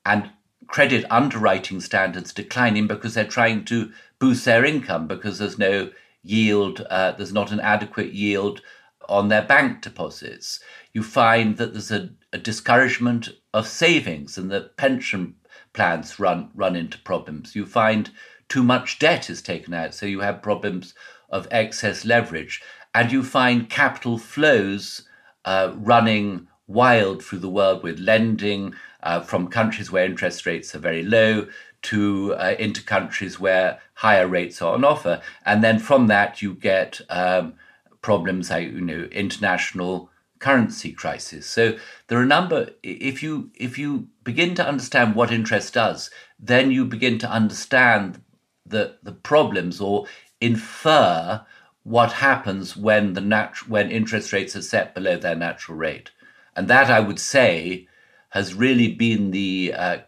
and 0.04 0.30
credit 0.66 1.04
underwriting 1.10 1.80
standards 1.80 2.32
declining 2.32 2.86
because 2.86 3.14
they're 3.14 3.24
trying 3.24 3.64
to 3.66 3.92
boost 4.18 4.44
their 4.44 4.64
income 4.64 5.06
because 5.06 5.38
there's 5.38 5.58
no 5.58 5.90
yield 6.22 6.80
uh, 6.90 7.12
there's 7.12 7.32
not 7.32 7.52
an 7.52 7.60
adequate 7.60 8.12
yield 8.12 8.60
on 9.08 9.28
their 9.28 9.42
bank 9.42 9.82
deposits. 9.82 10.60
You 10.92 11.02
find 11.02 11.56
that 11.58 11.72
there's 11.72 11.92
a, 11.92 12.10
a 12.32 12.38
discouragement 12.38 13.28
of 13.56 13.66
savings 13.66 14.36
and 14.36 14.50
the 14.50 14.60
pension 14.76 15.34
plans 15.72 16.20
run 16.20 16.50
run 16.54 16.76
into 16.76 16.98
problems. 16.98 17.56
You 17.56 17.64
find 17.64 18.10
too 18.50 18.62
much 18.62 18.98
debt 18.98 19.30
is 19.30 19.40
taken 19.40 19.72
out, 19.72 19.94
so 19.94 20.04
you 20.04 20.20
have 20.20 20.42
problems 20.42 20.92
of 21.30 21.48
excess 21.50 22.04
leverage, 22.04 22.62
and 22.94 23.10
you 23.10 23.22
find 23.22 23.70
capital 23.70 24.18
flows 24.18 25.08
uh, 25.46 25.72
running 25.74 26.48
wild 26.66 27.24
through 27.24 27.38
the 27.38 27.48
world 27.48 27.82
with 27.82 27.98
lending 27.98 28.74
uh, 29.02 29.20
from 29.20 29.48
countries 29.48 29.90
where 29.90 30.04
interest 30.04 30.44
rates 30.44 30.74
are 30.74 30.78
very 30.90 31.02
low 31.02 31.46
to 31.80 32.34
uh, 32.34 32.56
into 32.58 32.82
countries 32.82 33.40
where 33.40 33.78
higher 33.94 34.28
rates 34.28 34.60
are 34.60 34.74
on 34.74 34.84
offer, 34.84 35.22
and 35.46 35.64
then 35.64 35.78
from 35.78 36.08
that 36.08 36.42
you 36.42 36.52
get 36.52 37.00
um, 37.08 37.54
problems 38.02 38.50
like 38.50 38.70
you 38.70 38.82
know 38.82 39.08
international 39.12 40.10
currency 40.46 40.92
crisis. 40.92 41.44
So 41.44 41.76
there 42.06 42.20
are 42.20 42.22
a 42.22 42.34
number. 42.38 42.70
If 42.84 43.20
you 43.20 43.50
if 43.56 43.78
you 43.80 44.06
begin 44.22 44.54
to 44.54 44.68
understand 44.72 45.16
what 45.16 45.32
interest 45.32 45.74
does, 45.74 46.08
then 46.38 46.70
you 46.70 46.84
begin 46.84 47.18
to 47.18 47.28
understand 47.40 48.22
the 48.64 48.96
the 49.02 49.16
problems 49.30 49.80
or 49.80 50.06
infer 50.40 51.44
what 51.82 52.12
happens 52.28 52.76
when 52.76 53.14
the 53.14 53.20
nat- 53.20 53.68
when 53.68 53.90
interest 53.90 54.32
rates 54.32 54.54
are 54.54 54.62
set 54.62 54.94
below 54.94 55.16
their 55.16 55.34
natural 55.34 55.76
rate, 55.76 56.12
and 56.54 56.68
that 56.68 56.90
I 56.90 57.00
would 57.00 57.18
say 57.18 57.88
has 58.30 58.54
really 58.54 58.92
been 58.92 59.32
the 59.32 59.74
uh, 59.76 59.98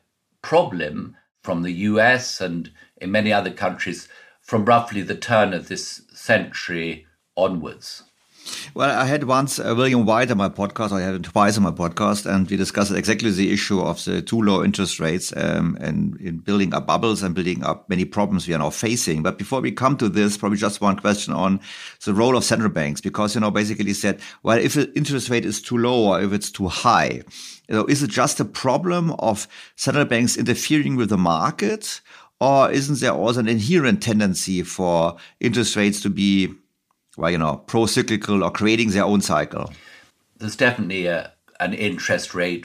problem 0.40 1.16
from 1.42 1.62
the 1.62 1.76
U.S. 1.90 2.40
and 2.40 2.70
in 2.98 3.10
many 3.10 3.32
other 3.32 3.54
countries 3.64 4.08
from 4.40 4.64
roughly 4.64 5.02
the 5.02 5.16
turn 5.16 5.52
of 5.52 5.66
this 5.66 6.02
century 6.14 7.06
onwards. 7.36 8.04
Well, 8.74 8.96
I 8.96 9.06
had 9.06 9.24
once 9.24 9.58
uh, 9.58 9.74
William 9.76 10.06
White 10.06 10.30
on 10.30 10.36
my 10.36 10.48
podcast. 10.48 10.92
I 10.92 11.00
had 11.00 11.14
him 11.14 11.22
twice 11.22 11.56
on 11.56 11.64
my 11.64 11.70
podcast, 11.70 12.26
and 12.26 12.48
we 12.48 12.56
discussed 12.56 12.92
exactly 12.92 13.30
the 13.30 13.52
issue 13.52 13.80
of 13.80 14.04
the 14.04 14.22
too 14.22 14.40
low 14.40 14.62
interest 14.62 15.00
rates 15.00 15.32
um, 15.36 15.76
and 15.80 16.20
in 16.20 16.38
building 16.38 16.72
up 16.74 16.86
bubbles 16.86 17.22
and 17.22 17.34
building 17.34 17.64
up 17.64 17.88
many 17.88 18.04
problems 18.04 18.46
we 18.46 18.54
are 18.54 18.58
now 18.58 18.70
facing. 18.70 19.22
But 19.22 19.38
before 19.38 19.60
we 19.60 19.72
come 19.72 19.96
to 19.98 20.08
this, 20.08 20.36
probably 20.36 20.58
just 20.58 20.80
one 20.80 20.96
question 20.96 21.34
on 21.34 21.60
the 22.04 22.14
role 22.14 22.36
of 22.36 22.44
central 22.44 22.70
banks, 22.70 23.00
because 23.00 23.34
you 23.34 23.40
know 23.40 23.50
basically 23.50 23.94
said, 23.94 24.20
well, 24.42 24.58
if 24.58 24.74
the 24.74 24.92
interest 24.96 25.28
rate 25.28 25.44
is 25.44 25.60
too 25.60 25.78
low 25.78 26.12
or 26.12 26.20
if 26.20 26.32
it's 26.32 26.50
too 26.50 26.68
high, 26.68 27.22
you 27.68 27.74
know, 27.74 27.84
is 27.86 28.02
it 28.02 28.10
just 28.10 28.40
a 28.40 28.44
problem 28.44 29.12
of 29.18 29.48
central 29.76 30.04
banks 30.04 30.36
interfering 30.36 30.96
with 30.96 31.08
the 31.10 31.18
market? 31.18 32.00
Or 32.40 32.70
isn't 32.70 33.00
there 33.00 33.12
also 33.12 33.40
an 33.40 33.48
inherent 33.48 34.00
tendency 34.00 34.62
for 34.62 35.16
interest 35.40 35.74
rates 35.74 36.00
to 36.02 36.10
be 36.10 36.54
well, 37.18 37.32
you 37.32 37.38
know, 37.38 37.56
pro-cyclical 37.66 38.44
or 38.44 38.50
creating 38.50 38.90
their 38.90 39.04
own 39.04 39.20
cycle? 39.20 39.72
There's 40.38 40.54
definitely 40.54 41.06
a, 41.06 41.32
an 41.58 41.74
interest 41.74 42.32
rate 42.32 42.64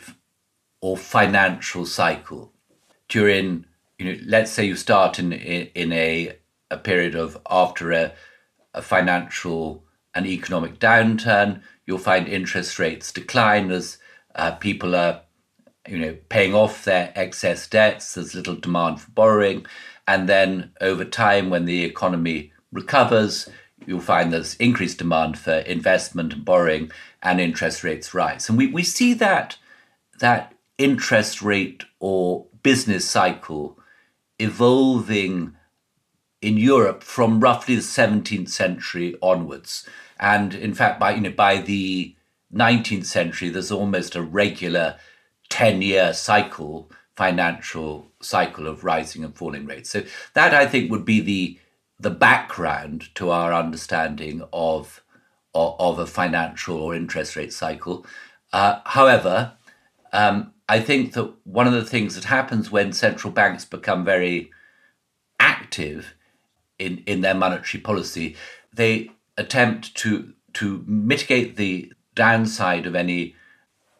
or 0.80 0.96
financial 0.96 1.88
cycle 1.88 2.54
during, 3.10 3.66
you 3.98 4.06
know, 4.06 4.20
let's 4.28 4.52
say 4.52 4.66
you 4.66 4.76
start 4.76 5.18
in 5.18 5.34
in 5.34 5.92
a 5.92 6.38
a 6.70 6.78
period 6.78 7.16
of 7.16 7.38
after 7.50 7.92
a, 7.92 8.14
a 8.74 8.82
financial 8.82 9.84
and 10.14 10.28
economic 10.28 10.78
downturn, 10.78 11.62
you'll 11.86 11.98
find 11.98 12.28
interest 12.28 12.78
rates 12.78 13.12
decline 13.12 13.72
as 13.72 13.98
uh, 14.36 14.52
people 14.52 14.96
are, 14.96 15.22
you 15.88 15.98
know, 15.98 16.16
paying 16.30 16.54
off 16.54 16.86
their 16.86 17.12
excess 17.16 17.68
debts. 17.68 18.14
There's 18.14 18.36
little 18.36 18.56
demand 18.56 19.02
for 19.02 19.12
borrowing, 19.12 19.66
and 20.08 20.30
then 20.30 20.72
over 20.80 21.06
time, 21.06 21.50
when 21.50 21.66
the 21.66 21.84
economy 21.84 22.52
recovers, 22.72 23.50
you'll 23.86 24.00
find 24.00 24.32
there's 24.32 24.56
increased 24.56 24.98
demand 24.98 25.38
for 25.38 25.54
investment 25.54 26.34
and 26.34 26.46
borrowing 26.46 26.92
and 27.22 27.40
interest 27.40 27.84
rates 27.84 28.14
rise. 28.14 28.50
And 28.50 28.58
we, 28.58 28.68
we 28.68 28.84
see 28.84 29.14
that 29.16 29.58
that 30.20 30.54
interest 30.78 31.42
rate 31.42 31.84
or 32.00 32.46
business 32.62 33.10
cycle 33.10 33.78
evolving 34.40 35.56
in 36.42 36.58
Europe 36.58 37.04
from 37.04 37.40
roughly 37.40 37.76
the 37.76 37.82
17th 37.82 38.50
century 38.50 39.16
onwards. 39.22 39.88
And 40.20 40.54
in 40.54 40.74
fact, 40.74 41.00
by 41.00 41.16
you 41.16 41.22
know 41.22 41.32
by 41.32 41.58
the 41.58 42.16
19th 42.54 43.06
century, 43.06 43.50
there's 43.50 43.72
almost 43.72 44.16
a 44.16 44.22
regular 44.22 44.98
10 45.50 45.82
year 45.82 46.14
cycle 46.14 46.90
financial 47.16 48.12
cycle 48.22 48.68
of 48.68 48.84
rising 48.84 49.24
and 49.24 49.36
falling 49.36 49.66
rates. 49.66 49.90
So 49.90 50.04
that 50.34 50.54
I 50.54 50.66
think 50.66 50.90
would 50.90 51.06
be 51.06 51.22
the 51.22 51.60
the 52.04 52.10
background 52.10 53.14
to 53.16 53.32
our 53.32 53.54
understanding 53.54 54.44
of 54.52 55.02
of, 55.56 55.76
of 55.80 56.00
a 56.00 56.08
financial 56.08 56.78
or 56.78 56.96
interest 56.96 57.36
rate 57.36 57.54
cycle. 57.54 58.06
Uh, 58.52 58.80
however, 58.86 59.54
um, 60.12 60.52
I 60.68 60.80
think 60.80 61.14
that 61.14 61.34
one 61.44 61.68
of 61.68 61.74
the 61.74 61.86
things 61.86 62.16
that 62.16 62.26
happens 62.26 62.72
when 62.72 62.92
central 62.92 63.32
banks 63.32 63.66
become 63.66 64.04
very 64.04 64.52
active 65.40 66.14
in, 66.80 67.04
in 67.06 67.22
their 67.22 67.36
monetary 67.36 67.82
policy, 67.82 68.36
they 68.74 69.12
attempt 69.38 69.96
to 69.96 70.34
to 70.54 70.84
mitigate 70.86 71.56
the 71.56 71.92
downside 72.16 72.86
of 72.86 72.96
any 72.96 73.36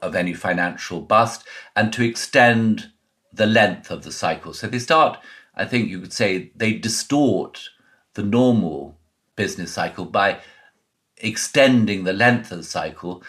of 0.02 0.16
any 0.16 0.34
financial 0.34 1.00
bust 1.00 1.46
and 1.76 1.94
to 1.94 2.04
extend 2.04 2.92
the 3.32 3.46
length 3.46 3.90
of 3.90 4.04
the 4.04 4.12
cycle. 4.12 4.54
So 4.54 4.68
they 4.68 4.80
start, 4.80 5.18
I 5.56 5.66
think 5.66 5.90
you 5.90 6.00
could 6.02 6.14
say, 6.14 6.52
they 6.56 6.74
distort 6.74 7.70
the 8.14 8.24
normal 8.24 8.98
business 9.36 9.74
cycle 9.74 10.06
by 10.06 10.40
extending 11.18 12.04
the 12.04 12.14
length 12.14 12.52
of 12.52 12.60
the 12.60 12.64
cycle. 12.64 13.24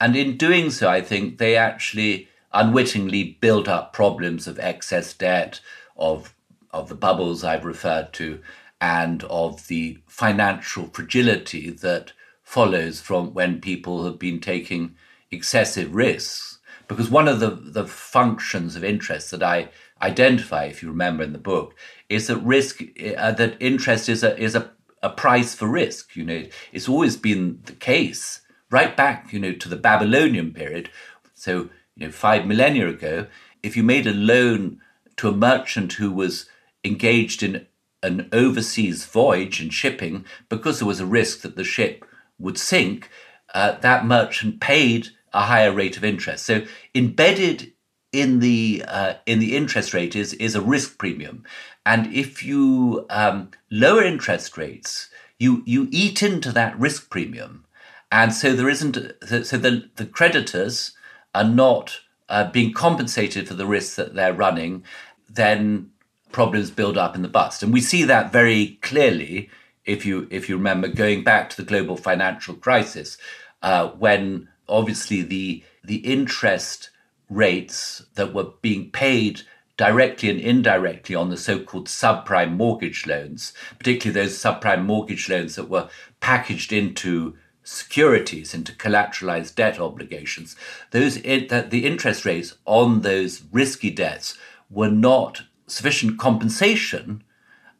And 0.00 0.14
in 0.14 0.36
doing 0.36 0.70
so, 0.70 0.88
I 0.88 1.00
think 1.00 1.38
they 1.38 1.56
actually 1.56 2.28
unwittingly 2.52 3.38
build 3.40 3.68
up 3.68 3.92
problems 3.92 4.46
of 4.46 4.58
excess 4.58 5.12
debt, 5.12 5.60
of, 5.96 6.34
of 6.70 6.88
the 6.88 6.94
bubbles 6.94 7.44
I've 7.44 7.64
referred 7.64 8.12
to, 8.14 8.40
and 8.80 9.24
of 9.24 9.66
the 9.66 9.98
financial 10.06 10.84
fragility 10.86 11.70
that 11.70 12.12
follows 12.42 13.00
from 13.00 13.34
when 13.34 13.60
people 13.60 14.04
have 14.04 14.18
been 14.18 14.40
taking 14.40 14.94
excessive 15.30 15.94
risks. 15.94 16.58
Because 16.86 17.10
one 17.10 17.28
of 17.28 17.40
the, 17.40 17.50
the 17.50 17.86
functions 17.86 18.74
of 18.74 18.84
interest 18.84 19.30
that 19.32 19.42
I 19.42 19.68
identify, 20.00 20.64
if 20.64 20.82
you 20.82 20.88
remember 20.88 21.22
in 21.22 21.32
the 21.32 21.38
book, 21.38 21.74
is 22.08 22.26
that 22.26 22.38
risk, 22.38 22.82
uh, 23.16 23.32
that 23.32 23.56
interest 23.60 24.08
is 24.08 24.22
a, 24.22 24.38
is 24.38 24.54
a, 24.54 24.70
a 25.02 25.10
price 25.10 25.54
for 25.54 25.68
risk. 25.68 26.16
You 26.16 26.24
know, 26.24 26.44
it's 26.72 26.88
always 26.88 27.16
been 27.16 27.60
the 27.64 27.72
case 27.72 28.40
right 28.70 28.96
back, 28.96 29.32
you 29.32 29.38
know, 29.38 29.52
to 29.52 29.68
the 29.68 29.76
Babylonian 29.76 30.52
period. 30.52 30.90
So, 31.34 31.70
you 31.96 32.06
know, 32.06 32.10
five 32.10 32.46
millennia 32.46 32.88
ago, 32.88 33.26
if 33.62 33.76
you 33.76 33.82
made 33.82 34.06
a 34.06 34.12
loan 34.12 34.80
to 35.16 35.28
a 35.28 35.32
merchant 35.32 35.94
who 35.94 36.12
was 36.12 36.46
engaged 36.84 37.42
in 37.42 37.66
an 38.02 38.28
overseas 38.32 39.04
voyage 39.04 39.60
and 39.60 39.72
shipping 39.72 40.24
because 40.48 40.78
there 40.78 40.88
was 40.88 41.00
a 41.00 41.06
risk 41.06 41.40
that 41.42 41.56
the 41.56 41.64
ship 41.64 42.04
would 42.38 42.56
sink, 42.56 43.10
uh, 43.54 43.72
that 43.80 44.06
merchant 44.06 44.60
paid 44.60 45.08
a 45.32 45.42
higher 45.42 45.72
rate 45.72 45.96
of 45.96 46.04
interest. 46.04 46.46
So 46.46 46.62
embedded 46.94 47.72
in 48.12 48.38
the 48.38 48.84
uh, 48.86 49.14
in 49.26 49.38
the 49.38 49.56
interest 49.56 49.92
rate 49.92 50.16
is 50.16 50.32
is 50.34 50.54
a 50.54 50.62
risk 50.62 50.98
premium, 50.98 51.44
and 51.88 52.12
if 52.12 52.42
you 52.42 53.06
um, 53.08 53.50
lower 53.70 54.04
interest 54.04 54.58
rates, 54.58 55.08
you 55.38 55.62
you 55.64 55.88
eat 55.90 56.22
into 56.22 56.52
that 56.52 56.78
risk 56.78 57.08
premium, 57.08 57.64
and 58.12 58.34
so 58.34 58.52
there 58.52 58.68
isn't 58.68 58.98
so 59.42 59.56
the 59.56 59.88
the 59.96 60.04
creditors 60.04 60.92
are 61.34 61.48
not 61.48 62.00
uh, 62.28 62.50
being 62.50 62.74
compensated 62.74 63.48
for 63.48 63.54
the 63.54 63.64
risks 63.64 63.96
that 63.96 64.14
they're 64.14 64.34
running, 64.34 64.84
then 65.30 65.90
problems 66.30 66.70
build 66.70 66.98
up 66.98 67.16
in 67.16 67.22
the 67.22 67.36
bust, 67.40 67.62
and 67.62 67.72
we 67.72 67.80
see 67.80 68.04
that 68.04 68.32
very 68.32 68.78
clearly 68.82 69.48
if 69.86 70.04
you 70.04 70.28
if 70.30 70.46
you 70.46 70.58
remember 70.58 70.88
going 70.88 71.24
back 71.24 71.48
to 71.48 71.56
the 71.56 71.68
global 71.70 71.96
financial 71.96 72.54
crisis 72.54 73.16
uh, 73.62 73.88
when 73.92 74.46
obviously 74.68 75.22
the 75.22 75.64
the 75.82 75.96
interest 76.16 76.90
rates 77.30 78.04
that 78.14 78.34
were 78.34 78.50
being 78.60 78.90
paid 78.90 79.40
directly 79.78 80.28
and 80.28 80.40
indirectly 80.40 81.14
on 81.14 81.30
the 81.30 81.36
so-called 81.38 81.86
subprime 81.86 82.54
mortgage 82.54 83.06
loans, 83.06 83.54
particularly 83.78 84.26
those 84.26 84.36
subprime 84.36 84.84
mortgage 84.84 85.30
loans 85.30 85.54
that 85.54 85.70
were 85.70 85.88
packaged 86.20 86.72
into 86.72 87.34
securities, 87.62 88.52
into 88.52 88.72
collateralized 88.72 89.54
debt 89.54 89.78
obligations, 89.78 90.56
those 90.90 91.22
that 91.22 91.70
the 91.70 91.86
interest 91.86 92.24
rates 92.24 92.56
on 92.66 93.02
those 93.02 93.44
risky 93.52 93.88
debts 93.90 94.36
were 94.68 94.90
not 94.90 95.42
sufficient 95.66 96.18
compensation 96.18 97.22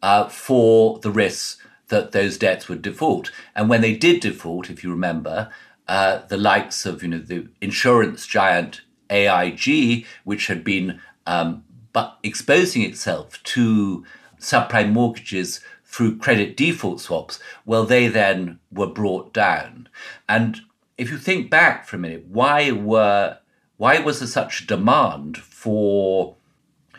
uh, 0.00 0.28
for 0.28 1.00
the 1.00 1.10
risks 1.10 1.60
that 1.88 2.12
those 2.12 2.38
debts 2.38 2.68
would 2.68 2.82
default. 2.82 3.32
And 3.56 3.68
when 3.68 3.80
they 3.80 3.96
did 3.96 4.20
default, 4.20 4.70
if 4.70 4.84
you 4.84 4.90
remember, 4.90 5.50
uh, 5.88 6.20
the 6.28 6.36
likes 6.36 6.86
of 6.86 7.02
you 7.02 7.08
know 7.08 7.18
the 7.18 7.48
insurance 7.60 8.26
giant 8.26 8.82
AIG, 9.10 10.06
which 10.24 10.46
had 10.46 10.62
been 10.62 11.00
um, 11.26 11.64
but 11.98 12.16
exposing 12.22 12.82
itself 12.82 13.42
to 13.42 14.04
subprime 14.38 14.92
mortgages 14.92 15.58
through 15.84 16.16
credit 16.16 16.56
default 16.56 17.00
swaps, 17.00 17.40
well, 17.66 17.84
they 17.84 18.06
then 18.06 18.60
were 18.70 18.86
brought 18.86 19.34
down. 19.34 19.88
And 20.28 20.60
if 20.96 21.10
you 21.10 21.18
think 21.18 21.50
back 21.50 21.88
for 21.88 21.96
a 21.96 21.98
minute, 21.98 22.26
why 22.28 22.70
were 22.70 23.38
why 23.78 23.98
was 23.98 24.20
there 24.20 24.28
such 24.28 24.60
a 24.60 24.66
demand 24.68 25.38
for 25.38 26.36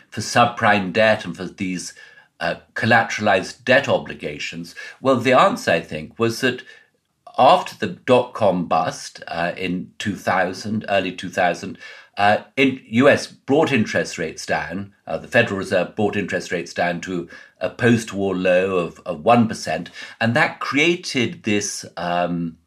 for 0.10 0.20
subprime 0.20 0.92
debt 0.92 1.24
and 1.24 1.38
for 1.38 1.46
these 1.46 1.94
uh, 2.42 2.56
collateralized 2.74 3.64
debt 3.64 3.88
obligations? 3.88 4.76
Well, 5.00 5.16
the 5.16 5.32
answer, 5.32 5.72
I 5.72 5.80
think, 5.80 6.20
was 6.20 6.42
that 6.42 6.62
after 7.38 7.74
the 7.78 7.94
dot 7.94 8.34
com 8.34 8.66
bust 8.66 9.24
uh, 9.30 9.54
in 9.56 9.94
2000, 9.98 10.84
early 10.90 11.14
2000, 11.14 11.78
uh, 12.20 12.44
in 12.58 12.82
US 12.90 13.28
brought 13.28 13.72
interest 13.72 14.18
rates 14.18 14.46
down. 14.46 14.94
Uh, 15.08 15.18
the 15.18 15.28
Federal 15.28 15.58
Reserve 15.58 15.96
brought 15.96 16.18
interest 16.18 16.52
rates 16.52 16.74
down 16.74 17.00
to 17.02 17.30
a 17.62 17.70
post-war 17.70 18.36
low 18.36 18.76
of, 18.76 19.00
of 19.06 19.22
1%. 19.22 19.88
And 20.20 20.36
that 20.36 20.60
created 20.60 21.44
this 21.44 21.86
um, 21.96 22.58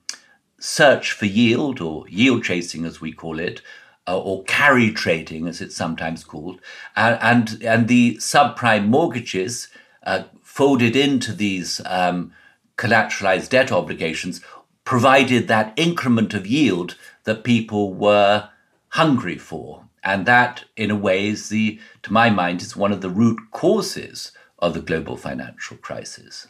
search 0.58 1.12
for 1.12 1.26
yield, 1.26 1.82
or 1.82 2.08
yield 2.08 2.44
chasing 2.44 2.86
as 2.86 3.02
we 3.02 3.12
call 3.12 3.38
it, 3.38 3.60
uh, 4.08 4.18
or 4.18 4.42
carry 4.44 4.90
trading 4.90 5.46
as 5.46 5.60
it's 5.60 5.76
sometimes 5.76 6.24
called. 6.24 6.58
and, 6.96 7.62
and 7.62 7.88
the 7.88 8.16
subprime 8.16 8.86
mortgages 8.88 9.68
uh, 10.04 10.24
folded 10.42 10.96
into 10.96 11.30
these 11.34 11.82
um, 11.84 12.32
collateralized 12.78 13.50
debt 13.50 13.70
obligations 13.70 14.40
provided 14.84 15.46
that 15.46 15.74
increment 15.76 16.32
of 16.32 16.46
yield 16.46 16.96
that 17.24 17.44
people 17.44 17.92
were 17.92 18.48
hungry 18.93 19.39
for. 19.39 19.85
And 20.05 20.27
that, 20.27 20.64
in 20.77 20.90
a 20.90 20.97
way, 20.97 21.28
is 21.28 21.48
the, 21.48 21.78
to 22.02 22.12
my 22.12 22.28
mind, 22.31 22.60
is 22.60 22.77
one 22.77 22.93
of 22.93 23.01
the 23.01 23.10
root 23.10 23.39
causes 23.51 24.32
of 24.59 24.74
the 24.74 24.81
global 24.81 25.16
financial 25.16 25.77
crisis. 25.77 26.48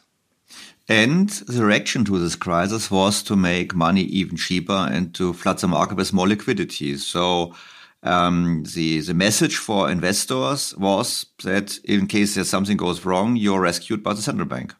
And 0.89 1.29
the 1.29 1.63
reaction 1.63 2.03
to 2.05 2.19
this 2.19 2.35
crisis 2.35 2.91
was 2.91 3.23
to 3.23 3.35
make 3.35 3.73
money 3.73 4.01
even 4.01 4.35
cheaper 4.35 4.87
and 4.91 5.13
to 5.15 5.33
flood 5.33 5.59
the 5.59 5.67
market 5.67 5.97
with 5.97 6.13
more 6.13 6.27
liquidity. 6.27 6.97
So 6.97 7.55
um, 8.03 8.63
the 8.75 8.99
the 8.99 9.13
message 9.13 9.55
for 9.55 9.89
investors 9.89 10.75
was 10.75 11.27
that 11.43 11.77
in 11.85 12.07
case 12.07 12.35
there's 12.35 12.49
something 12.49 12.75
goes 12.75 13.05
wrong, 13.05 13.37
you're 13.37 13.61
rescued 13.61 14.03
by 14.03 14.13
the 14.13 14.21
central 14.21 14.47
bank. 14.47 14.75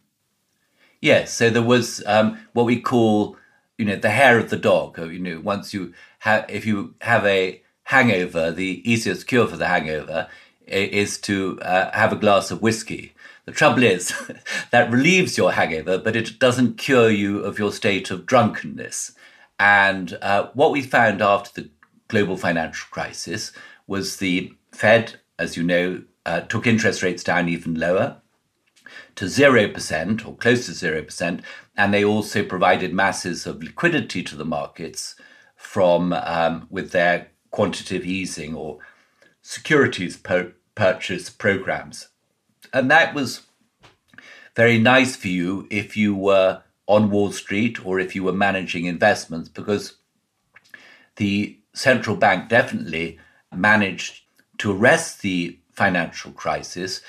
Yes, 0.99 1.33
so 1.33 1.49
there 1.49 1.63
was 1.63 2.03
um, 2.05 2.37
what 2.51 2.65
we 2.65 2.81
call 2.81 3.37
you 3.77 3.85
know 3.85 3.95
the 3.95 4.09
hair 4.11 4.37
of 4.37 4.49
the 4.49 4.57
dog. 4.57 4.97
You 4.97 5.19
know, 5.19 5.39
once 5.39 5.73
you 5.73 5.93
have 6.19 6.45
if 6.49 6.65
you 6.65 6.95
have 7.01 7.25
a 7.25 7.61
hangover, 7.85 8.51
the 8.51 8.81
easiest 8.89 9.27
cure 9.27 9.47
for 9.47 9.57
the 9.57 9.67
hangover 9.67 10.27
is 10.65 11.17
to 11.19 11.59
uh, 11.61 11.91
have 11.91 12.13
a 12.13 12.17
glass 12.17 12.51
of 12.51 12.61
whiskey. 12.61 13.13
The 13.45 13.51
trouble 13.51 13.83
is 13.83 14.13
that 14.71 14.91
relieves 14.91 15.37
your 15.37 15.51
hangover, 15.51 15.97
but 15.97 16.15
it 16.15 16.39
doesn't 16.39 16.77
cure 16.77 17.09
you 17.09 17.39
of 17.39 17.59
your 17.59 17.71
state 17.71 18.09
of 18.11 18.25
drunkenness. 18.25 19.11
And 19.59 20.17
uh, 20.21 20.49
what 20.53 20.71
we 20.71 20.81
found 20.81 21.21
after 21.21 21.61
the 21.61 21.69
global 22.07 22.37
financial 22.37 22.87
crisis 22.89 23.51
was 23.85 24.17
the 24.17 24.53
Fed, 24.71 25.19
as 25.37 25.57
you 25.57 25.63
know, 25.63 26.03
uh, 26.25 26.41
took 26.41 26.65
interest 26.65 27.03
rates 27.03 27.23
down 27.23 27.49
even 27.49 27.75
lower 27.75 28.21
to 29.15 29.25
0% 29.25 30.27
or 30.27 30.35
close 30.35 30.65
to 30.65 30.71
0%. 30.71 31.41
And 31.77 31.93
they 31.93 32.03
also 32.03 32.43
provided 32.43 32.93
masses 32.93 33.45
of 33.45 33.63
liquidity 33.63 34.23
to 34.23 34.35
the 34.35 34.45
markets 34.45 35.15
from 35.55 36.13
um, 36.13 36.67
with 36.69 36.91
their 36.91 37.27
quantitative 37.51 38.05
easing 38.05 38.55
or 38.55 38.79
securities 39.41 40.17
per- 40.17 40.53
purchase 40.75 41.29
programs. 41.29 42.09
And 42.73 42.89
that 42.89 43.13
was 43.13 43.41
very 44.55 44.77
nice 44.77 45.15
for 45.15 45.27
you 45.27 45.67
if 45.69 45.95
you 45.95 46.15
were 46.15 46.63
on 46.87 47.09
Wall 47.09 47.31
Street 47.31 47.85
or 47.85 47.99
if 47.99 48.15
you 48.15 48.23
were 48.23 48.33
managing 48.33 48.85
investments 48.85 49.49
because 49.49 49.97
the 51.15 51.57
central 51.73 52.15
bank 52.15 52.49
definitely 52.49 53.19
managed 53.55 54.21
to 54.59 54.71
arrest 54.71 55.21
the 55.21 55.59
financial 55.71 56.31
crisis 56.31 57.01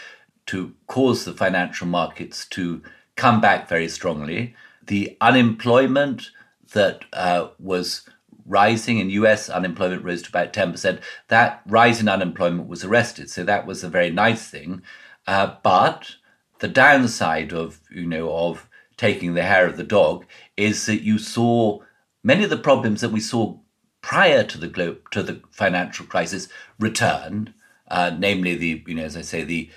to 0.46 0.74
cause 0.86 1.24
the 1.24 1.32
financial 1.32 1.86
markets 1.86 2.46
to 2.46 2.82
come 3.16 3.40
back 3.40 3.68
very 3.68 3.88
strongly. 3.88 4.54
The 4.86 5.16
unemployment 5.20 6.30
that 6.72 7.04
uh, 7.12 7.48
was 7.58 8.08
rising 8.46 8.98
in 8.98 9.10
US 9.10 9.48
unemployment 9.48 10.04
rose 10.04 10.22
to 10.22 10.28
about 10.28 10.52
10%. 10.52 11.00
That 11.28 11.62
rise 11.66 12.00
in 12.00 12.08
unemployment 12.08 12.68
was 12.68 12.84
arrested. 12.84 13.30
So 13.30 13.44
that 13.44 13.66
was 13.66 13.82
a 13.82 13.88
very 13.88 14.10
nice 14.10 14.48
thing. 14.48 14.82
Uh, 15.26 15.54
but 15.62 16.16
the 16.58 16.68
downside 16.68 17.52
of, 17.52 17.80
you 17.90 18.06
know, 18.06 18.30
of 18.30 18.68
taking 18.96 19.34
the 19.34 19.42
hair 19.42 19.66
of 19.66 19.76
the 19.76 19.84
dog 19.84 20.26
is 20.56 20.86
that 20.86 21.02
you 21.02 21.18
saw 21.18 21.80
many 22.22 22.44
of 22.44 22.50
the 22.50 22.56
problems 22.56 23.00
that 23.00 23.10
we 23.10 23.20
saw 23.20 23.58
prior 24.02 24.44
to 24.44 24.58
the 24.58 24.68
globe 24.68 24.98
to 25.10 25.22
the 25.22 25.40
financial 25.50 26.04
crisis 26.04 26.48
return, 26.78 27.54
uh, 27.88 28.14
namely 28.18 28.54
the, 28.54 28.84
you 28.86 28.94
know, 28.94 29.02
as 29.04 29.16
I 29.16 29.22
say, 29.22 29.44
the 29.44 29.70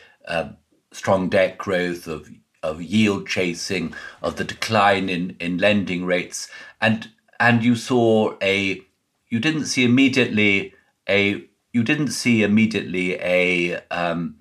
strong 0.91 1.30
debt 1.30 1.58
growth 1.58 2.08
of 2.08 2.30
of 2.64 2.82
yield 2.82 3.28
chasing, 3.28 3.94
of 4.22 4.36
the 4.36 4.44
decline 4.44 5.10
in, 5.10 5.36
in 5.40 5.58
lending 5.58 6.06
rates, 6.06 6.49
and 6.82 7.10
and 7.40 7.64
you 7.64 7.76
saw 7.76 8.36
a 8.41 8.82
you 9.30 9.40
didn't 9.40 9.66
see 9.66 9.84
immediately 9.84 10.74
a 11.08 11.44
you 11.72 11.84
didn't 11.84 12.10
see 12.10 12.44
immediately 12.44 13.16
a 13.16 13.76
um, 13.91 14.38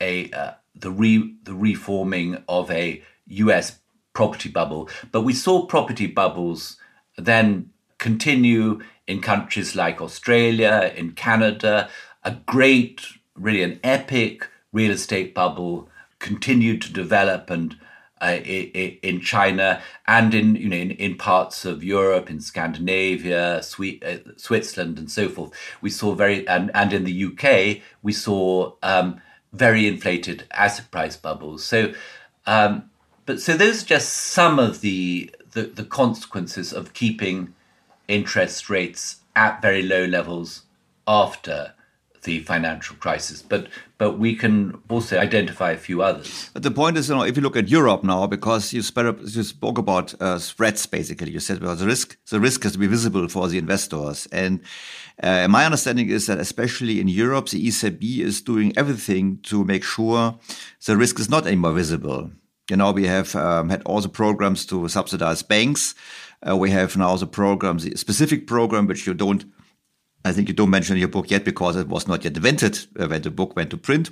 a 0.00 0.30
uh, 0.32 0.52
the 0.74 0.90
re 0.90 1.34
the 1.44 1.54
reforming 1.54 2.42
of 2.48 2.70
a 2.70 3.02
U.S. 3.26 3.78
property 4.12 4.48
bubble, 4.48 4.88
but 5.10 5.22
we 5.22 5.32
saw 5.32 5.66
property 5.66 6.06
bubbles 6.06 6.76
then 7.16 7.70
continue 7.98 8.80
in 9.06 9.20
countries 9.20 9.76
like 9.76 10.00
Australia, 10.00 10.92
in 10.96 11.12
Canada, 11.12 11.88
a 12.24 12.32
great, 12.46 13.06
really 13.36 13.62
an 13.62 13.78
epic 13.84 14.48
real 14.72 14.92
estate 14.92 15.34
bubble 15.34 15.88
continued 16.18 16.80
to 16.82 16.92
develop 16.92 17.50
and 17.50 17.76
uh, 18.22 18.38
in 18.44 19.20
China 19.20 19.82
and 20.06 20.32
in 20.32 20.54
you 20.54 20.68
know 20.68 20.76
in, 20.76 20.92
in 20.92 21.16
parts 21.16 21.64
of 21.64 21.82
Europe, 21.82 22.30
in 22.30 22.40
Scandinavia, 22.40 23.56
uh, 23.56 23.60
Switzerland, 24.36 24.98
and 24.98 25.10
so 25.10 25.28
forth. 25.28 25.52
We 25.80 25.90
saw 25.90 26.14
very 26.14 26.46
and 26.46 26.70
and 26.72 26.92
in 26.92 27.02
the 27.02 27.24
UK 27.24 27.82
we 28.02 28.12
saw 28.12 28.74
um, 28.82 29.20
very 29.52 29.88
inflated 29.88 30.44
asset 30.52 30.90
price 30.92 31.16
bubbles. 31.16 31.64
So, 31.64 31.92
um, 32.46 32.90
but 33.26 33.40
so 33.40 33.56
those 33.56 33.82
are 33.82 33.86
just 33.86 34.12
some 34.12 34.60
of 34.60 34.82
the, 34.82 35.34
the 35.50 35.62
the 35.62 35.84
consequences 35.84 36.72
of 36.72 36.94
keeping 36.94 37.54
interest 38.06 38.70
rates 38.70 39.16
at 39.34 39.60
very 39.60 39.82
low 39.82 40.04
levels 40.04 40.62
after 41.08 41.74
the 42.22 42.40
financial 42.40 42.96
crisis. 42.96 43.42
But 43.42 43.68
but 43.98 44.18
we 44.18 44.34
can 44.34 44.80
also 44.88 45.18
identify 45.18 45.72
a 45.72 45.76
few 45.76 46.02
others. 46.02 46.50
But 46.52 46.64
the 46.64 46.70
point 46.70 46.96
is, 46.96 47.08
you 47.08 47.14
know, 47.14 47.22
if 47.22 47.36
you 47.36 47.42
look 47.42 47.56
at 47.56 47.68
Europe 47.68 48.02
now, 48.02 48.26
because 48.26 48.72
you, 48.72 48.82
spoke 48.82 49.78
about 49.78 50.20
uh, 50.20 50.38
spreads, 50.38 50.86
basically, 50.86 51.30
you 51.30 51.38
said 51.40 51.62
well, 51.62 51.76
the 51.76 51.86
risk 51.86 52.16
the 52.30 52.40
risk 52.40 52.62
has 52.64 52.72
to 52.72 52.78
be 52.78 52.86
visible 52.86 53.28
for 53.28 53.48
the 53.48 53.58
investors, 53.58 54.26
and 54.32 54.60
uh, 55.22 55.46
my 55.48 55.64
understanding 55.64 56.08
is 56.08 56.26
that 56.26 56.38
especially 56.38 57.00
in 57.00 57.08
Europe, 57.08 57.48
the 57.48 57.66
ECB 57.66 58.18
is 58.18 58.40
doing 58.40 58.72
everything 58.76 59.38
to 59.42 59.64
make 59.64 59.84
sure 59.84 60.38
the 60.86 60.96
risk 60.96 61.20
is 61.20 61.28
not 61.28 61.46
anymore 61.46 61.72
visible. 61.72 62.30
You 62.70 62.76
know, 62.76 62.92
we 62.92 63.06
have 63.06 63.34
um, 63.36 63.68
had 63.68 63.82
all 63.84 64.00
the 64.00 64.08
programs 64.08 64.64
to 64.66 64.88
subsidize 64.88 65.42
banks. 65.42 65.94
Uh, 66.48 66.56
we 66.56 66.70
have 66.70 66.96
now 66.96 67.16
the 67.16 67.26
program, 67.26 67.78
the 67.78 67.96
specific 67.96 68.46
program 68.46 68.86
which 68.86 69.06
you 69.06 69.14
don't 69.14 69.44
I 70.24 70.32
think 70.32 70.48
you 70.48 70.54
don't 70.54 70.70
mention 70.70 70.96
in 70.96 71.00
your 71.00 71.08
book 71.08 71.30
yet 71.30 71.44
because 71.44 71.76
it 71.76 71.88
was 71.88 72.06
not 72.06 72.24
yet 72.24 72.36
invented 72.36 72.78
uh, 72.98 73.06
when 73.08 73.22
the 73.22 73.30
book 73.30 73.56
went 73.56 73.70
to 73.70 73.76
print. 73.76 74.10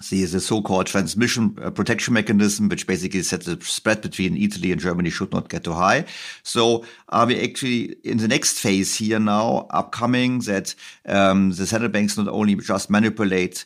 See, 0.00 0.24
the 0.24 0.40
so-called 0.40 0.86
transmission 0.86 1.56
uh, 1.62 1.70
protection 1.70 2.14
mechanism, 2.14 2.68
which 2.68 2.88
basically 2.88 3.22
said 3.22 3.42
the 3.42 3.62
spread 3.64 4.02
between 4.02 4.36
Italy 4.36 4.72
and 4.72 4.80
Germany 4.80 5.10
should 5.10 5.32
not 5.32 5.48
get 5.48 5.62
too 5.64 5.74
high. 5.74 6.06
So 6.42 6.84
are 7.10 7.26
we 7.26 7.40
actually 7.40 7.96
in 8.02 8.18
the 8.18 8.26
next 8.26 8.58
phase 8.58 8.96
here 8.96 9.20
now, 9.20 9.66
upcoming, 9.70 10.40
that 10.40 10.74
um, 11.06 11.50
the 11.52 11.66
central 11.66 11.90
banks 11.90 12.16
not 12.16 12.26
only 12.28 12.56
just 12.56 12.90
manipulate 12.90 13.64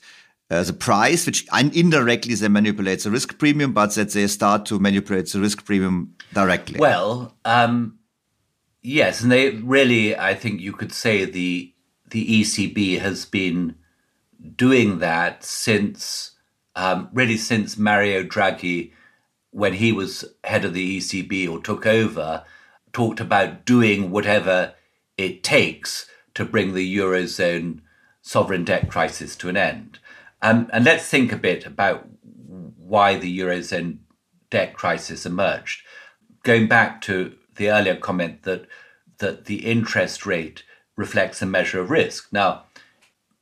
uh, 0.50 0.62
the 0.62 0.72
price, 0.72 1.24
which 1.26 1.46
indirectly 1.72 2.34
they 2.34 2.48
manipulate 2.48 3.02
the 3.02 3.10
risk 3.10 3.38
premium, 3.38 3.72
but 3.72 3.94
that 3.94 4.10
they 4.10 4.26
start 4.26 4.66
to 4.66 4.78
manipulate 4.78 5.32
the 5.32 5.40
risk 5.40 5.64
premium 5.64 6.14
directly? 6.34 6.78
Well, 6.78 7.34
um, 7.44 7.95
Yes, 8.88 9.20
and 9.20 9.32
they 9.32 9.50
really, 9.50 10.16
I 10.16 10.34
think 10.34 10.60
you 10.60 10.72
could 10.72 10.92
say 10.92 11.24
the 11.24 11.74
the 12.08 12.42
ECB 12.42 13.00
has 13.00 13.24
been 13.24 13.74
doing 14.54 15.00
that 15.00 15.42
since 15.42 16.36
um, 16.76 17.08
really 17.12 17.36
since 17.36 17.76
Mario 17.76 18.22
Draghi, 18.22 18.92
when 19.50 19.72
he 19.72 19.90
was 19.90 20.24
head 20.44 20.64
of 20.64 20.72
the 20.72 20.98
ECB 20.98 21.50
or 21.50 21.60
took 21.60 21.84
over, 21.84 22.44
talked 22.92 23.18
about 23.18 23.64
doing 23.64 24.12
whatever 24.12 24.74
it 25.18 25.42
takes 25.42 26.06
to 26.34 26.44
bring 26.44 26.72
the 26.72 26.96
eurozone 26.96 27.80
sovereign 28.22 28.62
debt 28.62 28.88
crisis 28.88 29.34
to 29.34 29.48
an 29.48 29.56
end. 29.56 29.98
Um, 30.42 30.70
and 30.72 30.84
let's 30.84 31.08
think 31.08 31.32
a 31.32 31.36
bit 31.36 31.66
about 31.66 32.06
why 32.76 33.16
the 33.16 33.36
eurozone 33.36 33.98
debt 34.48 34.74
crisis 34.74 35.26
emerged. 35.26 35.82
Going 36.44 36.68
back 36.68 37.00
to 37.00 37.34
the 37.56 37.70
earlier 37.70 37.96
comment 37.96 38.42
that 38.42 38.66
that 39.18 39.46
the 39.46 39.64
interest 39.64 40.26
rate 40.26 40.62
reflects 40.96 41.40
a 41.40 41.46
measure 41.46 41.80
of 41.80 41.90
risk. 41.90 42.32
Now, 42.32 42.64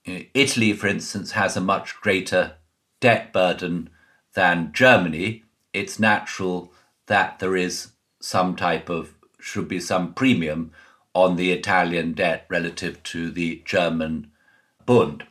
Italy, 0.04 0.72
for 0.72 0.86
instance, 0.86 1.32
has 1.32 1.56
a 1.56 1.60
much 1.60 2.00
greater 2.00 2.54
debt 3.00 3.32
burden 3.32 3.90
than 4.34 4.72
Germany. 4.72 5.44
It's 5.72 5.98
natural 5.98 6.72
that 7.06 7.38
there 7.38 7.56
is 7.56 7.92
some 8.20 8.56
type 8.56 8.88
of 8.88 9.14
should 9.40 9.68
be 9.68 9.80
some 9.80 10.14
premium 10.14 10.70
on 11.12 11.36
the 11.36 11.52
Italian 11.52 12.12
debt 12.12 12.46
relative 12.48 13.02
to 13.04 13.30
the 13.30 13.62
German 13.64 14.30
Bund. 14.86 15.24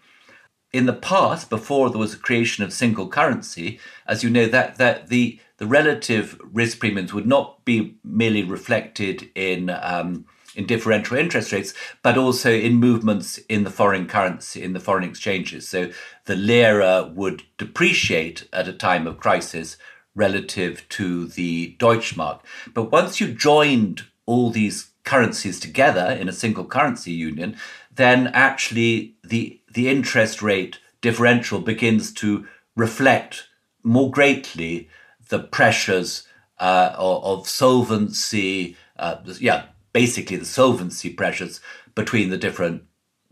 In 0.74 0.88
the 0.88 0.94
past, 0.94 1.50
before 1.50 1.90
there 1.90 2.00
was 2.00 2.16
a 2.16 2.18
creation 2.18 2.64
of 2.64 2.74
single 2.74 3.08
currency, 3.08 3.80
as 4.08 4.24
you 4.24 4.30
know, 4.30 4.48
that 4.48 4.78
that 4.78 5.08
the 5.08 5.40
the 5.58 5.68
relative 5.68 6.38
risk 6.52 6.80
premiums 6.80 7.14
would 7.14 7.28
not 7.28 7.64
be 7.64 7.95
merely 8.04 8.44
reflected 8.44 9.30
in 9.36 9.70
um, 9.70 10.26
in 10.56 10.66
differential 10.66 11.18
interest 11.18 11.52
rates, 11.52 11.74
but 12.02 12.18
also 12.18 12.52
in 12.52 12.76
movements 12.76 13.38
in 13.50 13.64
the 13.64 13.70
foreign 13.70 14.08
currency, 14.08 14.64
in 14.64 14.74
the 14.74 14.80
foreign 14.80 15.04
exchanges. 15.04 15.68
So 15.68 15.91
the 16.26 16.36
lira 16.36 17.12
would 17.14 17.44
depreciate 17.58 18.48
at 18.52 18.68
a 18.68 18.74
time 18.74 19.08
of 19.08 19.20
crisis 19.20 19.78
relative 20.16 20.88
to 20.90 21.28
the 21.28 21.76
Deutschmark. 21.80 22.41
But 22.74 22.91
once 22.91 23.20
you 23.20 23.34
joined 23.34 24.04
all 24.26 24.52
these 24.52 24.91
currencies 25.04 25.60
together 25.60 26.18
in 26.20 26.30
a 26.30 26.34
single 26.34 26.66
currency 26.66 27.12
union, 27.12 27.58
then 27.94 28.28
actually 28.28 29.16
the 29.24 29.60
the 29.74 29.90
interest 29.90 30.41
rate 30.41 30.80
differential 31.02 31.60
begins 31.60 32.12
to 32.14 32.48
reflect 32.76 33.48
more 33.84 34.10
greatly 34.10 34.90
the 35.30 35.40
pressures 35.40 36.28
uh, 36.60 36.94
of, 36.98 37.48
solvency, 37.48 38.78
uh, 38.98 39.18
yeah, 39.40 39.66
basically 39.91 40.38
the 40.38 40.45
solvency 40.45 41.10
pressures 41.10 41.60
between 41.95 42.30
the 42.30 42.38
different 42.38 42.84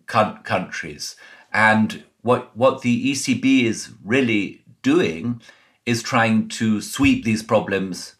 countries. 0.06 1.16
And 1.54 2.04
what 2.22 2.56
what 2.56 2.82
the 2.82 3.12
ECB 3.12 3.64
is 3.64 3.92
really 4.04 4.64
doing 4.82 5.42
is 5.86 6.04
trying 6.04 6.48
to 6.48 6.82
sweep 6.82 7.24
these 7.24 7.44
problems 7.44 8.16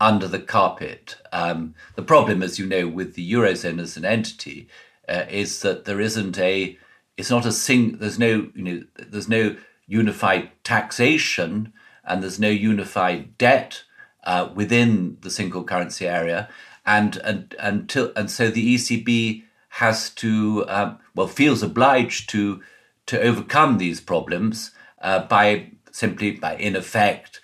under 0.00 0.28
the 0.28 0.40
carpet. 0.40 1.16
Um, 1.32 1.74
the 1.94 2.02
problem, 2.02 2.42
as 2.42 2.58
you 2.58 2.66
know, 2.66 2.88
with 2.88 3.14
the 3.14 3.32
eurozone 3.32 3.80
as 3.80 3.96
an 3.96 4.04
entity, 4.04 4.68
uh, 5.08 5.24
is 5.28 5.60
that 5.60 5.84
there 5.84 6.00
isn't 6.00 6.38
a 6.38 6.78
it's 7.16 7.30
not 7.30 7.46
a 7.46 7.52
sing. 7.52 7.98
There's 7.98 8.18
no 8.18 8.50
you 8.54 8.62
know 8.62 8.82
there's 8.96 9.28
no 9.28 9.56
unified 9.86 10.50
taxation 10.62 11.72
and 12.04 12.22
there's 12.22 12.40
no 12.40 12.48
unified 12.48 13.36
debt 13.38 13.82
uh, 14.24 14.50
within 14.54 15.18
the 15.20 15.30
single 15.30 15.64
currency 15.64 16.06
area, 16.06 16.48
and 16.84 17.16
and 17.18 17.54
until 17.58 18.12
and 18.16 18.30
so 18.30 18.50
the 18.50 18.74
ECB 18.74 19.44
has 19.68 20.10
to 20.10 20.64
um, 20.68 20.98
well 21.14 21.26
feels 21.26 21.62
obliged 21.62 22.28
to 22.30 22.62
to 23.06 23.20
overcome 23.20 23.78
these 23.78 24.00
problems 24.00 24.70
uh, 25.00 25.20
by 25.26 25.70
simply 25.90 26.32
by 26.32 26.56
in 26.56 26.76
effect 26.76 27.40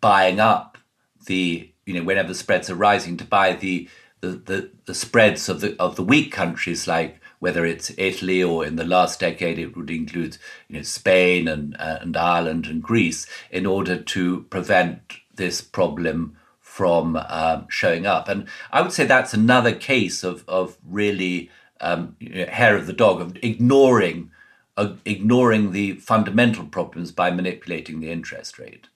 buying 0.00 0.40
up 0.40 0.78
the 1.26 1.70
you 1.86 1.94
know 1.94 2.02
whenever 2.02 2.34
spreads 2.34 2.70
are 2.70 2.74
rising 2.74 3.16
to 3.16 3.24
buy 3.24 3.52
the 3.52 3.88
the, 4.20 4.28
the, 4.28 4.70
the 4.86 4.94
spreads 4.94 5.48
of 5.48 5.60
the 5.60 5.76
of 5.80 5.96
the 5.96 6.02
weak 6.02 6.32
countries 6.32 6.86
like 6.86 7.20
whether 7.42 7.66
it's 7.66 7.90
Italy 7.98 8.40
or 8.40 8.64
in 8.64 8.76
the 8.76 8.84
last 8.84 9.18
decade 9.18 9.58
it 9.58 9.76
would 9.76 9.90
include 9.90 10.38
you 10.68 10.76
know 10.76 10.82
Spain 10.82 11.48
and 11.48 11.76
uh, 11.76 11.98
and 12.00 12.16
Ireland 12.16 12.66
and 12.66 12.80
Greece 12.80 13.26
in 13.50 13.66
order 13.66 14.00
to 14.00 14.42
prevent 14.44 15.00
this 15.34 15.60
problem 15.60 16.36
from 16.60 17.16
um, 17.16 17.66
showing 17.68 18.06
up. 18.06 18.28
And 18.28 18.46
I 18.70 18.80
would 18.80 18.92
say 18.92 19.06
that's 19.06 19.34
another 19.34 19.72
case 19.72 20.22
of 20.22 20.44
of 20.46 20.78
really 20.88 21.50
um, 21.80 22.14
you 22.20 22.32
know, 22.32 22.46
hair 22.46 22.76
of 22.76 22.86
the 22.86 22.92
dog 22.92 23.20
of 23.20 23.36
ignoring 23.42 24.30
uh, 24.76 24.92
ignoring 25.04 25.72
the 25.72 25.94
fundamental 25.94 26.64
problems 26.64 27.10
by 27.10 27.32
manipulating 27.32 27.98
the 27.98 28.12
interest 28.12 28.56
rate. 28.56 28.86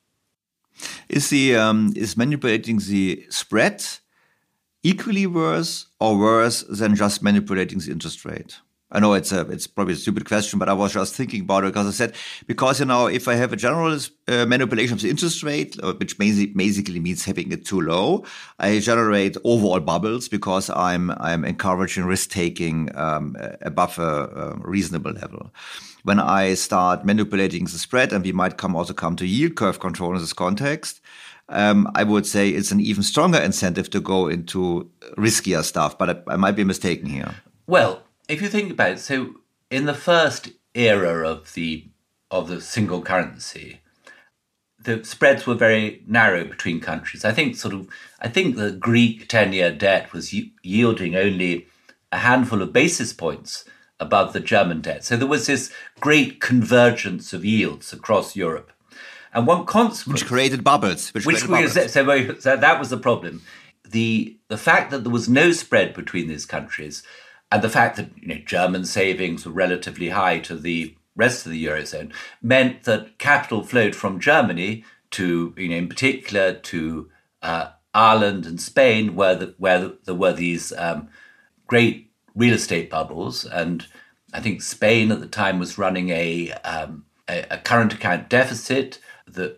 Is 1.08 1.30
the 1.30 1.56
um, 1.56 1.92
is 1.96 2.16
manipulating 2.16 2.78
the 2.78 3.26
spread 3.28 3.84
equally 4.86 5.26
worse 5.26 5.86
or 5.98 6.16
worse 6.16 6.62
than 6.68 6.94
just 6.94 7.22
manipulating 7.22 7.78
the 7.80 7.90
interest 7.90 8.24
rate? 8.24 8.60
I 8.92 9.00
know 9.00 9.14
it's 9.14 9.32
a, 9.32 9.40
it's 9.50 9.66
probably 9.66 9.94
a 9.94 9.96
stupid 9.96 10.26
question, 10.26 10.60
but 10.60 10.68
I 10.68 10.72
was 10.72 10.92
just 10.92 11.12
thinking 11.12 11.40
about 11.40 11.64
it 11.64 11.74
because 11.74 11.88
I 11.88 11.90
said, 11.90 12.14
because, 12.46 12.78
you 12.78 12.86
know, 12.86 13.08
if 13.08 13.26
I 13.26 13.34
have 13.34 13.52
a 13.52 13.56
general 13.56 13.98
uh, 14.28 14.46
manipulation 14.46 14.94
of 14.94 15.02
the 15.02 15.10
interest 15.10 15.42
rate, 15.42 15.76
uh, 15.82 15.94
which 15.94 16.16
basically 16.16 17.00
means 17.00 17.24
having 17.24 17.50
it 17.50 17.64
too 17.64 17.80
low, 17.80 18.24
I 18.60 18.78
generate 18.78 19.36
overall 19.42 19.80
bubbles 19.80 20.28
because 20.28 20.70
I'm, 20.70 21.10
I'm 21.18 21.44
encouraging 21.44 22.04
risk 22.04 22.30
taking, 22.30 22.96
um, 22.96 23.36
above 23.62 23.98
a, 23.98 24.26
a 24.42 24.58
reasonable 24.60 25.12
level 25.12 25.50
when 26.04 26.20
I 26.20 26.54
start 26.54 27.04
manipulating 27.04 27.64
the 27.64 27.78
spread, 27.78 28.12
and 28.12 28.24
we 28.24 28.30
might 28.30 28.56
come 28.56 28.76
also 28.76 28.94
come 28.94 29.16
to 29.16 29.26
yield 29.26 29.56
curve 29.56 29.80
control 29.80 30.14
in 30.14 30.20
this 30.20 30.32
context, 30.32 31.00
um, 31.48 31.90
I 31.94 32.02
would 32.04 32.26
say 32.26 32.50
it's 32.50 32.72
an 32.72 32.80
even 32.80 33.02
stronger 33.02 33.38
incentive 33.38 33.90
to 33.90 34.00
go 34.00 34.28
into 34.28 34.90
riskier 35.16 35.62
stuff. 35.62 35.98
But 35.98 36.10
I, 36.28 36.34
I 36.34 36.36
might 36.36 36.56
be 36.56 36.64
mistaken 36.64 37.06
here. 37.06 37.34
Well, 37.66 38.02
if 38.28 38.42
you 38.42 38.48
think 38.48 38.72
about 38.72 38.92
it, 38.92 38.98
so 39.00 39.36
in 39.70 39.86
the 39.86 39.94
first 39.94 40.50
era 40.74 41.28
of 41.28 41.54
the 41.54 41.88
of 42.30 42.48
the 42.48 42.60
single 42.60 43.02
currency, 43.02 43.80
the 44.78 45.04
spreads 45.04 45.46
were 45.46 45.54
very 45.54 46.02
narrow 46.06 46.44
between 46.44 46.80
countries. 46.80 47.24
I 47.24 47.32
think 47.32 47.56
sort 47.56 47.74
of 47.74 47.88
I 48.20 48.28
think 48.28 48.56
the 48.56 48.72
Greek 48.72 49.28
ten-year 49.28 49.72
debt 49.72 50.12
was 50.12 50.34
yielding 50.62 51.14
only 51.14 51.68
a 52.12 52.18
handful 52.18 52.62
of 52.62 52.72
basis 52.72 53.12
points 53.12 53.64
above 53.98 54.32
the 54.32 54.40
German 54.40 54.80
debt. 54.80 55.04
So 55.04 55.16
there 55.16 55.26
was 55.26 55.46
this 55.46 55.72
great 56.00 56.40
convergence 56.40 57.32
of 57.32 57.44
yields 57.44 57.92
across 57.92 58.36
Europe. 58.36 58.72
And 59.36 59.46
one 59.46 59.66
consequence. 59.66 60.22
Which 60.22 60.28
created 60.28 60.64
bubbles. 60.64 61.10
Which, 61.10 61.26
which 61.26 61.44
created 61.44 61.74
bubbles. 61.74 61.92
So, 61.92 62.38
so 62.40 62.56
that 62.56 62.78
was 62.78 62.88
the 62.88 62.96
problem. 62.96 63.42
The, 63.84 64.36
the 64.48 64.56
fact 64.56 64.90
that 64.90 65.04
there 65.04 65.12
was 65.12 65.28
no 65.28 65.52
spread 65.52 65.92
between 65.94 66.26
these 66.26 66.46
countries 66.46 67.02
and 67.52 67.62
the 67.62 67.68
fact 67.68 67.96
that 67.96 68.10
you 68.20 68.28
know, 68.28 68.40
German 68.46 68.86
savings 68.86 69.44
were 69.44 69.52
relatively 69.52 70.08
high 70.08 70.38
to 70.40 70.56
the 70.56 70.96
rest 71.14 71.44
of 71.44 71.52
the 71.52 71.64
Eurozone 71.66 72.12
meant 72.42 72.84
that 72.84 73.18
capital 73.18 73.62
flowed 73.62 73.94
from 73.94 74.18
Germany 74.18 74.84
to, 75.12 75.54
you 75.56 75.68
know, 75.68 75.76
in 75.76 75.88
particular 75.88 76.54
to 76.54 77.10
uh, 77.42 77.68
Ireland 77.94 78.46
and 78.46 78.60
Spain, 78.60 79.14
where, 79.14 79.34
the, 79.34 79.54
where 79.58 79.80
the, 79.80 79.98
there 80.04 80.14
were 80.14 80.32
these 80.32 80.72
um, 80.78 81.08
great 81.66 82.10
real 82.34 82.54
estate 82.54 82.90
bubbles, 82.90 83.44
and 83.44 83.86
I 84.32 84.40
think 84.40 84.62
Spain 84.62 85.12
at 85.12 85.20
the 85.20 85.26
time 85.26 85.58
was 85.58 85.78
running 85.78 86.10
a 86.10 86.52
um, 86.64 87.04
a, 87.28 87.44
a, 87.50 87.58
current 87.58 87.94
account 87.94 88.28
deficit 88.28 89.00
of, 89.34 89.56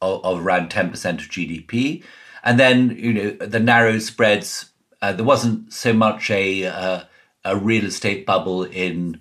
of 0.00 0.44
around 0.44 0.70
ten 0.70 0.90
percent 0.90 1.20
of 1.20 1.28
GDP, 1.28 2.02
and 2.42 2.58
then 2.58 2.96
you 2.98 3.12
know 3.12 3.30
the 3.46 3.60
narrow 3.60 3.98
spreads. 3.98 4.70
Uh, 5.02 5.12
there 5.12 5.24
wasn't 5.24 5.72
so 5.72 5.92
much 5.92 6.30
a 6.30 6.66
uh, 6.66 7.04
a 7.44 7.56
real 7.56 7.84
estate 7.84 8.26
bubble 8.26 8.64
in 8.64 9.20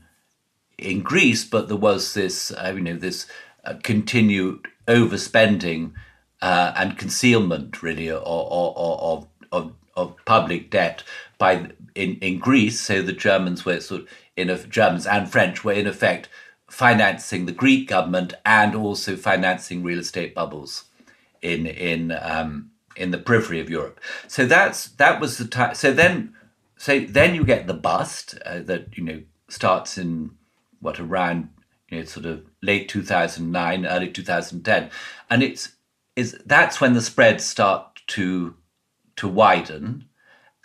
in 0.77 1.01
Greece, 1.01 1.45
but 1.45 1.67
there 1.67 1.77
was 1.77 2.13
this 2.13 2.51
uh, 2.51 2.71
you 2.75 2.81
know 2.81 2.95
this 2.95 3.27
uh, 3.65 3.75
continued 3.83 4.67
overspending 4.87 5.93
uh, 6.41 6.73
and 6.75 6.97
concealment 6.97 7.83
really 7.83 8.09
of, 8.09 8.23
of, 8.25 9.27
of, 9.51 9.73
of 9.95 10.15
public 10.25 10.69
debt 10.69 11.03
by 11.37 11.71
in, 11.95 12.15
in 12.15 12.39
Greece, 12.39 12.79
so 12.79 13.01
the 13.01 13.13
Germans 13.13 13.65
were 13.65 13.79
sort 13.79 14.01
of 14.01 14.07
in 14.37 14.49
a, 14.49 14.57
Germans 14.57 15.05
and 15.05 15.29
French 15.29 15.63
were 15.63 15.73
in 15.73 15.87
effect 15.87 16.29
financing 16.69 17.45
the 17.45 17.51
Greek 17.51 17.87
government 17.87 18.33
and 18.45 18.75
also 18.75 19.15
financing 19.15 19.83
real 19.83 19.99
estate 19.99 20.33
bubbles 20.33 20.85
in 21.41 21.65
in 21.65 22.11
um, 22.21 22.71
in 22.95 23.11
the 23.11 23.17
periphery 23.17 23.59
of 23.59 23.69
Europe. 23.69 23.99
So 24.27 24.45
that's 24.45 24.89
that 24.89 25.19
was 25.19 25.37
the 25.37 25.47
time. 25.47 25.75
So 25.75 25.91
then, 25.91 26.35
so 26.77 26.99
then 26.99 27.35
you 27.35 27.43
get 27.43 27.67
the 27.67 27.73
bust 27.73 28.37
uh, 28.45 28.59
that 28.59 28.97
you 28.97 29.03
know 29.03 29.21
starts 29.47 29.97
in 29.97 30.31
what 30.79 30.99
around 30.99 31.49
you 31.89 31.99
know 31.99 32.05
sort 32.05 32.25
of 32.25 32.45
late 32.61 32.89
two 32.89 33.03
thousand 33.03 33.51
nine, 33.51 33.85
early 33.85 34.11
two 34.11 34.23
thousand 34.23 34.63
ten, 34.63 34.89
and 35.29 35.43
it's 35.43 35.73
is 36.15 36.37
that's 36.45 36.81
when 36.81 36.93
the 36.93 37.01
spreads 37.01 37.45
start 37.45 38.01
to 38.07 38.55
to 39.15 39.27
widen 39.27 40.08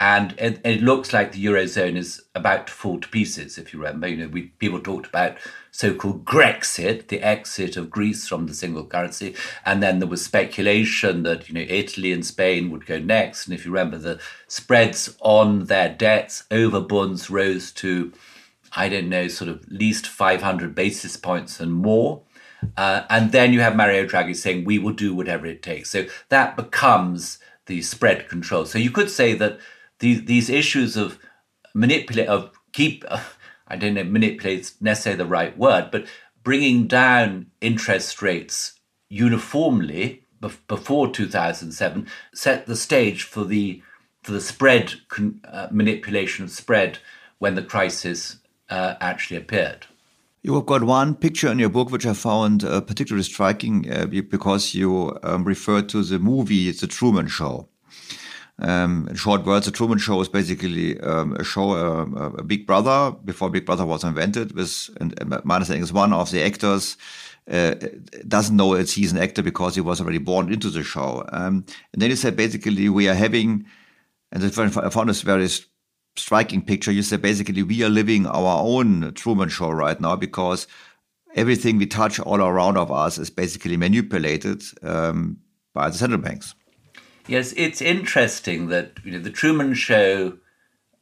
and 0.01 0.35
it, 0.39 0.61
it, 0.65 0.83
looks 0.83 1.13
like 1.13 1.33
the 1.33 1.45
eurozone 1.45 1.97
is 1.97 2.23
about 2.35 2.67
to 2.67 2.73
fall 2.73 2.99
to 2.99 3.09
pieces. 3.09 3.59
If 3.59 3.73
you 3.73 3.79
remember, 3.79 4.09
you 4.09 4.17
know, 4.17 4.29
we 4.29 4.43
people 4.59 4.81
talked 4.81 5.07
about 5.07 5.39
so-called 5.71 6.25
Grexit, 6.25 7.09
the 7.09 7.23
exit 7.23 7.77
of 7.77 7.91
Greece 7.91 8.27
from 8.27 8.47
the 8.47 8.55
single 8.55 8.85
currency, 8.85 9.37
and 9.65 9.83
then 9.83 10.01
there 10.01 10.09
was 10.09 10.25
speculation 10.25 11.23
that 11.23 11.49
you 11.49 11.55
know 11.55 11.67
Italy 11.69 12.13
and 12.13 12.27
Spain 12.27 12.71
would 12.71 12.87
go 12.87 12.99
next. 12.99 13.47
And 13.47 13.55
if 13.55 13.65
you 13.65 13.71
remember, 13.71 13.99
the 13.99 14.21
spreads 14.49 15.17
on 15.21 15.67
their 15.67 15.89
debts 15.89 16.45
over 16.51 16.81
bonds 16.81 17.31
rose 17.31 17.71
to, 17.73 18.13
I 18.75 18.89
don't 18.89 19.09
know, 19.09 19.29
sort 19.29 19.49
of 19.49 19.65
least 19.71 20.09
five 20.09 20.43
hundred 20.43 20.75
basis 20.75 21.17
points 21.17 21.61
and 21.61 21.73
more. 21.73 22.23
Uh, 22.77 23.05
and 23.11 23.31
then 23.31 23.53
you 23.53 23.61
have 23.61 23.77
Mario 23.77 24.07
Draghi 24.07 24.35
saying, 24.35 24.65
"We 24.65 24.81
will 24.81 24.93
do 24.93 25.15
whatever 25.15 25.47
it 25.47 25.63
takes." 25.63 25.91
So 25.91 26.07
that 26.31 26.57
becomes 26.57 27.39
the 27.67 27.81
spread 27.81 28.29
control. 28.29 28.67
So 28.67 28.79
you 28.79 28.91
could 28.91 29.11
say 29.11 29.35
that 29.35 29.59
these 30.01 30.25
these 30.25 30.51
issues 30.51 30.97
of 30.97 31.19
manipulate 31.75 32.29
of 32.29 32.51
keep 32.73 33.05
I 33.69 33.77
don't 33.77 33.95
know 33.95 34.05
manipulate 34.05 34.73
necessarily 34.81 35.19
the 35.19 35.27
right 35.27 35.57
word, 35.57 35.89
but 35.91 36.07
bringing 36.43 36.87
down 36.87 37.47
interest 37.61 38.21
rates 38.23 38.79
uniformly 39.09 40.25
before 40.69 41.11
2007 41.11 42.07
set 42.35 42.67
the 42.67 42.77
stage 42.77 43.23
for 43.23 43.45
the 43.45 43.83
for 44.23 44.33
the 44.33 44.41
spread 44.41 44.95
uh, 45.45 45.69
manipulation 45.71 46.45
of 46.45 46.51
spread 46.51 46.99
when 47.39 47.55
the 47.55 47.63
crisis 47.63 48.39
uh, 48.71 48.95
actually 49.01 49.37
appeared. 49.37 49.87
You 50.43 50.55
have 50.55 50.67
got 50.67 50.83
one 50.85 51.15
picture 51.15 51.49
in 51.49 51.59
your 51.59 51.71
book 51.71 51.91
which 51.91 52.07
I 52.07 52.13
found 52.15 52.65
uh, 52.65 52.81
particularly 52.81 53.25
striking 53.25 53.91
uh, 53.91 54.07
because 54.07 54.75
you 54.75 55.19
um, 55.23 55.45
referred 55.45 55.89
to 55.91 56.03
the 56.03 56.19
movie 56.19 56.71
The 56.71 56.87
Truman 56.87 57.29
Show. 57.29 57.69
Um, 58.59 59.09
in 59.09 59.17
short 59.17 59.45
words, 59.45 59.67
the 59.67 59.73
Truman 59.73 59.99
Show 59.99 60.21
is 60.21 60.29
basically 60.29 61.01
um, 61.01 61.35
a 61.35 61.45
show, 61.45 61.73
uh, 61.73 62.31
a 62.39 62.43
Big 62.45 62.67
Brother 62.67 63.17
before 63.25 63.51
Big 63.51 63.67
Brother 63.67 63.85
was 63.85 64.05
invented. 64.05 64.53
With 64.53 64.91
and, 65.01 65.19
and 65.21 65.45
my 65.45 65.57
understanding 65.57 65.83
is 65.83 65.93
one 65.93 66.13
of 66.13 66.31
the 66.31 66.43
actors 66.43 66.97
uh, 67.51 67.75
doesn't 68.27 68.57
know 68.57 68.77
that 68.77 68.91
he's 68.91 69.13
an 69.13 69.19
actor 69.19 69.43
because 69.43 69.75
he 69.75 69.81
was 69.81 70.01
already 70.01 70.19
born 70.19 70.53
into 70.53 70.71
the 70.71 70.83
show. 70.83 71.25
Um, 71.33 71.65
and 71.93 72.01
then 72.01 72.11
he 72.11 72.17
said 72.17 72.37
basically 72.37 72.89
we 72.89 73.09
are 73.09 73.15
having, 73.15 73.67
and 74.31 74.45
I 74.45 74.89
found 74.89 75.09
this 75.09 75.23
very 75.23 75.49
striking 76.17 76.63
picture. 76.63 76.93
You 76.93 77.03
said 77.03 77.23
basically 77.23 77.63
we 77.63 77.83
are 77.83 77.89
living 77.89 78.27
our 78.27 78.63
own 78.63 79.13
Truman 79.15 79.49
Show 79.49 79.71
right 79.71 80.01
now 80.01 80.17
because 80.17 80.67
everything 81.35 81.79
we 81.79 81.87
touch 81.87 82.21
all 82.21 82.41
around 82.41 82.79
of 82.79 82.93
us 82.93 83.19
is 83.19 83.31
basically 83.31 83.77
manipulated 83.77 84.63
um, 84.83 85.39
by 85.75 85.91
the 85.91 85.99
central 85.99 86.21
banks. 86.21 86.55
Yes, 87.27 87.55
it's 87.57 87.81
interesting 87.81 88.69
that 88.69 88.99
you 89.03 89.13
know 89.13 89.19
the 89.19 89.31
Truman 89.31 89.73
Show 89.75 90.39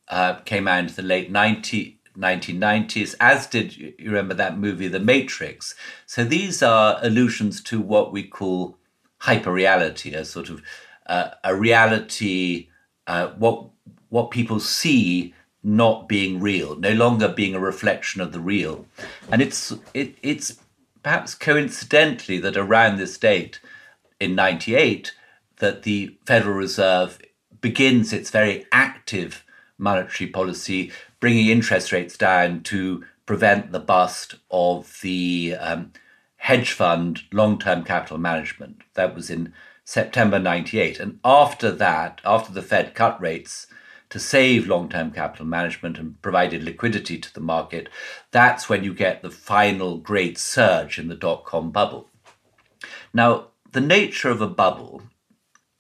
uh, 0.09 0.35
came 0.41 0.69
out 0.69 0.85
in 0.85 0.95
the 0.95 1.03
late 1.03 1.33
90, 1.33 1.99
1990s, 2.17 3.15
as 3.21 3.47
did 3.49 3.77
you 3.77 3.95
remember 3.99 4.35
that 4.35 4.59
movie, 4.59 4.87
The 4.87 5.01
Matrix. 5.01 5.75
So 6.07 6.23
these 6.23 6.63
are 6.63 6.99
allusions 7.03 7.61
to 7.65 7.81
what 7.81 8.13
we 8.13 8.23
call 8.23 8.79
hyperreality, 9.23 10.15
a 10.15 10.25
sort 10.25 10.49
of 10.49 10.63
uh, 11.07 11.31
a 11.43 11.57
reality, 11.57 12.69
uh, 13.09 13.29
what 13.31 13.67
what 14.09 14.31
people 14.31 14.61
see 14.61 15.35
not 15.65 16.09
being 16.09 16.41
real, 16.41 16.77
no 16.77 16.93
longer 16.93 17.29
being 17.29 17.55
a 17.55 17.61
reflection 17.61 18.21
of 18.21 18.31
the 18.33 18.41
real, 18.41 18.87
and 19.31 19.43
it's 19.43 19.73
it, 19.93 20.15
it's 20.23 20.61
perhaps 21.03 21.35
coincidentally 21.35 22.39
that 22.39 22.57
around 22.57 22.97
this 22.97 23.19
date 23.19 23.59
in 24.21 24.37
'98 24.37 25.13
that 25.63 25.85
the 25.85 26.19
Federal 26.27 26.57
Reserve 26.57 27.21
begins 27.61 28.13
its 28.13 28.31
very 28.31 28.67
active 28.73 29.45
monetary 29.79 30.29
policy, 30.29 30.91
bringing 31.21 31.47
interest 31.47 31.93
rates 31.93 32.19
down 32.19 32.65
to 32.65 33.05
prevent 33.27 33.71
the 33.71 33.79
bust 33.79 34.35
of 34.51 34.99
the 35.03 35.55
um, 35.59 35.93
hedge 36.37 36.73
fund 36.73 37.23
long 37.33 37.61
term 37.61 37.85
capital 37.85 38.19
management. 38.19 38.83
That 38.95 39.15
was 39.15 39.31
in 39.31 39.53
September 39.85 40.41
98. 40.41 40.99
And 40.99 41.21
after 41.25 41.71
that, 41.71 42.21
after 42.25 42.53
the 42.53 42.61
Fed 42.61 42.97
cut 42.97 43.21
rates 43.21 43.69
to 44.11 44.19
save 44.19 44.67
long 44.67 44.89
term 44.89 45.13
capital 45.13 45.47
management 45.47 45.97
and 45.97 46.21
provided 46.23 46.65
liquidity 46.65 47.19
to 47.19 47.33
the 47.33 47.41
market, 47.41 47.89
that's 48.33 48.69
when 48.69 48.83
you 48.83 48.93
get 48.93 49.23
the 49.23 49.31
final 49.31 49.99
great 49.99 50.39
surge 50.39 50.99
in 50.99 51.07
the 51.07 51.15
dot 51.15 51.45
com 51.45 51.71
bubble. 51.71 52.09
Now, 53.15 53.51
the 53.71 53.81
nature 53.81 54.29
of 54.29 54.41
a 54.41 54.49
bubble 54.49 55.03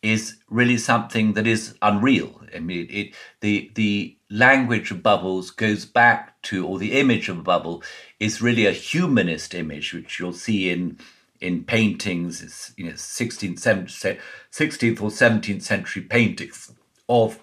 is 0.03 0.37
really 0.51 0.77
something 0.77 1.35
that 1.35 1.47
is 1.47 1.75
unreal. 1.81 2.41
I 2.55 2.59
mean, 2.59 2.87
it, 2.91 3.15
the 3.41 3.71
the 3.75 4.17
language 4.31 4.91
of 4.91 5.03
bubbles 5.03 5.51
goes 5.51 5.85
back 5.85 6.41
to, 6.43 6.67
or 6.67 6.79
the 6.79 6.99
image 6.99 7.29
of 7.29 7.39
a 7.39 7.43
bubble 7.43 7.83
is 8.19 8.43
really 8.43 8.67
a 8.67 8.73
humanist 8.73 9.55
image, 9.55 9.95
which 9.95 10.19
you'll 10.19 10.33
see 10.33 10.71
in 10.71 10.99
in 11.41 11.65
paintings, 11.65 12.41
it's, 12.41 12.73
you 12.77 12.85
know, 12.85 12.93
16th, 12.93 13.59
17th, 13.59 14.21
16th 14.53 15.03
or 15.03 15.11
17th 15.11 15.63
century 15.63 16.03
paintings 16.03 16.73
of 17.09 17.41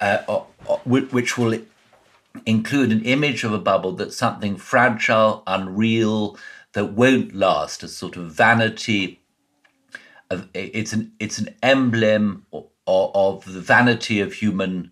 uh, 0.00 0.18
which 0.86 1.36
will 1.36 1.60
include 2.46 2.90
an 2.90 3.04
image 3.04 3.44
of 3.44 3.52
a 3.52 3.58
bubble 3.58 3.92
that's 3.92 4.16
something 4.16 4.56
fragile, 4.56 5.42
unreal, 5.46 6.38
that 6.72 6.92
won't 6.92 7.34
last, 7.34 7.82
a 7.82 7.88
sort 7.88 8.16
of 8.16 8.32
vanity. 8.32 9.20
It's 10.30 10.92
an 10.92 11.12
it's 11.18 11.38
an 11.38 11.54
emblem 11.62 12.46
of, 12.52 12.66
of 12.86 13.52
the 13.52 13.60
vanity 13.60 14.20
of 14.20 14.34
human 14.34 14.90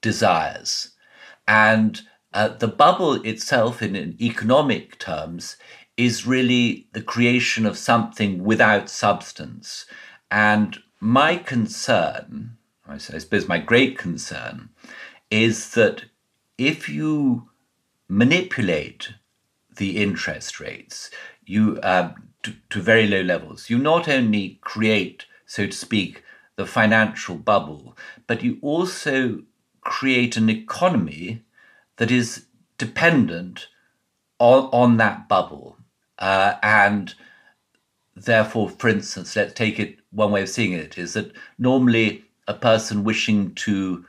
desires, 0.00 0.90
and 1.46 2.00
uh, 2.32 2.48
the 2.48 2.68
bubble 2.68 3.14
itself, 3.22 3.82
in, 3.82 3.96
in 3.96 4.16
economic 4.20 4.98
terms, 4.98 5.56
is 5.96 6.26
really 6.26 6.88
the 6.92 7.02
creation 7.02 7.64
of 7.66 7.78
something 7.78 8.44
without 8.44 8.90
substance. 8.90 9.86
And 10.30 10.78
my 11.00 11.36
concern, 11.36 12.56
I 12.86 12.98
suppose 12.98 13.48
my 13.48 13.58
great 13.58 13.96
concern, 13.96 14.70
is 15.30 15.70
that 15.70 16.04
if 16.58 16.88
you 16.88 17.50
manipulate 18.08 19.14
the 19.76 20.02
interest 20.02 20.60
rates 20.60 21.10
you 21.46 21.78
uh, 21.82 22.12
to, 22.70 22.80
very 22.80 23.06
low 23.06 23.22
levels, 23.22 23.70
you 23.70 23.78
not 23.78 24.08
only 24.08 24.58
create, 24.60 25.26
so 25.46 25.66
to 25.66 25.72
speak, 25.72 26.22
the 26.56 26.66
financial 26.66 27.36
bubble, 27.36 27.96
but 28.26 28.42
you 28.42 28.58
also 28.62 29.42
create 29.82 30.36
an 30.36 30.48
economy 30.48 31.42
that 31.96 32.10
is 32.10 32.46
dependent 32.78 33.68
on, 34.38 34.64
on 34.72 34.96
that 34.96 35.28
bubble. 35.28 35.76
Uh, 36.18 36.54
and 36.62 37.14
therefore, 38.14 38.70
for 38.70 38.88
instance, 38.88 39.36
let's 39.36 39.52
take 39.52 39.78
it 39.78 39.98
one 40.10 40.32
way 40.32 40.42
of 40.42 40.48
seeing 40.48 40.72
it 40.72 40.96
is 40.96 41.12
that 41.12 41.32
normally 41.58 42.24
a 42.48 42.54
person 42.54 43.04
wishing 43.04 43.54
to 43.54 44.04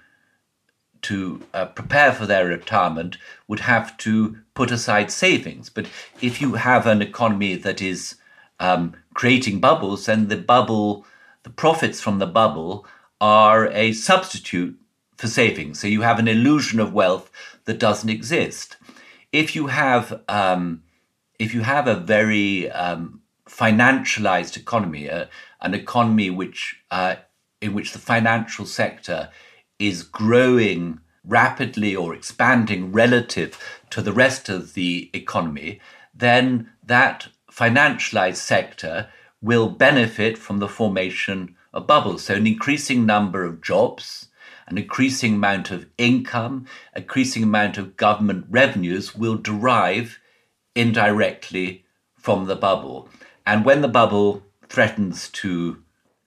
to 1.04 1.44
uh, 1.54 1.66
prepare 1.66 2.12
for 2.12 2.26
their 2.26 2.48
retirement 2.48 3.18
would 3.48 3.60
have 3.60 3.96
to 3.98 4.38
put 4.56 4.72
aside 4.72 5.12
savings. 5.12 5.70
But 5.70 5.86
if 6.22 6.42
you 6.42 6.56
have 6.56 6.88
an 6.88 7.02
economy 7.02 7.56
that 7.56 7.82
is 7.82 8.16
um, 8.60 8.96
creating 9.14 9.60
bubbles, 9.60 10.06
then 10.06 10.28
the 10.28 10.38
bubble, 10.38 11.06
the 11.44 11.50
profits 11.50 12.02
from 12.02 12.20
the 12.20 12.28
bubble 12.28 12.86
are 13.20 13.68
a 13.72 13.94
substitute 13.94 14.78
for 15.18 15.28
savings. 15.28 15.80
So 15.80 15.88
you 15.88 16.02
have 16.02 16.20
an 16.20 16.28
illusion 16.28 16.80
of 16.80 16.94
wealth 16.94 17.32
that 17.66 17.80
doesn't 17.80 18.10
exist. 18.10 18.78
If 19.32 19.56
you 19.56 19.68
have 19.68 20.22
um, 20.28 20.84
if 21.40 21.54
you 21.54 21.62
have 21.62 21.88
a 21.88 21.96
very 21.96 22.70
um, 22.72 23.22
financialized 23.48 24.58
economy, 24.58 25.10
uh, 25.10 25.26
an 25.62 25.74
economy 25.74 26.30
which 26.30 26.82
uh, 26.92 27.16
in 27.62 27.74
which 27.74 27.94
the 27.94 28.00
financial 28.00 28.66
sector 28.66 29.30
is 29.80 30.04
growing 30.04 31.00
rapidly 31.24 31.96
or 31.96 32.16
expanding 32.16 32.92
relative 32.92 33.58
to 33.90 34.02
the 34.02 34.14
rest 34.14 34.50
of 34.50 34.74
the 34.74 35.10
economy, 35.14 35.80
then 36.14 36.70
that 36.84 37.28
financialized 37.58 38.38
sector 38.38 39.10
will 39.42 39.70
benefit 39.70 40.38
from 40.38 40.60
the 40.60 40.68
formation 40.68 41.56
of 41.74 41.88
bubbles. 41.88 42.24
So, 42.24 42.36
an 42.36 42.46
increasing 42.46 43.06
number 43.06 43.44
of 43.44 43.62
jobs, 43.62 44.28
an 44.68 44.78
increasing 44.78 45.36
amount 45.36 45.72
of 45.72 45.88
income, 45.98 46.68
increasing 46.96 47.44
amount 47.44 47.78
of 47.78 47.98
government 47.98 48.46
revenues 48.50 49.16
will 49.16 49.38
derive 49.38 50.20
indirectly 50.76 51.86
from 52.16 52.46
the 52.46 52.56
bubble. 52.56 53.10
And 53.46 53.66
when 53.66 53.82
the 53.82 53.88
bubble 53.88 54.44
threatens 54.70 55.30
to 55.30 55.82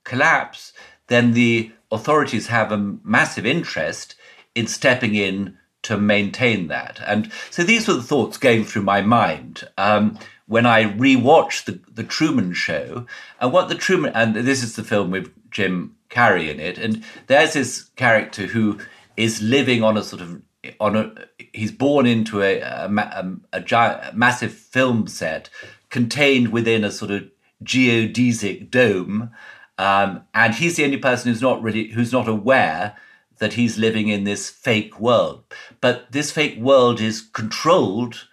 collapse, 0.04 0.72
then 1.08 1.32
the 1.32 1.72
authorities 1.92 2.46
have 2.48 2.72
a 2.72 2.96
massive 3.04 3.46
interest 3.46 4.14
in 4.54 4.66
stepping 4.66 5.14
in 5.14 5.58
to 5.82 5.96
maintain 5.96 6.68
that. 6.68 7.00
And 7.06 7.30
so 7.50 7.62
these 7.62 7.88
were 7.88 7.94
the 7.94 8.02
thoughts 8.02 8.36
going 8.38 8.64
through 8.64 8.82
my 8.82 9.00
mind 9.00 9.64
um, 9.78 10.18
when 10.50 10.66
I 10.66 10.82
rewatched 10.82 11.66
the, 11.66 11.78
the 11.88 12.02
Truman 12.02 12.54
Show. 12.54 13.06
And 13.40 13.52
what 13.52 13.68
the 13.68 13.76
Truman, 13.76 14.10
and 14.16 14.34
this 14.34 14.64
is 14.64 14.74
the 14.74 14.82
film 14.82 15.12
with 15.12 15.32
Jim 15.48 15.94
Carrey 16.10 16.50
in 16.50 16.58
it, 16.58 16.76
and 16.76 17.04
there's 17.28 17.52
this 17.52 17.84
character 17.94 18.46
who 18.46 18.80
is 19.16 19.40
living 19.40 19.84
on 19.84 19.96
a 19.96 20.02
sort 20.02 20.20
of 20.20 20.42
on 20.80 20.96
a 20.96 21.14
he's 21.52 21.70
born 21.70 22.04
into 22.04 22.42
a 22.42 22.58
a, 22.58 22.86
a, 22.92 23.36
a, 23.52 23.60
giant, 23.60 24.16
massive 24.16 24.52
film 24.52 25.06
set 25.06 25.48
contained 25.88 26.48
within 26.48 26.82
a 26.82 26.90
sort 26.90 27.12
of 27.12 27.30
geodesic 27.62 28.70
dome 28.70 29.30
um, 29.78 30.22
and 30.34 30.56
he's 30.56 30.76
the 30.76 30.84
only 30.84 30.98
person 30.98 31.30
who's 31.30 31.40
not 31.40 31.62
really 31.62 31.92
who's 31.92 32.12
not 32.12 32.26
aware 32.26 32.96
that 33.38 33.52
he's 33.52 33.78
living 33.78 34.08
in 34.08 34.24
this 34.24 34.50
fake 34.50 34.98
world. 34.98 35.44
But 35.80 36.10
this 36.10 36.32
fake 36.32 36.58
world 36.58 37.00
is 37.00 37.22
controlled 37.22 38.26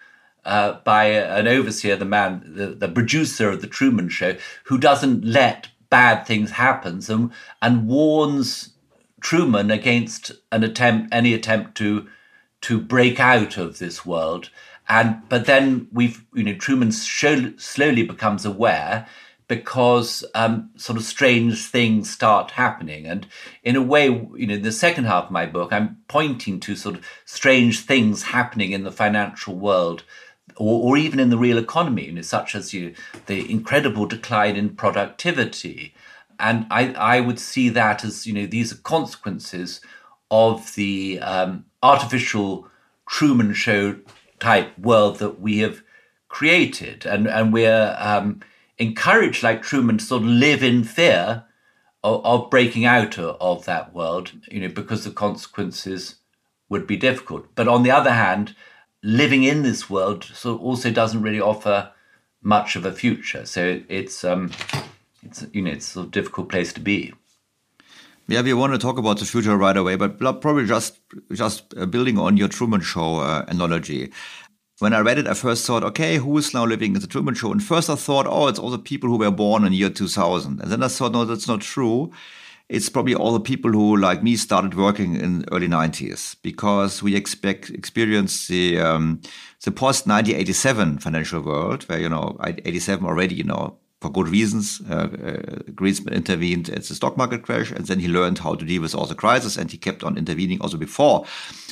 uh, 0.47 0.79
by 0.83 1.05
an 1.05 1.47
overseer, 1.47 1.95
the 1.95 2.05
man, 2.05 2.43
the, 2.55 2.67
the 2.67 2.87
producer 2.87 3.49
of 3.49 3.61
the 3.61 3.67
Truman 3.67 4.09
Show, 4.09 4.37
who 4.63 4.77
doesn't 4.77 5.23
let 5.23 5.67
bad 5.89 6.25
things 6.25 6.51
happen 6.51 7.01
and, 7.09 7.31
and 7.61 7.87
warns 7.87 8.73
Truman 9.19 9.71
against 9.71 10.31
an 10.51 10.63
attempt, 10.63 11.13
any 11.13 11.33
attempt 11.33 11.75
to 11.77 12.07
to 12.61 12.79
break 12.79 13.19
out 13.19 13.57
of 13.57 13.77
this 13.77 14.05
world. 14.05 14.49
And 14.87 15.21
but 15.27 15.45
then 15.45 15.87
we've 15.91 16.23
you 16.33 16.43
know 16.43 16.55
Truman 16.55 16.91
show, 16.91 17.53
slowly 17.57 18.03
becomes 18.03 18.45
aware 18.45 19.07
because 19.47 20.25
um, 20.35 20.69
sort 20.75 20.97
of 20.97 21.03
strange 21.03 21.65
things 21.65 22.09
start 22.09 22.51
happening. 22.51 23.05
And 23.05 23.27
in 23.63 23.75
a 23.75 23.81
way, 23.81 24.05
you 24.35 24.47
know, 24.47 24.55
in 24.55 24.61
the 24.61 24.71
second 24.71 25.05
half 25.05 25.25
of 25.25 25.31
my 25.31 25.45
book, 25.45 25.71
I'm 25.71 25.97
pointing 26.07 26.59
to 26.61 26.75
sort 26.75 26.95
of 26.95 27.05
strange 27.25 27.79
things 27.79 28.23
happening 28.23 28.71
in 28.71 28.83
the 28.83 28.91
financial 28.91 29.55
world. 29.55 30.03
Or, 30.55 30.89
or 30.89 30.97
even 30.97 31.19
in 31.19 31.29
the 31.29 31.37
real 31.37 31.57
economy, 31.57 32.05
you 32.05 32.13
know, 32.13 32.21
such 32.21 32.55
as 32.55 32.73
you 32.73 32.95
the 33.27 33.49
incredible 33.51 34.05
decline 34.05 34.55
in 34.55 34.75
productivity, 34.75 35.93
and 36.39 36.65
I, 36.71 36.93
I 36.93 37.19
would 37.19 37.39
see 37.39 37.69
that 37.69 38.03
as 38.03 38.25
you 38.25 38.33
know 38.33 38.47
these 38.47 38.71
are 38.73 38.77
consequences 38.77 39.81
of 40.31 40.73
the 40.75 41.19
um, 41.21 41.65
artificial 41.83 42.67
Truman 43.07 43.53
Show 43.53 43.97
type 44.39 44.77
world 44.79 45.19
that 45.19 45.39
we 45.39 45.59
have 45.59 45.83
created, 46.27 47.05
and 47.05 47.27
and 47.27 47.53
we're 47.53 47.95
um, 47.99 48.41
encouraged, 48.77 49.43
like 49.43 49.61
Truman, 49.61 49.97
to 49.97 50.05
sort 50.05 50.23
of 50.23 50.27
live 50.27 50.63
in 50.63 50.83
fear 50.83 51.45
of, 52.03 52.25
of 52.25 52.49
breaking 52.49 52.85
out 52.85 53.17
of, 53.17 53.37
of 53.41 53.65
that 53.65 53.93
world, 53.93 54.31
you 54.49 54.61
know, 54.61 54.69
because 54.69 55.03
the 55.03 55.11
consequences 55.11 56.15
would 56.69 56.85
be 56.85 56.97
difficult. 56.97 57.47
But 57.55 57.67
on 57.67 57.83
the 57.83 57.91
other 57.91 58.11
hand, 58.11 58.55
living 59.03 59.43
in 59.43 59.63
this 59.63 59.89
world 59.89 60.23
so 60.23 60.57
also 60.57 60.91
doesn't 60.91 61.21
really 61.21 61.41
offer 61.41 61.91
much 62.41 62.75
of 62.75 62.85
a 62.85 62.91
future. 62.91 63.45
So 63.45 63.81
it's 63.89 64.23
um, 64.23 64.51
it's 65.23 65.45
you 65.53 65.61
know 65.61 65.71
it's 65.71 65.95
a 65.95 66.05
difficult 66.05 66.49
place 66.49 66.73
to 66.73 66.79
be. 66.79 67.13
Yeah, 68.29 68.41
we 68.41 68.53
want 68.53 68.73
to 68.73 68.79
talk 68.79 68.97
about 68.97 69.19
the 69.19 69.25
future 69.25 69.55
right 69.55 69.77
away, 69.77 69.95
but 69.95 70.19
probably 70.19 70.65
just 70.65 70.99
just 71.31 71.73
uh, 71.77 71.85
building 71.85 72.17
on 72.17 72.37
your 72.37 72.49
Truman 72.49 72.81
Show 72.81 73.17
uh, 73.17 73.45
analogy 73.47 74.11
when 74.79 74.93
I 74.93 74.99
read 74.99 75.17
it, 75.17 75.27
I 75.27 75.33
first 75.33 75.65
thought, 75.65 75.83
okay, 75.83 76.17
who 76.17 76.37
is 76.37 76.53
now 76.53 76.65
living 76.65 76.93
in 76.95 77.01
the 77.01 77.07
Truman 77.07 77.33
Show? 77.33 77.51
And 77.51 77.63
first 77.63 77.89
I 77.89 77.95
thought, 77.95 78.27
oh, 78.27 78.47
it's 78.47 78.59
all 78.59 78.69
the 78.69 78.77
people 78.77 79.09
who 79.09 79.17
were 79.17 79.31
born 79.31 79.65
in 79.65 79.73
year 79.73 79.89
2000. 79.89 80.61
And 80.61 80.71
then 80.71 80.83
I 80.83 80.87
thought, 80.87 81.13
no, 81.13 81.25
that's 81.25 81.47
not 81.47 81.61
true. 81.61 82.11
It's 82.69 82.89
probably 82.89 83.15
all 83.15 83.31
the 83.31 83.39
people 83.39 83.71
who, 83.71 83.95
like 83.95 84.23
me, 84.23 84.35
started 84.35 84.75
working 84.75 85.15
in 85.15 85.45
early 85.51 85.69
90s 85.69 86.35
because 86.41 87.01
we 87.01 87.15
expect 87.15 87.69
experience 87.69 88.47
the 88.47 88.79
um, 88.79 89.21
the 89.63 89.71
post 89.71 90.05
1987 90.05 90.99
financial 90.99 91.41
world, 91.41 91.83
where 91.83 91.99
you 91.99 92.09
know 92.09 92.37
87 92.43 93.05
already, 93.05 93.35
you 93.35 93.45
know, 93.45 93.77
for 94.01 94.11
good 94.11 94.27
reasons, 94.27 94.81
uh, 94.89 95.07
uh, 95.23 96.11
intervened 96.11 96.69
at 96.69 96.83
the 96.83 96.93
stock 96.93 97.17
market 97.17 97.43
crash, 97.43 97.71
and 97.71 97.85
then 97.87 97.99
he 97.99 98.07
learned 98.07 98.39
how 98.39 98.53
to 98.53 98.65
deal 98.65 98.81
with 98.81 98.93
all 98.93 99.05
the 99.05 99.15
crises, 99.15 99.57
and 99.57 99.71
he 99.71 99.77
kept 99.77 100.03
on 100.03 100.17
intervening 100.17 100.61
also 100.61 100.77
before 100.77 101.25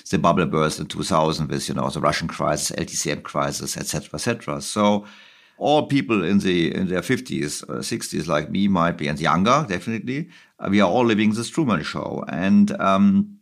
the 0.10 0.18
bubble 0.18 0.46
burst 0.46 0.80
in 0.80 0.88
2000 0.88 1.50
with, 1.50 1.68
you 1.70 1.76
know, 1.76 1.90
the 1.90 2.00
Russian 2.00 2.28
crisis, 2.28 2.76
LTCM 2.76 3.24
crisis, 3.24 3.78
etc., 3.78 4.10
etc. 4.16 4.62
So 4.62 5.06
all 5.58 5.88
people 5.88 6.24
in 6.24 6.40
the 6.40 6.76
in 6.76 6.88
their 6.88 7.02
50s, 7.02 7.64
uh, 7.70 7.80
60s, 7.80 8.28
like 8.28 8.50
me, 8.50 8.68
might 8.68 8.98
be, 8.98 9.08
and 9.08 9.20
younger, 9.20 9.66
definitely, 9.68 10.30
uh, 10.60 10.68
we 10.70 10.82
are 10.82 10.90
all 10.90 11.06
living 11.06 11.34
this 11.34 11.50
Truman 11.50 11.84
Show. 11.84 12.24
And 12.28 12.72
um, 12.80 13.38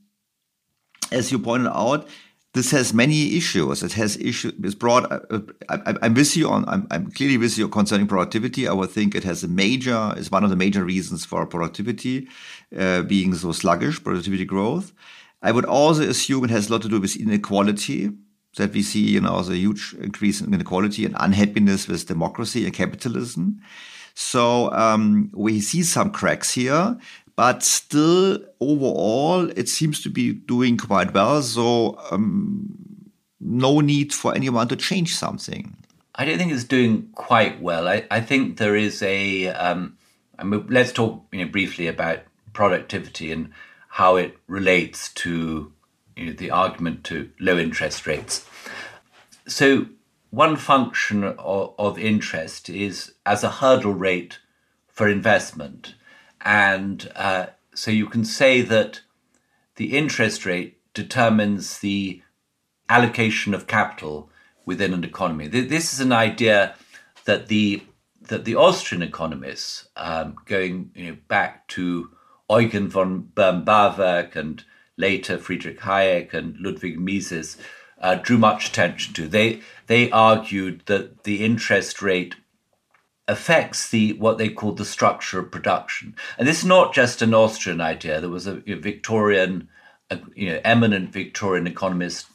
as 1.11 1.31
you 1.31 1.39
pointed 1.39 1.71
out, 1.71 2.07
this 2.53 2.69
has 2.69 2.93
many 2.93 3.35
issues. 3.35 3.81
It 3.81 3.93
has 3.93 4.15
issues. 4.17 4.53
It's 4.63 4.75
broad. 4.75 5.11
Uh, 5.11 5.39
I, 5.69 6.05
am 6.05 6.13
with 6.13 6.37
you 6.37 6.49
on. 6.49 6.65
I'm, 6.67 6.87
I'm, 6.91 7.11
clearly 7.11 7.37
with 7.37 7.57
you 7.57 7.67
concerning 7.67 8.05
productivity. 8.05 8.67
I 8.67 8.73
would 8.73 8.91
think 8.91 9.15
it 9.15 9.23
has 9.23 9.43
a 9.43 9.47
major. 9.47 10.13
Is 10.15 10.29
one 10.29 10.43
of 10.43 10.51
the 10.51 10.55
major 10.55 10.83
reasons 10.83 11.25
for 11.25 11.45
productivity 11.47 12.27
uh, 12.77 13.01
being 13.01 13.33
so 13.33 13.51
sluggish. 13.53 14.03
Productivity 14.03 14.45
growth. 14.45 14.93
I 15.41 15.51
would 15.51 15.65
also 15.65 16.03
assume 16.03 16.45
it 16.45 16.51
has 16.51 16.69
a 16.69 16.73
lot 16.73 16.83
to 16.83 16.89
do 16.89 17.01
with 17.01 17.15
inequality 17.15 18.11
that 18.57 18.73
we 18.73 18.83
see, 18.83 19.01
you 19.01 19.21
know, 19.21 19.41
the 19.41 19.57
huge 19.57 19.95
increase 19.99 20.41
in 20.41 20.53
inequality 20.53 21.05
and 21.05 21.15
unhappiness 21.19 21.87
with 21.87 22.07
democracy 22.07 22.65
and 22.65 22.73
capitalism. 22.73 23.59
So 24.13 24.71
um, 24.71 25.31
we 25.33 25.59
see 25.59 25.83
some 25.83 26.11
cracks 26.11 26.53
here, 26.53 26.97
but 27.35 27.63
still 27.63 28.39
overall 28.59 29.49
it 29.57 29.67
seems 29.69 30.01
to 30.03 30.09
be 30.09 30.33
doing 30.33 30.77
quite 30.77 31.13
well. 31.13 31.41
So 31.41 31.97
um, 32.11 32.77
no 33.39 33.79
need 33.79 34.13
for 34.13 34.35
anyone 34.35 34.67
to 34.67 34.75
change 34.75 35.15
something. 35.15 35.75
I 36.15 36.25
don't 36.25 36.37
think 36.37 36.51
it's 36.51 36.63
doing 36.63 37.09
quite 37.15 37.59
well. 37.59 37.87
I, 37.87 38.05
I 38.11 38.21
think 38.21 38.57
there 38.57 38.75
is 38.75 39.01
a. 39.01 39.47
Um, 39.47 39.97
I 40.37 40.43
mean, 40.43 40.65
let's 40.69 40.91
talk 40.91 41.25
you 41.31 41.43
know, 41.43 41.51
briefly 41.51 41.87
about 41.87 42.19
productivity 42.53 43.31
and 43.31 43.49
how 43.89 44.15
it 44.15 44.37
relates 44.47 45.11
to 45.13 45.71
you 46.15 46.27
know, 46.27 46.33
the 46.33 46.51
argument 46.51 47.03
to 47.05 47.29
low 47.39 47.57
interest 47.57 48.05
rates. 48.07 48.47
So, 49.47 49.87
one 50.29 50.55
function 50.55 51.23
of, 51.23 51.73
of 51.77 51.99
interest 51.99 52.69
is 52.69 53.13
as 53.25 53.43
a 53.43 53.49
hurdle 53.49 53.93
rate 53.93 54.39
for 54.87 55.07
investment. 55.07 55.95
And 56.41 57.11
uh, 57.15 57.47
so 57.73 57.91
you 57.91 58.07
can 58.07 58.25
say 58.25 58.61
that 58.61 59.01
the 59.75 59.97
interest 59.97 60.45
rate 60.45 60.77
determines 60.93 61.79
the 61.79 62.21
allocation 62.89 63.53
of 63.53 63.67
capital 63.67 64.29
within 64.65 64.93
an 64.93 65.03
economy. 65.03 65.47
This 65.47 65.93
is 65.93 65.99
an 65.99 66.11
idea 66.11 66.75
that 67.25 67.47
the 67.47 67.83
that 68.21 68.45
the 68.45 68.55
Austrian 68.55 69.01
economists, 69.01 69.89
um, 69.97 70.37
going 70.45 70.91
you 70.95 71.11
know, 71.11 71.17
back 71.27 71.67
to 71.67 72.09
Eugen 72.49 72.87
von 72.87 73.29
Böhm-Bawerk 73.35 74.37
and 74.37 74.63
later 74.97 75.37
Friedrich 75.37 75.79
Hayek 75.81 76.33
and 76.33 76.57
Ludwig 76.59 76.99
Mises, 76.99 77.57
uh, 77.99 78.15
drew 78.15 78.37
much 78.37 78.69
attention 78.69 79.13
to. 79.13 79.27
They 79.27 79.61
they 79.87 80.11
argued 80.11 80.83
that 80.87 81.23
the 81.23 81.43
interest 81.43 82.01
rate 82.01 82.35
affects 83.27 83.89
the 83.89 84.13
what 84.13 84.37
they 84.37 84.49
called 84.49 84.77
the 84.77 84.85
structure 84.85 85.39
of 85.39 85.51
production, 85.51 86.15
and 86.37 86.47
this 86.47 86.59
is 86.59 86.65
not 86.65 86.93
just 86.93 87.21
an 87.21 87.33
Austrian 87.33 87.81
idea. 87.81 88.19
There 88.19 88.29
was 88.29 88.47
a, 88.47 88.61
a 88.69 88.75
Victorian, 88.75 89.69
a, 90.09 90.19
you 90.35 90.51
know, 90.51 90.61
eminent 90.63 91.11
Victorian 91.13 91.67
economist 91.67 92.27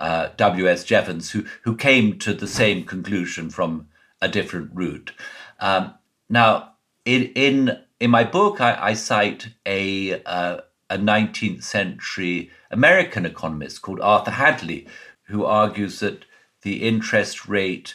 uh, 0.00 0.30
W.S. 0.36 0.82
Jevons, 0.84 1.30
who, 1.30 1.44
who 1.62 1.76
came 1.76 2.18
to 2.18 2.32
the 2.32 2.46
same 2.46 2.84
conclusion 2.84 3.50
from 3.50 3.88
a 4.20 4.28
different 4.28 4.70
route. 4.74 5.12
Um, 5.60 5.94
now, 6.28 6.72
in, 7.04 7.24
in, 7.34 7.78
in 8.00 8.10
my 8.10 8.24
book, 8.24 8.60
I, 8.60 8.78
I 8.80 8.94
cite 8.94 9.48
a, 9.66 10.22
uh, 10.24 10.60
a 10.90 10.98
19th 10.98 11.62
century 11.62 12.50
American 12.70 13.24
economist 13.24 13.80
called 13.80 14.00
Arthur 14.00 14.32
Hadley, 14.32 14.86
who 15.24 15.44
argues 15.44 16.00
that 16.00 16.24
the 16.62 16.82
interest 16.86 17.48
rate 17.48 17.94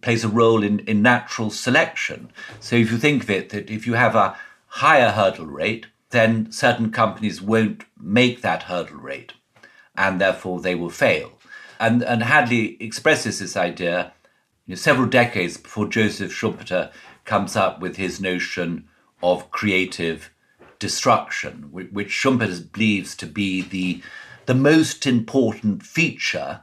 plays 0.00 0.24
a 0.24 0.28
role 0.28 0.62
in, 0.62 0.80
in 0.80 1.02
natural 1.02 1.50
selection. 1.50 2.32
So 2.58 2.74
if 2.76 2.90
you 2.90 2.98
think 2.98 3.22
of 3.22 3.30
it, 3.30 3.50
that 3.50 3.70
if 3.70 3.86
you 3.86 3.94
have 3.94 4.16
a 4.16 4.36
higher 4.66 5.10
hurdle 5.10 5.46
rate, 5.46 5.86
then 6.10 6.50
certain 6.50 6.90
companies 6.90 7.42
won't 7.42 7.84
make 8.00 8.40
that 8.40 8.64
hurdle 8.64 8.98
rate, 8.98 9.34
and 9.96 10.20
therefore 10.20 10.60
they 10.60 10.74
will 10.74 10.90
fail. 10.90 11.32
And, 11.78 12.02
and 12.02 12.22
Hadley 12.22 12.76
expresses 12.82 13.38
this 13.38 13.56
idea 13.56 14.12
you 14.66 14.72
know, 14.72 14.76
several 14.76 15.06
decades 15.06 15.56
before 15.56 15.86
Joseph 15.86 16.32
Schumpeter 16.32 16.90
comes 17.24 17.56
up 17.56 17.80
with 17.80 17.96
his 17.96 18.20
notion 18.20 18.88
of 19.22 19.50
creative 19.50 20.30
destruction, 20.80 21.68
which 21.70 22.08
Schumpeter 22.08 22.72
believes 22.72 23.14
to 23.16 23.26
be 23.26 23.62
the, 23.62 24.02
the 24.46 24.54
most 24.54 25.06
important 25.06 25.84
feature 25.84 26.62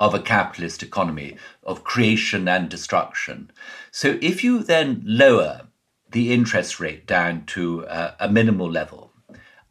of 0.00 0.14
a 0.14 0.20
capitalist 0.20 0.82
economy, 0.82 1.36
of 1.62 1.84
creation 1.84 2.48
and 2.48 2.68
destruction. 2.68 3.50
So 3.92 4.18
if 4.20 4.42
you 4.42 4.62
then 4.62 5.02
lower 5.04 5.68
the 6.10 6.32
interest 6.32 6.80
rate 6.80 7.06
down 7.06 7.44
to 7.46 7.86
uh, 7.86 8.14
a 8.18 8.28
minimal 8.28 8.70
level, 8.70 9.12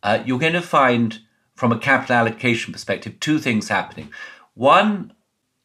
uh, 0.04 0.24
you're 0.26 0.40
going 0.40 0.54
to 0.54 0.62
find, 0.62 1.20
from 1.56 1.72
a 1.72 1.80
capital 1.80 2.16
allocation 2.16 2.72
perspective, 2.72 3.20
two 3.20 3.40
things 3.40 3.68
happening. 3.68 4.12
One, 4.54 5.14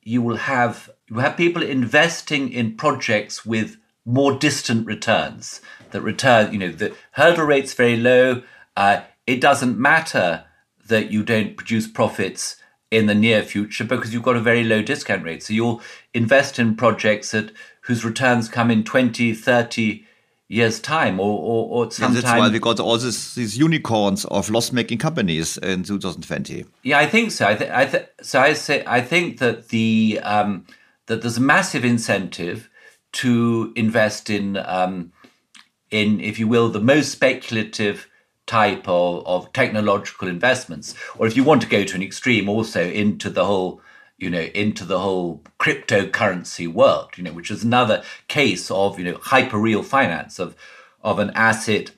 you 0.02 0.22
will 0.22 0.36
have 0.36 0.90
you 1.09 1.18
have 1.18 1.36
people 1.36 1.62
investing 1.62 2.50
in 2.50 2.76
projects 2.76 3.44
with 3.44 3.76
more 4.05 4.33
distant 4.33 4.87
returns 4.87 5.61
that 5.91 6.03
return. 6.03 6.53
You 6.53 6.59
know, 6.59 6.73
the 6.73 6.95
hurdle 7.12 7.47
rate's 7.47 7.74
very 7.74 7.97
low. 7.97 8.43
Uh, 8.77 9.03
it 9.27 9.41
doesn't 9.41 9.79
matter 9.79 10.45
that 10.89 11.11
you 11.11 11.23
don't 11.23 11.57
produce 11.57 11.87
profits 11.87 12.57
in 12.91 13.07
the 13.07 13.15
near 13.15 13.43
future 13.43 13.85
because 13.85 14.12
you've 14.12 14.23
got 14.23 14.37
a 14.37 14.41
very 14.41 14.65
low 14.65 14.83
discount 14.83 15.24
rate. 15.24 15.43
So 15.43 15.55
you'll 15.55 15.81
invest 16.12 16.59
in 16.59 16.77
projects 16.77 17.31
that 17.31 17.53
whose 17.83 18.05
returns 18.05 18.49
come 18.49 18.70
in 18.70 18.85
20, 18.85 19.33
30 19.33 20.05
years' 20.49 20.79
time 20.79 21.19
or, 21.19 21.39
or, 21.39 21.87
or 21.87 21.91
sometime. 21.91 22.15
That's 22.15 22.39
why 22.39 22.49
we 22.51 22.59
got 22.59 22.79
all 22.79 22.99
this, 22.99 23.35
these 23.35 23.57
unicorns 23.57 24.27
of 24.27 24.51
loss-making 24.51 24.99
companies 24.99 25.57
in 25.59 25.85
2020. 25.85 26.66
Yeah, 26.83 26.99
I 26.99 27.07
think 27.07 27.31
so. 27.31 27.47
I, 27.47 27.55
th- 27.55 27.70
I 27.70 27.87
th- 27.87 28.09
so 28.20 28.41
I 28.41 28.53
say 28.53 28.85
I 28.87 29.01
think 29.01 29.39
that 29.39 29.69
the 29.69 30.20
um, 30.23 30.66
that 31.07 31.23
there's 31.23 31.39
a 31.39 31.43
massive 31.43 31.85
incentive 31.85 32.69
to 33.12 33.72
invest 33.76 34.30
in 34.30 34.56
um, 34.56 35.12
in, 35.90 36.20
if 36.20 36.39
you 36.39 36.48
will, 36.48 36.70
the 36.70 36.80
most 36.80 37.12
speculative 37.12 38.09
type 38.47 38.89
of, 38.89 39.26
of 39.26 39.52
technological 39.52 40.26
investments, 40.26 40.94
or 41.18 41.26
if 41.26 41.36
you 41.36 41.44
want 41.44 41.62
to 41.62 41.68
go 41.68 41.84
to 41.84 41.94
an 41.94 42.02
extreme, 42.02 42.48
also 42.48 42.82
into 42.82 43.28
the 43.30 43.44
whole 43.44 43.80
you 44.22 44.30
know, 44.30 44.48
into 44.55 44.84
the 44.84 45.01
whole 45.01 45.43
cryptocurrency 45.59 46.72
world, 46.72 47.10
you 47.16 47.24
know, 47.24 47.32
which 47.32 47.51
is 47.51 47.64
another 47.64 48.05
case 48.28 48.70
of, 48.70 48.97
you 48.97 49.05
know, 49.05 49.18
hyper 49.20 49.59
real 49.59 49.82
finance 49.82 50.39
of, 50.39 50.55
of 51.02 51.18
an 51.18 51.32
asset 51.34 51.90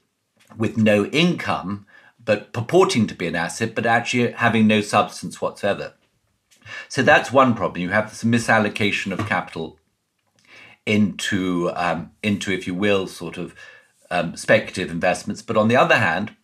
with 0.57 0.79
no 0.79 1.05
income, 1.07 1.85
but 2.25 2.51
purporting 2.55 3.07
to 3.07 3.15
be 3.15 3.27
an 3.27 3.37
asset, 3.37 3.75
but 3.75 3.85
actually 3.85 4.33
having 4.33 4.67
no 4.67 4.81
substance 4.81 5.43
whatsoever. 5.43 5.93
So 6.89 7.03
that's 7.03 7.31
one 7.31 7.55
problem. 7.55 7.83
You 7.83 7.91
have 7.91 8.09
this 8.09 8.25
misallocation 8.25 9.13
of 9.13 9.27
capital 9.27 9.79
into, 10.87 11.71
um, 11.75 12.11
into, 12.23 12.53
if 12.53 12.67
you 12.67 12.75
will, 12.75 13.07
sort 13.07 13.39
of 13.39 13.55
um, 14.11 14.37
speculative 14.37 14.91
investments. 14.91 15.43
But 15.43 15.57
on 15.57 15.69
the 15.69 15.77
other 15.77 15.97
hand, 15.97 16.35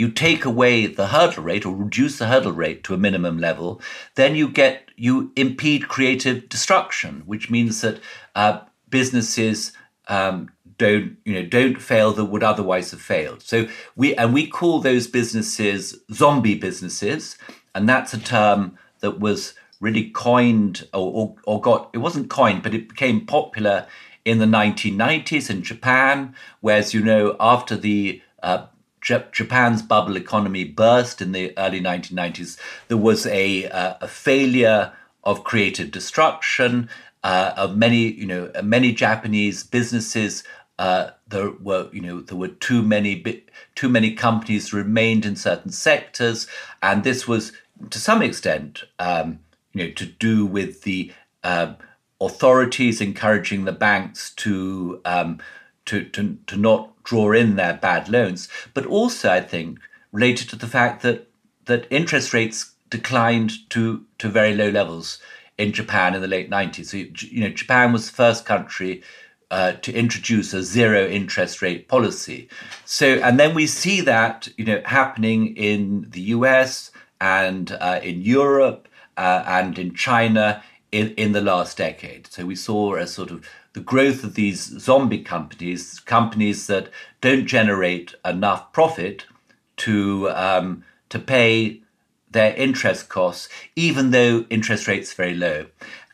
you 0.00 0.10
take 0.10 0.46
away 0.46 0.86
the 0.86 1.08
hurdle 1.08 1.44
rate 1.44 1.66
or 1.66 1.74
reduce 1.74 2.18
the 2.18 2.26
hurdle 2.26 2.52
rate 2.52 2.82
to 2.84 2.94
a 2.94 2.98
minimum 2.98 3.38
level, 3.38 3.82
then 4.14 4.34
you 4.34 4.48
get 4.48 4.88
you 4.96 5.30
impede 5.36 5.88
creative 5.88 6.48
destruction, 6.48 7.22
which 7.26 7.50
means 7.50 7.82
that 7.82 8.00
uh, 8.34 8.60
businesses 8.88 9.72
um, 10.08 10.48
don't 10.78 11.18
you 11.26 11.34
know 11.34 11.44
don't 11.44 11.82
fail 11.82 12.12
that 12.14 12.24
would 12.24 12.42
otherwise 12.42 12.92
have 12.92 13.02
failed. 13.02 13.42
So 13.42 13.68
we 13.94 14.14
and 14.14 14.32
we 14.32 14.46
call 14.46 14.80
those 14.80 15.06
businesses 15.06 15.98
zombie 16.10 16.54
businesses, 16.54 17.36
and 17.74 17.86
that's 17.86 18.14
a 18.14 18.18
term 18.18 18.78
that 19.00 19.20
was 19.20 19.52
really 19.80 20.10
coined 20.10 20.86
or, 20.92 21.12
or, 21.12 21.36
or 21.44 21.60
got 21.60 21.90
it 21.92 21.98
wasn't 21.98 22.30
coined, 22.30 22.62
but 22.62 22.74
it 22.74 22.88
became 22.88 23.26
popular 23.26 23.86
in 24.24 24.38
the 24.38 24.46
1990s 24.46 25.50
in 25.50 25.62
Japan, 25.62 26.34
whereas 26.60 26.92
you 26.94 27.02
know 27.02 27.36
after 27.40 27.76
the 27.76 28.22
uh, 28.42 28.66
Japan's 29.00 29.82
bubble 29.82 30.16
economy 30.16 30.64
burst 30.64 31.22
in 31.22 31.32
the 31.32 31.56
early 31.58 31.80
1990s, 31.80 32.58
there 32.88 32.98
was 32.98 33.26
a, 33.26 33.68
uh, 33.70 33.94
a 34.02 34.08
failure 34.08 34.92
of 35.24 35.44
creative 35.44 35.90
destruction 35.90 36.88
uh, 37.22 37.52
of 37.56 37.76
many, 37.76 38.12
you 38.12 38.26
know, 38.26 38.50
many 38.62 38.92
Japanese 38.92 39.62
businesses. 39.64 40.44
Uh, 40.78 41.10
there 41.28 41.50
were, 41.50 41.88
you 41.92 42.00
know, 42.00 42.20
there 42.20 42.36
were 42.36 42.48
too 42.48 42.82
many, 42.82 43.44
too 43.74 43.88
many 43.88 44.14
companies 44.14 44.72
remained 44.72 45.26
in 45.26 45.36
certain 45.36 45.70
sectors, 45.70 46.46
and 46.82 47.04
this 47.04 47.26
was 47.26 47.52
to 47.88 47.98
some 47.98 48.20
extent, 48.20 48.84
um, 48.98 49.40
you 49.72 49.84
know, 49.84 49.92
to 49.92 50.06
do 50.06 50.44
with 50.44 50.82
the 50.82 51.12
um, 51.44 51.76
authorities 52.20 53.00
encouraging 53.00 53.64
the 53.64 53.72
banks 53.72 54.30
to 54.36 55.00
um, 55.04 55.40
to, 55.90 56.04
to, 56.04 56.38
to 56.46 56.56
not 56.56 57.02
draw 57.02 57.32
in 57.32 57.56
their 57.56 57.74
bad 57.74 58.08
loans, 58.08 58.48
but 58.74 58.86
also, 58.86 59.30
I 59.30 59.40
think, 59.40 59.80
related 60.12 60.48
to 60.50 60.56
the 60.56 60.68
fact 60.68 61.02
that, 61.02 61.28
that 61.64 61.86
interest 61.90 62.32
rates 62.32 62.72
declined 62.90 63.68
to, 63.70 64.04
to 64.18 64.28
very 64.28 64.54
low 64.54 64.70
levels 64.70 65.18
in 65.58 65.72
Japan 65.72 66.14
in 66.14 66.20
the 66.20 66.28
late 66.28 66.48
90s. 66.48 66.86
So, 66.86 66.96
you 67.26 67.40
know, 67.40 67.50
Japan 67.50 67.92
was 67.92 68.06
the 68.06 68.16
first 68.16 68.44
country 68.44 69.02
uh, 69.50 69.72
to 69.82 69.92
introduce 69.92 70.52
a 70.54 70.62
zero 70.62 71.06
interest 71.08 71.60
rate 71.60 71.88
policy. 71.88 72.48
So, 72.84 73.06
and 73.06 73.38
then 73.38 73.52
we 73.52 73.66
see 73.66 74.00
that, 74.02 74.48
you 74.56 74.64
know, 74.64 74.80
happening 74.84 75.56
in 75.56 76.06
the 76.10 76.20
US 76.36 76.92
and 77.20 77.72
uh, 77.72 77.98
in 78.02 78.22
Europe 78.22 78.86
uh, 79.20 79.44
and 79.46 79.78
in 79.78 79.94
China 79.94 80.62
in, 80.90 81.10
in 81.14 81.32
the 81.32 81.42
last 81.42 81.76
decade. 81.76 82.26
So 82.28 82.46
we 82.46 82.56
saw 82.56 82.96
a 82.96 83.06
sort 83.06 83.30
of 83.30 83.46
the 83.74 83.80
growth 83.80 84.24
of 84.24 84.34
these 84.34 84.62
zombie 84.80 85.22
companies, 85.22 86.00
companies 86.00 86.66
that 86.68 86.88
don't 87.20 87.46
generate 87.46 88.14
enough 88.24 88.72
profit 88.72 89.26
to 89.84 90.30
um, 90.30 90.84
to 91.10 91.18
pay 91.18 91.82
their 92.30 92.54
interest 92.54 93.08
costs, 93.08 93.48
even 93.76 94.10
though 94.10 94.46
interest 94.48 94.88
rates 94.88 95.12
are 95.12 95.16
very 95.16 95.34
low. 95.34 95.66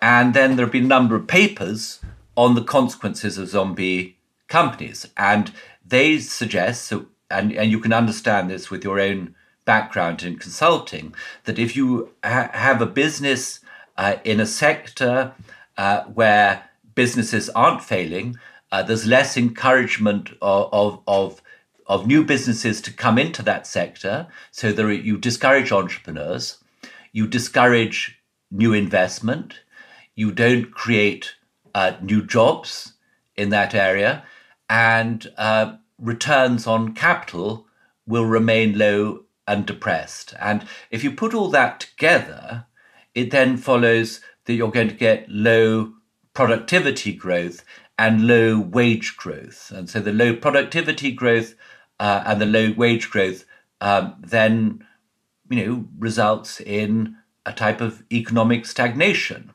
And 0.02 0.34
then 0.34 0.56
there 0.56 0.66
have 0.66 0.72
been 0.72 0.84
a 0.84 0.96
number 0.98 1.14
of 1.14 1.26
papers 1.26 2.00
on 2.36 2.54
the 2.54 2.64
consequences 2.64 3.38
of 3.38 3.48
zombie 3.48 4.18
companies, 4.48 5.06
and 5.16 5.52
they 5.86 6.18
suggest 6.18 6.86
so 6.86 7.06
and, 7.30 7.52
and 7.52 7.70
you 7.70 7.80
can 7.80 7.92
understand 7.92 8.50
this 8.50 8.70
with 8.70 8.84
your 8.84 9.00
own 9.00 9.34
background 9.66 10.22
in 10.22 10.38
consulting, 10.38 11.14
that 11.44 11.58
if 11.58 11.76
you 11.76 12.12
ha- 12.24 12.50
have 12.54 12.80
a 12.80 12.86
business 12.86 13.60
uh, 13.98 14.16
in 14.24 14.40
a 14.40 14.46
sector 14.46 15.34
uh, 15.76 16.04
where 16.04 16.70
businesses 16.94 17.50
aren't 17.50 17.82
failing, 17.82 18.38
uh, 18.72 18.82
there's 18.82 19.06
less 19.06 19.36
encouragement 19.36 20.30
of, 20.40 20.68
of, 20.72 21.02
of, 21.06 21.42
of, 21.86 22.06
new 22.06 22.24
businesses 22.24 22.80
to 22.80 22.92
come 22.92 23.18
into 23.18 23.42
that 23.42 23.66
sector. 23.66 24.26
So 24.50 24.72
there, 24.72 24.90
you 24.90 25.18
discourage 25.18 25.70
entrepreneurs, 25.70 26.58
you 27.12 27.26
discourage 27.26 28.18
new 28.50 28.72
investment, 28.72 29.60
you 30.14 30.32
don't 30.32 30.70
create 30.70 31.34
uh, 31.74 31.92
new 32.00 32.24
jobs 32.24 32.94
in 33.36 33.50
that 33.50 33.74
area, 33.74 34.24
and 34.68 35.26
uh, 35.36 35.76
returns 35.98 36.66
on 36.66 36.94
capital 36.94 37.66
will 38.06 38.24
remain 38.24 38.78
low 38.78 39.25
and 39.46 39.66
depressed. 39.66 40.34
And 40.40 40.66
if 40.90 41.04
you 41.04 41.12
put 41.12 41.34
all 41.34 41.48
that 41.50 41.80
together, 41.80 42.66
it 43.14 43.30
then 43.30 43.56
follows 43.56 44.20
that 44.44 44.54
you're 44.54 44.70
going 44.70 44.88
to 44.88 44.94
get 44.94 45.28
low 45.28 45.94
productivity 46.34 47.12
growth 47.12 47.64
and 47.98 48.26
low 48.26 48.58
wage 48.60 49.16
growth. 49.16 49.72
And 49.74 49.88
so 49.88 50.00
the 50.00 50.12
low 50.12 50.34
productivity 50.36 51.12
growth 51.12 51.54
uh, 51.98 52.22
and 52.26 52.40
the 52.40 52.46
low 52.46 52.72
wage 52.76 53.10
growth 53.10 53.44
um, 53.80 54.16
then, 54.20 54.86
you 55.48 55.66
know, 55.66 55.84
results 55.98 56.60
in 56.60 57.16
a 57.44 57.52
type 57.52 57.80
of 57.80 58.02
economic 58.12 58.66
stagnation. 58.66 59.52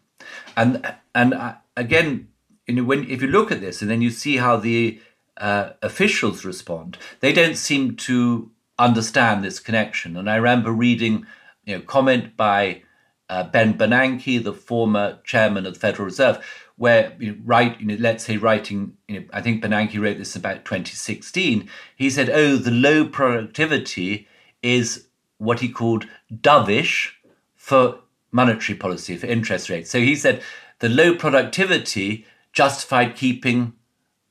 And 0.55 0.95
and 1.13 1.33
uh, 1.33 1.55
again, 1.75 2.29
you 2.67 2.75
know, 2.75 2.83
when 2.83 3.09
if 3.09 3.21
you 3.21 3.27
look 3.27 3.51
at 3.51 3.61
this 3.61 3.81
and 3.81 3.91
then 3.91 4.01
you 4.01 4.09
see 4.09 4.37
how 4.37 4.57
the 4.57 4.99
uh, 5.37 5.71
officials 5.81 6.45
respond, 6.45 6.97
they 7.19 7.33
don't 7.33 7.57
seem 7.57 7.95
to 7.97 8.51
understand 8.77 9.43
this 9.43 9.59
connection. 9.59 10.17
And 10.17 10.29
I 10.29 10.35
remember 10.35 10.71
reading, 10.71 11.25
you 11.65 11.77
know, 11.77 11.81
comment 11.81 12.35
by 12.35 12.83
uh, 13.29 13.43
Ben 13.45 13.77
Bernanke, 13.77 14.43
the 14.43 14.53
former 14.53 15.19
chairman 15.23 15.65
of 15.65 15.75
the 15.75 15.79
Federal 15.79 16.05
Reserve, 16.05 16.43
where 16.75 17.15
you 17.19 17.31
know, 17.31 17.37
write, 17.45 17.79
you 17.79 17.87
know, 17.87 17.95
let's 17.99 18.25
say 18.25 18.37
writing, 18.37 18.97
you 19.07 19.19
know, 19.19 19.25
I 19.31 19.41
think 19.41 19.63
Bernanke 19.63 20.01
wrote 20.01 20.17
this 20.17 20.35
about 20.35 20.65
2016. 20.65 21.69
He 21.95 22.09
said, 22.09 22.29
"Oh, 22.29 22.57
the 22.57 22.71
low 22.71 23.05
productivity 23.05 24.27
is 24.61 25.07
what 25.37 25.59
he 25.59 25.69
called 25.69 26.07
dovish 26.33 27.11
for 27.55 27.99
monetary 28.31 28.77
policy 28.77 29.15
for 29.15 29.27
interest 29.27 29.69
rates." 29.69 29.89
So 29.89 29.99
he 29.99 30.15
said 30.15 30.41
the 30.79 30.89
low 30.89 31.15
productivity 31.15 32.25
justified 32.51 33.15
keeping 33.15 33.73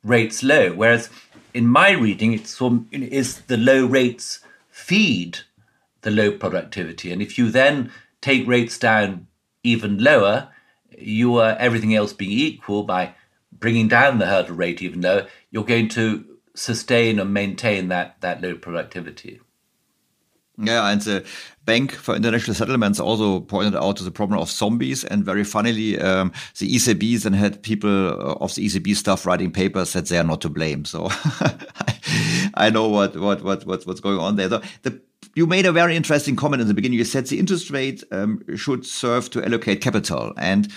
rates 0.02 0.42
low, 0.42 0.74
whereas 0.74 1.08
in 1.54 1.66
my 1.66 1.90
reading, 1.90 2.32
it's 2.32 2.56
from, 2.56 2.88
is 2.92 3.42
the 3.42 3.56
low 3.56 3.86
rates 3.86 4.40
feed 4.70 5.40
the 6.02 6.10
low 6.10 6.32
productivity, 6.32 7.12
and 7.12 7.20
if 7.20 7.38
you 7.38 7.50
then 7.50 7.92
take 8.20 8.46
rates 8.46 8.78
down 8.78 9.26
even 9.62 10.02
lower, 10.02 10.48
you 10.96 11.36
are 11.36 11.56
everything 11.58 11.94
else 11.94 12.12
being 12.12 12.32
equal 12.32 12.82
by 12.82 13.14
bringing 13.52 13.88
down 13.88 14.18
the 14.18 14.26
hurdle 14.26 14.56
rate 14.56 14.80
even 14.82 15.00
lower, 15.02 15.26
you're 15.50 15.64
going 15.64 15.88
to 15.88 16.24
sustain 16.54 17.18
and 17.18 17.32
maintain 17.32 17.88
that 17.88 18.20
that 18.20 18.40
low 18.42 18.54
productivity. 18.54 19.40
Yeah, 20.62 20.90
and 20.90 21.00
the 21.00 21.24
Bank 21.64 21.92
for 21.92 22.16
International 22.16 22.54
Settlements 22.54 22.98
also 22.98 23.40
pointed 23.40 23.76
out 23.76 23.96
to 23.96 24.04
the 24.04 24.10
problem 24.10 24.40
of 24.40 24.50
zombies. 24.50 25.04
And 25.04 25.24
very 25.24 25.44
funnily, 25.44 25.98
um, 26.00 26.32
the 26.58 26.74
ECB 26.74 27.22
then 27.22 27.32
had 27.32 27.62
people 27.62 27.88
of 28.42 28.54
the 28.54 28.66
ECB 28.66 28.96
staff 28.96 29.24
writing 29.24 29.52
papers 29.52 29.92
that 29.92 30.06
they 30.06 30.18
are 30.18 30.24
not 30.24 30.40
to 30.42 30.48
blame. 30.48 30.84
So 30.84 31.08
I 32.54 32.70
know 32.70 32.88
what, 32.88 33.16
what, 33.16 33.42
what, 33.42 33.66
what, 33.66 33.86
what's 33.86 34.00
going 34.00 34.18
on 34.18 34.36
there. 34.36 34.48
So 34.48 34.62
the, 34.82 35.00
you 35.34 35.46
made 35.46 35.66
a 35.66 35.72
very 35.72 35.96
interesting 35.96 36.36
comment 36.36 36.60
in 36.60 36.68
the 36.68 36.74
beginning. 36.74 36.98
You 36.98 37.04
said 37.04 37.26
the 37.26 37.38
interest 37.38 37.70
rate 37.70 38.02
um, 38.10 38.42
should 38.56 38.84
serve 38.84 39.30
to 39.30 39.44
allocate 39.44 39.80
capital. 39.80 40.32
And 40.36 40.72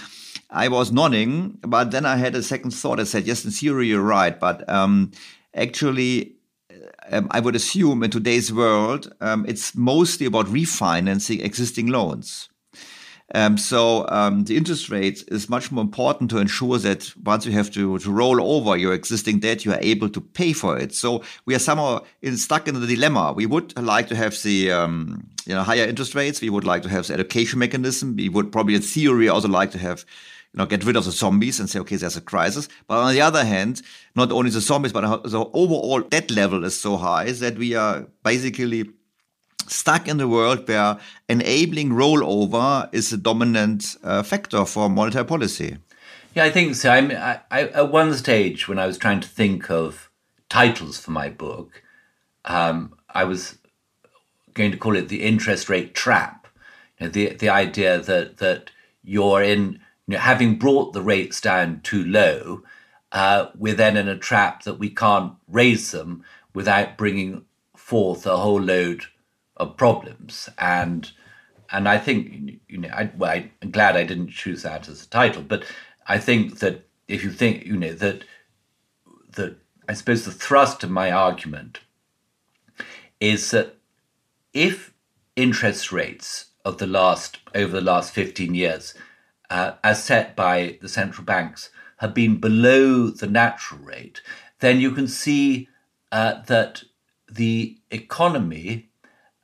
I 0.49 0.67
was 0.67 0.91
nodding, 0.91 1.57
but 1.61 1.91
then 1.91 2.05
I 2.05 2.17
had 2.17 2.35
a 2.35 2.43
second 2.43 2.71
thought. 2.71 2.99
I 2.99 3.05
said, 3.05 3.25
yes, 3.25 3.43
in 3.43 3.51
theory, 3.51 3.87
you're 3.87 4.01
right. 4.01 4.39
But 4.39 4.67
um, 4.69 5.11
actually, 5.55 6.32
um, 7.11 7.27
I 7.31 7.39
would 7.39 7.55
assume 7.55 8.03
in 8.03 8.11
today's 8.11 8.51
world, 8.53 9.13
um, 9.21 9.45
it's 9.47 9.75
mostly 9.75 10.25
about 10.25 10.47
refinancing 10.47 11.43
existing 11.43 11.87
loans. 11.87 12.49
Um, 13.35 13.57
so 13.57 14.07
um, 14.09 14.43
the 14.43 14.55
interest 14.55 14.89
rate 14.89 15.23
is 15.29 15.49
much 15.49 15.71
more 15.71 15.81
important 15.81 16.29
to 16.31 16.37
ensure 16.37 16.77
that 16.79 17.11
once 17.23 17.45
you 17.45 17.51
have 17.53 17.71
to, 17.71 17.97
to 17.97 18.11
roll 18.11 18.41
over 18.41 18.77
your 18.77 18.93
existing 18.93 19.39
debt, 19.39 19.65
you 19.65 19.71
are 19.71 19.79
able 19.81 20.09
to 20.09 20.21
pay 20.21 20.53
for 20.53 20.77
it. 20.77 20.93
So 20.93 21.23
we 21.45 21.55
are 21.55 21.59
somehow 21.59 22.01
in, 22.21 22.37
stuck 22.37 22.67
in 22.67 22.79
the 22.79 22.85
dilemma. 22.85 23.33
We 23.33 23.47
would 23.47 23.75
like 23.81 24.07
to 24.09 24.15
have 24.15 24.39
the 24.43 24.71
um, 24.71 25.27
you 25.45 25.55
know 25.55 25.63
higher 25.63 25.85
interest 25.85 26.13
rates. 26.13 26.41
We 26.41 26.51
would 26.51 26.65
like 26.65 26.83
to 26.83 26.89
have 26.89 27.07
the 27.07 27.13
allocation 27.15 27.59
mechanism. 27.59 28.15
We 28.15 28.29
would 28.29 28.51
probably, 28.51 28.75
in 28.75 28.81
theory, 28.81 29.29
also 29.29 29.47
like 29.47 29.71
to 29.71 29.79
have 29.79 30.05
you 30.53 30.59
know, 30.59 30.65
get 30.67 30.83
rid 30.83 30.95
of 30.95 31.05
the 31.05 31.11
zombies 31.11 31.59
and 31.59 31.69
say, 31.69 31.79
okay, 31.79 31.95
there's 31.95 32.15
a 32.15 32.21
crisis. 32.21 32.69
But 32.87 32.99
on 32.99 33.13
the 33.13 33.21
other 33.21 33.43
hand, 33.43 33.81
not 34.15 34.31
only 34.31 34.51
the 34.51 34.61
zombies, 34.61 34.93
but 34.93 35.23
the 35.23 35.39
overall 35.53 36.01
debt 36.01 36.29
level 36.29 36.63
is 36.63 36.79
so 36.79 36.97
high 36.97 37.31
that 37.31 37.57
we 37.57 37.73
are 37.73 38.05
basically 38.23 38.91
stuck 39.67 40.07
in 40.07 40.17
the 40.17 40.27
world 40.27 40.67
where 40.67 40.99
enabling 41.27 41.89
rollover 41.89 42.87
is 42.93 43.11
a 43.11 43.17
dominant 43.17 43.95
uh, 44.03 44.21
factor 44.21 44.65
for 44.65 44.89
monetary 44.89 45.25
policy. 45.25 45.77
Yeah, 46.35 46.45
I 46.45 46.51
think 46.51 46.75
so. 46.75 46.89
I'm, 46.91 47.11
I, 47.11 47.39
I, 47.49 47.61
at 47.69 47.91
one 47.91 48.13
stage, 48.13 48.67
when 48.67 48.77
I 48.77 48.85
was 48.85 48.97
trying 48.97 49.21
to 49.21 49.27
think 49.27 49.71
of 49.71 50.09
titles 50.49 50.99
for 50.99 51.11
my 51.11 51.29
book, 51.29 51.81
um, 52.45 52.95
I 53.09 53.23
was 53.23 53.57
going 54.53 54.71
to 54.71 54.77
call 54.77 54.95
it 54.95 55.09
the 55.09 55.23
interest 55.23 55.69
rate 55.69 55.95
trap. 55.95 56.47
You 56.99 57.05
know, 57.05 57.11
the 57.11 57.33
the 57.33 57.49
idea 57.49 57.99
that 57.99 58.37
that 58.37 58.71
you're 59.03 59.41
in 59.41 59.79
you 60.13 60.19
know, 60.19 60.25
having 60.25 60.59
brought 60.59 60.93
the 60.93 61.01
rates 61.01 61.41
down 61.41 61.81
too 61.81 62.05
low, 62.05 62.61
uh, 63.13 63.47
we're 63.57 63.73
then 63.73 63.97
in 63.97 64.07
a 64.07 64.15
trap 64.15 64.61
that 64.61 64.77
we 64.77 64.87
can't 64.87 65.33
raise 65.47 65.89
them 65.89 66.23
without 66.53 66.97
bringing 66.97 67.45
forth 67.75 68.27
a 68.27 68.37
whole 68.37 68.61
load 68.61 69.05
of 69.57 69.75
problems. 69.75 70.49
And 70.59 71.11
and 71.71 71.89
I 71.89 71.97
think 71.97 72.59
you 72.69 72.77
know, 72.77 72.89
I, 72.89 73.09
well, 73.17 73.43
I'm 73.63 73.71
glad 73.71 73.95
I 73.95 74.03
didn't 74.03 74.29
choose 74.29 74.61
that 74.61 74.87
as 74.87 75.03
a 75.03 75.09
title, 75.09 75.41
but 75.41 75.63
I 76.05 76.19
think 76.19 76.59
that 76.59 76.87
if 77.07 77.23
you 77.23 77.31
think 77.31 77.65
you 77.65 77.75
know 77.75 77.93
that 77.93 78.23
that 79.31 79.57
I 79.89 79.93
suppose 79.93 80.25
the 80.25 80.31
thrust 80.31 80.83
of 80.83 80.91
my 80.91 81.09
argument 81.11 81.79
is 83.19 83.49
that 83.49 83.77
if 84.53 84.93
interest 85.35 85.91
rates 85.91 86.51
of 86.63 86.77
the 86.77 86.85
last 86.85 87.39
over 87.55 87.71
the 87.71 87.81
last 87.81 88.13
15 88.13 88.53
years 88.53 88.93
uh, 89.53 89.75
as 89.83 90.03
set 90.03 90.35
by 90.35 90.79
the 90.81 90.89
central 90.89 91.23
banks, 91.23 91.69
have 91.97 92.15
been 92.15 92.39
below 92.39 93.09
the 93.09 93.27
natural 93.27 93.79
rate, 93.81 94.19
then 94.61 94.79
you 94.79 94.89
can 94.89 95.07
see 95.07 95.69
uh, 96.11 96.41
that 96.47 96.83
the 97.31 97.77
economy 97.91 98.89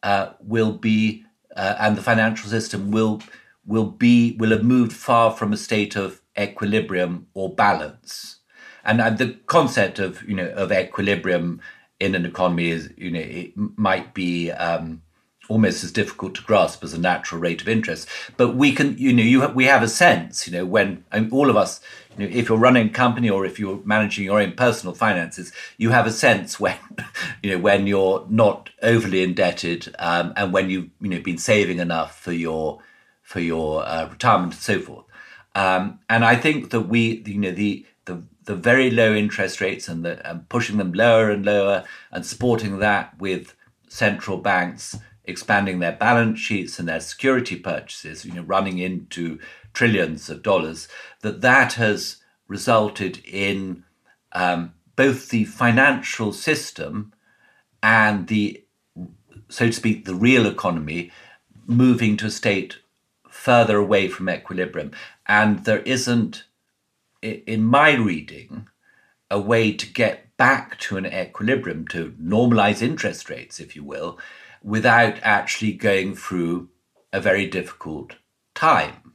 uh, 0.01 0.31
will 0.39 0.71
be 0.71 1.23
uh, 1.55 1.75
and 1.79 1.95
the 1.95 2.01
financial 2.01 2.49
system 2.49 2.89
will 2.89 3.21
will 3.67 3.85
be 3.85 4.35
will 4.39 4.49
have 4.49 4.63
moved 4.63 4.93
far 4.93 5.31
from 5.31 5.53
a 5.53 5.57
state 5.57 5.95
of 5.95 6.21
equilibrium 6.37 7.27
or 7.35 7.53
balance. 7.53 8.37
And, 8.83 8.99
the 9.19 9.37
concept 9.45 9.99
of 9.99 10.23
you 10.23 10.35
know 10.35 10.49
of 10.49 10.71
equilibrium 10.71 11.61
in 11.99 12.15
an 12.15 12.25
economy 12.25 12.69
is 12.71 12.91
you 12.97 13.11
know 13.11 13.19
it 13.19 13.51
might 13.77 14.15
be 14.15 14.51
um, 14.51 15.03
almost 15.49 15.83
as 15.83 15.91
difficult 15.91 16.35
to 16.35 16.43
grasp 16.43 16.83
as 16.83 16.93
a 16.93 16.99
natural 16.99 17.41
rate 17.41 17.61
of 17.61 17.67
interest. 17.67 18.07
But 18.37 18.55
we 18.55 18.71
can, 18.71 18.97
you 18.97 19.11
know, 19.11 19.23
you 19.23 19.41
have, 19.41 19.55
we 19.55 19.65
have 19.65 19.83
a 19.83 19.87
sense, 19.87 20.47
you 20.47 20.53
know, 20.53 20.65
when 20.65 21.03
mean, 21.11 21.29
all 21.31 21.49
of 21.49 21.57
us, 21.57 21.81
you 22.17 22.25
know, 22.25 22.33
if 22.33 22.47
you're 22.47 22.57
running 22.57 22.87
a 22.87 22.91
company 22.91 23.29
or 23.29 23.45
if 23.45 23.59
you're 23.59 23.81
managing 23.83 24.23
your 24.25 24.39
own 24.39 24.53
personal 24.53 24.93
finances, 24.93 25.51
you 25.77 25.89
have 25.89 26.07
a 26.07 26.11
sense 26.11 26.59
when, 26.59 26.77
you 27.43 27.51
know, 27.51 27.57
when 27.57 27.87
you're 27.87 28.25
not 28.29 28.69
overly 28.81 29.23
indebted 29.23 29.93
um, 29.99 30.33
and 30.37 30.53
when 30.53 30.69
you've, 30.69 30.89
you 31.01 31.09
know, 31.09 31.19
been 31.19 31.37
saving 31.37 31.79
enough 31.79 32.19
for 32.19 32.31
your 32.31 32.79
for 33.23 33.39
your 33.39 33.85
uh, 33.85 34.09
retirement 34.09 34.53
and 34.53 34.61
so 34.61 34.79
forth. 34.79 35.05
Um, 35.53 35.99
and 36.09 36.25
I 36.25 36.35
think 36.35 36.71
that 36.71 36.81
we, 36.81 37.21
you 37.25 37.37
know, 37.37 37.51
the 37.51 37.85
the 38.05 38.23
the 38.45 38.55
very 38.55 38.89
low 38.89 39.13
interest 39.13 39.61
rates 39.61 39.87
and 39.87 40.05
the 40.05 40.27
and 40.27 40.47
pushing 40.49 40.77
them 40.77 40.93
lower 40.93 41.29
and 41.29 41.45
lower 41.45 41.83
and 42.11 42.25
supporting 42.25 42.79
that 42.79 43.19
with 43.19 43.55
central 43.87 44.37
banks 44.37 44.97
expanding 45.29 45.79
their 45.79 45.91
balance 45.93 46.39
sheets 46.39 46.79
and 46.79 46.87
their 46.87 46.99
security 46.99 47.55
purchases, 47.55 48.25
you 48.25 48.33
know, 48.33 48.41
running 48.41 48.79
into 48.79 49.39
trillions 49.73 50.29
of 50.29 50.43
dollars, 50.43 50.87
that 51.21 51.41
that 51.41 51.73
has 51.73 52.17
resulted 52.47 53.19
in 53.25 53.83
um, 54.33 54.73
both 54.95 55.29
the 55.29 55.45
financial 55.45 56.33
system 56.33 57.13
and 57.81 58.27
the, 58.27 58.63
so 59.47 59.67
to 59.67 59.73
speak, 59.73 60.05
the 60.05 60.15
real 60.15 60.45
economy 60.45 61.11
moving 61.65 62.17
to 62.17 62.25
a 62.25 62.31
state 62.31 62.79
further 63.29 63.77
away 63.77 64.07
from 64.07 64.29
equilibrium. 64.29 64.91
And 65.27 65.63
there 65.63 65.79
isn't, 65.79 66.43
in 67.21 67.63
my 67.63 67.93
reading, 67.93 68.67
a 69.31 69.39
way 69.39 69.71
to 69.71 69.85
get 69.85 70.35
back 70.37 70.79
to 70.79 70.97
an 70.97 71.05
equilibrium, 71.05 71.87
to 71.89 72.11
normalize 72.21 72.81
interest 72.81 73.29
rates, 73.29 73.59
if 73.59 73.75
you 73.75 73.83
will, 73.83 74.17
without 74.63 75.15
actually 75.21 75.73
going 75.73 76.15
through 76.15 76.69
a 77.11 77.19
very 77.19 77.47
difficult 77.47 78.15
time. 78.55 79.13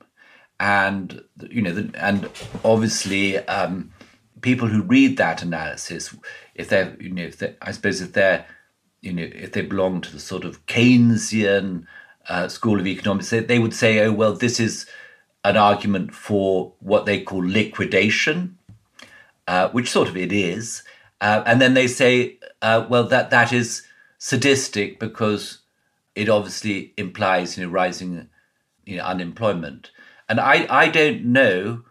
And 0.61 1.23
you 1.51 1.63
know, 1.63 1.91
and 1.95 2.31
obviously, 2.65 3.39
um, 3.39 3.93
people 4.41 4.69
who 4.69 4.83
read 4.83 5.17
that 5.17 5.43
analysis, 5.43 6.15
if 6.55 6.69
they're, 6.69 6.97
you 7.01 7.11
know, 7.11 7.25
if 7.25 7.39
they, 7.39 7.57
I 7.61 7.73
suppose 7.73 8.01
if 8.01 8.13
they're, 8.13 8.47
you 9.01 9.13
know, 9.13 9.23
if 9.23 9.53
they 9.53 9.63
belong 9.63 10.01
to 10.03 10.13
the 10.13 10.21
sort 10.21 10.45
of 10.45 10.65
Keynesian 10.67 11.87
uh, 12.29 12.49
school 12.49 12.79
of 12.81 12.87
economics, 12.87 13.31
they, 13.31 13.41
they 13.41 13.59
would 13.59 13.75
say, 13.75 14.01
oh 14.05 14.13
well, 14.13 14.35
this 14.35 14.61
is 14.61 14.87
an 15.45 15.57
argument 15.57 16.15
for 16.15 16.73
what 16.81 17.05
they 17.05 17.21
call 17.21 17.45
liquidation, 17.45 18.57
uh, 19.47 19.69
which 19.71 19.91
sort 19.91 20.09
of 20.09 20.17
it 20.17 20.33
is, 20.33 20.83
uh, 21.21 21.43
and 21.47 21.61
then 21.61 21.75
they 21.75 21.87
say, 21.87 22.39
uh, 22.63 22.87
well, 22.89 23.05
that 23.05 23.31
that 23.31 23.53
is 23.53 23.83
sadistic 24.25 24.99
because 24.99 25.59
it 26.15 26.31
obviously 26.31 26.95
implies 26.97 27.59
you 27.59 27.67
know 27.67 27.71
rising 27.71 28.27
you 28.87 28.97
know 28.97 29.05
unemployment. 29.05 29.91
And 30.31 30.41
i 30.41 30.67
i 30.71 30.89
don't 30.89 31.27
know. 31.27 31.83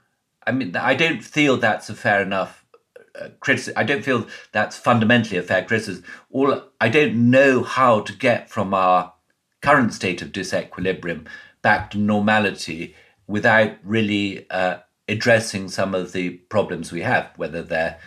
I 0.48 0.52
mean 0.52 0.76
i 0.76 0.96
don't 0.96 1.24
feel 1.24 1.58
that's 1.58 1.92
a 1.92 1.94
fair 1.94 2.24
enough 2.24 2.66
uh, 3.14 3.30
criticism 3.40 3.76
i 3.78 3.84
don't 3.84 4.04
feel 4.04 4.26
that's 4.52 4.76
fundamentally 4.76 5.38
a 5.38 5.44
fair 5.44 5.64
criticism. 5.64 6.04
All 6.32 6.60
i 6.82 6.90
don't 6.90 7.30
know 7.30 7.62
how 7.62 8.02
to 8.02 8.14
get 8.14 8.50
from 8.50 8.74
our 8.74 9.14
current 9.62 9.94
state 9.94 10.24
of 10.24 10.32
disequilibrium 10.32 11.28
back 11.62 11.92
to 11.92 12.00
normality 12.00 12.96
without 13.28 13.74
really 13.84 14.50
uh, 14.50 14.78
addressing 15.08 15.70
some 15.70 15.94
of 15.94 16.14
the 16.14 16.32
problems 16.56 16.92
we 16.92 17.02
have 17.02 17.30
whether 17.36 17.62
they're 17.62 18.00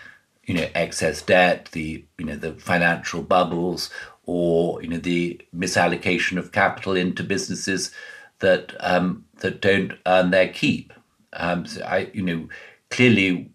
you 0.47 0.55
know 0.55 0.69
excess 0.75 1.23
debt 1.23 1.69
the 1.73 2.05
you 2.19 2.25
know 2.25 2.37
the 2.37 2.53
financial 2.55 3.23
bubbles 3.23 3.91
or 4.27 4.83
you 4.83 4.89
know 4.89 4.99
the 4.99 5.41
misallocation 5.55 6.37
of 6.37 6.53
capital 6.53 6.95
into 6.95 7.23
businesses 7.23 7.93
that 8.41 8.75
um, 8.81 9.25
that 9.39 9.61
don't 9.61 9.93
earn 10.07 10.31
their 10.31 10.49
keep. 10.49 10.93
Um, 11.33 11.67
so 11.67 11.85
I, 11.85 12.11
you 12.13 12.23
know, 12.23 12.49
clearly, 12.91 13.51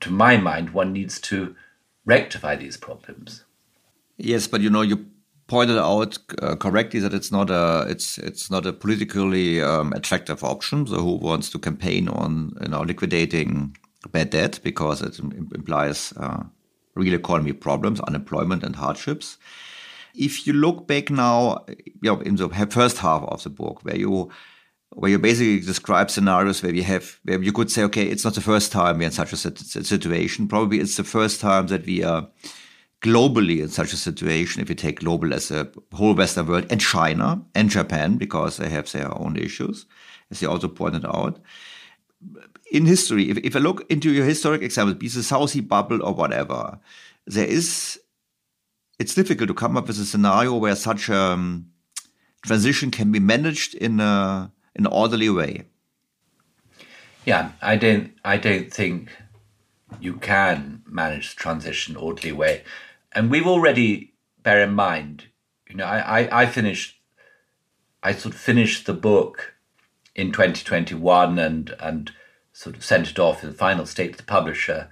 to 0.00 0.10
my 0.10 0.36
mind, 0.36 0.70
one 0.70 0.92
needs 0.92 1.20
to 1.22 1.54
rectify 2.04 2.56
these 2.56 2.76
problems. 2.76 3.44
Yes, 4.16 4.46
but 4.46 4.60
you 4.60 4.70
know, 4.70 4.82
you 4.82 5.06
pointed 5.46 5.78
out 5.78 6.18
uh, 6.40 6.56
correctly 6.56 7.00
that 7.00 7.14
it's 7.14 7.32
not 7.32 7.50
a 7.50 7.86
it's 7.88 8.18
it's 8.18 8.50
not 8.50 8.66
a 8.66 8.72
politically 8.72 9.60
um, 9.60 9.92
attractive 9.92 10.44
option. 10.44 10.86
So 10.86 10.96
who 10.96 11.16
wants 11.16 11.50
to 11.50 11.58
campaign 11.58 12.08
on 12.08 12.52
you 12.60 12.68
know 12.68 12.82
liquidating 12.82 13.76
bad 14.10 14.30
debt 14.30 14.60
because 14.62 15.00
it 15.02 15.18
implies 15.18 16.12
uh, 16.16 16.44
real 16.94 17.14
economy 17.14 17.52
problems, 17.52 18.00
unemployment, 18.00 18.62
and 18.62 18.76
hardships. 18.76 19.38
If 20.14 20.46
you 20.46 20.52
look 20.52 20.86
back 20.86 21.10
now, 21.10 21.64
you 21.68 22.12
know, 22.12 22.20
in 22.20 22.36
the 22.36 22.48
first 22.70 22.98
half 22.98 23.22
of 23.24 23.42
the 23.42 23.50
book, 23.50 23.84
where 23.84 23.96
you 23.96 24.30
where 24.94 25.10
you 25.10 25.18
basically 25.18 25.60
describe 25.60 26.10
scenarios 26.10 26.62
where 26.62 26.72
we 26.72 26.82
have 26.82 27.18
where 27.24 27.42
you 27.42 27.52
could 27.52 27.70
say, 27.70 27.82
okay, 27.84 28.04
it's 28.04 28.24
not 28.24 28.34
the 28.34 28.40
first 28.40 28.72
time 28.72 28.98
we're 28.98 29.04
in 29.04 29.10
such 29.10 29.32
a 29.32 29.36
situation. 29.36 30.48
Probably 30.48 30.80
it's 30.80 30.96
the 30.96 31.04
first 31.04 31.40
time 31.40 31.68
that 31.68 31.86
we 31.86 32.04
are 32.04 32.28
globally 33.00 33.60
in 33.60 33.68
such 33.68 33.92
a 33.92 33.96
situation. 33.96 34.62
If 34.62 34.68
you 34.68 34.74
take 34.74 35.00
global 35.00 35.34
as 35.34 35.50
a 35.50 35.70
whole 35.92 36.14
Western 36.14 36.46
world 36.46 36.66
and 36.70 36.80
China 36.80 37.42
and 37.54 37.70
Japan, 37.70 38.16
because 38.16 38.56
they 38.56 38.68
have 38.68 38.90
their 38.92 39.12
own 39.18 39.36
issues, 39.36 39.86
as 40.30 40.42
you 40.42 40.50
also 40.50 40.68
pointed 40.68 41.04
out. 41.04 41.40
In 42.70 42.86
history, 42.86 43.28
if, 43.28 43.38
if 43.38 43.56
I 43.56 43.58
look 43.58 43.84
into 43.90 44.10
your 44.12 44.24
historic 44.24 44.62
example, 44.62 44.94
be 44.94 45.06
it 45.06 45.12
the 45.12 45.22
South 45.22 45.50
Sea 45.50 45.60
bubble 45.60 46.02
or 46.02 46.14
whatever, 46.14 46.78
there 47.26 47.46
is 47.46 47.98
it's 49.02 49.16
difficult 49.16 49.48
to 49.48 49.54
come 49.54 49.76
up 49.76 49.88
with 49.88 49.98
a 49.98 50.04
scenario 50.04 50.54
where 50.54 50.76
such 50.76 51.08
a 51.08 51.20
um, 51.20 51.66
transition 52.42 52.92
can 52.92 53.10
be 53.10 53.18
managed 53.18 53.74
in 53.74 53.98
a 53.98 54.52
in 54.76 54.86
an 54.86 54.92
orderly 54.92 55.28
way. 55.28 55.64
Yeah, 57.26 57.50
I 57.60 57.74
don't 57.74 58.12
I 58.24 58.36
don't 58.36 58.72
think 58.72 59.10
you 60.00 60.14
can 60.14 60.82
manage 60.86 61.34
the 61.34 61.40
transition 61.40 61.96
orderly 61.96 62.30
way. 62.30 62.62
And 63.12 63.28
we've 63.28 63.46
already 63.46 64.14
bear 64.44 64.62
in 64.62 64.72
mind, 64.72 65.24
you 65.68 65.74
know, 65.74 65.84
I, 65.84 66.20
I, 66.20 66.42
I 66.42 66.46
finished 66.46 67.00
I 68.04 68.12
sort 68.12 68.34
of 68.36 68.40
finished 68.40 68.86
the 68.86 68.94
book 68.94 69.54
in 70.14 70.30
2021 70.30 71.40
and 71.40 71.74
and 71.80 72.12
sort 72.52 72.76
of 72.76 72.84
sent 72.84 73.10
it 73.10 73.18
off 73.18 73.42
in 73.42 73.50
the 73.50 73.56
final 73.56 73.84
state 73.84 74.12
to 74.12 74.18
the 74.18 74.32
publisher 74.36 74.88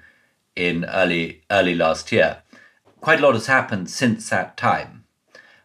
in 0.56 0.84
early 0.86 1.42
early 1.48 1.76
last 1.76 2.10
year 2.10 2.42
quite 3.00 3.20
a 3.20 3.22
lot 3.22 3.34
has 3.34 3.46
happened 3.46 3.90
since 3.90 4.28
that 4.30 4.56
time. 4.56 5.04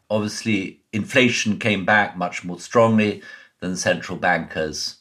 Obviously, 0.09 0.81
inflation 0.93 1.57
came 1.57 1.85
back 1.85 2.17
much 2.17 2.43
more 2.43 2.59
strongly 2.59 3.21
than 3.59 3.75
central 3.75 4.17
bankers 4.17 4.97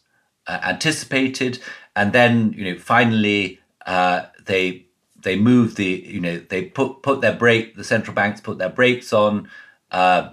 uh, 0.46 0.60
anticipated, 0.62 1.58
and 1.94 2.12
then 2.12 2.52
you 2.52 2.64
know 2.64 2.78
finally 2.78 3.60
uh, 3.86 4.26
they 4.46 4.86
they 5.16 5.36
moved 5.36 5.76
the 5.76 6.04
you 6.06 6.20
know 6.20 6.38
they 6.48 6.62
put 6.64 7.02
put 7.02 7.20
their 7.20 7.34
brake 7.34 7.76
the 7.76 7.84
central 7.84 8.14
banks 8.14 8.40
put 8.40 8.58
their 8.58 8.68
brakes 8.68 9.12
on 9.12 9.48
uh, 9.90 10.30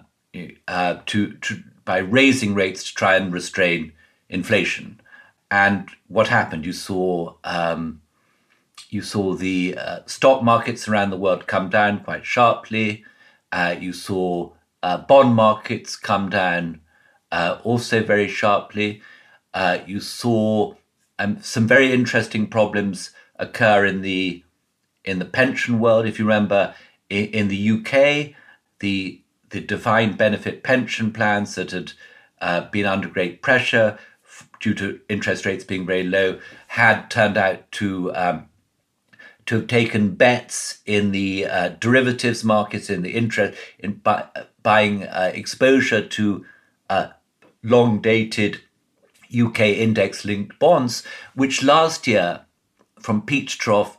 uh 0.68 0.96
to, 1.06 1.34
to 1.38 1.64
by 1.86 1.98
raising 1.98 2.54
rates 2.54 2.84
to 2.86 2.94
try 2.94 3.16
and 3.16 3.34
restrain 3.34 3.92
inflation. 4.30 5.00
And 5.50 5.90
what 6.08 6.30
happened? 6.30 6.66
You 6.66 6.74
saw 6.74 7.36
um, 7.44 8.01
you 8.92 9.02
saw 9.02 9.34
the 9.34 9.76
uh, 9.78 10.00
stock 10.06 10.44
markets 10.44 10.88
around 10.88 11.10
the 11.10 11.18
world 11.18 11.48
come 11.48 11.70
down 11.70 12.04
quite 12.04 12.26
sharply. 12.26 13.04
Uh, 13.52 13.74
you 13.80 13.94
saw 13.94 14.52
uh, 14.84 14.98
bond 14.98 15.34
markets 15.34 15.96
come 15.96 16.30
down 16.30 16.82
uh, 17.32 17.58
also 17.64 18.04
very 18.04 18.28
sharply. 18.28 19.02
Uh, 19.54 19.80
you 19.88 20.02
saw 20.02 20.74
um, 21.18 21.42
some 21.42 21.68
very 21.68 21.94
interesting 21.94 22.48
problems 22.48 23.12
occur 23.38 23.86
in 23.86 24.02
the 24.02 24.44
in 25.06 25.20
the 25.20 25.26
pension 25.26 25.80
world. 25.80 26.06
If 26.06 26.20
you 26.20 26.26
remember, 26.26 26.76
in, 27.10 27.26
in 27.28 27.48
the 27.48 27.72
UK, 27.72 28.36
the 28.80 29.22
the 29.52 29.62
defined 29.62 30.18
benefit 30.18 30.64
pension 30.64 31.14
plans 31.14 31.56
that 31.56 31.72
had 31.72 31.94
uh, 32.42 32.70
been 32.70 32.86
under 32.86 33.08
great 33.08 33.42
pressure 33.42 33.98
due 34.60 34.74
to 34.74 35.00
interest 35.10 35.46
rates 35.46 35.64
being 35.64 35.86
very 35.86 36.04
low 36.04 36.40
had 36.68 37.10
turned 37.10 37.38
out 37.38 37.72
to 37.72 38.14
um, 38.16 38.48
to 39.52 39.58
have 39.58 39.68
taken 39.68 40.16
bets 40.16 40.80
in 40.86 41.12
the 41.12 41.46
uh, 41.46 41.68
derivatives 41.78 42.42
markets, 42.42 42.90
in 42.90 43.02
the 43.02 43.12
interest, 43.12 43.58
in 43.80 43.92
bu- 43.96 44.24
buying 44.64 45.04
uh, 45.04 45.30
exposure 45.34 46.08
to 46.08 46.46
uh, 46.90 47.08
long 47.62 48.00
dated 48.00 48.62
UK 49.38 49.60
index 49.60 50.24
linked 50.24 50.58
bonds, 50.58 51.04
which 51.36 51.62
last 51.62 52.08
year, 52.08 52.46
from 53.02 53.22
peak 53.24 53.50
trough, 53.50 53.98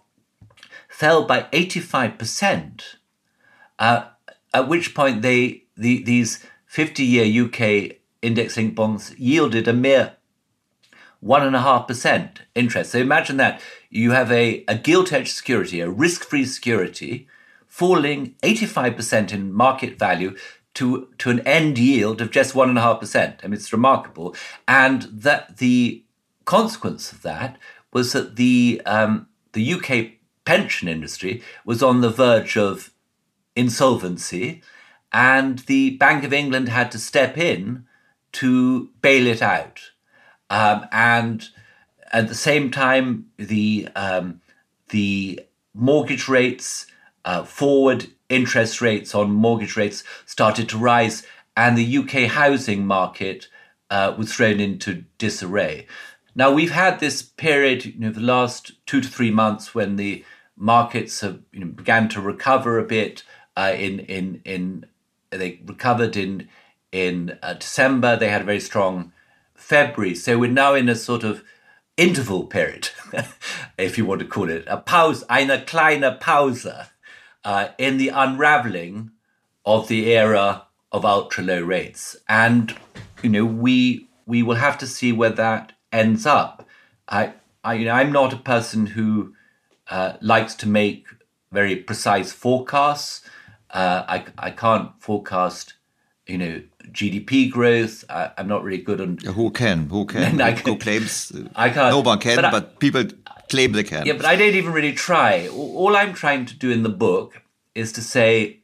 fell 0.88 1.26
by 1.26 1.42
85%. 1.52 2.96
Uh, 3.78 4.04
at 4.54 4.68
which 4.68 4.94
point 4.94 5.20
they 5.20 5.64
the, 5.76 6.02
these 6.02 6.42
50 6.64 7.04
year 7.04 7.44
UK 7.44 7.98
index 8.22 8.56
linked 8.56 8.74
bonds 8.74 9.14
yielded 9.18 9.68
a 9.68 9.74
mere 9.74 10.16
1.5% 11.24 12.38
interest. 12.54 12.92
So 12.92 12.98
imagine 12.98 13.36
that 13.36 13.60
you 13.90 14.10
have 14.10 14.32
a, 14.32 14.64
a 14.66 14.76
gilt 14.76 15.12
edged 15.12 15.34
security, 15.34 15.80
a 15.80 15.88
risk 15.88 16.24
free 16.24 16.44
security, 16.44 17.28
falling 17.66 18.34
85% 18.42 19.32
in 19.32 19.52
market 19.52 19.98
value 19.98 20.36
to, 20.74 21.08
to 21.18 21.30
an 21.30 21.40
end 21.40 21.78
yield 21.78 22.20
of 22.20 22.30
just 22.30 22.54
1.5%. 22.54 23.38
I 23.42 23.46
mean, 23.46 23.54
it's 23.54 23.72
remarkable. 23.72 24.34
And 24.66 25.02
that 25.02 25.58
the 25.58 26.02
consequence 26.44 27.12
of 27.12 27.22
that 27.22 27.58
was 27.92 28.12
that 28.12 28.36
the, 28.36 28.82
um, 28.86 29.28
the 29.52 29.74
UK 29.74 30.12
pension 30.44 30.88
industry 30.88 31.42
was 31.64 31.82
on 31.82 32.00
the 32.00 32.10
verge 32.10 32.56
of 32.56 32.92
insolvency, 33.54 34.62
and 35.12 35.60
the 35.60 35.96
Bank 35.98 36.24
of 36.24 36.32
England 36.32 36.68
had 36.68 36.90
to 36.92 36.98
step 36.98 37.36
in 37.36 37.84
to 38.32 38.90
bail 39.02 39.26
it 39.26 39.42
out. 39.42 39.91
Um, 40.52 40.86
and 40.92 41.48
at 42.12 42.28
the 42.28 42.34
same 42.34 42.70
time, 42.70 43.30
the 43.38 43.88
um, 43.96 44.42
the 44.90 45.40
mortgage 45.72 46.28
rates, 46.28 46.86
uh, 47.24 47.44
forward 47.44 48.08
interest 48.28 48.82
rates 48.82 49.14
on 49.14 49.32
mortgage 49.32 49.78
rates 49.78 50.04
started 50.26 50.68
to 50.68 50.76
rise, 50.76 51.26
and 51.56 51.76
the 51.76 51.96
UK 51.96 52.30
housing 52.30 52.86
market 52.86 53.48
uh, 53.88 54.14
was 54.18 54.34
thrown 54.34 54.60
into 54.60 55.06
disarray. 55.16 55.86
Now 56.34 56.52
we've 56.52 56.70
had 56.72 57.00
this 57.00 57.22
period, 57.22 57.86
you 57.86 57.98
know, 57.98 58.10
the 58.10 58.20
last 58.20 58.72
two 58.84 59.00
to 59.00 59.08
three 59.08 59.30
months 59.30 59.74
when 59.74 59.96
the 59.96 60.22
markets 60.54 61.22
have 61.22 61.40
you 61.52 61.60
know, 61.60 61.66
began 61.66 62.10
to 62.10 62.20
recover 62.20 62.78
a 62.78 62.84
bit. 62.84 63.22
Uh, 63.56 63.74
in 63.74 64.00
in 64.00 64.42
in 64.44 64.84
they 65.30 65.60
recovered 65.64 66.14
in 66.14 66.48
in 66.90 67.38
uh, 67.42 67.54
December. 67.54 68.16
They 68.16 68.28
had 68.28 68.42
a 68.42 68.44
very 68.44 68.60
strong 68.60 69.12
February. 69.62 70.14
So 70.14 70.38
we're 70.38 70.50
now 70.50 70.74
in 70.74 70.88
a 70.88 70.94
sort 70.94 71.24
of 71.24 71.42
interval 71.96 72.46
period 72.46 72.88
if 73.78 73.96
you 73.96 74.04
want 74.04 74.20
to 74.20 74.26
call 74.26 74.48
it, 74.48 74.64
a 74.66 74.76
pause, 74.76 75.24
eine 75.28 75.64
kleine 75.64 76.18
Pause 76.20 76.88
uh, 77.44 77.68
in 77.78 77.96
the 77.96 78.08
unraveling 78.08 79.10
of 79.64 79.88
the 79.88 80.12
era 80.12 80.66
of 80.90 81.04
ultra 81.04 81.44
low 81.44 81.62
rates. 81.62 82.16
And, 82.28 82.76
you 83.22 83.30
know, 83.30 83.44
we, 83.44 84.08
we 84.26 84.42
will 84.42 84.56
have 84.56 84.78
to 84.78 84.86
see 84.86 85.12
where 85.12 85.30
that 85.30 85.72
ends 85.92 86.26
up. 86.26 86.68
I, 87.08 87.34
I 87.62 87.74
you 87.74 87.84
know, 87.86 87.92
I'm 87.92 88.12
not 88.12 88.32
a 88.32 88.38
person 88.38 88.86
who 88.86 89.34
uh, 89.88 90.14
likes 90.20 90.54
to 90.56 90.68
make 90.68 91.06
very 91.50 91.76
precise 91.76 92.32
forecasts. 92.32 93.22
Uh, 93.70 94.04
I, 94.08 94.24
I 94.38 94.50
can't 94.50 94.90
forecast, 94.98 95.74
you 96.26 96.38
know, 96.38 96.62
GDP 96.90 97.50
growth. 97.50 98.04
I, 98.08 98.30
am 98.38 98.48
not 98.48 98.64
really 98.64 98.82
good 98.82 99.00
on. 99.00 99.18
Who 99.18 99.50
can? 99.50 99.88
Who 99.88 100.04
can? 100.14 100.40
I 100.40 100.52
Who 100.52 100.76
claims? 100.76 101.32
I 101.54 101.70
can't. 101.70 101.90
No 101.90 102.00
one 102.00 102.18
can, 102.18 102.36
but, 102.36 102.44
I, 102.44 102.50
but 102.50 102.78
people 102.78 103.04
claim 103.48 103.72
they 103.72 103.84
can. 103.84 104.06
Yeah, 104.06 104.14
but 104.14 104.26
I 104.26 104.36
don't 104.36 104.54
even 104.54 104.72
really 104.72 104.92
try. 104.92 105.48
All 105.48 105.96
I'm 105.96 106.14
trying 106.14 106.46
to 106.46 106.54
do 106.54 106.70
in 106.70 106.82
the 106.82 106.88
book 106.88 107.42
is 107.74 107.92
to 107.92 108.02
say, 108.02 108.58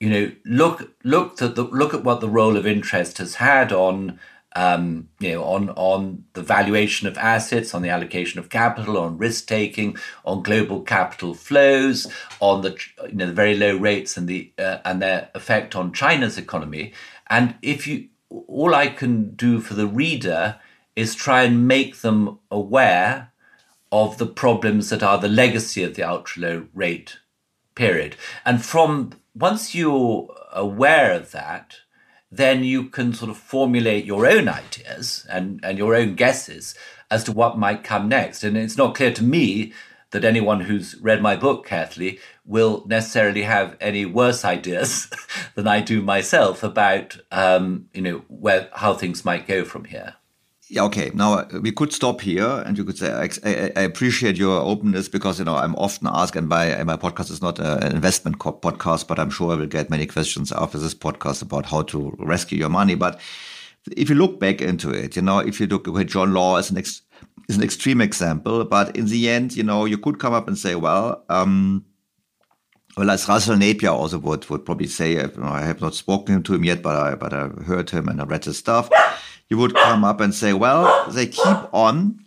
you 0.00 0.10
know, 0.10 0.32
look 0.44 0.94
look 1.04 1.40
at 1.42 1.54
the 1.54 1.64
look 1.64 1.94
at 1.94 2.04
what 2.04 2.20
the 2.20 2.28
role 2.28 2.56
of 2.56 2.66
interest 2.66 3.18
has 3.18 3.36
had 3.36 3.72
on 3.72 4.18
um, 4.56 5.08
you 5.20 5.32
know, 5.32 5.44
on 5.44 5.70
on 5.70 6.24
the 6.32 6.42
valuation 6.42 7.06
of 7.06 7.18
assets, 7.18 7.74
on 7.74 7.82
the 7.82 7.90
allocation 7.90 8.40
of 8.40 8.48
capital, 8.48 8.98
on 8.98 9.18
risk 9.18 9.46
taking, 9.46 9.96
on 10.24 10.42
global 10.42 10.80
capital 10.80 11.34
flows, 11.34 12.06
on 12.40 12.62
the 12.62 12.76
you 13.08 13.14
know 13.14 13.26
the 13.26 13.32
very 13.32 13.56
low 13.56 13.76
rates 13.76 14.16
and 14.16 14.26
the 14.28 14.52
uh, 14.58 14.78
and 14.84 15.02
their 15.02 15.30
effect 15.34 15.76
on 15.76 15.92
China's 15.92 16.38
economy. 16.38 16.92
And 17.28 17.56
if 17.62 17.86
you, 17.86 18.08
all 18.30 18.74
I 18.74 18.88
can 18.88 19.34
do 19.34 19.60
for 19.60 19.74
the 19.74 19.86
reader 19.86 20.58
is 20.96 21.14
try 21.14 21.42
and 21.42 21.68
make 21.68 21.98
them 21.98 22.38
aware 22.50 23.32
of 23.92 24.18
the 24.18 24.26
problems 24.26 24.90
that 24.90 25.02
are 25.02 25.18
the 25.18 25.28
legacy 25.28 25.82
of 25.82 25.94
the 25.94 26.02
ultra 26.02 26.42
low 26.42 26.66
rate 26.74 27.18
period. 27.74 28.16
And 28.44 28.64
from 28.64 29.12
once 29.34 29.74
you're 29.74 30.34
aware 30.52 31.12
of 31.12 31.30
that, 31.32 31.76
then 32.30 32.64
you 32.64 32.84
can 32.84 33.14
sort 33.14 33.30
of 33.30 33.36
formulate 33.36 34.04
your 34.04 34.26
own 34.26 34.48
ideas 34.48 35.26
and, 35.30 35.60
and 35.62 35.78
your 35.78 35.94
own 35.94 36.14
guesses 36.14 36.74
as 37.10 37.24
to 37.24 37.32
what 37.32 37.58
might 37.58 37.84
come 37.84 38.08
next. 38.08 38.44
And 38.44 38.56
it's 38.56 38.76
not 38.76 38.94
clear 38.94 39.12
to 39.12 39.24
me 39.24 39.72
that 40.10 40.24
anyone 40.24 40.60
who's 40.60 40.96
read 41.00 41.22
my 41.22 41.36
book 41.36 41.66
carefully 41.66 42.18
will 42.44 42.84
necessarily 42.86 43.42
have 43.42 43.76
any 43.80 44.06
worse 44.06 44.44
ideas 44.44 45.10
than 45.54 45.66
I 45.66 45.80
do 45.80 46.02
myself 46.02 46.62
about, 46.62 47.18
um, 47.30 47.88
you 47.92 48.02
know, 48.02 48.22
where 48.28 48.68
how 48.74 48.94
things 48.94 49.24
might 49.24 49.46
go 49.46 49.64
from 49.64 49.84
here. 49.84 50.14
Yeah, 50.70 50.84
okay. 50.84 51.10
Now 51.14 51.46
we 51.62 51.72
could 51.72 51.94
stop 51.94 52.20
here, 52.20 52.62
and 52.66 52.76
you 52.76 52.84
could 52.84 52.98
say 52.98 53.10
I, 53.10 53.30
I, 53.42 53.72
I, 53.74 53.80
appreciate 53.82 54.36
your 54.36 54.60
openness 54.60 55.08
because 55.08 55.38
you 55.38 55.46
know 55.46 55.56
I'm 55.56 55.74
often 55.76 56.08
asked, 56.10 56.36
and 56.36 56.46
my 56.46 56.84
my 56.84 56.96
podcast 56.96 57.30
is 57.30 57.40
not 57.40 57.58
an 57.58 57.90
investment 57.94 58.38
podcast, 58.38 59.08
but 59.08 59.18
I'm 59.18 59.30
sure 59.30 59.52
I 59.52 59.54
will 59.54 59.66
get 59.66 59.88
many 59.88 60.04
questions 60.06 60.52
after 60.52 60.76
this 60.76 60.94
podcast 60.94 61.40
about 61.40 61.64
how 61.64 61.82
to 61.82 62.14
rescue 62.18 62.58
your 62.58 62.68
money. 62.68 62.96
But 62.96 63.18
if 63.96 64.10
you 64.10 64.14
look 64.14 64.38
back 64.38 64.60
into 64.60 64.90
it, 64.90 65.16
you 65.16 65.22
know, 65.22 65.38
if 65.38 65.58
you 65.58 65.66
look 65.66 65.88
at 65.88 66.06
John 66.06 66.34
Law 66.34 66.56
as 66.56 66.70
an 66.70 66.76
ex, 66.76 67.00
is 67.48 67.56
an 67.56 67.62
extreme 67.62 68.02
example, 68.02 68.66
but 68.66 68.94
in 68.94 69.06
the 69.06 69.30
end, 69.30 69.56
you 69.56 69.62
know, 69.62 69.86
you 69.86 69.96
could 69.96 70.18
come 70.18 70.34
up 70.34 70.48
and 70.48 70.58
say, 70.58 70.74
well. 70.74 71.24
Um, 71.30 71.84
well, 72.96 73.10
as 73.12 73.28
Russell 73.28 73.56
Napier 73.56 73.90
also 73.90 74.18
would, 74.18 74.50
would 74.50 74.64
probably 74.64 74.88
say, 74.88 75.20
I 75.20 75.60
have 75.60 75.80
not 75.80 75.94
spoken 75.94 76.42
to 76.42 76.54
him 76.54 76.64
yet, 76.64 76.82
but 76.82 76.96
I, 76.96 77.14
but 77.14 77.32
I 77.32 77.46
heard 77.64 77.90
him 77.90 78.08
and 78.08 78.20
I 78.20 78.24
read 78.24 78.44
his 78.44 78.58
stuff 78.58 78.90
you 79.48 79.56
would 79.56 79.74
come 79.74 80.04
up 80.04 80.20
and 80.20 80.34
say, 80.34 80.52
well, 80.52 81.10
they 81.10 81.26
keep 81.26 81.56
on, 81.72 82.20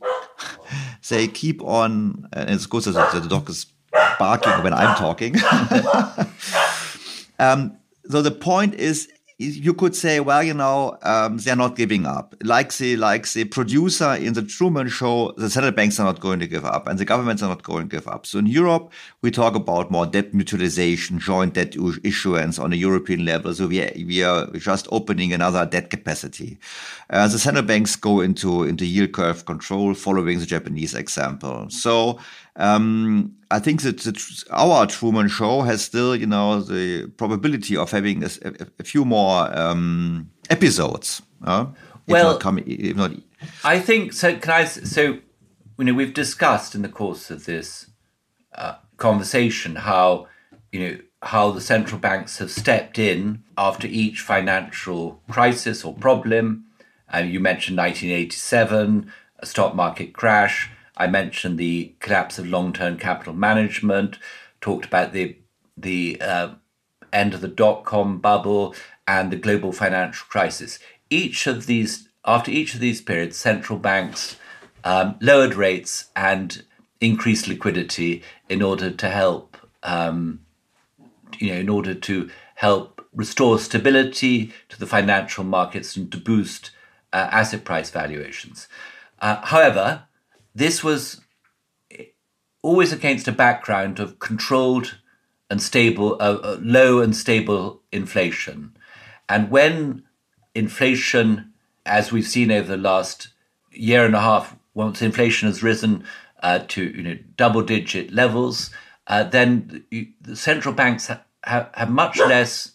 they 1.10 1.28
keep 1.28 1.62
on, 1.64 2.28
and 2.34 2.50
it's 2.50 2.66
good 2.66 2.84
that 2.84 3.14
the 3.14 3.28
dog 3.28 3.50
is 3.50 3.68
barking 4.18 4.64
when 4.64 4.74
I'm 4.74 4.96
talking. 4.96 5.36
um, 7.40 7.78
so 8.10 8.22
the 8.22 8.32
point 8.32 8.76
is, 8.76 9.10
you 9.42 9.74
could 9.74 9.96
say, 9.96 10.20
well, 10.20 10.44
you 10.44 10.54
know, 10.54 10.98
um, 11.02 11.38
they're 11.38 11.56
not 11.56 11.76
giving 11.76 12.06
up. 12.06 12.36
Like 12.44 12.74
the 12.74 12.96
like 12.98 13.32
the 13.34 13.46
producer 13.46 14.14
in 14.14 14.34
the 14.34 14.42
Truman 14.42 14.88
Show, 14.90 15.34
the 15.38 15.50
central 15.50 15.72
banks 15.72 16.00
are 16.00 16.06
not 16.06 16.20
going 16.20 16.40
to 16.40 16.48
give 16.48 16.66
up, 16.66 16.88
and 16.88 17.00
the 17.00 17.06
governments 17.06 17.42
are 17.42 17.50
not 17.50 17.64
going 17.64 17.90
to 17.90 17.96
give 17.98 18.08
up. 18.08 18.26
So 18.26 18.40
in 18.40 18.46
Europe, 18.46 18.92
we 19.22 19.32
talk 19.32 19.56
about 19.56 19.92
more 19.92 20.06
debt 20.06 20.34
mutualization, 20.34 21.20
joint 21.20 21.56
debt 21.56 21.76
issuance 22.04 22.60
on 22.60 22.74
a 22.74 22.76
European 22.76 23.26
level. 23.26 23.54
So 23.54 23.68
we 23.68 23.82
are, 23.82 23.92
we 23.96 24.24
are 24.24 24.48
just 24.52 24.88
opening 24.92 25.34
another 25.34 25.66
debt 25.66 25.90
capacity. 25.90 26.58
Uh, 27.10 27.28
the 27.28 27.40
central 27.40 27.66
banks 27.66 27.96
go 27.96 28.22
into 28.22 28.64
into 28.64 28.86
yield 28.86 29.12
curve 29.12 29.46
control, 29.46 29.94
following 29.94 30.40
the 30.40 30.46
Japanese 30.46 30.94
example. 30.94 31.70
So 31.70 32.20
um, 32.56 33.36
I 33.50 33.60
think 33.60 33.82
that 33.82 34.00
the, 34.00 34.44
our 34.52 34.88
Truman 34.88 35.28
Show 35.28 35.62
has 35.62 35.84
still, 35.84 36.16
you 36.16 36.26
know, 36.26 36.62
the 36.62 37.08
probability 37.18 37.78
of 37.78 37.92
having 37.92 38.24
a, 38.24 38.30
a 38.80 38.84
few 38.84 39.06
more 39.06 39.58
um, 39.58 40.30
episodes. 40.50 41.22
Uh, 41.44 41.68
well, 42.08 42.34
not 42.34 42.42
come, 42.42 42.60
if 42.66 42.96
not, 42.96 43.12
I 43.64 43.80
think 43.80 44.14
so. 44.14 44.38
Can 44.38 44.52
I? 44.52 44.66
So, 44.66 45.20
you 45.78 45.86
know, 45.86 45.94
we've 45.94 46.14
discussed 46.14 46.76
in 46.76 46.82
the 46.82 46.90
course 46.90 47.32
of 47.32 47.46
this 47.46 47.88
uh, 48.54 48.76
conversation 48.98 49.76
how 49.76 50.28
you 50.72 50.80
know 50.80 50.98
how 51.24 51.52
the 51.52 51.62
central 51.62 52.00
banks 52.00 52.40
have 52.40 52.52
stepped 52.52 52.98
in 52.98 53.44
after 53.58 53.88
each 53.88 54.22
financial 54.22 55.22
crisis 55.30 55.84
or 55.84 55.94
problem. 55.94 56.66
Uh, 57.14 57.20
you 57.20 57.40
mentioned 57.40 57.78
1987, 57.78 59.12
a 59.40 59.46
stock 59.46 59.76
market 59.76 60.14
crash. 60.14 60.70
I 61.04 61.08
mentioned 61.08 61.58
the 61.58 61.94
collapse 62.00 62.38
of 62.40 62.46
long-term 62.48 62.98
capital 62.98 63.34
management, 63.34 64.12
talked 64.60 64.86
about 64.86 65.12
the 65.14 65.26
the 65.88 66.22
uh, 66.22 66.50
end 67.12 67.34
of 67.34 67.42
the 67.42 67.48
dot-com 67.64 68.20
bubble 68.20 68.76
and 69.06 69.32
the 69.32 69.42
global 69.46 69.72
financial 69.72 70.28
crisis. 70.34 70.80
Each 71.10 71.48
of 71.48 71.66
these, 71.66 72.08
after 72.24 72.52
each 72.52 72.74
of 72.76 72.82
these 72.82 73.02
periods, 73.02 73.38
central 73.38 73.80
banks 73.80 74.38
um, 74.84 75.16
lowered 75.20 75.56
rates 75.56 76.10
and 76.16 76.64
increased 77.00 77.48
liquidity 77.48 78.22
in 78.48 78.62
order 78.62 78.92
to 78.92 79.10
help, 79.10 79.58
um, 79.84 80.42
you 81.40 81.48
know, 81.52 81.60
in 81.60 81.70
order 81.70 81.96
to 81.96 82.30
help 82.56 83.02
restore 83.24 83.58
stability 83.60 84.54
to 84.70 84.80
the 84.80 84.92
financial 84.98 85.44
markets 85.44 85.98
and 85.98 86.12
to 86.12 86.18
boost 86.18 86.72
uh, 87.12 87.28
asset 87.32 87.64
price 87.64 87.90
valuations. 87.90 88.68
Uh, 89.20 89.38
however, 89.46 90.04
this 90.54 90.84
was 90.84 91.22
always 92.62 92.94
against 92.94 93.28
a 93.28 93.32
background 93.32 94.00
of 94.00 94.20
controlled 94.20 94.98
and 95.50 95.62
stable, 95.62 96.16
uh, 96.20 96.38
uh, 96.44 96.58
low 96.62 97.00
and 97.00 97.16
stable 97.16 97.82
inflation. 97.92 98.76
And 99.28 99.50
when 99.50 100.04
inflation, 100.56 101.54
as 101.86 102.12
we've 102.12 102.28
seen 102.28 102.52
over 102.52 102.68
the 102.68 102.78
last 102.82 103.30
year 103.72 104.06
and 104.06 104.16
a 104.16 104.22
half, 104.22 104.56
once 104.74 105.02
inflation 105.02 105.48
has 105.48 105.64
risen 105.64 106.04
uh, 106.42 106.60
to 106.70 106.84
you 106.84 107.04
know 107.04 107.18
double 107.36 107.62
digit 107.62 108.14
levels, 108.14 108.72
uh, 109.08 109.24
then 109.24 109.84
the 110.22 110.36
central 110.36 110.74
banks 110.74 111.08
ha- 111.08 111.70
have 111.74 111.90
much 111.90 112.18
less 112.18 112.74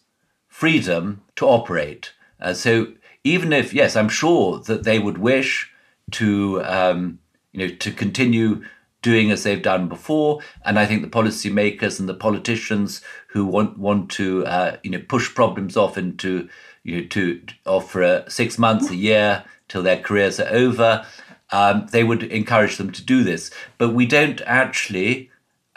freedom 0.48 1.22
to 1.36 1.46
operate. 1.46 2.12
Uh, 2.40 2.52
so 2.52 2.88
even 3.24 3.52
if 3.52 3.72
yes, 3.72 3.96
I'm 3.96 4.08
sure 4.08 4.58
that 4.60 4.84
they 4.84 4.98
would 4.98 5.18
wish 5.18 5.72
to 6.12 6.62
um, 6.64 7.18
you 7.56 7.66
know, 7.66 7.74
to 7.74 7.90
continue 7.90 8.62
doing 9.02 9.30
as 9.30 9.42
they've 9.42 9.62
done 9.62 9.88
before. 9.88 10.40
And 10.64 10.78
I 10.78 10.84
think 10.84 11.02
the 11.02 11.08
policymakers 11.08 11.98
and 11.98 12.08
the 12.08 12.14
politicians 12.14 13.00
who 13.28 13.46
want 13.46 13.78
want 13.78 14.10
to 14.12 14.44
uh, 14.46 14.76
you 14.82 14.90
know 14.90 15.02
push 15.08 15.34
problems 15.34 15.76
off 15.76 15.96
into 15.96 16.48
you 16.84 17.00
know 17.00 17.06
to 17.08 17.40
offer 17.64 18.02
uh, 18.02 18.28
six 18.28 18.58
months, 18.58 18.90
a 18.90 18.96
year 18.96 19.44
till 19.68 19.82
their 19.82 19.98
careers 19.98 20.38
are 20.38 20.48
over, 20.48 21.04
um, 21.50 21.86
they 21.90 22.04
would 22.04 22.22
encourage 22.24 22.76
them 22.76 22.92
to 22.92 23.02
do 23.02 23.24
this. 23.24 23.50
But 23.78 23.94
we 23.94 24.06
don't 24.06 24.40
actually 24.42 25.30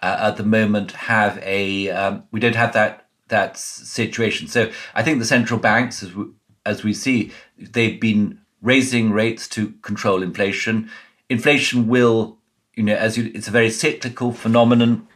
uh, 0.03 0.17
at 0.19 0.37
the 0.37 0.43
moment 0.43 0.91
have 0.91 1.39
a 1.43 1.89
um, 1.89 2.23
we 2.31 2.39
don't 2.39 2.55
have 2.55 2.73
that 2.73 3.07
that 3.29 3.57
situation. 3.57 4.47
So 4.47 4.71
I 4.95 5.03
think 5.03 5.19
the 5.19 5.25
central 5.25 5.59
banks, 5.59 6.03
as 6.03 6.13
we, 6.13 6.25
as 6.65 6.83
we 6.83 6.93
see, 6.93 7.31
they've 7.57 8.01
been 8.01 8.39
raising 8.61 9.11
rates 9.11 9.47
to 9.47 9.71
control 9.81 10.21
inflation 10.21 10.89
inflation 11.29 11.87
will, 11.87 12.37
you 12.75 12.83
know, 12.83 12.95
as 12.95 13.17
you, 13.17 13.31
it's 13.33 13.47
a 13.47 13.51
very 13.51 13.69
cyclical 13.69 14.33
phenomenon. 14.33 15.07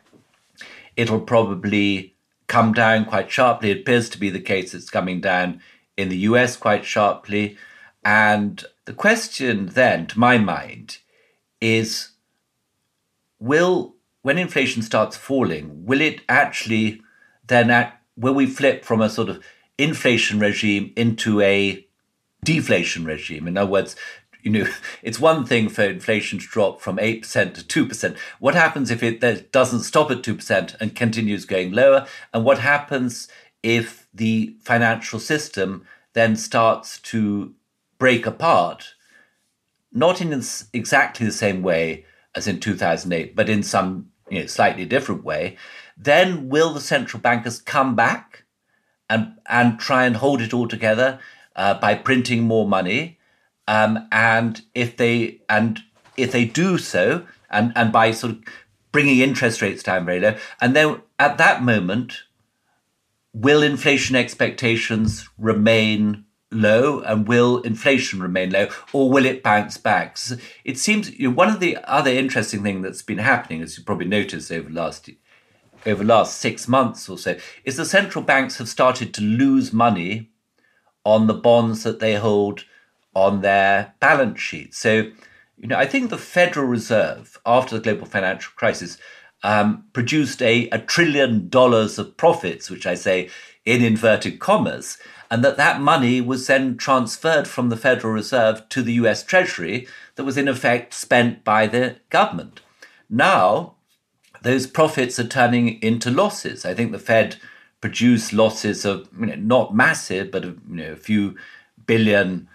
It'll 0.95 1.21
probably 1.21 2.15
come 2.47 2.73
down 2.73 3.05
quite 3.05 3.31
sharply. 3.31 3.71
It 3.71 3.81
appears 3.81 4.09
to 4.09 4.19
be 4.19 4.29
the 4.29 4.39
case 4.39 4.73
it's 4.73 4.89
coming 4.89 5.19
down 5.19 5.61
in 5.97 6.09
the 6.09 6.17
US 6.17 6.55
quite 6.55 6.85
sharply. 6.85 7.57
And 8.05 8.63
the 8.85 8.93
question 8.93 9.67
then, 9.67 10.07
to 10.07 10.19
my 10.19 10.37
mind, 10.37 10.99
is 11.61 12.09
will, 13.39 13.95
when 14.21 14.37
inflation 14.37 14.81
starts 14.81 15.17
falling, 15.17 15.85
will 15.85 16.01
it 16.01 16.21
actually 16.29 17.01
then, 17.47 17.69
act, 17.69 18.01
will 18.15 18.33
we 18.33 18.45
flip 18.45 18.85
from 18.85 19.01
a 19.01 19.09
sort 19.09 19.29
of 19.29 19.43
inflation 19.77 20.39
regime 20.39 20.93
into 20.95 21.41
a 21.41 21.85
deflation 22.43 23.05
regime? 23.05 23.47
In 23.47 23.57
other 23.57 23.71
words, 23.71 23.95
you 24.43 24.51
know, 24.51 24.67
it's 25.01 25.19
one 25.19 25.45
thing 25.45 25.69
for 25.69 25.83
inflation 25.83 26.37
to 26.39 26.47
drop 26.47 26.81
from 26.81 26.97
8% 26.97 27.67
to 27.67 27.85
2%. 27.85 28.17
What 28.39 28.55
happens 28.55 28.91
if 28.91 29.01
it 29.01 29.51
doesn't 29.51 29.81
stop 29.81 30.11
at 30.11 30.21
2% 30.21 30.75
and 30.79 30.95
continues 30.95 31.45
going 31.45 31.71
lower? 31.71 32.05
And 32.33 32.45
what 32.45 32.59
happens 32.59 33.27
if 33.63 34.07
the 34.13 34.55
financial 34.61 35.19
system 35.19 35.85
then 36.13 36.35
starts 36.35 36.99
to 36.99 37.55
break 37.97 38.25
apart, 38.27 38.93
not 39.91 40.21
in 40.21 40.33
exactly 40.73 41.25
the 41.25 41.31
same 41.31 41.63
way 41.63 42.05
as 42.35 42.47
in 42.47 42.59
2008, 42.59 43.35
but 43.35 43.49
in 43.49 43.63
some 43.63 44.09
you 44.29 44.41
know, 44.41 44.45
slightly 44.45 44.85
different 44.85 45.23
way, 45.23 45.57
then 45.97 46.49
will 46.49 46.73
the 46.73 46.81
central 46.81 47.21
bankers 47.21 47.61
come 47.61 47.95
back 47.95 48.43
and, 49.09 49.35
and 49.47 49.79
try 49.79 50.05
and 50.05 50.17
hold 50.17 50.41
it 50.41 50.53
all 50.53 50.67
together 50.67 51.19
uh, 51.55 51.75
by 51.75 51.95
printing 51.95 52.43
more 52.43 52.67
money? 52.67 53.19
Um, 53.67 54.07
and 54.11 54.61
if 54.75 54.97
they 54.97 55.39
and 55.49 55.81
if 56.17 56.31
they 56.31 56.45
do 56.45 56.77
so, 56.77 57.25
and, 57.49 57.71
and 57.75 57.91
by 57.91 58.11
sort 58.11 58.33
of 58.33 58.43
bringing 58.91 59.19
interest 59.19 59.61
rates 59.61 59.83
down 59.83 60.05
very 60.05 60.19
low, 60.19 60.35
and 60.61 60.75
then 60.75 61.01
at 61.17 61.37
that 61.37 61.63
moment, 61.63 62.23
will 63.33 63.63
inflation 63.63 64.15
expectations 64.15 65.27
remain 65.37 66.25
low 66.51 66.99
and 67.01 67.27
will 67.27 67.59
inflation 67.61 68.21
remain 68.21 68.51
low 68.51 68.67
or 68.91 69.09
will 69.09 69.25
it 69.25 69.43
bounce 69.43 69.77
back? 69.77 70.17
It 70.63 70.77
seems 70.77 71.17
you 71.17 71.29
know, 71.29 71.35
one 71.35 71.49
of 71.49 71.59
the 71.59 71.77
other 71.85 72.11
interesting 72.11 72.63
thing 72.63 72.81
that's 72.81 73.01
been 73.01 73.17
happening 73.17 73.61
as 73.61 73.77
you 73.77 73.83
probably 73.83 74.05
noticed 74.05 74.51
over 74.51 74.69
last 74.69 75.09
over 75.85 76.03
last 76.03 76.39
six 76.39 76.67
months 76.67 77.09
or 77.09 77.17
so 77.17 77.35
is 77.65 77.75
the 77.75 77.85
central 77.85 78.23
banks 78.23 78.57
have 78.57 78.69
started 78.69 79.13
to 79.13 79.21
lose 79.21 79.73
money 79.73 80.29
on 81.03 81.27
the 81.27 81.33
bonds 81.33 81.83
that 81.83 81.99
they 81.99 82.15
hold 82.15 82.63
on 83.15 83.41
their 83.41 83.93
balance 83.99 84.39
sheet. 84.39 84.73
So, 84.73 85.11
you 85.57 85.67
know, 85.67 85.77
I 85.77 85.85
think 85.85 86.09
the 86.09 86.17
Federal 86.17 86.67
Reserve, 86.67 87.39
after 87.45 87.75
the 87.75 87.81
global 87.81 88.05
financial 88.05 88.51
crisis, 88.55 88.97
um, 89.43 89.85
produced 89.93 90.41
a, 90.41 90.69
a 90.69 90.79
trillion 90.79 91.49
dollars 91.49 91.99
of 91.99 92.17
profits, 92.17 92.69
which 92.69 92.87
I 92.87 92.95
say 92.95 93.29
in 93.65 93.83
inverted 93.83 94.39
commas, 94.39 94.97
and 95.29 95.43
that 95.43 95.57
that 95.57 95.81
money 95.81 96.21
was 96.21 96.47
then 96.47 96.77
transferred 96.77 97.47
from 97.47 97.69
the 97.69 97.77
Federal 97.77 98.13
Reserve 98.13 98.67
to 98.69 98.81
the 98.81 98.93
US 98.93 99.23
Treasury 99.23 99.87
that 100.15 100.23
was 100.23 100.37
in 100.37 100.47
effect 100.47 100.93
spent 100.93 101.43
by 101.43 101.67
the 101.67 101.97
government. 102.09 102.61
Now, 103.09 103.75
those 104.41 104.67
profits 104.67 105.17
are 105.19 105.27
turning 105.27 105.81
into 105.81 106.11
losses. 106.11 106.65
I 106.65 106.73
think 106.73 106.91
the 106.91 106.99
Fed 106.99 107.37
produced 107.81 108.31
losses 108.31 108.85
of 108.85 109.09
you 109.19 109.25
know, 109.25 109.35
not 109.35 109.75
massive, 109.75 110.31
but 110.31 110.43
you 110.43 110.59
know, 110.67 110.91
a 110.91 110.97
few 110.97 111.35
billion 111.85 112.47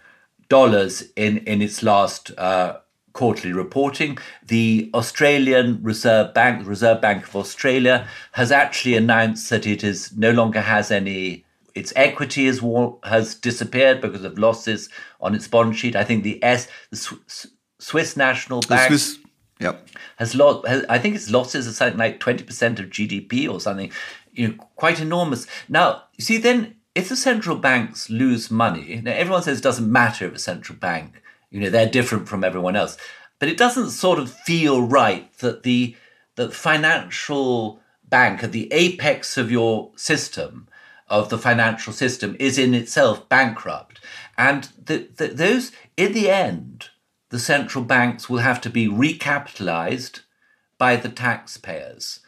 in, 0.50 1.38
in 1.38 1.62
its 1.62 1.82
last 1.82 2.30
uh, 2.38 2.78
quarterly 3.12 3.52
reporting. 3.52 4.16
The 4.46 4.90
Australian 4.94 5.82
Reserve 5.82 6.32
Bank, 6.34 6.62
the 6.62 6.70
Reserve 6.70 7.00
Bank 7.00 7.26
of 7.26 7.34
Australia, 7.34 8.06
has 8.32 8.52
actually 8.52 8.94
announced 8.94 9.50
that 9.50 9.66
it 9.66 9.82
is 9.82 10.16
no 10.16 10.30
longer 10.30 10.60
has 10.60 10.90
any. 10.90 11.44
Its 11.74 11.92
equity 11.96 12.46
has 12.46 12.60
has 13.04 13.34
disappeared 13.34 14.00
because 14.00 14.24
of 14.24 14.38
losses 14.38 14.88
on 15.20 15.34
its 15.34 15.48
bond 15.48 15.76
sheet. 15.76 15.96
I 15.96 16.04
think 16.04 16.24
the 16.24 16.42
S, 16.42 16.68
the 16.90 16.96
Swiss, 16.96 17.46
Swiss 17.78 18.16
National 18.16 18.60
Bank, 18.62 18.88
Swiss, 18.88 19.18
yep. 19.60 19.88
has 20.16 20.34
lost. 20.34 20.66
Has, 20.66 20.84
I 20.88 20.98
think 20.98 21.14
its 21.14 21.30
losses 21.30 21.68
are 21.68 21.72
something 21.72 21.98
like 21.98 22.20
twenty 22.20 22.44
percent 22.44 22.80
of 22.80 22.86
GDP 22.86 23.48
or 23.52 23.60
something. 23.60 23.92
You 24.32 24.48
know, 24.48 24.54
quite 24.76 25.00
enormous. 25.00 25.46
Now, 25.68 26.04
you 26.16 26.24
see, 26.24 26.38
then 26.38 26.77
if 26.94 27.08
the 27.08 27.16
central 27.16 27.56
banks 27.56 28.10
lose 28.10 28.50
money, 28.50 29.00
now 29.02 29.12
everyone 29.12 29.42
says 29.42 29.58
it 29.58 29.62
doesn't 29.62 29.90
matter 29.90 30.26
if 30.26 30.34
a 30.34 30.38
central 30.38 30.78
bank, 30.78 31.22
you 31.50 31.60
know, 31.60 31.70
they're 31.70 31.88
different 31.88 32.28
from 32.28 32.44
everyone 32.44 32.76
else. 32.76 32.96
But 33.38 33.48
it 33.48 33.56
doesn't 33.56 33.90
sort 33.90 34.18
of 34.18 34.32
feel 34.32 34.82
right 34.82 35.32
that 35.38 35.62
the 35.62 35.96
the 36.34 36.50
financial 36.50 37.80
bank 38.08 38.44
at 38.44 38.52
the 38.52 38.72
apex 38.72 39.36
of 39.36 39.50
your 39.50 39.90
system, 39.96 40.68
of 41.08 41.30
the 41.30 41.38
financial 41.38 41.92
system, 41.92 42.36
is 42.38 42.58
in 42.58 42.74
itself 42.74 43.28
bankrupt. 43.28 44.00
And 44.36 44.68
the, 44.82 45.08
the, 45.16 45.28
those, 45.28 45.72
in 45.96 46.12
the 46.12 46.30
end, 46.30 46.90
the 47.30 47.40
central 47.40 47.84
banks 47.84 48.30
will 48.30 48.38
have 48.38 48.60
to 48.62 48.70
be 48.70 48.86
recapitalized 48.86 50.20
by 50.78 50.94
the 50.94 51.08
taxpayers. 51.08 52.20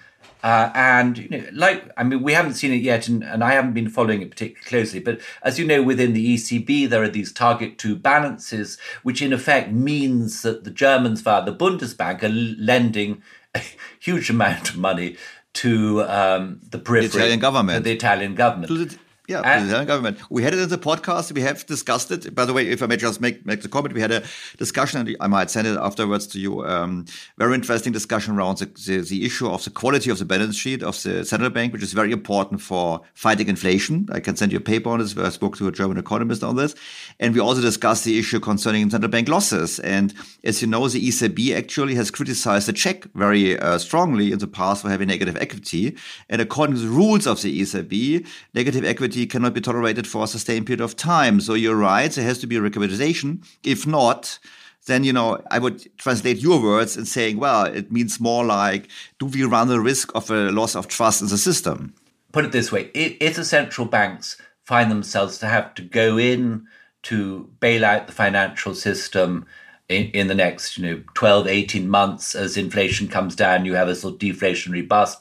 Uh, 0.43 0.71
and 0.75 1.19
you 1.19 1.29
know, 1.29 1.45
like 1.53 1.91
I 1.97 2.05
mean, 2.05 2.23
we 2.23 2.33
haven't 2.33 2.55
seen 2.55 2.73
it 2.73 2.83
yet, 2.83 3.09
and, 3.09 3.23
and 3.23 3.45
I 3.45 3.53
haven't 3.53 3.75
been 3.75 3.89
following 3.89 4.23
it 4.23 4.31
particularly 4.31 4.65
closely. 4.67 5.01
But 5.01 5.21
as 5.43 5.59
you 5.59 5.67
know, 5.67 5.83
within 5.83 6.12
the 6.12 6.35
ECB, 6.35 6.89
there 6.89 7.03
are 7.03 7.09
these 7.09 7.33
target 7.33 7.79
two 7.79 7.97
balances, 7.97 8.79
which 9.03 9.21
in 9.21 9.33
effect 9.33 9.71
means 9.71 10.43
that 10.43 10.65
the 10.65 10.71
Germans 10.71 11.21
via 11.21 11.45
the 11.45 11.55
Bundesbank 11.55 12.23
are 12.23 12.29
lending 12.29 13.23
a 13.55 13.61
huge 13.99 14.31
amount 14.31 14.71
of 14.71 14.79
money 14.79 15.17
to 15.53 16.03
um, 16.05 16.61
the 16.71 16.79
periphery, 16.79 17.09
the 17.09 17.19
Italian 17.19 17.41
government, 17.41 17.85
the 17.85 17.93
Italian 17.93 18.35
government. 18.35 18.99
Yeah, 19.31 19.43
and, 19.43 19.70
the 19.70 19.85
government. 19.85 20.19
We 20.28 20.43
had 20.43 20.55
it 20.55 20.59
in 20.59 20.69
the 20.69 20.77
podcast. 20.77 21.31
We 21.31 21.43
have 21.43 21.65
discussed 21.65 22.11
it. 22.11 22.35
By 22.35 22.44
the 22.47 22.52
way, 22.52 22.69
if 22.69 22.82
I 22.82 22.86
may 22.86 22.97
just 22.97 23.20
make 23.20 23.47
make 23.47 23.62
the 23.62 23.69
comment, 23.69 23.94
we 23.94 24.01
had 24.01 24.11
a 24.11 24.24
discussion, 24.59 24.98
and 25.01 25.16
I 25.20 25.28
might 25.28 25.52
send 25.52 25.69
it 25.69 25.78
afterwards 25.78 26.27
to 26.32 26.40
you. 26.40 26.66
Um, 26.66 27.05
very 27.39 27.55
interesting 27.55 27.93
discussion 27.93 28.35
around 28.36 28.59
the, 28.59 28.66
the, 28.66 29.02
the, 29.02 29.24
issue 29.24 29.48
of 29.48 29.62
the 29.62 29.70
quality 29.70 30.11
of 30.11 30.19
the 30.19 30.24
balance 30.24 30.57
sheet 30.57 30.82
of 30.82 31.01
the 31.05 31.24
central 31.24 31.51
bank, 31.51 31.73
which 31.73 31.85
is 31.85 31.93
very 31.93 32.11
important 32.11 32.61
for 32.61 33.02
fighting 33.15 33.47
inflation. 33.47 34.09
I 34.11 34.19
can 34.19 34.35
send 34.35 34.51
you 34.51 34.59
a 34.59 34.61
paper 34.73 34.90
on 34.90 34.98
this. 34.98 35.16
I 35.16 35.28
spoke 35.28 35.57
to 35.59 35.69
a 35.69 35.73
German 35.73 35.98
economist 35.98 36.43
on 36.43 36.57
this, 36.57 36.74
and 37.20 37.32
we 37.32 37.40
also 37.40 37.61
discussed 37.61 38.05
the 38.05 38.19
issue 38.19 38.40
concerning 38.40 38.90
central 38.90 39.12
bank 39.12 39.28
losses. 39.28 39.78
And 39.78 40.12
as 40.43 40.61
you 40.61 40.66
know, 40.66 40.89
the 40.89 41.07
ECB 41.07 41.57
actually 41.57 41.94
has 41.94 42.11
criticized 42.11 42.66
the 42.66 42.73
Czech 42.73 43.05
very 43.15 43.57
uh, 43.61 43.78
strongly 43.78 44.32
in 44.32 44.40
the 44.40 44.48
past 44.48 44.82
for 44.82 44.90
having 44.90 45.07
negative 45.07 45.36
equity. 45.36 45.97
And 46.28 46.43
according 46.43 46.74
to 46.74 46.82
the 46.82 46.89
rules 46.89 47.28
of 47.28 47.40
the 47.43 47.61
ECB, 47.61 48.27
negative 48.55 48.85
equity 48.85 49.20
cannot 49.27 49.55
be 49.55 49.61
tolerated 49.61 50.07
for 50.07 50.25
a 50.25 50.27
sustained 50.27 50.67
period 50.67 50.81
of 50.81 50.97
time. 50.97 51.41
So 51.41 51.55
you're 51.55 51.77
right, 51.77 52.11
there 52.11 52.25
has 52.25 52.39
to 52.39 52.47
be 52.47 52.57
a 52.57 52.61
recapitalization. 52.61 53.45
If 53.63 53.87
not, 53.87 54.39
then 54.87 55.05
you 55.05 55.13
know 55.13 55.43
I 55.51 55.59
would 55.59 55.87
translate 55.99 56.39
your 56.39 56.63
words 56.63 56.97
and 56.97 57.07
saying, 57.07 57.39
well, 57.39 57.65
it 57.65 57.93
means 57.93 58.21
more 58.21 58.45
like, 58.45 58.89
do 59.19 59.27
we 59.27 59.45
run 59.45 59.69
the 59.69 59.81
risk 59.81 60.15
of 60.15 60.31
a 60.31 60.51
loss 60.51 60.75
of 60.75 60.89
trust 60.89 61.23
in 61.23 61.29
the 61.29 61.39
system? 61.39 61.95
Put 62.33 62.45
it 62.45 62.53
this 62.53 62.71
way: 62.71 62.91
if 62.95 63.37
the 63.37 63.45
central 63.45 63.87
banks 63.87 64.37
find 64.65 64.91
themselves 64.91 65.39
to 65.39 65.47
have 65.47 65.75
to 65.75 65.83
go 65.83 66.17
in 66.17 66.67
to 67.03 67.51
bail 67.61 67.85
out 67.85 68.07
the 68.07 68.13
financial 68.13 68.75
system 68.75 69.47
in, 69.89 70.05
in 70.11 70.29
the 70.29 70.35
next 70.35 70.79
you 70.79 70.87
know 70.87 71.03
12 71.15 71.49
18 71.49 71.89
months 71.89 72.35
as 72.35 72.57
inflation 72.57 73.09
comes 73.09 73.35
down 73.35 73.65
you 73.65 73.75
have 73.75 73.89
a 73.89 73.97
sort 73.97 74.15
of 74.15 74.21
deflationary 74.21 74.87
bust 74.87 75.21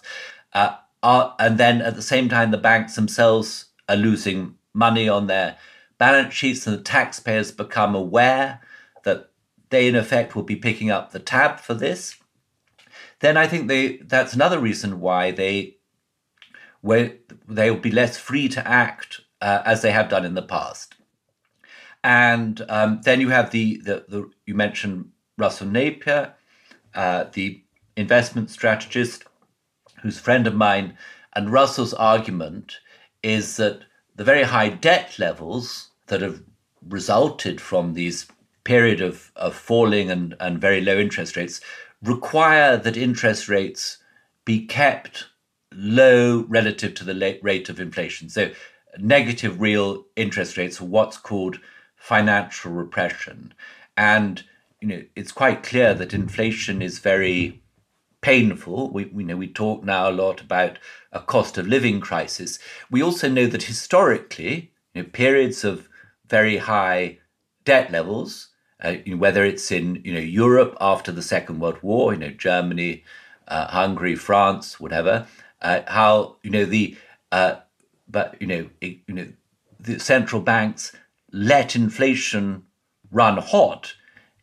uh, 0.54 0.76
uh, 1.02 1.32
and 1.40 1.58
then 1.58 1.82
at 1.82 1.96
the 1.96 2.02
same 2.02 2.30
time 2.30 2.52
the 2.52 2.58
banks 2.58 2.96
themselves 2.96 3.66
are 3.90 3.98
losing 3.98 4.56
money 4.74 5.10
on 5.10 5.28
their 5.28 5.58
balance 5.98 6.34
sheets 6.34 6.66
and 6.66 6.78
the 6.78 6.82
taxpayers 6.82 7.52
become 7.52 7.94
aware 7.96 8.62
that 9.04 9.32
they 9.70 9.88
in 9.88 9.96
effect 9.96 10.36
will 10.36 10.44
be 10.44 10.56
picking 10.56 10.90
up 10.90 11.12
the 11.12 11.20
tab 11.20 11.60
for 11.60 11.74
this, 11.74 12.16
then 13.20 13.36
I 13.36 13.48
think 13.48 13.68
they 13.68 13.98
that's 13.98 14.34
another 14.34 14.60
reason 14.60 15.02
why 15.02 15.32
they 15.32 15.78
where 16.82 17.18
they 17.48 17.70
will 17.70 17.80
be 17.80 17.92
less 17.92 18.18
free 18.18 18.48
to 18.50 18.66
act 18.66 19.22
uh, 19.42 19.62
as 19.66 19.82
they 19.82 19.92
have 19.92 20.10
done 20.10 20.26
in 20.26 20.34
the 20.34 20.42
past. 20.42 20.96
And 22.02 22.66
um, 22.70 23.02
then 23.04 23.20
you 23.20 23.30
have 23.30 23.52
the, 23.52 23.78
the, 23.84 24.06
the 24.08 24.30
you 24.46 24.56
mentioned 24.56 25.12
Russell 25.38 25.68
Napier, 25.68 26.34
uh, 26.96 27.26
the 27.34 27.62
investment 27.98 28.50
strategist, 28.50 29.26
who's 30.02 30.18
a 30.18 30.22
friend 30.22 30.48
of 30.48 30.56
mine, 30.56 30.98
and 31.34 31.52
Russell's 31.52 31.94
argument 31.94 32.80
is 33.24 33.58
that 33.58 33.82
the 34.16 34.24
very 34.24 34.44
high 34.44 34.70
debt 34.70 35.18
levels 35.20 35.90
that 36.08 36.22
have 36.22 36.42
resulted 36.88 37.60
from 37.60 37.94
these 37.94 38.28
period 38.64 39.02
of, 39.02 39.32
of 39.36 39.56
falling 39.56 40.12
and, 40.12 40.36
and 40.40 40.60
very 40.60 40.82
low 40.82 40.98
interest 40.98 41.36
rates 41.36 41.62
require 42.04 42.78
that 42.78 42.98
interest 42.98 43.50
rates 43.50 43.98
be 44.46 44.66
kept 44.66 45.26
low 45.74 46.46
relative 46.48 46.94
to 46.96 47.04
the 47.04 47.40
rate 47.42 47.70
of 47.70 47.80
inflation. 47.80 48.30
So 48.30 48.52
negative 48.98 49.62
real 49.62 50.06
interest 50.16 50.58
rates 50.58 50.82
are 50.82 50.86
what's 50.86 51.18
called 51.18 51.60
financial 51.96 52.72
repression. 52.72 53.54
And 53.98 54.44
you 54.82 54.88
know, 54.88 55.04
it's 55.16 55.32
quite 55.32 55.64
clear 55.64 55.94
that 55.94 56.14
inflation 56.14 56.82
is 56.82 57.00
very 57.00 57.62
painful. 58.22 58.90
We, 58.92 59.06
we 59.06 59.24
know 59.24 59.36
we 59.36 59.48
talk 59.48 59.84
now 59.84 60.10
a 60.10 60.12
lot 60.12 60.42
about 60.42 60.80
a 61.12 61.20
cost 61.20 61.58
of 61.58 61.68
living 61.68 62.00
crisis. 62.00 62.60
We 62.92 63.02
also 63.02 63.30
know 63.30 63.48
that 63.48 63.64
historically, 63.64 64.72
you 64.94 65.04
know, 65.04 65.10
periods 65.10 65.64
of 65.64 65.90
very 66.28 66.58
high 66.58 67.20
debt 67.66 67.92
levels, 67.92 68.50
uh, 68.82 68.94
whether 69.08 69.44
it's 69.44 69.72
in 69.72 70.02
you 70.06 70.14
know 70.14 70.20
Europe 70.20 70.78
after 70.80 71.12
the 71.12 71.22
Second 71.22 71.60
World 71.60 71.82
War, 71.82 72.14
you 72.14 72.20
know 72.20 72.30
Germany, 72.30 73.04
uh, 73.48 73.68
Hungary, 73.68 74.16
France, 74.16 74.80
whatever, 74.80 75.28
uh, 75.62 75.82
how 75.88 76.38
you 76.44 76.52
know 76.52 76.66
the 76.66 76.98
uh, 77.32 77.56
but 78.08 78.36
you 78.40 78.48
know 78.48 78.70
it, 78.82 78.98
you 79.08 79.14
know 79.14 79.28
the 79.80 80.00
central 80.00 80.42
banks 80.42 80.92
let 81.32 81.76
inflation 81.76 82.64
run 83.12 83.38
hot 83.38 83.94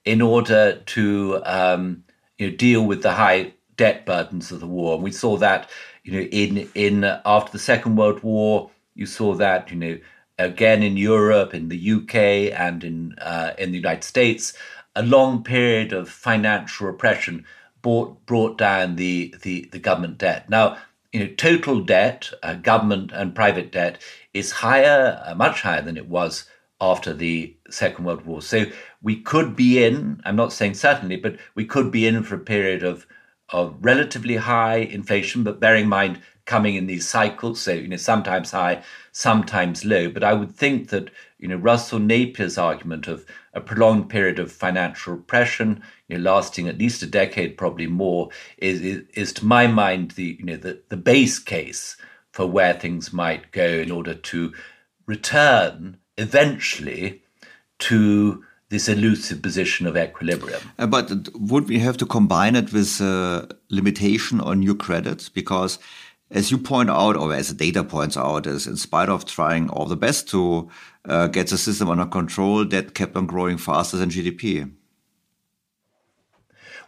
in 0.05 0.23
order 0.23 0.81
to 0.87 1.41
um, 1.45 2.05
you 2.39 2.51
know, 2.51 2.57
deal 2.57 2.85
with 2.85 3.03
the 3.03 3.13
high 3.13 3.53
debt 3.77 4.07
burdens 4.07 4.51
of 4.51 4.61
the 4.61 4.67
war. 4.67 4.95
And 4.95 5.03
we 5.03 5.13
saw 5.13 5.37
that, 5.39 5.69
you 6.07 6.13
know, 6.13 6.29
in 6.31 6.69
in 6.77 7.03
uh, 7.03 7.21
after 7.27 7.51
the 7.51 7.59
Second 7.59 7.97
World 7.97 8.23
War, 8.23 8.71
you 8.95 9.07
saw 9.07 9.35
that, 9.35 9.73
you 9.73 9.77
know, 9.77 9.99
again 10.39 10.85
in 10.85 10.97
Europe, 10.97 11.53
in 11.53 11.69
the 11.69 11.93
UK, 11.93 12.15
and 12.59 12.85
in 12.85 13.15
uh, 13.19 13.55
in 13.59 13.73
the 13.73 13.79
United 13.79 14.05
States, 14.05 14.57
a 14.95 15.03
long 15.03 15.43
period 15.43 15.93
of 15.93 16.09
financial 16.09 16.87
repression 16.87 17.45
brought 17.83 18.25
brought 18.25 18.57
down 18.57 18.95
the 18.95 19.35
the, 19.43 19.69
the 19.73 19.81
government 19.81 20.19
debt. 20.19 20.49
Now, 20.49 20.79
you 21.13 21.19
know, 21.19 21.35
total 21.35 21.81
debt, 21.81 22.31
uh, 22.41 22.55
government 22.55 23.11
and 23.13 23.35
private 23.35 23.73
debt, 23.73 24.01
is 24.33 24.53
higher, 24.53 25.21
uh, 25.27 25.35
much 25.35 25.63
higher 25.63 25.83
than 25.83 25.97
it 25.97 26.09
was 26.09 26.49
after 26.81 27.13
the 27.15 27.57
Second 27.69 28.05
World 28.05 28.25
War. 28.25 28.43
So 28.43 28.67
we 29.03 29.17
could 29.17 29.57
be 29.57 29.83
in, 29.83 30.21
I'm 30.25 30.37
not 30.37 30.53
saying 30.53 30.75
certainly, 30.75 31.17
but 31.17 31.37
we 31.57 31.65
could 31.65 31.91
be 31.91 32.07
in 32.07 32.23
for 32.23 32.37
a 32.37 32.39
period 32.39 32.85
of 32.85 33.07
of 33.51 33.77
relatively 33.81 34.37
high 34.37 34.77
inflation, 34.77 35.43
but 35.43 35.61
bearing 35.61 35.85
in 35.85 35.89
mind 35.89 36.21
coming 36.47 36.77
in 36.77 36.87
these 36.87 37.09
cycles, 37.09 37.61
so 37.61 37.73
you 37.73 37.89
know, 37.89 37.97
sometimes 37.97 38.53
high, 38.53 38.83
sometimes 39.13 39.85
low. 39.85 40.09
But 40.09 40.25
I 40.25 40.33
would 40.33 40.55
think 40.55 40.89
that, 40.91 41.11
you 41.39 41.49
know, 41.49 41.57
Russell 41.57 41.99
Napier's 41.99 42.57
argument 42.57 43.09
of 43.09 43.27
a 43.53 43.61
prolonged 43.61 44.09
period 44.09 44.39
of 44.39 44.53
financial 44.53 45.15
repression, 45.15 45.83
you 46.09 46.17
know, 46.17 46.31
lasting 46.33 46.69
at 46.69 46.79
least 46.79 47.03
a 47.03 47.07
decade, 47.07 47.59
probably 47.59 47.87
more, 47.87 48.31
is, 48.59 48.81
is, 48.81 49.03
is 49.15 49.33
to 49.35 49.47
my 49.47 49.67
mind 49.67 50.13
the 50.13 50.37
you 50.39 50.45
know 50.45 50.57
the, 50.57 50.81
the 50.89 50.97
base 50.97 51.39
case 51.39 51.97
for 52.33 52.47
where 52.47 52.75
things 52.75 53.13
might 53.13 53.51
go 53.51 53.67
in 53.67 53.91
order 53.91 54.15
to 54.15 54.53
return 55.07 55.97
eventually 56.19 57.23
to 57.79 58.45
this 58.69 58.89
elusive 58.89 59.43
position 59.43 59.87
of 59.87 59.97
equilibrium. 59.97 60.61
Uh, 60.79 60.87
but 60.87 61.11
would 61.35 61.69
we 61.69 61.79
have 61.79 61.97
to 61.99 62.07
combine 62.07 62.57
it 62.57 62.73
with 62.73 63.01
a 63.01 63.49
limitation 63.71 64.41
on 64.41 64.61
new 64.61 64.75
credits? 64.75 65.29
Because 65.29 65.79
as 66.31 66.51
you 66.51 66.59
point 66.59 66.91
out, 66.91 67.17
or 67.17 67.33
as 67.33 67.49
the 67.49 67.55
data 67.55 67.85
points 67.85 68.17
out, 68.17 68.47
is 68.47 68.67
in 68.67 68.77
spite 68.77 69.09
of 69.09 69.25
trying 69.25 69.69
all 69.71 69.87
the 69.87 69.97
best 69.97 70.29
to 70.31 70.69
uh, 71.05 71.29
get 71.29 71.47
the 71.49 71.59
system 71.59 71.89
under 71.89 72.07
control, 72.07 72.65
that 72.65 72.95
kept 72.95 73.15
on 73.17 73.27
growing 73.27 73.59
faster 73.59 73.97
than 73.97 74.11
GDP. 74.11 74.73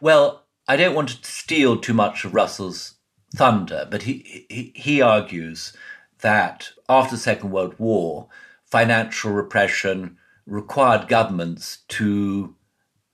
Well, 0.00 0.44
I 0.66 0.76
don't 0.76 0.94
want 0.94 1.08
to 1.10 1.30
steal 1.30 1.76
too 1.80 1.94
much 1.94 2.24
of 2.24 2.34
Russell's 2.34 2.94
thunder, 3.34 3.86
but 3.88 4.02
he, 4.02 4.46
he, 4.50 4.72
he 4.74 5.00
argues 5.00 5.72
that 6.20 6.70
after 6.88 7.14
the 7.14 7.22
Second 7.22 7.50
World 7.50 7.74
War, 7.78 8.28
financial 8.64 9.30
repression 9.30 10.17
required 10.48 11.08
governments 11.08 11.78
to 11.88 12.54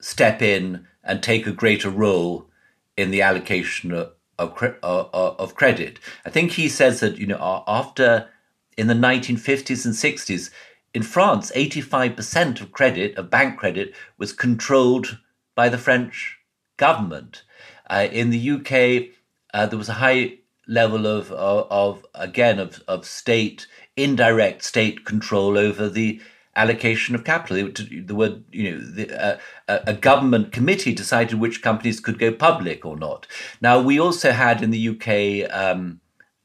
step 0.00 0.40
in 0.40 0.86
and 1.02 1.22
take 1.22 1.46
a 1.46 1.52
greater 1.52 1.90
role 1.90 2.48
in 2.96 3.10
the 3.10 3.20
allocation 3.20 3.92
of, 3.92 4.12
of, 4.38 4.74
of, 4.82 5.54
credit. 5.54 5.98
I 6.24 6.30
think 6.30 6.52
he 6.52 6.68
says 6.68 7.00
that, 7.00 7.18
you 7.18 7.26
know, 7.26 7.64
after 7.66 8.28
in 8.76 8.86
the 8.86 8.94
1950s 8.94 9.84
and 9.84 9.94
60s, 9.94 10.50
in 10.92 11.02
France, 11.02 11.50
85% 11.56 12.60
of 12.60 12.72
credit, 12.72 13.16
of 13.16 13.30
bank 13.30 13.58
credit, 13.58 13.94
was 14.16 14.32
controlled 14.32 15.18
by 15.56 15.68
the 15.68 15.78
French 15.78 16.38
government. 16.76 17.42
Uh, 17.90 18.06
in 18.10 18.30
the 18.30 18.50
UK, 18.50 19.10
uh, 19.52 19.66
there 19.66 19.78
was 19.78 19.88
a 19.88 19.94
high 19.94 20.38
level 20.68 21.06
of, 21.06 21.32
of, 21.32 21.66
of 21.70 22.06
again, 22.14 22.60
of, 22.60 22.82
of 22.86 23.04
state, 23.04 23.66
indirect 23.96 24.64
state 24.64 25.04
control 25.04 25.58
over 25.58 25.88
the 25.88 26.20
allocation 26.56 27.14
of 27.14 27.24
capital. 27.24 27.68
There 27.90 28.16
were, 28.16 28.38
you 28.50 28.70
know, 28.72 28.78
the, 28.78 29.24
uh, 29.24 29.38
a 29.68 29.94
government 29.94 30.52
committee 30.52 30.94
decided 30.94 31.38
which 31.38 31.62
companies 31.62 32.00
could 32.00 32.18
go 32.18 32.32
public 32.32 32.84
or 32.84 32.96
not. 32.96 33.26
Now, 33.60 33.80
we 33.80 33.98
also 33.98 34.32
had 34.32 34.62
in 34.62 34.70
the 34.70 34.88
UK, 34.90 35.50
um, 35.52 36.00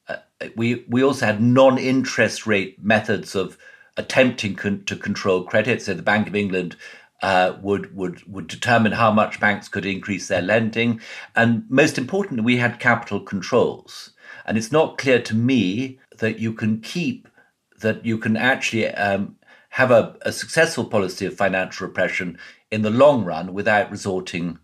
uh, 0.08 0.18
we 0.56 0.86
we 0.88 1.04
also 1.04 1.26
had 1.26 1.42
non-interest 1.42 2.48
rate 2.48 2.84
methods 2.84 3.36
of 3.36 3.58
attempting 3.98 4.56
con- 4.56 4.84
to 4.86 4.96
control 4.96 5.44
credit. 5.44 5.82
So 5.82 5.94
the 5.94 6.02
Bank 6.02 6.28
of 6.28 6.36
England. 6.36 6.76
Uh, 7.22 7.58
would 7.62 7.94
would 7.94 8.24
would 8.32 8.48
determine 8.48 8.94
how 8.94 9.12
much 9.12 9.42
banks 9.42 9.68
could 9.68 9.86
increase 9.86 10.30
their 10.30 10.42
lending, 10.42 11.02
and 11.36 11.66
most 11.70 11.98
importantly, 11.98 12.42
we 12.42 12.56
had 12.56 12.80
capital 12.80 13.20
controls. 13.20 14.12
And 14.46 14.58
it's 14.58 14.72
not 14.72 14.98
clear 14.98 15.22
to 15.24 15.36
me 15.36 16.00
that 16.20 16.40
you 16.40 16.54
can 16.54 16.80
keep 16.80 17.28
that 17.82 18.06
you 18.06 18.18
can 18.18 18.38
actually 18.38 18.88
um, 18.88 19.36
have 19.70 19.92
a, 19.92 20.16
a 20.24 20.32
successful 20.32 20.86
policy 20.86 21.26
of 21.26 21.36
financial 21.36 21.88
repression 21.88 22.38
in 22.72 22.82
the 22.82 22.90
long 22.90 23.24
run 23.24 23.54
without 23.54 23.92
resorting 23.92 24.60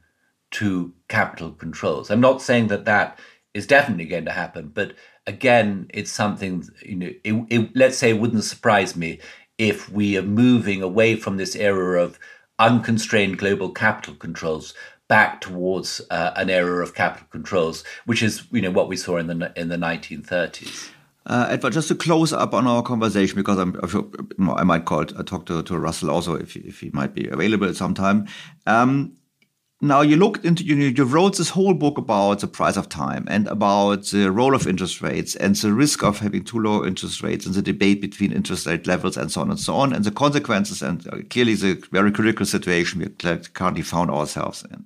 to 0.51 0.93
capital 1.07 1.51
controls. 1.51 2.09
I'm 2.09 2.21
not 2.21 2.41
saying 2.41 2.67
that 2.67 2.85
that 2.85 3.19
is 3.53 3.67
definitely 3.67 4.05
going 4.05 4.25
to 4.25 4.31
happen, 4.31 4.71
but 4.73 4.93
again, 5.27 5.87
it's 5.93 6.11
something, 6.11 6.67
you 6.83 6.95
know, 6.95 7.11
it, 7.23 7.45
it, 7.49 7.75
let's 7.75 7.97
say 7.97 8.09
it 8.11 8.19
wouldn't 8.19 8.43
surprise 8.43 8.95
me 8.95 9.19
if 9.57 9.89
we 9.91 10.17
are 10.17 10.23
moving 10.23 10.81
away 10.81 11.15
from 11.15 11.37
this 11.37 11.55
era 11.55 12.01
of 12.01 12.19
unconstrained 12.59 13.37
global 13.37 13.69
capital 13.69 14.15
controls 14.15 14.73
back 15.07 15.39
towards 15.39 16.01
uh, 16.09 16.31
an 16.35 16.49
era 16.49 16.81
of 16.81 16.95
capital 16.95 17.27
controls, 17.31 17.83
which 18.05 18.23
is, 18.23 18.43
you 18.51 18.61
know, 18.61 18.71
what 18.71 18.87
we 18.87 18.97
saw 18.97 19.17
in 19.17 19.27
the 19.27 19.53
in 19.55 19.69
the 19.69 19.77
1930s. 19.77 20.89
Uh, 21.27 21.47
Edward, 21.49 21.73
just 21.73 21.87
to 21.87 21.95
close 21.95 22.31
up 22.31 22.53
on 22.53 22.67
our 22.67 22.83
conversation, 22.83 23.35
because 23.35 23.57
I'm, 23.57 23.75
I'm 23.81 23.89
sure 23.89 24.07
you 24.13 24.45
know, 24.45 24.55
I 24.55 24.63
might 24.63 24.85
call 24.85 25.01
uh, 25.01 25.23
talk 25.23 25.47
to, 25.47 25.63
to 25.63 25.77
Russell 25.77 26.11
also 26.11 26.35
if, 26.35 26.55
if 26.55 26.81
he 26.81 26.91
might 26.91 27.15
be 27.15 27.27
available 27.27 27.67
at 27.67 27.75
some 27.75 27.95
time. 27.95 28.27
Um, 28.67 29.15
now 29.81 30.01
you 30.01 30.15
looked 30.15 30.45
into 30.45 30.63
you, 30.63 30.75
you 30.75 31.03
wrote 31.03 31.37
this 31.37 31.49
whole 31.49 31.73
book 31.73 31.97
about 31.97 32.39
the 32.39 32.47
price 32.47 32.77
of 32.77 32.89
time 32.89 33.25
and 33.27 33.47
about 33.47 34.05
the 34.05 34.31
role 34.31 34.55
of 34.55 34.67
interest 34.67 35.01
rates 35.01 35.35
and 35.35 35.55
the 35.55 35.73
risk 35.73 36.03
of 36.03 36.19
having 36.19 36.43
too 36.43 36.59
low 36.59 36.85
interest 36.85 37.21
rates 37.21 37.45
and 37.45 37.55
the 37.55 37.61
debate 37.61 38.01
between 38.01 38.31
interest 38.31 38.65
rate 38.65 38.87
levels 38.87 39.17
and 39.17 39.31
so 39.31 39.41
on 39.41 39.49
and 39.49 39.59
so 39.59 39.75
on 39.75 39.93
and 39.93 40.05
the 40.05 40.11
consequences 40.11 40.81
and 40.81 41.07
uh, 41.07 41.17
clearly 41.29 41.55
the 41.55 41.73
very 41.91 42.11
critical 42.11 42.45
situation 42.45 43.01
we 43.01 43.35
currently 43.53 43.81
found 43.81 44.09
ourselves 44.09 44.63
in 44.71 44.85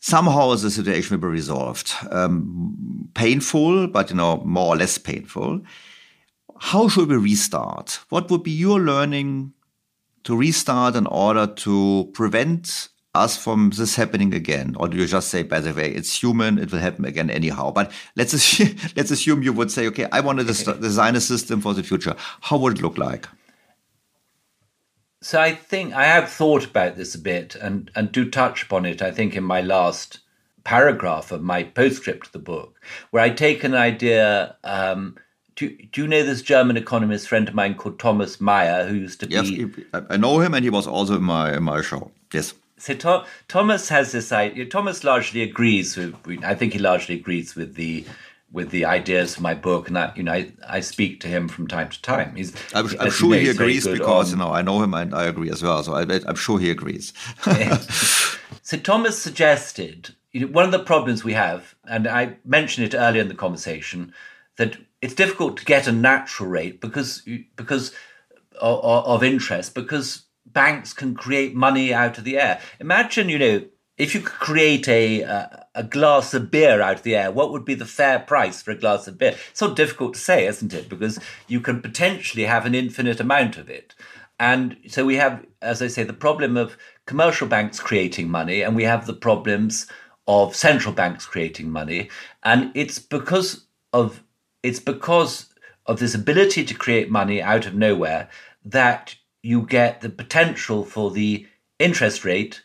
somehow 0.00 0.54
the 0.54 0.70
situation 0.70 1.16
will 1.16 1.28
be 1.28 1.32
resolved. 1.32 1.94
Um, 2.10 3.08
painful, 3.14 3.86
but 3.88 4.10
you 4.10 4.16
know, 4.16 4.42
more 4.44 4.74
or 4.74 4.76
less 4.76 4.98
painful. 4.98 5.60
How 6.58 6.88
should 6.88 7.08
we 7.08 7.16
restart? 7.16 8.00
What 8.08 8.30
would 8.30 8.42
be 8.42 8.50
your 8.50 8.80
learning 8.80 9.52
to 10.24 10.36
restart 10.36 10.96
in 10.96 11.06
order 11.06 11.46
to 11.46 12.10
prevent 12.12 12.88
us 13.14 13.36
from 13.36 13.70
this 13.70 13.96
happening 13.96 14.34
again? 14.34 14.76
Or 14.78 14.88
do 14.88 14.96
you 14.96 15.06
just 15.06 15.28
say, 15.28 15.42
by 15.42 15.60
the 15.60 15.72
way, 15.72 15.90
it's 15.90 16.22
human, 16.22 16.58
it 16.58 16.70
will 16.70 16.78
happen 16.78 17.04
again 17.04 17.30
anyhow? 17.30 17.70
But 17.70 17.90
let's 18.16 18.32
assume, 18.32 18.76
let's 18.96 19.10
assume 19.10 19.42
you 19.42 19.52
would 19.52 19.70
say, 19.70 19.86
okay, 19.88 20.06
I 20.12 20.20
want 20.20 20.38
to 20.38 20.44
design 20.80 21.16
a 21.16 21.20
system 21.20 21.60
for 21.60 21.74
the 21.74 21.82
future. 21.82 22.14
How 22.42 22.58
would 22.58 22.78
it 22.78 22.82
look 22.82 22.98
like? 22.98 23.26
So 25.22 25.40
I 25.40 25.54
think 25.54 25.92
I 25.92 26.04
have 26.04 26.30
thought 26.30 26.64
about 26.64 26.96
this 26.96 27.14
a 27.14 27.18
bit 27.18 27.54
and, 27.54 27.90
and 27.94 28.10
do 28.10 28.30
touch 28.30 28.62
upon 28.62 28.86
it, 28.86 29.02
I 29.02 29.10
think, 29.10 29.36
in 29.36 29.44
my 29.44 29.60
last 29.60 30.20
paragraph 30.64 31.30
of 31.30 31.42
my 31.42 31.62
postscript 31.62 32.26
to 32.26 32.32
the 32.32 32.38
book, 32.38 32.80
where 33.10 33.22
I 33.22 33.30
take 33.30 33.62
an 33.62 33.74
idea. 33.74 34.56
Um, 34.64 35.18
do, 35.56 35.76
do 35.92 36.02
you 36.02 36.08
know 36.08 36.22
this 36.22 36.40
German 36.40 36.78
economist 36.78 37.28
friend 37.28 37.46
of 37.48 37.54
mine 37.54 37.74
called 37.74 37.98
Thomas 37.98 38.40
Mayer, 38.40 38.86
who 38.86 38.94
used 38.94 39.20
to 39.20 39.28
yes, 39.28 39.50
be. 39.50 39.70
Yes, 39.92 40.04
I 40.08 40.16
know 40.16 40.40
him, 40.40 40.54
and 40.54 40.64
he 40.64 40.70
was 40.70 40.86
also 40.86 41.16
in 41.16 41.22
my, 41.22 41.54
in 41.54 41.64
my 41.64 41.82
show. 41.82 42.10
Yes. 42.32 42.54
So 42.78 42.94
to, 42.94 43.26
Thomas 43.46 43.90
has 43.90 44.12
this 44.12 44.32
idea. 44.32 44.64
Thomas 44.64 45.04
largely 45.04 45.42
agrees 45.42 45.98
with. 45.98 46.14
I 46.42 46.54
think 46.54 46.72
he 46.72 46.78
largely 46.78 47.16
agrees 47.16 47.54
with 47.54 47.74
the 47.74 48.06
with 48.52 48.70
the 48.70 48.84
ideas 48.84 49.36
for 49.36 49.42
my 49.42 49.54
book, 49.54 49.86
and 49.86 49.96
that 49.96 50.16
you 50.16 50.22
know 50.22 50.32
I, 50.32 50.52
I 50.68 50.80
speak 50.80 51.20
to 51.20 51.28
him 51.28 51.48
from 51.48 51.66
time 51.66 51.88
to 51.88 52.02
time. 52.02 52.34
He's 52.36 52.54
I'm, 52.74 52.88
I'm 52.98 53.10
sure 53.10 53.34
he 53.34 53.48
agrees 53.48 53.86
because 53.86 54.32
on, 54.32 54.38
you 54.38 54.44
know 54.44 54.52
I 54.52 54.62
know 54.62 54.82
him 54.82 54.94
and 54.94 55.14
I 55.14 55.24
agree 55.24 55.50
as 55.50 55.62
well. 55.62 55.82
So 55.82 55.94
I, 55.94 56.02
am 56.02 56.36
sure 56.36 56.58
he 56.58 56.70
agrees. 56.70 57.12
so 58.62 58.76
Thomas 58.76 59.20
suggested 59.20 60.14
you 60.32 60.40
know, 60.40 60.46
one 60.48 60.64
of 60.64 60.72
the 60.72 60.78
problems 60.78 61.24
we 61.24 61.32
have, 61.32 61.74
and 61.84 62.06
I 62.06 62.36
mentioned 62.44 62.86
it 62.86 62.96
earlier 62.96 63.22
in 63.22 63.28
the 63.28 63.34
conversation, 63.34 64.12
that 64.56 64.76
it's 65.00 65.14
difficult 65.14 65.56
to 65.56 65.64
get 65.64 65.86
a 65.86 65.92
natural 65.92 66.48
rate 66.48 66.80
because 66.80 67.22
because 67.56 67.92
of, 68.60 68.84
of 68.84 69.24
interest 69.24 69.74
because 69.74 70.24
banks 70.46 70.92
can 70.92 71.14
create 71.14 71.54
money 71.54 71.92
out 71.94 72.18
of 72.18 72.24
the 72.24 72.38
air. 72.38 72.60
Imagine 72.78 73.28
you 73.28 73.38
know 73.38 73.64
if 74.00 74.14
you 74.14 74.22
could 74.22 74.38
create 74.38 74.88
a, 74.88 75.20
a, 75.20 75.66
a 75.74 75.84
glass 75.84 76.32
of 76.32 76.50
beer 76.50 76.80
out 76.80 76.96
of 76.96 77.02
the 77.02 77.14
air, 77.14 77.30
what 77.30 77.52
would 77.52 77.66
be 77.66 77.74
the 77.74 77.84
fair 77.84 78.18
price 78.18 78.62
for 78.62 78.70
a 78.70 78.76
glass 78.76 79.06
of 79.06 79.18
beer? 79.18 79.36
It's 79.50 79.58
so 79.58 79.74
difficult 79.74 80.14
to 80.14 80.20
say, 80.20 80.46
isn't 80.46 80.72
it? 80.72 80.88
Because 80.88 81.18
you 81.48 81.60
can 81.60 81.82
potentially 81.82 82.44
have 82.44 82.64
an 82.64 82.74
infinite 82.74 83.20
amount 83.20 83.58
of 83.58 83.68
it. 83.68 83.94
And 84.38 84.78
so 84.88 85.04
we 85.04 85.16
have, 85.16 85.44
as 85.60 85.82
I 85.82 85.88
say, 85.88 86.02
the 86.02 86.14
problem 86.14 86.56
of 86.56 86.78
commercial 87.04 87.46
banks 87.46 87.78
creating 87.78 88.30
money, 88.30 88.62
and 88.62 88.74
we 88.74 88.84
have 88.84 89.06
the 89.06 89.12
problems 89.12 89.86
of 90.26 90.56
central 90.56 90.94
banks 90.94 91.26
creating 91.26 91.70
money. 91.70 92.08
And 92.42 92.70
it's 92.74 92.98
because 92.98 93.66
of 93.92 94.24
it's 94.62 94.80
because 94.80 95.52
of 95.84 95.98
this 95.98 96.14
ability 96.14 96.64
to 96.64 96.74
create 96.74 97.10
money 97.10 97.42
out 97.42 97.66
of 97.66 97.74
nowhere 97.74 98.30
that 98.64 99.16
you 99.42 99.62
get 99.62 100.00
the 100.00 100.08
potential 100.08 100.84
for 100.84 101.10
the 101.10 101.46
interest 101.78 102.24
rate 102.24 102.62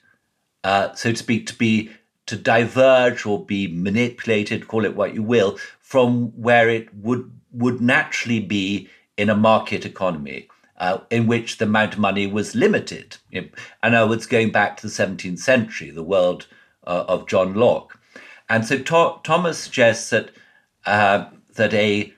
uh, 0.65 0.95
so 0.95 1.11
to 1.11 1.17
speak, 1.17 1.45
to 1.45 1.55
be 1.55 1.91
to 2.25 2.35
diverge 2.35 3.23
or 3.23 3.45
be 3.45 3.67
manipulated, 3.67 4.67
call 4.67 4.83
it 4.83 4.95
what 4.95 5.13
you 5.13 5.21
will, 5.21 5.59
from 5.79 6.29
where 6.41 6.69
it 6.69 6.91
would 6.95 7.31
would 7.51 7.79
naturally 7.79 8.39
be 8.39 8.89
in 9.15 9.29
a 9.29 9.35
market 9.35 9.85
economy. 9.85 10.49
Uh, 10.77 10.99
in 11.09 11.25
which 11.25 11.57
the 11.57 11.63
amount 11.63 11.93
of 11.93 11.99
money 11.99 12.27
was 12.27 12.53
limited. 12.53 13.15
And 13.31 13.95
I 13.95 14.03
was 14.03 14.25
going 14.25 14.51
back 14.51 14.75
to 14.75 14.87
the 14.87 14.91
17th 14.91 15.39
century, 15.39 15.89
the 15.89 16.03
world 16.03 16.47
uh, 16.85 17.05
of 17.07 17.29
John 17.29 17.53
Locke. 17.53 17.97
And 18.49 18.65
so 18.65 18.79
to- 18.79 19.21
Thomas 19.23 19.57
suggests 19.57 20.09
that 20.09 20.31
uh, 20.85 21.29
that 21.55 21.73
a 21.73 22.13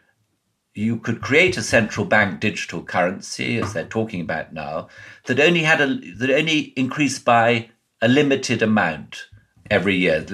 you 0.74 0.98
could 0.98 1.22
create 1.22 1.57
a 1.57 1.61
central 1.61 2.06
bank 2.06 2.40
digital 2.40 2.82
currency, 2.82 3.60
as 3.60 3.74
they're 3.74 3.86
talking 3.86 4.22
about 4.22 4.53
now, 4.53 4.88
that 5.26 5.40
only 5.40 5.61
had 5.61 5.80
a 5.82 5.88
that 6.15 6.32
only 6.32 6.60
increased 6.76 7.24
by 7.24 7.69
a 8.02 8.07
limited 8.07 8.61
amount 8.61 9.28
every 9.69 9.95
year. 9.95 10.26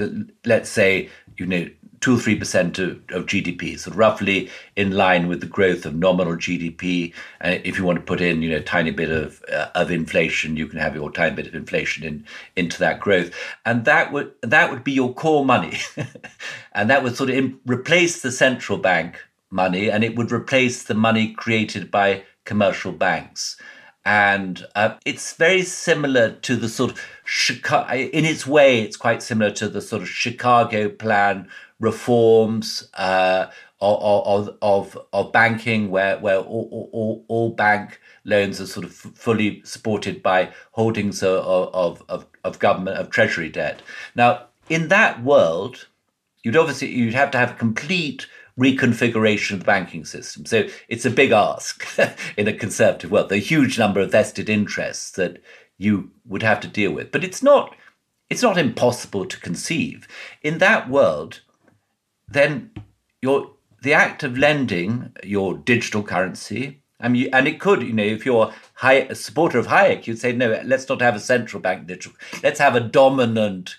Let's 0.46 0.70
say 0.70 1.10
you 1.38 1.46
know 1.46 1.68
two 2.04 2.18
or 2.18 2.20
three 2.20 2.36
percent 2.36 2.78
of, 2.80 2.98
of 3.12 3.26
GDP, 3.26 3.80
so 3.80 3.90
roughly 3.92 4.50
in 4.76 4.92
line 4.92 5.30
with 5.30 5.40
the 5.40 5.48
growth 5.48 5.86
of 5.86 5.96
nominal 5.96 6.36
GDP. 6.36 7.14
And 7.40 7.66
if 7.66 7.78
you 7.78 7.86
want 7.86 7.98
to 7.98 8.04
put 8.04 8.20
in, 8.20 8.42
you 8.42 8.52
know, 8.52 8.58
a 8.58 8.62
tiny 8.62 8.92
bit 8.92 9.10
of 9.10 9.42
uh, 9.50 9.70
of 9.74 9.90
inflation, 9.90 10.58
you 10.58 10.68
can 10.68 10.80
have 10.80 10.96
your 10.96 11.10
tiny 11.12 11.34
bit 11.34 11.48
of 11.48 11.56
inflation 11.56 12.04
in 12.04 12.26
into 12.58 12.78
that 12.80 13.00
growth, 13.00 13.32
and 13.66 13.86
that 13.86 14.12
would 14.12 14.34
that 14.42 14.70
would 14.70 14.84
be 14.84 14.92
your 14.92 15.14
core 15.14 15.46
money, 15.46 15.78
and 16.74 16.90
that 16.90 17.04
would 17.04 17.16
sort 17.16 17.30
of 17.30 17.38
in, 17.38 17.58
replace 17.66 18.22
the 18.22 18.34
central 18.34 18.78
bank 18.78 19.16
money, 19.50 19.90
and 19.90 20.04
it 20.04 20.18
would 20.18 20.32
replace 20.32 20.84
the 20.84 20.96
money 20.96 21.32
created 21.32 21.90
by 21.90 22.24
commercial 22.44 22.92
banks. 22.92 23.56
And 24.06 24.66
uh, 24.76 24.96
it's 25.06 25.34
very 25.34 25.64
similar 25.64 26.32
to 26.32 26.56
the 26.56 26.68
sort 26.68 26.92
of 26.92 27.02
Chicago, 27.24 27.94
in 27.94 28.26
its 28.26 28.46
way, 28.46 28.82
it's 28.82 28.98
quite 28.98 29.24
similar 29.24 29.52
to 29.52 29.70
the 29.70 29.82
sort 29.82 30.02
of 30.02 30.10
Chicago 30.10 30.90
plan 30.90 31.48
reforms 31.80 32.90
uh, 32.96 33.48
of, 33.80 34.58
of, 34.62 34.98
of 35.14 35.32
banking, 35.32 35.90
where, 35.90 36.18
where 36.20 36.40
all, 36.40 36.90
all, 36.92 37.26
all 37.28 37.50
bank 37.52 38.02
loans 38.26 38.60
are 38.60 38.68
sort 38.68 38.86
of 38.86 38.94
fully 38.94 39.62
supported 39.64 40.22
by 40.22 40.52
holdings 40.72 41.24
of, 41.24 42.04
of, 42.10 42.26
of 42.44 42.60
government, 42.60 42.98
of 42.98 43.10
treasury 43.10 43.50
debt. 43.50 43.82
Now, 44.16 44.48
in 44.70 44.90
that 44.90 45.24
world, 45.24 45.88
you'd 46.44 46.58
obviously 46.58 46.90
you'd 46.90 47.14
have 47.14 47.32
to 47.32 47.38
have 47.38 47.58
complete 47.58 48.28
reconfiguration 48.60 49.54
of 49.54 49.60
the 49.60 49.66
banking 49.66 50.06
system. 50.06 50.46
So 50.46 50.68
it's 50.88 51.06
a 51.06 51.10
big 51.10 51.32
ask 51.32 51.86
in 52.38 52.48
a 52.48 52.54
conservative 52.54 53.12
world. 53.12 53.30
The 53.30 53.38
huge 53.38 53.80
number 53.80 54.00
of 54.00 54.12
vested 54.12 54.50
interests 54.50 55.12
that 55.12 55.42
you 55.78 56.12
would 56.26 56.44
have 56.44 56.60
to 56.62 56.68
deal 56.68 56.92
with. 56.92 57.12
But 57.12 57.24
it's 57.24 57.44
not 57.44 57.76
it's 58.30 58.42
not 58.42 58.58
impossible 58.58 59.26
to 59.26 59.40
conceive. 59.40 60.08
In 60.42 60.58
that 60.60 60.90
world, 60.90 61.42
then 62.28 62.72
your 63.22 63.52
the 63.82 63.94
act 63.94 64.24
of 64.24 64.38
lending 64.38 65.12
your 65.24 65.58
digital 65.58 66.04
currency, 66.04 66.82
I 67.02 67.10
mean, 67.10 67.30
and 67.34 67.48
it 67.48 67.60
could, 67.60 67.84
you 67.84 67.92
know, 67.92 68.04
if 68.04 68.26
you're 68.26 68.54
high, 68.76 68.94
a 68.94 69.16
supporter 69.16 69.60
of 69.60 69.68
Hayek, 69.68 70.08
you'd 70.08 70.20
say, 70.20 70.32
no, 70.32 70.62
let's 70.64 70.88
not 70.88 71.02
have 71.02 71.16
a 71.16 71.20
central 71.20 71.62
bank 71.62 71.86
digital. 71.86 72.14
Let's 72.42 72.60
have 72.60 72.76
a 72.76 72.80
dominant, 72.80 73.76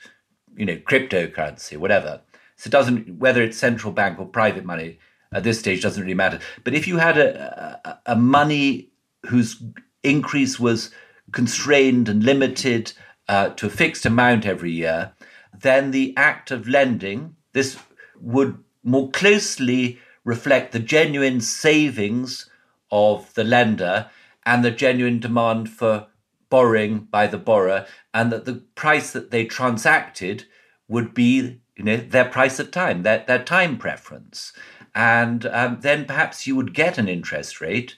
you 0.57 0.67
know, 0.67 0.77
cryptocurrency, 0.77 1.79
whatever. 1.79 2.21
So 2.57 2.69
it 2.69 2.71
doesn't 2.71 3.19
whether 3.19 3.43
it's 3.43 3.59
central 3.59 3.93
bank 3.93 4.19
or 4.19 4.27
private 4.27 4.65
money 4.65 4.99
at 5.33 5.43
this 5.43 5.59
stage 5.59 5.83
doesn't 5.83 6.03
really 6.03 6.15
matter. 6.15 6.39
But 6.63 6.75
if 6.75 6.87
you 6.87 6.99
had 6.99 7.19
a, 7.19 7.81
a, 7.85 8.13
a 8.13 8.17
money 8.17 8.91
whose 9.27 9.63
increase 10.03 10.61
was 10.61 10.91
constrained 11.33 12.09
and 12.09 12.23
limited 12.23 12.93
uh, 13.29 13.49
to 13.51 13.67
a 13.67 13.71
fixed 13.71 14.07
amount 14.07 14.47
every 14.47 14.71
year, 14.71 15.13
then 15.59 15.91
the 15.91 16.15
act 16.17 16.51
of 16.51 16.69
lending 16.69 17.37
this 17.53 17.79
would 18.21 18.59
more 18.83 19.11
closely 19.11 19.99
reflect 20.25 20.73
the 20.73 20.79
genuine 20.79 21.41
savings 21.41 22.51
of 22.91 23.33
the 23.35 23.45
lender 23.45 24.11
and 24.47 24.65
the 24.65 24.71
genuine 24.71 25.19
demand 25.19 25.71
for 25.71 26.07
borrowing 26.51 26.99
by 27.11 27.27
the 27.27 27.39
borrower, 27.39 27.87
and 28.13 28.31
that 28.31 28.45
the 28.45 28.55
price 28.75 29.11
that 29.13 29.31
they 29.31 29.45
transacted 29.45 30.45
would 30.87 31.15
be 31.15 31.61
you 31.77 31.85
know 31.85 31.97
their 31.97 32.25
price 32.25 32.59
of 32.59 32.71
time, 32.71 33.03
their, 33.03 33.25
their 33.27 33.43
time 33.43 33.77
preference. 33.79 34.53
And 34.95 35.47
um, 35.47 35.79
then 35.81 36.05
perhaps 36.05 36.47
you 36.47 36.55
would 36.55 36.73
get 36.73 36.99
an 36.99 37.09
interest 37.09 37.61
rate 37.61 37.97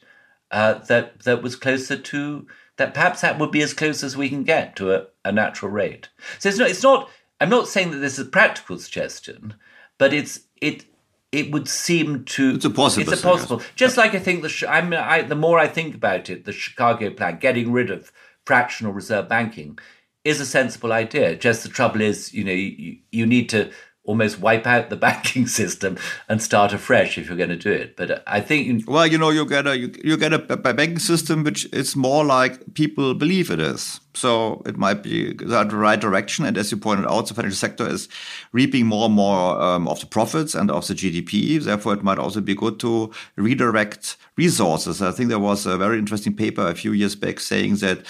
uh, 0.50 0.74
that 0.74 1.20
that 1.20 1.42
was 1.42 1.56
closer 1.56 1.96
to 1.96 2.46
that. 2.76 2.94
Perhaps 2.94 3.20
that 3.20 3.38
would 3.38 3.50
be 3.50 3.62
as 3.62 3.74
close 3.74 4.02
as 4.02 4.16
we 4.16 4.28
can 4.28 4.44
get 4.44 4.76
to 4.76 4.92
a, 4.92 5.06
a 5.24 5.32
natural 5.32 5.70
rate. 5.70 6.08
So 6.38 6.48
it's 6.48 6.58
not. 6.58 6.70
It's 6.70 6.82
not. 6.82 7.10
I'm 7.40 7.50
not 7.50 7.68
saying 7.68 7.90
that 7.90 7.98
this 7.98 8.18
is 8.18 8.26
a 8.26 8.30
practical 8.30 8.78
suggestion, 8.78 9.54
but 9.98 10.14
it's 10.14 10.40
it 10.62 10.86
it 11.32 11.50
would 11.50 11.68
seem 11.68 12.24
to 12.24 12.54
it's 12.54 12.64
a 12.64 12.70
possible 12.70 13.12
it's 13.12 13.20
a 13.20 13.24
possible 13.24 13.62
just 13.74 13.96
like 13.96 14.14
i 14.14 14.18
think 14.18 14.42
the 14.42 14.66
i'm 14.68 14.92
I, 14.92 15.22
the 15.22 15.34
more 15.34 15.58
i 15.58 15.66
think 15.66 15.94
about 15.94 16.30
it 16.30 16.44
the 16.44 16.52
chicago 16.52 17.10
plan 17.10 17.38
getting 17.38 17.72
rid 17.72 17.90
of 17.90 18.12
fractional 18.44 18.92
reserve 18.92 19.28
banking 19.28 19.78
is 20.26 20.40
a 20.40 20.46
sensible 20.46 20.92
idea 20.92 21.36
just 21.36 21.62
the 21.62 21.68
trouble 21.68 22.00
is 22.00 22.32
you 22.34 22.44
know 22.44 22.52
you, 22.52 22.96
you 23.12 23.26
need 23.26 23.48
to 23.48 23.70
almost 24.06 24.40
wipe 24.40 24.66
out 24.66 24.88
the 24.88 24.96
banking 25.06 25.46
system 25.46 25.98
and 26.28 26.40
start 26.40 26.72
afresh 26.72 27.18
if 27.18 27.28
you're 27.28 27.36
going 27.36 27.50
to 27.50 27.56
do 27.56 27.70
it. 27.70 27.96
But 27.96 28.22
I 28.26 28.40
think 28.40 28.88
well, 28.88 29.06
you 29.06 29.18
know, 29.18 29.30
you 29.30 29.44
get 29.46 29.66
a 29.66 29.76
you, 29.76 29.92
you 30.02 30.16
get 30.16 30.32
a, 30.32 30.52
a, 30.52 30.56
banking 30.56 30.98
system 30.98 31.44
which 31.44 31.66
is 31.72 31.96
more 31.96 32.24
like 32.24 32.74
people 32.74 33.14
believe 33.14 33.50
it 33.50 33.60
is. 33.60 34.00
So 34.14 34.62
it 34.64 34.78
might 34.78 35.02
be 35.02 35.34
the 35.34 35.66
right 35.72 36.00
direction. 36.00 36.46
And 36.46 36.56
as 36.56 36.70
you 36.70 36.78
pointed 36.78 37.06
out, 37.06 37.26
the 37.26 37.34
financial 37.34 37.56
sector 37.56 37.86
is 37.86 38.08
reaping 38.52 38.86
more 38.86 39.06
and 39.06 39.14
more 39.14 39.60
um, 39.60 39.86
of 39.88 40.00
the 40.00 40.06
profits 40.06 40.54
and 40.54 40.70
of 40.70 40.86
the 40.86 40.94
GDP. 40.94 41.62
Therefore, 41.62 41.92
it 41.94 42.02
might 42.02 42.18
also 42.18 42.40
be 42.40 42.54
good 42.54 42.80
to 42.80 43.12
redirect 43.36 44.16
resources. 44.36 45.02
I 45.02 45.12
think 45.12 45.28
there 45.28 45.38
was 45.38 45.66
a 45.66 45.76
very 45.76 45.98
interesting 45.98 46.34
paper 46.34 46.66
a 46.66 46.74
few 46.74 46.92
years 46.92 47.14
back 47.14 47.40
saying 47.40 47.76
that 47.76 48.06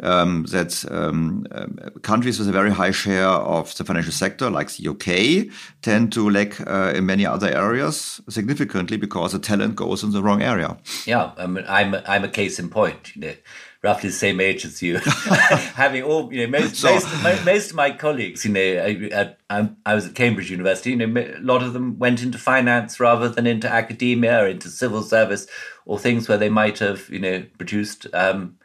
um, 0.00 0.44
that 0.50 0.84
um, 0.90 1.46
um, 1.52 1.78
countries 2.02 2.38
with 2.38 2.48
a 2.48 2.52
very 2.52 2.70
high 2.70 2.90
share 2.90 3.28
of 3.28 3.74
the 3.76 3.84
financial 3.84 4.12
sector, 4.12 4.50
like 4.50 4.70
the 4.72 4.88
UK, 4.88 5.52
tend 5.82 6.12
to 6.12 6.28
lack 6.28 6.60
uh, 6.66 6.92
in 6.94 7.06
many 7.06 7.24
other 7.24 7.48
areas 7.48 8.20
significantly 8.28 8.96
because 8.96 9.32
the 9.32 9.38
talent 9.38 9.76
goes 9.76 10.02
in 10.02 10.12
the 10.12 10.22
wrong 10.22 10.42
area. 10.42 10.76
Yeah, 11.06 11.32
I 11.36 11.46
mean, 11.46 11.64
I'm 11.68 11.94
a, 11.94 12.02
I'm 12.06 12.24
a 12.24 12.28
case 12.28 12.58
in 12.58 12.68
point. 12.68 13.14
You 13.14 13.22
know, 13.22 13.34
roughly 13.82 14.10
the 14.10 14.14
same 14.14 14.40
age 14.40 14.64
as 14.64 14.82
you, 14.82 14.98
having 15.74 16.02
all 16.02 16.32
you 16.32 16.46
know 16.46 16.58
most, 16.58 16.76
so, 16.76 16.94
most, 17.22 17.44
most 17.44 17.70
of 17.70 17.76
my 17.76 17.90
colleagues. 17.90 18.44
You 18.44 18.52
know, 18.52 18.60
I, 18.60 19.34
I, 19.50 19.70
I, 19.84 19.94
was 19.94 20.06
at 20.06 20.14
Cambridge 20.14 20.50
University. 20.50 20.90
You 20.90 21.06
know, 21.06 21.20
a 21.20 21.40
lot 21.40 21.62
of 21.62 21.72
them 21.72 21.98
went 21.98 22.22
into 22.22 22.38
finance 22.38 22.98
rather 22.98 23.28
than 23.28 23.46
into 23.46 23.68
academia 23.68 24.42
or 24.42 24.48
into 24.48 24.68
civil 24.68 25.02
service 25.02 25.46
or 25.84 25.98
things 25.98 26.28
where 26.28 26.38
they 26.38 26.48
might 26.48 26.78
have 26.78 27.08
you 27.08 27.18
know 27.18 27.44
produced. 27.58 28.06
Um, 28.12 28.56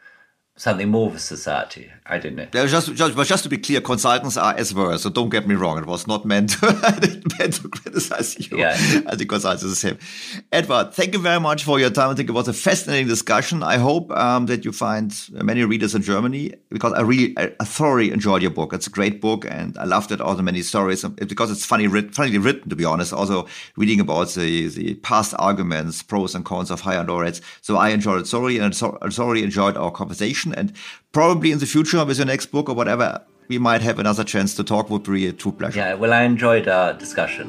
something 0.58 0.88
more 0.88 1.06
a 1.14 1.18
society. 1.18 1.90
I 2.10 2.18
didn't. 2.18 2.54
know. 2.54 2.66
Just, 2.66 2.94
just, 2.94 3.14
but 3.14 3.26
just 3.26 3.42
to 3.42 3.50
be 3.50 3.58
clear, 3.58 3.82
consultants 3.82 4.38
are 4.38 4.54
as 4.56 4.72
well. 4.72 4.96
So 4.98 5.10
don't 5.10 5.28
get 5.28 5.46
me 5.46 5.54
wrong. 5.54 5.76
It 5.78 5.84
was 5.84 6.06
not 6.06 6.24
meant 6.24 6.50
to, 6.60 6.66
meant 7.38 7.54
to 7.54 7.68
criticize 7.68 8.50
you. 8.50 8.58
Yeah. 8.58 8.72
I 9.06 9.14
think 9.14 9.28
consultants 9.28 9.64
are 9.64 9.68
the 9.68 9.76
same. 9.76 9.98
Edward, 10.50 10.94
thank 10.94 11.12
you 11.12 11.18
very 11.18 11.38
much 11.38 11.64
for 11.64 11.78
your 11.78 11.90
time. 11.90 12.08
I 12.08 12.14
think 12.14 12.30
it 12.30 12.32
was 12.32 12.48
a 12.48 12.54
fascinating 12.54 13.08
discussion. 13.08 13.62
I 13.62 13.76
hope 13.76 14.10
um, 14.12 14.46
that 14.46 14.64
you 14.64 14.72
find 14.72 15.14
many 15.32 15.62
readers 15.64 15.94
in 15.94 16.00
Germany 16.00 16.54
because 16.70 16.94
I 16.94 17.02
really, 17.02 17.34
I, 17.36 17.52
I, 17.60 17.64
thoroughly 17.64 18.10
enjoyed 18.10 18.40
your 18.40 18.52
book. 18.52 18.72
It's 18.72 18.86
a 18.86 18.90
great 18.90 19.20
book, 19.20 19.44
and 19.44 19.76
I 19.76 19.84
loved 19.84 20.10
it. 20.10 20.22
All 20.22 20.34
the 20.34 20.42
many 20.42 20.62
stories 20.62 21.04
because 21.04 21.50
it's 21.50 21.66
funny, 21.66 21.88
writ, 21.88 22.14
funnily 22.14 22.38
written. 22.38 22.70
To 22.70 22.76
be 22.76 22.86
honest, 22.86 23.12
also 23.12 23.46
reading 23.76 24.00
about 24.00 24.30
the 24.30 24.68
the 24.68 24.94
past 24.94 25.34
arguments, 25.38 26.02
pros 26.02 26.34
and 26.34 26.44
cons 26.44 26.70
of 26.70 26.80
higher 26.80 27.00
and 27.00 27.08
low 27.08 27.20
rates. 27.20 27.42
So 27.60 27.76
I 27.76 27.90
enjoyed 27.90 28.22
it 28.22 28.26
thoroughly, 28.26 28.58
and 28.58 28.74
I 29.02 29.08
thoroughly 29.10 29.42
enjoyed 29.42 29.76
our 29.76 29.90
conversation. 29.90 30.54
And 30.54 30.72
probably 31.18 31.50
in 31.50 31.58
the 31.58 31.66
future 31.66 32.04
with 32.04 32.16
your 32.16 32.26
next 32.26 32.46
book 32.46 32.68
or 32.68 32.76
whatever, 32.76 33.20
we 33.48 33.58
might 33.58 33.80
have 33.80 33.98
another 33.98 34.22
chance 34.22 34.54
to 34.54 34.62
talk. 34.62 34.88
Would 34.88 35.02
be 35.02 35.26
a 35.26 35.32
true 35.32 35.50
pleasure. 35.50 35.80
Yeah, 35.80 35.94
well, 35.94 36.12
I 36.12 36.22
enjoyed 36.22 36.68
our 36.68 36.92
discussion. 36.92 37.48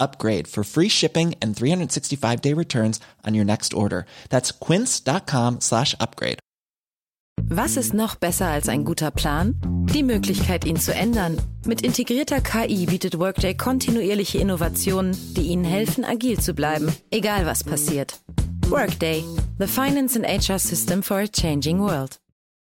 upgrade 0.00 0.48
for 0.48 0.64
free 0.64 0.88
shipping 0.88 1.34
and 1.42 1.54
365 1.54 2.40
day 2.40 2.54
returns 2.54 3.00
on 3.26 3.34
your 3.34 3.44
next 3.44 3.74
order. 3.74 4.06
That's 4.30 4.50
quince.com 4.52 5.60
slash 5.60 5.94
upgrade. 6.00 6.38
Was 7.48 7.76
ist 7.76 7.94
noch 7.94 8.16
besser 8.16 8.46
als 8.46 8.68
ein 8.68 8.84
guter 8.84 9.10
Plan? 9.10 9.54
Die 9.92 10.02
Möglichkeit, 10.02 10.64
ihn 10.64 10.76
zu 10.76 10.94
ändern. 10.94 11.36
Mit 11.66 11.82
integrierter 11.82 12.40
KI 12.40 12.86
bietet 12.86 13.18
Workday 13.18 13.54
kontinuierliche 13.56 14.38
Innovationen, 14.38 15.16
die 15.36 15.48
Ihnen 15.48 15.64
helfen, 15.64 16.04
agil 16.04 16.38
zu 16.38 16.54
bleiben, 16.54 16.92
egal 17.10 17.46
was 17.46 17.64
passiert. 17.64 18.20
Workday, 18.68 19.24
the 19.58 19.66
finance 19.66 20.16
and 20.16 20.24
HR 20.24 20.58
system 20.58 21.02
for 21.02 21.18
a 21.18 21.26
changing 21.26 21.80
world. 21.80 22.20